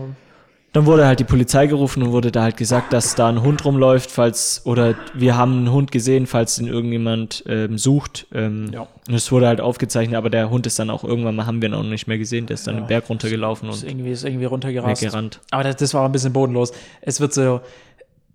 Dann 0.75 0.87
wurde 0.87 1.07
halt 1.07 1.21
die 1.21 1.25
Polizei 1.25 1.67
gerufen 1.67 2.03
und 2.03 2.13
wurde 2.13 2.33
da 2.33 2.45
halt 2.45 2.57
gesagt, 2.57 2.95
dass 2.95 3.15
da 3.15 3.29
ein 3.29 3.43
Hund 3.43 3.63
rumläuft, 3.67 4.11
falls, 4.11 4.63
oder 4.65 4.95
wir 5.13 5.37
haben 5.37 5.59
einen 5.59 5.71
Hund 5.73 5.93
gesehen, 5.93 6.27
falls 6.27 6.57
den 6.57 6.67
irgendjemand 6.67 7.45
ähm, 7.47 7.77
sucht. 7.77 8.27
Ähm, 8.33 8.71
Ja. 8.73 8.87
Und 9.07 9.15
es 9.15 9.31
wurde 9.31 9.49
halt 9.49 9.61
aufgezeichnet, 9.61 10.17
aber 10.17 10.31
der 10.31 10.49
Hund 10.49 10.67
ist 10.67 10.79
dann 10.79 10.89
auch 10.89 11.05
irgendwann 11.05 11.37
mal, 11.37 11.45
haben 11.45 11.61
wir 11.61 11.69
ihn 11.69 11.75
auch 11.75 11.83
nicht 11.83 12.07
mehr 12.07 12.17
gesehen, 12.17 12.47
der 12.47 12.55
ist 12.55 12.67
dann 12.67 12.77
Ja. 12.77 12.81
den 12.83 12.87
Berg 12.87 13.11
runtergelaufen 13.11 13.69
ist 13.69 13.83
und 13.83 13.91
irgendwie, 13.91 14.13
ist 14.13 14.25
irgendwie 14.25 14.47
runtergerast. 14.47 15.03
weggerannt. 15.03 15.41
Aber 15.51 15.63
das, 15.65 15.77
das 15.77 15.93
war 15.93 16.07
ein 16.07 16.13
bisschen 16.13 16.33
bodenlos. 16.33 16.73
Es 17.03 17.21
wird 17.21 17.35
so, 17.35 17.61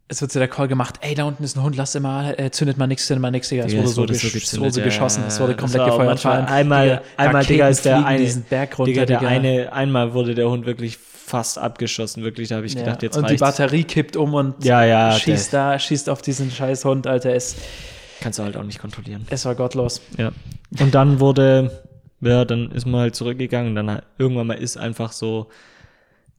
es 0.07 0.21
wird 0.21 0.31
so 0.31 0.37
der 0.37 0.47
Call 0.47 0.67
gemacht, 0.67 0.99
ey, 1.01 1.15
da 1.15 1.23
unten 1.23 1.43
ist 1.43 1.57
ein 1.57 1.63
Hund, 1.63 1.75
lass 1.75 1.95
immer, 1.95 2.37
äh, 2.39 2.51
zündet 2.51 2.77
mal 2.77 2.85
nix, 2.85 3.07
zündet 3.07 3.21
mal 3.23 3.31
nix, 3.31 3.49
Digga. 3.49 3.65
Es 3.65 3.73
Ja, 3.73 3.79
wurde, 3.79 3.87
es 3.89 3.95
so, 3.95 4.01
wurde 4.03 4.13
so 4.13 4.29
gezündet, 4.29 4.73
so 4.75 4.79
ja, 4.81 4.85
geschossen, 4.85 5.23
es 5.27 5.39
wurde 5.39 5.55
komplett 5.55 5.85
gefeuert. 5.85 6.23
einmal- 6.25 6.85
Digga, 6.87 7.01
einmal, 7.17 7.45
Digga, 7.45 7.67
ist 7.69 7.83
der 7.83 8.05
eine- 8.05 8.19
diesen 8.19 8.43
Berg 8.43 8.77
runter, 8.77 8.91
Digga, 8.91 9.05
der 9.07 9.19
Digga. 9.21 9.31
eine, 9.31 9.73
einmal 9.73 10.13
wurde 10.13 10.35
der 10.35 10.49
Hund 10.51 10.67
wirklich 10.67 10.99
fast 11.27 11.57
abgeschossen, 11.57 12.23
wirklich, 12.23 12.47
da 12.49 12.55
habe 12.55 12.65
ich 12.65 12.73
Ja. 12.73 12.79
gedacht, 12.81 13.03
jetzt 13.03 13.17
und 13.17 13.23
die 13.29 13.35
reicht's. 13.35 13.41
Batterie 13.57 13.83
kippt 13.83 14.15
um 14.15 14.33
und 14.33 14.63
Ja, 14.63 14.85
ja, 14.85 15.11
schießt 15.11 15.51
da, 15.53 15.77
schießt 15.77 16.09
auf 16.09 16.21
diesen 16.21 16.49
scheiß 16.49 16.85
Hund, 16.85 17.05
Alter. 17.05 17.33
Es, 17.33 17.55
Kannst 18.21 18.39
du 18.39 18.43
halt 18.43 18.55
auch 18.55 18.63
nicht 18.63 18.79
kontrollieren. 18.79 19.27
es 19.29 19.43
war 19.45 19.53
gottlos. 19.55 20.01
Ja. 20.17 20.31
Und 20.79 20.95
dann 20.95 21.19
wurde, 21.19 21.83
ja, 22.21 22.45
dann 22.45 22.71
ist 22.71 22.85
man 22.87 23.01
halt 23.01 23.15
zurückgegangen. 23.15 23.75
Dann 23.75 23.91
halt, 23.91 24.03
irgendwann 24.17 24.47
mal 24.47 24.53
ist 24.57 24.77
einfach 24.77 25.11
so, 25.11 25.49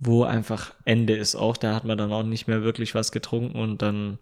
wo 0.01 0.25
einfach 0.25 0.73
Ende 0.87 1.15
ist 1.17 1.37
auch. 1.37 1.57
Da 1.59 1.75
hat 1.75 1.85
man 1.85 1.99
dann 1.99 2.11
auch 2.11 2.23
nicht 2.23 2.49
mehr 2.49 2.63
wirklich 2.63 2.95
was 2.95 3.13
getrunken 3.13 3.59
und 3.59 3.83
dann 3.83 4.19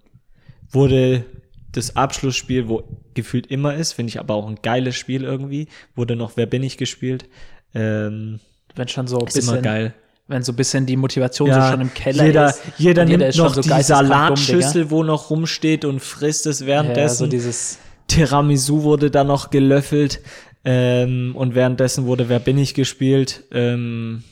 wurde 0.71 1.25
das 1.73 1.95
Abschlussspiel, 1.97 2.69
wo 2.69 2.83
gefühlt 3.15 3.47
immer 3.47 3.75
ist, 3.75 3.93
finde 3.93 4.09
ich 4.11 4.19
aber 4.19 4.35
auch 4.35 4.49
ein 4.49 4.59
geiles 4.63 4.97
Spiel 4.97 5.23
irgendwie, 5.25 5.69
wurde 5.95 6.17
noch 6.17 6.33
Wer 6.37 6.47
bin 6.47 6.63
ich 6.63 6.77
gespielt. 6.77 7.27
Ähm, 7.75 8.41
Wenn 8.75 8.89
schon 8.89 9.07
so 9.07 9.19
ein 9.21 9.27
ist 9.27 9.37
immer 9.37 9.53
bisschen, 9.53 9.63
geil. 9.63 9.95
Wenn 10.29 10.43
so 10.43 10.53
ein 10.53 10.57
bisschen 10.57 10.87
die 10.87 10.97
Motivation 10.97 11.53
so 11.53 11.61
schon 11.61 11.81
im 11.81 11.95
Keller 11.95 12.25
jeder, 12.27 12.51
ist. 12.51 12.61
Jeder 12.79 13.03
und 13.03 13.09
nimmt 13.09 13.37
noch 13.37 13.55
die 13.57 13.69
geisteskrank 13.69 14.09
dumm, 14.09 14.37
Salatschüssel, 14.37 14.91
wo 14.91 15.03
noch 15.05 15.31
rumsteht 15.31 15.85
und 15.85 16.01
frisst 16.01 16.47
es 16.47 16.59
Digga. 16.59 16.73
Ja, 16.73 16.83
währenddessen. 16.83 17.17
so 17.19 17.27
dieses, 17.27 17.79
Tiramisu 18.09 18.83
wurde 18.83 19.11
dann 19.11 19.27
noch 19.29 19.51
gelöffelt 19.51 20.21
ähm, 20.65 21.33
und 21.37 21.55
währenddessen 21.55 22.07
wurde 22.07 22.29
Wer 22.29 22.39
bin 22.41 22.59
ich 22.59 22.75
gespielt. 22.75 23.45
Ähm, 23.53 24.25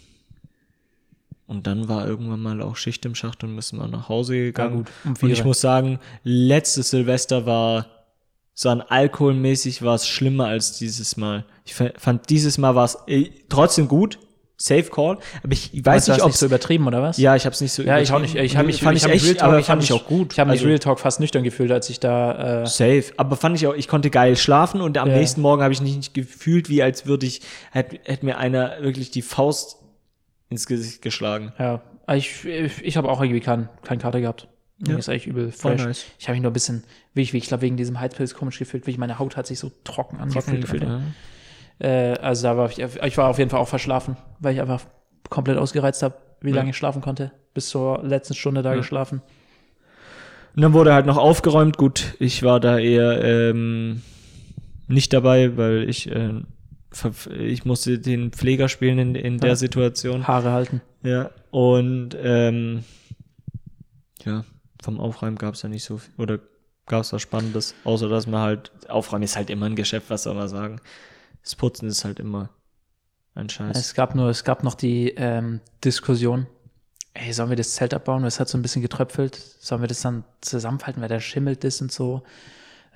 und 1.46 1.66
dann 1.66 1.88
war 1.88 2.06
irgendwann 2.06 2.40
mal 2.40 2.62
auch 2.62 2.76
Schicht 2.76 3.04
im 3.04 3.14
Schacht 3.14 3.44
und 3.44 3.54
müssen 3.54 3.78
wir 3.78 3.86
nach 3.86 4.08
Hause 4.08 4.34
gegangen. 4.36 4.76
gut, 4.78 4.86
um 5.04 5.14
und 5.20 5.30
ich 5.30 5.44
muss 5.44 5.60
sagen, 5.60 5.98
letztes 6.22 6.90
Silvester 6.90 7.46
war 7.46 7.86
so 8.54 8.68
an 8.68 8.80
alkoholmäßig 8.80 9.82
war 9.82 9.94
es 9.96 10.06
schlimmer 10.08 10.46
als 10.46 10.78
dieses 10.78 11.16
Mal. 11.16 11.44
Ich 11.64 11.74
fa- 11.74 11.90
fand 11.98 12.30
dieses 12.30 12.56
Mal 12.56 12.74
war 12.74 12.84
es 12.84 12.96
äh, 13.08 13.30
trotzdem 13.48 13.88
gut, 13.88 14.18
safe 14.56 14.84
call, 14.84 15.18
aber 15.42 15.52
ich 15.52 15.70
weiß 15.84 16.08
nicht, 16.08 16.20
ob 16.20 16.28
nicht 16.28 16.38
so 16.38 16.46
übertrieben 16.46 16.86
oder 16.86 17.02
was? 17.02 17.16
ja, 17.18 17.34
ich 17.34 17.44
habe 17.44 17.54
es 17.54 17.60
nicht 17.60 17.72
so 17.72 17.82
Ja, 17.82 17.98
ich 17.98 18.12
auch 18.12 18.20
nicht. 18.20 18.36
Ich 18.36 18.56
habe 18.56 18.66
mich, 18.66 18.80
fand 18.80 18.96
ich 18.96 19.04
ich 19.04 19.10
echt, 19.10 19.24
Real 19.24 19.34
Talk, 19.34 19.48
aber 19.48 19.58
ich 19.58 19.66
fand 19.66 19.82
ich 19.82 19.90
mich- 19.90 20.00
auch 20.00 20.06
gut. 20.06 20.32
Ich 20.32 20.38
habe 20.38 20.50
mich 20.50 20.60
Also- 20.60 20.68
Real 20.68 20.78
Talk 20.78 21.00
fast 21.00 21.18
nüchtern 21.20 21.42
gefühlt, 21.42 21.72
als 21.72 21.90
ich 21.90 21.98
da. 22.00 22.62
Äh, 22.62 22.66
Safe. 22.66 23.04
Aber 23.16 23.36
fand 23.36 23.56
ich 23.56 23.66
auch, 23.66 23.74
ich 23.74 23.88
konnte 23.88 24.10
geil 24.10 24.36
schlafen 24.36 24.80
und 24.80 24.96
am 24.98 25.08
Ja. 25.10 25.16
nächsten 25.16 25.40
Morgen 25.40 25.62
habe 25.62 25.72
ich 25.72 25.80
nicht 25.80 26.14
gefühlt, 26.14 26.68
wie 26.68 26.82
als 26.82 27.06
würde 27.06 27.26
ich, 27.26 27.40
hätte 27.72 27.98
hätte 28.04 28.24
mir 28.24 28.38
einer 28.38 28.80
wirklich 28.80 29.10
die 29.10 29.22
Faust 29.22 29.76
ins 30.50 30.66
Gesicht 30.66 31.02
geschlagen. 31.02 31.52
ja, 31.58 31.82
ich, 32.14 32.44
ich, 32.44 32.84
ich 32.84 32.96
habe 32.96 33.08
auch 33.10 33.20
irgendwie 33.20 33.40
keinen 33.40 33.68
kein 33.82 33.98
Kater 33.98 34.20
gehabt. 34.20 34.46
Ja. 34.86 34.96
Ist 34.98 35.08
eigentlich 35.08 35.26
übel 35.28 35.50
Voll 35.52 35.72
fresh. 35.78 35.86
nice. 35.86 36.04
Ich 36.18 36.26
habe 36.28 36.34
mich 36.34 36.42
nur 36.42 36.50
ein 36.50 36.52
bisschen, 36.52 36.84
wie 37.14 37.22
ich, 37.22 37.32
wie 37.32 37.38
ich 37.38 37.46
glaube, 37.46 37.62
wegen 37.62 37.76
diesem 37.76 37.98
Heizpilz 38.00 38.34
komisch 38.34 38.58
gefühlt, 38.58 38.86
wie 38.86 38.96
meine 38.98 39.18
Haut 39.18 39.36
hat 39.36 39.46
sich 39.46 39.58
so 39.58 39.70
trocken 39.84 40.18
angefühlt. 40.20 40.60
gefühlt, 40.60 40.82
einfach. 40.82 40.98
ja. 40.98 41.04
Äh, 41.78 42.14
also 42.18 42.44
da 42.44 42.56
war 42.56 42.70
ich, 42.70 42.78
ich 42.78 43.18
war 43.18 43.28
auf 43.28 43.38
jeden 43.38 43.50
Fall 43.50 43.60
auch 43.60 43.68
verschlafen, 43.68 44.16
weil 44.40 44.54
ich 44.54 44.60
einfach 44.60 44.84
komplett 45.30 45.58
ausgereizt 45.58 46.02
habe, 46.02 46.14
wie 46.40 46.50
Ja. 46.50 46.56
lange 46.56 46.70
ich 46.70 46.76
schlafen 46.76 47.02
konnte. 47.02 47.32
Bis 47.54 47.68
zur 47.68 48.02
letzten 48.02 48.34
Stunde 48.34 48.62
da 48.62 48.70
Ja. 48.70 48.76
geschlafen. 48.76 49.22
Und 50.56 50.62
dann 50.62 50.72
wurde 50.72 50.92
halt 50.94 51.06
noch 51.06 51.16
aufgeräumt. 51.16 51.76
Gut, 51.78 52.14
ich 52.20 52.42
war 52.44 52.60
da 52.60 52.78
eher 52.78 53.22
ähm, 53.24 54.02
nicht 54.86 55.12
dabei, 55.12 55.56
weil 55.56 55.88
ich, 55.88 56.08
äh, 56.10 56.32
ich 57.38 57.64
musste 57.64 57.98
den 57.98 58.30
Pfleger 58.30 58.68
spielen 58.68 58.98
in, 58.98 59.14
in 59.16 59.38
der 59.38 59.50
Ja. 59.50 59.56
Situation. 59.56 60.28
Haare 60.28 60.52
halten. 60.52 60.80
Ja. 61.02 61.30
Und 61.50 62.16
ähm, 62.22 62.84
ja, 64.24 64.44
vom 64.82 65.00
Aufräumen 65.00 65.36
gab 65.36 65.54
es 65.54 65.62
ja 65.62 65.68
nicht 65.68 65.84
so 65.84 65.98
viel. 65.98 66.12
Oder 66.18 66.38
gab 66.86 67.00
es 67.02 67.12
was 67.12 67.22
Spannendes, 67.22 67.74
außer 67.84 68.08
dass 68.08 68.26
man 68.26 68.40
halt, 68.42 68.70
Aufräumen 68.88 69.24
ist 69.24 69.36
halt 69.36 69.50
immer 69.50 69.66
ein 69.66 69.74
Geschäft, 69.76 70.08
was 70.10 70.22
soll 70.22 70.34
man 70.34 70.48
sagen. 70.48 70.80
Das 71.44 71.54
Putzen 71.54 71.88
ist 71.88 72.04
halt 72.04 72.18
immer 72.18 72.48
ein 73.34 73.48
Scheiß. 73.48 73.76
Es 73.76 73.94
gab 73.94 74.14
nur, 74.14 74.30
es 74.30 74.44
gab 74.44 74.64
noch 74.64 74.74
die 74.74 75.10
ähm, 75.10 75.60
Diskussion. 75.84 76.46
Ey, 77.12 77.32
sollen 77.32 77.50
wir 77.50 77.56
das 77.56 77.74
Zelt 77.74 77.94
abbauen? 77.94 78.24
Es 78.24 78.40
hat 78.40 78.48
so 78.48 78.58
ein 78.58 78.62
bisschen 78.62 78.82
getröpfelt. 78.82 79.36
Sollen 79.36 79.82
wir 79.82 79.88
das 79.88 80.00
dann 80.00 80.24
zusammenfalten, 80.40 81.00
weil 81.00 81.08
der 81.08 81.20
schimmelt 81.20 81.62
ist 81.64 81.80
und 81.80 81.92
so? 81.92 82.22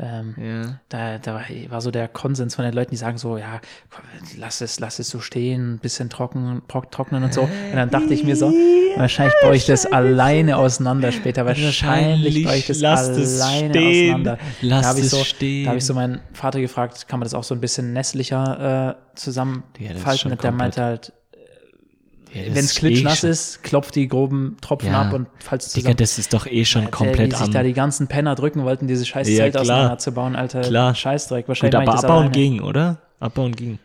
Ähm, 0.00 0.34
ja. 0.38 0.80
da, 0.88 1.18
da 1.18 1.34
war, 1.34 1.42
war 1.70 1.80
so 1.80 1.90
der 1.90 2.06
Konsens 2.06 2.54
von 2.54 2.64
den 2.64 2.72
Leuten, 2.72 2.92
die 2.92 2.96
sagen 2.96 3.18
so, 3.18 3.36
ja, 3.36 3.60
komm, 3.90 4.04
lass 4.36 4.60
es, 4.60 4.78
lass 4.78 5.00
es 5.00 5.08
so 5.08 5.18
stehen, 5.20 5.74
ein 5.74 5.78
bisschen 5.78 6.08
trocken, 6.08 6.62
trock- 6.68 6.92
trocknen 6.92 7.24
und 7.24 7.34
so. 7.34 7.42
Und 7.42 7.74
dann 7.74 7.90
dachte 7.90 8.14
ich 8.14 8.22
mir 8.22 8.36
so, 8.36 8.52
wahrscheinlich 8.96 9.34
baue 9.42 9.56
ich 9.56 9.66
das 9.66 9.86
alleine 9.86 10.56
auseinander 10.56 11.12
später. 11.12 11.44
Wahrscheinlich 11.46 12.44
baue 12.44 12.56
ich 12.56 12.66
das 12.66 12.80
Lasst 12.80 13.10
es 13.12 13.40
alleine 13.40 13.70
stehen. 13.70 14.14
auseinander. 14.14 14.38
Lasst 14.62 14.84
da 14.84 14.88
habe 14.88 15.00
ich, 15.00 15.08
so, 15.10 15.24
stehen. 15.24 15.64
da 15.64 15.70
hab 15.70 15.76
ich 15.78 15.84
so 15.84 15.94
meinen 15.94 16.20
Vater 16.32 16.60
gefragt, 16.60 17.08
kann 17.08 17.20
man 17.20 17.24
das 17.26 17.34
auch 17.34 17.44
so 17.44 17.54
ein 17.54 17.60
bisschen 17.60 17.92
nestlicher 17.92 18.96
äh, 19.14 19.16
zusammenfalten? 19.18 20.30
Ja, 20.30 20.36
der 20.36 20.52
meinte 20.52 20.82
halt, 20.82 21.12
Ja, 22.34 22.42
das 22.44 22.54
wenn 22.54 22.64
es 22.64 22.72
ist 22.72 22.78
klitschnass 22.78 23.24
eh 23.24 23.30
ist, 23.30 23.62
klopft 23.62 23.94
die 23.94 24.06
groben 24.08 24.56
Tropfen 24.60 24.92
Ja. 24.92 25.02
ab 25.02 25.12
und 25.14 25.28
falls 25.38 25.66
es 25.68 25.72
Digga, 25.72 25.84
zusammen. 25.86 25.96
das 25.98 26.18
ist 26.18 26.34
doch 26.34 26.46
eh 26.46 26.64
schon 26.64 26.82
Alter, 26.82 26.96
komplett 26.96 27.32
wie 27.32 27.36
sich 27.36 27.50
da 27.50 27.62
die 27.62 27.72
ganzen 27.72 28.06
Penner 28.06 28.34
drücken 28.34 28.64
wollten, 28.64 28.86
dieses 28.86 29.08
scheiß 29.08 29.28
Ja, 29.28 29.36
Zelt 29.36 29.56
auseinanderzubauen, 29.56 30.36
Alter. 30.36 30.60
Klar. 30.60 30.94
Scheißdreck. 30.94 31.44
Gut, 31.46 31.48
Wahrscheinlich 31.48 31.74
aber 31.76 31.84
ich 31.84 31.90
das 31.90 32.04
abbauen 32.04 32.16
alleine. 32.24 32.32
ging, 32.32 32.60
oder? 32.60 32.98
Abbauen 33.20 33.54
ging. 33.56 33.78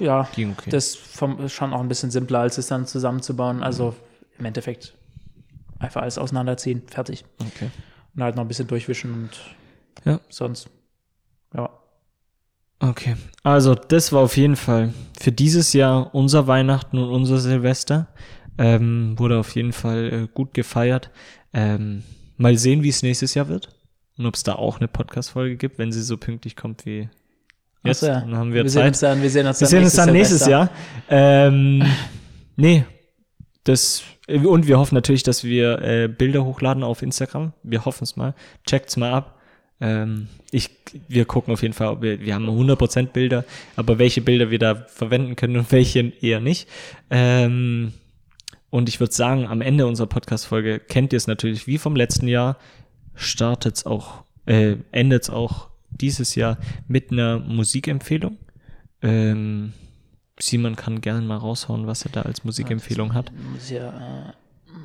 Ja, 0.00 0.28
Ging 0.34 0.52
okay. 0.58 0.70
das 0.70 0.94
vom, 0.94 1.40
ist 1.40 1.52
schon 1.52 1.72
auch 1.72 1.80
ein 1.80 1.88
bisschen 1.88 2.10
simpler, 2.10 2.40
als 2.40 2.58
es 2.58 2.66
dann 2.68 2.86
zusammenzubauen. 2.86 3.62
Also 3.62 3.94
im 4.38 4.44
Endeffekt 4.44 4.94
einfach 5.78 6.02
alles 6.02 6.18
auseinanderziehen, 6.18 6.82
fertig. 6.88 7.24
okay. 7.40 7.70
Und 8.14 8.22
halt 8.22 8.36
noch 8.36 8.44
ein 8.44 8.48
bisschen 8.48 8.66
durchwischen 8.68 9.12
und 9.12 9.30
Ja. 10.04 10.20
sonst. 10.28 10.68
Ja. 11.54 11.70
Okay. 12.78 13.16
Also, 13.42 13.74
das 13.74 14.12
war 14.12 14.20
auf 14.22 14.36
jeden 14.36 14.56
Fall 14.56 14.92
für 15.18 15.32
dieses 15.32 15.72
Jahr 15.72 16.14
unser 16.14 16.46
Weihnachten 16.46 16.98
und 16.98 17.08
unser 17.10 17.38
Silvester. 17.38 18.08
Ähm, 18.58 19.18
wurde 19.18 19.38
auf 19.38 19.54
jeden 19.54 19.72
Fall 19.74 20.12
äh, 20.12 20.28
gut 20.32 20.54
gefeiert. 20.54 21.10
Ähm, 21.52 22.02
mal 22.38 22.56
sehen, 22.56 22.82
wie 22.82 22.88
es 22.88 23.02
nächstes 23.02 23.34
Jahr 23.34 23.48
wird. 23.48 23.68
Und 24.18 24.24
ob 24.26 24.34
es 24.34 24.42
da 24.44 24.54
auch 24.54 24.78
eine 24.78 24.88
Podcast-Folge 24.88 25.56
gibt, 25.56 25.78
wenn 25.78 25.92
sie 25.92 26.02
so 26.02 26.16
pünktlich 26.16 26.56
kommt 26.56 26.86
wie 26.86 27.10
jetzt. 27.86 28.02
Achso, 28.02 28.12
ja. 28.12 28.20
Dann 28.20 28.36
haben 28.36 28.52
wir, 28.52 28.62
wir 28.62 28.70
sehen 28.70 28.82
Zeit. 28.82 28.88
uns 28.88 29.00
dann, 29.00 29.22
wir 29.22 29.30
sehen 29.30 29.46
uns 29.46 29.60
Wir 29.60 29.64
dann 29.64 29.70
sehen 29.70 29.84
uns 29.84 29.94
dann 29.94 30.12
nächstes. 30.12 30.46
Jahr. 30.46 30.70
Ähm, 31.08 31.84
nee, 32.56 32.84
das 33.64 34.02
und 34.28 34.66
wir 34.66 34.78
hoffen 34.78 34.94
natürlich, 34.94 35.22
dass 35.22 35.44
wir 35.44 35.80
äh, 35.82 36.08
Bilder 36.08 36.44
hochladen 36.44 36.82
auf 36.82 37.02
Instagram. 37.02 37.52
Wir 37.62 37.84
hoffen 37.84 38.04
es 38.04 38.16
mal. 38.16 38.34
Checkt's 38.66 38.96
mal 38.96 39.12
ab. 39.12 39.38
Ähm, 39.80 40.28
ich, 40.50 40.70
wir 41.06 41.26
gucken 41.26 41.52
auf 41.52 41.62
jeden 41.62 41.74
Fall, 41.74 41.88
ob 41.88 42.02
wir, 42.02 42.20
wir 42.20 42.34
haben 42.34 42.48
100% 42.48 43.08
Bilder, 43.08 43.44
aber 43.76 43.98
welche 43.98 44.22
Bilder 44.22 44.50
wir 44.50 44.58
da 44.58 44.74
verwenden 44.74 45.36
können 45.36 45.56
und 45.56 45.70
welche 45.70 46.12
eher 46.20 46.40
nicht. 46.40 46.68
Ähm, 47.10 47.92
und 48.70 48.88
ich 48.88 49.00
würde 49.00 49.12
sagen, 49.12 49.46
am 49.46 49.60
Ende 49.60 49.86
unserer 49.86 50.08
Podcast-Folge 50.08 50.80
kennt 50.80 51.12
ihr 51.12 51.18
es 51.18 51.26
natürlich 51.26 51.66
wie 51.66 51.78
vom 51.78 51.94
letzten 51.94 52.26
Jahr, 52.26 52.56
startet's 53.14 53.86
auch, 53.86 54.24
äh, 54.46 54.76
endet's 54.92 55.30
auch 55.30 55.68
dieses 56.00 56.34
Jahr 56.34 56.58
mit 56.88 57.12
einer 57.12 57.38
Musikempfehlung. 57.38 58.38
Ähm, 59.02 59.72
Simon 60.38 60.76
kann 60.76 61.00
gerne 61.00 61.22
mal 61.22 61.36
raushauen, 61.36 61.86
was 61.86 62.04
er 62.04 62.10
da 62.12 62.22
als 62.22 62.44
Musikempfehlung 62.44 63.14
hat. 63.14 63.32
Muss 63.52 63.64
ich 63.64 63.76
ja 63.76 63.88
äh, 63.88 64.32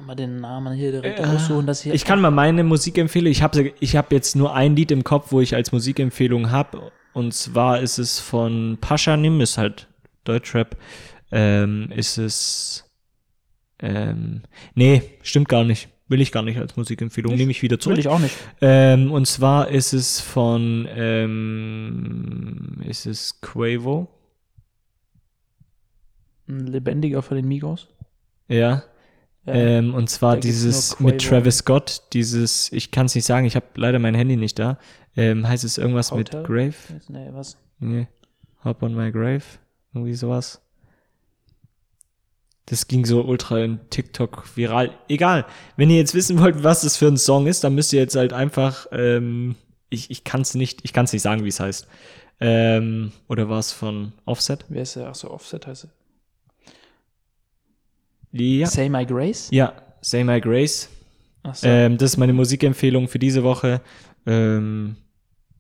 mal 0.06 0.16
den 0.16 0.40
Namen 0.40 0.74
hier 0.74 0.92
direkt 0.92 1.20
Äh, 1.20 1.26
raussuchen, 1.26 1.66
dass 1.66 1.86
ich 1.86 1.94
Ich 1.94 2.06
kann 2.06 2.22
mal 2.22 2.32
meine 2.32 2.64
Musikempfehlung, 2.64 3.32
ich 3.32 3.42
habe 3.42 3.74
ich 3.80 3.96
hab 3.96 4.12
jetzt 4.12 4.36
nur 4.36 4.56
ein 4.56 4.76
Lied 4.76 4.92
im 4.92 5.04
Kopf, 5.04 5.32
wo 5.32 5.42
ich 5.42 5.56
als 5.56 5.72
Musikempfehlung 5.72 6.52
habe. 6.52 6.92
Und 7.14 7.34
zwar 7.34 7.82
ist 7.82 7.98
es 7.98 8.20
von 8.20 8.78
Paschanim, 8.80 9.42
ist 9.42 9.58
halt 9.58 9.88
Deutschrap. 10.24 10.78
Ähm, 11.32 11.92
ist 11.96 12.18
es. 12.18 12.86
Ähm, 13.80 14.44
nee, 14.76 15.02
stimmt 15.24 15.50
gar 15.50 15.64
nicht. 15.64 15.90
Will 16.12 16.20
ich 16.20 16.34
gar 16.34 16.44
nicht 16.44 16.60
als 16.60 16.76
Musikempfehlung. 16.76 17.34
Nehme 17.36 17.52
ich 17.52 17.62
wieder 17.62 17.80
zurück. 17.80 17.96
Will 17.96 18.02
ich 18.02 18.10
auch 18.10 18.20
nicht. 18.20 18.36
Ähm, 18.60 19.14
und 19.14 19.28
zwar 19.28 19.70
ist 19.70 19.94
es 19.94 20.20
von, 20.20 20.86
ähm, 20.94 22.82
ist 22.86 23.06
es 23.06 23.40
Quavo? 23.40 24.10
Ein 26.50 26.68
lebendiger 26.68 27.22
von 27.22 27.38
den 27.38 27.48
Migos. 27.48 27.88
Ja. 28.50 28.84
Ja. 29.46 29.54
Ähm, 29.54 29.94
und 29.94 30.10
zwar 30.10 30.36
dieses 30.36 31.00
mit. 31.00 31.26
Travis 31.26 31.60
Scott, 31.60 32.02
dieses, 32.12 32.70
ich 32.74 32.92
kann 32.92 33.06
es 33.06 33.16
nicht 33.16 33.24
sagen, 33.24 33.46
ich 33.46 33.56
habe 33.56 33.68
leider 33.76 33.98
mein 33.98 34.14
Handy 34.14 34.36
nicht 34.36 34.60
da. 34.60 34.80
Ähm, 35.16 35.48
heißt 35.48 35.64
es 35.64 35.78
irgendwas 35.78 36.12
Hotel? 36.12 36.42
mit 36.42 36.48
Grave? 36.50 36.76
Nee, 37.08 37.30
was? 37.32 37.58
Nee. 37.80 38.10
Hop 38.66 38.84
on 38.84 38.96
my 38.96 39.14
grave? 39.14 39.44
Irgendwie 39.94 40.14
sowas. 40.14 40.62
Das 42.66 42.88
ging 42.88 43.06
so 43.06 43.22
ultra 43.24 43.60
in 43.60 43.80
TikTok 43.90 44.46
viral. 44.56 44.92
Egal. 45.08 45.46
Wenn 45.78 45.90
ihr 45.90 45.98
jetzt 45.98 46.14
wissen 46.14 46.40
wollt, 46.40 46.64
was 46.64 46.82
das 46.82 46.96
für 46.96 47.08
ein 47.08 47.18
Song 47.18 47.48
ist, 47.48 47.64
dann 47.64 47.76
müsst 47.76 47.92
ihr 47.92 48.00
jetzt 48.00 48.16
halt 48.16 48.34
einfach, 48.34 48.88
ähm, 48.92 49.56
ich, 49.90 50.12
ich 50.12 50.24
kann 50.24 50.42
es 50.42 50.54
nicht, 50.54 50.82
ich 50.84 50.94
kann 50.94 51.06
es 51.06 51.14
nicht 51.14 51.22
sagen, 51.22 51.44
wie 51.44 51.50
es 51.50 51.60
heißt. 51.60 51.88
Ähm, 52.40 53.12
oder 53.28 53.50
war 53.50 53.60
es 53.60 53.72
von 53.72 54.14
Offset? 54.26 54.66
Wer 54.70 54.84
ist 54.84 54.96
der? 54.96 55.08
Achso, 55.08 55.30
Offset 55.30 55.68
heißt 55.68 55.86
er. 55.86 55.90
Ja. 58.32 58.68
Say 58.68 58.90
My 58.90 59.06
Grace? 59.06 59.50
Ja, 59.52 59.74
Say 60.02 60.24
My 60.24 60.40
Grace. 60.40 60.90
Achso. 61.44 61.68
Ähm, 61.68 61.98
das 61.98 62.12
ist 62.12 62.18
meine 62.18 62.34
Musikempfehlung 62.34 63.08
für 63.08 63.20
diese 63.20 63.44
Woche. 63.44 63.82
Ähm, 64.26 64.96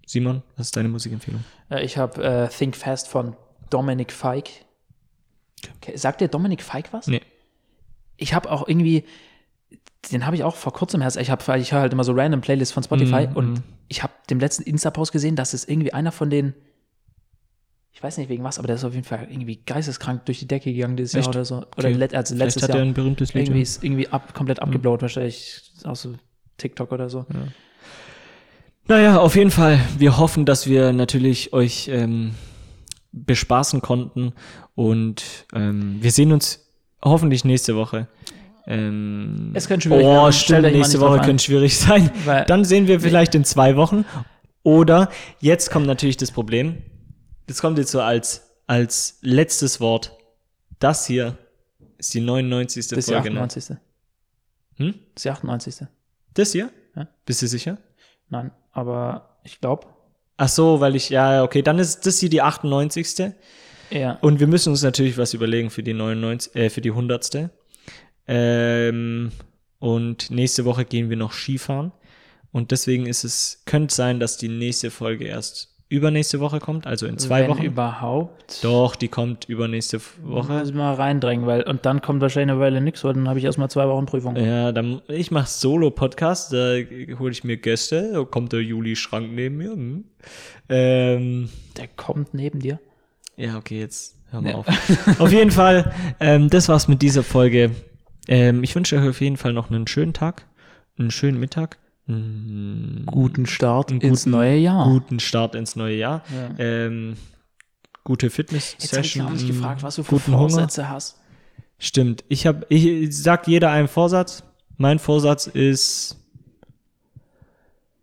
Simon, 0.05 0.43
was 0.57 0.67
ist 0.67 0.77
deine 0.77 0.89
Musikempfehlung? 0.89 1.43
Äh, 1.69 1.83
ich 1.83 1.97
habe 1.97 2.23
äh, 2.23 2.47
Think 2.49 2.75
Fast 2.75 3.07
von 3.07 3.35
Dominic 3.69 4.11
Fike. 4.11 4.51
Okay, 5.77 5.95
sagt 5.97 6.21
dir 6.21 6.27
Dominic 6.27 6.61
Fike 6.63 6.89
was? 6.91 7.07
Nee. 7.07 7.21
Ich 8.17 8.33
habe 8.33 8.51
auch 8.51 8.67
irgendwie, 8.67 9.03
den 10.11 10.25
habe 10.25 10.35
ich 10.35 10.43
auch 10.43 10.55
vor 10.55 10.73
kurzem 10.73 11.01
erst, 11.01 11.17
ich 11.17 11.29
habe 11.29 11.57
ich 11.59 11.71
höre 11.71 11.81
halt 11.81 11.93
immer 11.93 12.03
so 12.03 12.13
random 12.13 12.41
Playlists 12.41 12.73
von 12.73 12.83
Spotify 12.83 13.27
Mhm, 13.27 13.35
und 13.35 13.49
mhm. 13.53 13.63
ich 13.87 14.03
habe 14.03 14.13
dem 14.29 14.39
letzten 14.39 14.63
Insta-Post 14.63 15.11
gesehen, 15.11 15.35
dass 15.35 15.53
es 15.53 15.67
irgendwie 15.67 15.93
einer 15.93 16.11
von 16.11 16.29
den, 16.29 16.53
ich 17.93 18.01
weiß 18.01 18.17
nicht 18.17 18.29
wegen 18.29 18.43
was, 18.43 18.57
aber 18.57 18.67
der 18.67 18.77
ist 18.77 18.83
auf 18.83 18.93
jeden 18.93 19.05
Fall 19.05 19.27
irgendwie 19.29 19.57
geisteskrank 19.57 20.25
durch 20.25 20.39
die 20.39 20.47
Decke 20.47 20.73
gegangen 20.73 20.97
dieses 20.97 21.13
Echt? 21.15 21.25
Jahr 21.25 21.35
oder 21.35 21.45
so. 21.45 21.55
Oder 21.57 21.89
Okay. 21.89 21.93
let, 21.93 22.13
also 22.15 22.33
Vielleicht 22.35 22.45
letztes 22.45 22.63
hat 22.63 22.69
Jahr. 22.69 22.79
er 22.79 22.85
ein 22.85 22.93
berühmtes 22.93 23.33
Lied. 23.33 23.43
irgendwie 23.43 23.59
ja. 23.59 23.63
ist 23.63 23.83
irgendwie 23.83 24.07
ab, 24.09 24.33
komplett 24.33 24.59
abgeblowt, 24.61 25.01
wahrscheinlich 25.01 25.61
aus 25.83 26.01
so 26.03 26.15
TikTok 26.57 26.91
oder 26.91 27.09
so. 27.09 27.25
Naja, 28.87 29.19
auf 29.19 29.35
jeden 29.35 29.51
Fall. 29.51 29.79
Wir 29.97 30.17
hoffen, 30.17 30.45
dass 30.45 30.67
wir 30.67 30.91
natürlich 30.93 31.53
euch 31.53 31.87
ähm, 31.87 32.33
bespaßen 33.11 33.81
konnten 33.81 34.33
und 34.75 35.23
ähm, 35.53 35.97
wir 36.01 36.11
sehen 36.11 36.31
uns 36.31 36.67
hoffentlich 37.03 37.43
nächste 37.45 37.75
Woche. 37.75 38.07
Ähm, 38.67 39.51
Es 39.53 39.67
könnte 39.67 39.87
schwierig 39.87 40.05
Oh, 40.05 40.09
werden. 40.23 40.33
Stellt 40.33 40.65
stimmt, 40.65 40.77
nächste 40.77 40.99
Woche 41.01 41.19
könnte 41.21 41.43
schwierig 41.43 41.77
sein. 41.77 42.11
Weil- 42.25 42.45
Dann 42.45 42.63
sehen 42.63 42.87
wir 42.87 42.99
vielleicht 42.99 43.35
in 43.35 43.43
zwei 43.43 43.75
Wochen. 43.75 44.05
Oder 44.63 45.09
jetzt 45.39 45.71
kommt 45.71 45.87
natürlich 45.87 46.17
das 46.17 46.31
Problem. 46.31 46.83
Das 47.47 47.59
kommt 47.59 47.77
jetzt 47.79 47.91
so 47.91 48.01
als, 48.01 48.51
als 48.67 49.17
letztes 49.21 49.79
Wort. 49.81 50.15
Das 50.79 51.07
hier 51.07 51.37
ist 51.97 52.13
die 52.13 52.21
99. 52.21 52.87
Das 52.87 52.99
ist 52.99 53.09
die 53.09 53.13
Folge. 53.13 53.31
ne? 53.31 53.41
98. 53.41 53.77
Hm? 54.77 54.93
Das 54.93 54.95
ist 55.15 55.25
die 55.25 55.29
98. 55.31 55.75
Das 56.35 56.51
hier? 56.51 56.69
Ja. 56.95 57.07
Bist 57.25 57.41
du 57.41 57.47
sicher? 57.47 57.77
Nein, 58.29 58.51
aber 58.71 59.39
ich 59.43 59.59
glaube, 59.59 59.87
Ach 60.41 60.49
so, 60.49 60.79
weil 60.79 60.95
ich, 60.95 61.11
ja, 61.11 61.43
okay, 61.43 61.61
dann 61.61 61.77
ist 61.77 62.07
das 62.07 62.17
hier 62.17 62.29
die 62.29 62.41
98. 62.41 63.31
ja. 63.91 64.13
Und 64.21 64.39
wir 64.39 64.47
müssen 64.47 64.71
uns 64.71 64.81
natürlich 64.81 65.15
was 65.19 65.35
überlegen 65.35 65.69
für 65.69 65.83
die 65.83 65.93
99, 65.93 66.55
äh, 66.55 66.69
für 66.71 66.81
die 66.81 66.89
100. 66.89 67.51
Ähm, 68.27 69.31
und 69.77 70.31
nächste 70.31 70.65
Woche 70.65 70.83
gehen 70.83 71.11
wir 71.11 71.17
noch 71.17 71.31
Skifahren. 71.31 71.91
Und 72.51 72.71
deswegen 72.71 73.05
ist 73.05 73.23
es, 73.23 73.61
könnte 73.67 73.93
sein, 73.93 74.19
dass 74.19 74.37
die 74.37 74.47
nächste 74.47 74.89
Folge 74.89 75.25
erst 75.25 75.70
übernächste 75.91 76.39
Woche 76.39 76.59
kommt, 76.59 76.87
also 76.87 77.05
in 77.05 77.17
zwei 77.17 77.41
Wenn 77.41 77.49
Wochen. 77.51 77.63
überhaupt. 77.63 78.63
Doch, 78.63 78.95
die 78.95 79.09
kommt 79.09 79.45
übernächste 79.49 79.99
Woche. 80.23 80.63
Ich 80.65 80.73
mal 80.73 80.93
reindrängen, 80.93 81.45
weil 81.45 81.63
und 81.63 81.85
dann 81.85 82.01
kommt 82.01 82.21
wahrscheinlich 82.21 82.53
eine 82.53 82.59
Weile 82.61 82.81
nichts, 82.81 83.03
weil 83.03 83.13
dann 83.13 83.27
habe 83.27 83.37
ich 83.39 83.45
erstmal 83.45 83.69
zwei 83.69 83.87
Wochen 83.87 84.05
Prüfung. 84.05 84.35
Ja, 84.37 84.71
dann 84.71 85.01
ich 85.09 85.31
mache 85.31 85.47
Solo-Podcast, 85.49 86.53
da 86.53 86.75
hole 87.19 87.31
ich 87.31 87.43
mir 87.43 87.57
Gäste, 87.57 88.11
da 88.13 88.23
kommt 88.23 88.53
der 88.53 88.61
Juli 88.61 88.95
Schrank 88.95 89.31
neben 89.33 89.57
mir. 89.57 89.71
Hm. 89.71 90.05
Ähm, 90.69 91.49
Der 91.77 91.87
kommt 91.89 92.33
neben 92.33 92.59
dir. 92.59 92.79
ja, 93.35 93.57
okay, 93.57 93.79
jetzt 93.79 94.15
hör 94.31 94.41
mal 94.41 94.49
Ja. 94.51 94.55
auf. 94.57 94.67
auf 95.19 95.31
jeden 95.31 95.51
Fall, 95.51 95.91
ähm, 96.19 96.49
das 96.49 96.69
war's 96.69 96.87
mit 96.87 97.01
dieser 97.01 97.23
Folge. 97.23 97.71
Ähm, 98.27 98.63
ich 98.63 98.75
wünsche 98.75 98.97
euch 98.97 99.09
auf 99.09 99.19
jeden 99.21 99.37
Fall 99.37 99.51
noch 99.53 99.69
einen 99.69 99.87
schönen 99.87 100.13
Tag, 100.13 100.45
einen 100.97 101.11
schönen 101.11 101.39
Mittag, 101.39 101.77
Guten 102.07 103.45
Start 103.45 103.91
Einen 103.91 104.01
ins 104.01 104.21
guten- 104.23 104.31
neue 104.31 104.57
Jahr. 104.57 104.85
guten 104.85 105.19
Start 105.19 105.55
ins 105.55 105.75
neue 105.75 105.95
Jahr, 105.97 106.23
Ja. 106.33 106.55
ähm, 106.59 107.15
gute 108.03 108.25
habe 108.25 108.31
ich 108.31 108.35
Fitness-Session, 108.35 109.25
auch 109.25 109.29
nicht 109.31 109.41
einen 109.43 109.53
gefragt, 109.53 109.83
was 109.83 109.95
du 109.95 110.03
für 110.03 110.15
guten 110.15 110.33
Hunger. 110.35 110.49
Vorsätze 110.49 110.89
hast. 110.89 111.17
Stimmt. 111.77 112.23
Ich 112.27 112.45
habe, 112.47 112.65
ich 112.69 113.15
sag 113.17 113.47
jeder 113.47 113.71
einen 113.71 113.87
Vorsatz. 113.87 114.43
Mein 114.77 114.99
Vorsatz 114.99 115.47
ist. 115.47 116.17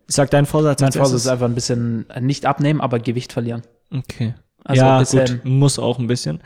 Sag 0.07 0.31
deinen 0.31 0.45
Vorsatz. 0.47 0.81
Mein 0.81 0.91
Vorsatz 0.91 1.21
ist 1.21 1.27
einfach 1.27 1.45
ein 1.45 1.55
bisschen 1.55 2.09
äh, 2.09 2.19
nicht 2.19 2.45
abnehmen, 2.45 2.81
aber 2.81 2.99
Gewicht 2.99 3.31
verlieren. 3.31 3.61
Okay. 3.93 4.33
Also 4.63 4.81
ja, 4.81 5.03
gut. 5.03 5.45
Muss 5.45 5.77
auch 5.79 5.99
ein 5.99 6.07
bisschen. 6.07 6.39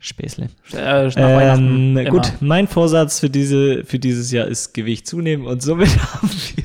Späßle. 0.00 0.48
Äh, 0.74 1.10
Ähm, 1.16 2.06
gut, 2.10 2.32
mein 2.40 2.66
Vorsatz 2.68 3.18
für 3.20 3.30
diese, 3.30 3.84
für 3.84 3.98
dieses 3.98 4.30
Jahr 4.30 4.46
ist 4.46 4.72
Gewicht 4.74 5.06
zunehmen 5.06 5.46
und 5.46 5.60
somit 5.62 5.88
haben 6.14 6.28
wir. 6.56 6.64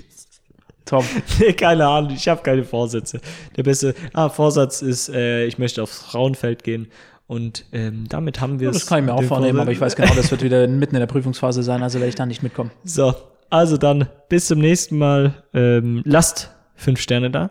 Top. 0.94 1.06
Nee, 1.40 1.54
keine 1.54 1.88
Ahnung, 1.88 2.12
ich 2.12 2.28
habe 2.28 2.44
keine 2.44 2.64
Vorsätze. 2.64 3.20
Der 3.58 3.64
beste 3.64 3.96
ah, 4.14 4.30
Vorsatz 4.30 4.84
ist, 4.84 5.10
äh, 5.10 5.46
ich 5.46 5.58
möchte 5.58 5.82
aufs 5.82 6.04
Frauenfeld 6.04 6.64
gehen. 6.64 6.88
Und 7.26 7.66
ähm, 7.72 8.06
damit 8.10 8.40
haben 8.40 8.60
wir 8.60 8.68
Ja, 8.68 8.74
das 8.74 8.86
kann 8.86 9.00
ich 9.00 9.06
mir 9.06 9.14
auch 9.16 9.24
vornehmen, 9.24 9.60
aber 9.60 9.72
ich 9.72 9.82
weiß 9.82 9.96
genau, 9.96 10.14
das 10.14 10.30
wird 10.30 10.44
wieder 10.44 10.68
mitten 10.68 10.96
in 10.96 11.00
der 11.00 11.08
Prüfungsphase 11.08 11.64
sein, 11.64 11.82
also 11.82 11.98
werde 11.98 12.10
ich 12.10 12.16
da 12.16 12.28
nicht 12.28 12.44
mitkommen. 12.44 12.70
So, 12.84 13.16
also 13.50 13.78
dann 13.78 14.08
bis 14.30 14.46
zum 14.46 14.60
nächsten 14.60 15.00
Mal. 15.00 15.34
Ähm, 15.56 16.04
lasst 16.06 16.52
fünf 16.76 17.00
Sterne 17.00 17.32
da. 17.32 17.50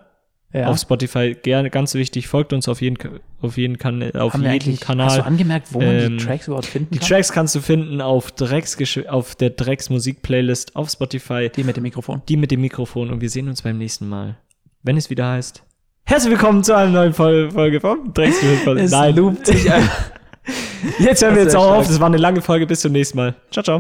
Ja. 0.55 0.67
Auf 0.69 0.79
Spotify 0.79 1.35
gerne, 1.35 1.71
ganz 1.71 1.95
wichtig. 1.95 2.29
Folgt 2.29 2.53
uns 2.53 2.69
auf 2.69 2.83
jeden, 2.83 2.99
auf 3.41 3.57
jeden, 3.57 3.79
kan 3.79 4.03
auf 4.15 4.35
Haben 4.35 4.43
jeden 4.43 4.53
eigentlich, 4.53 4.75
Hast 4.81 4.83
du 4.83 4.87
Kanal. 4.87 5.21
angemerkt, 5.23 5.69
wo 5.73 5.79
man 5.81 5.89
Ähm, 5.89 6.19
die 6.19 6.25
Tracks 6.25 6.47
überhaupt 6.47 6.67
finden 6.67 6.91
Die 6.93 6.99
kann? 6.99 7.09
Tracks 7.09 7.33
kannst 7.33 7.55
du 7.55 7.61
finden 7.61 8.03
auf, 8.03 8.33
Drecks, 8.33 8.77
auf 9.09 9.35
der 9.35 9.51
Drecks 9.51 9.89
Musik 9.89 10.21
Playlist 10.21 10.77
auf 10.77 10.91
Spotify. 10.91 11.49
Die 11.49 11.65
mit 11.65 11.77
dem 11.79 11.85
Mikrofon. 11.85 12.21
Die 12.29 12.37
mit 12.37 12.51
dem 12.51 12.61
Mikrofon 12.61 13.11
und 13.11 13.23
wir 13.23 13.31
sehen 13.31 13.49
uns 13.49 13.63
beim 13.63 13.79
nächsten 13.79 14.09
Mal. 14.09 14.37
Wenn 14.83 14.99
es 14.99 15.09
wieder 15.09 15.27
heißt. 15.31 15.63
Herzlich 16.05 16.33
willkommen 16.33 16.63
zu 16.63 16.77
einer 16.77 16.91
neuen 16.91 17.15
Fol- 17.15 17.51
Folge 17.51 17.81
vom 17.81 18.13
Drecks 18.13 18.37
Nein, 18.91 19.17
loopt 19.17 19.47
sich 19.47 19.65
jetzt 20.99 21.23
hören 21.23 21.37
wir 21.37 21.45
jetzt 21.45 21.57
auch 21.57 21.77
auf. 21.77 21.87
Das 21.87 21.99
war 22.01 22.09
eine 22.09 22.17
lange 22.19 22.43
Folge. 22.43 22.67
Bis 22.67 22.81
zum 22.81 22.93
nächsten 22.93 23.17
Mal. 23.17 23.35
Ciao, 23.51 23.63
ciao. 23.63 23.71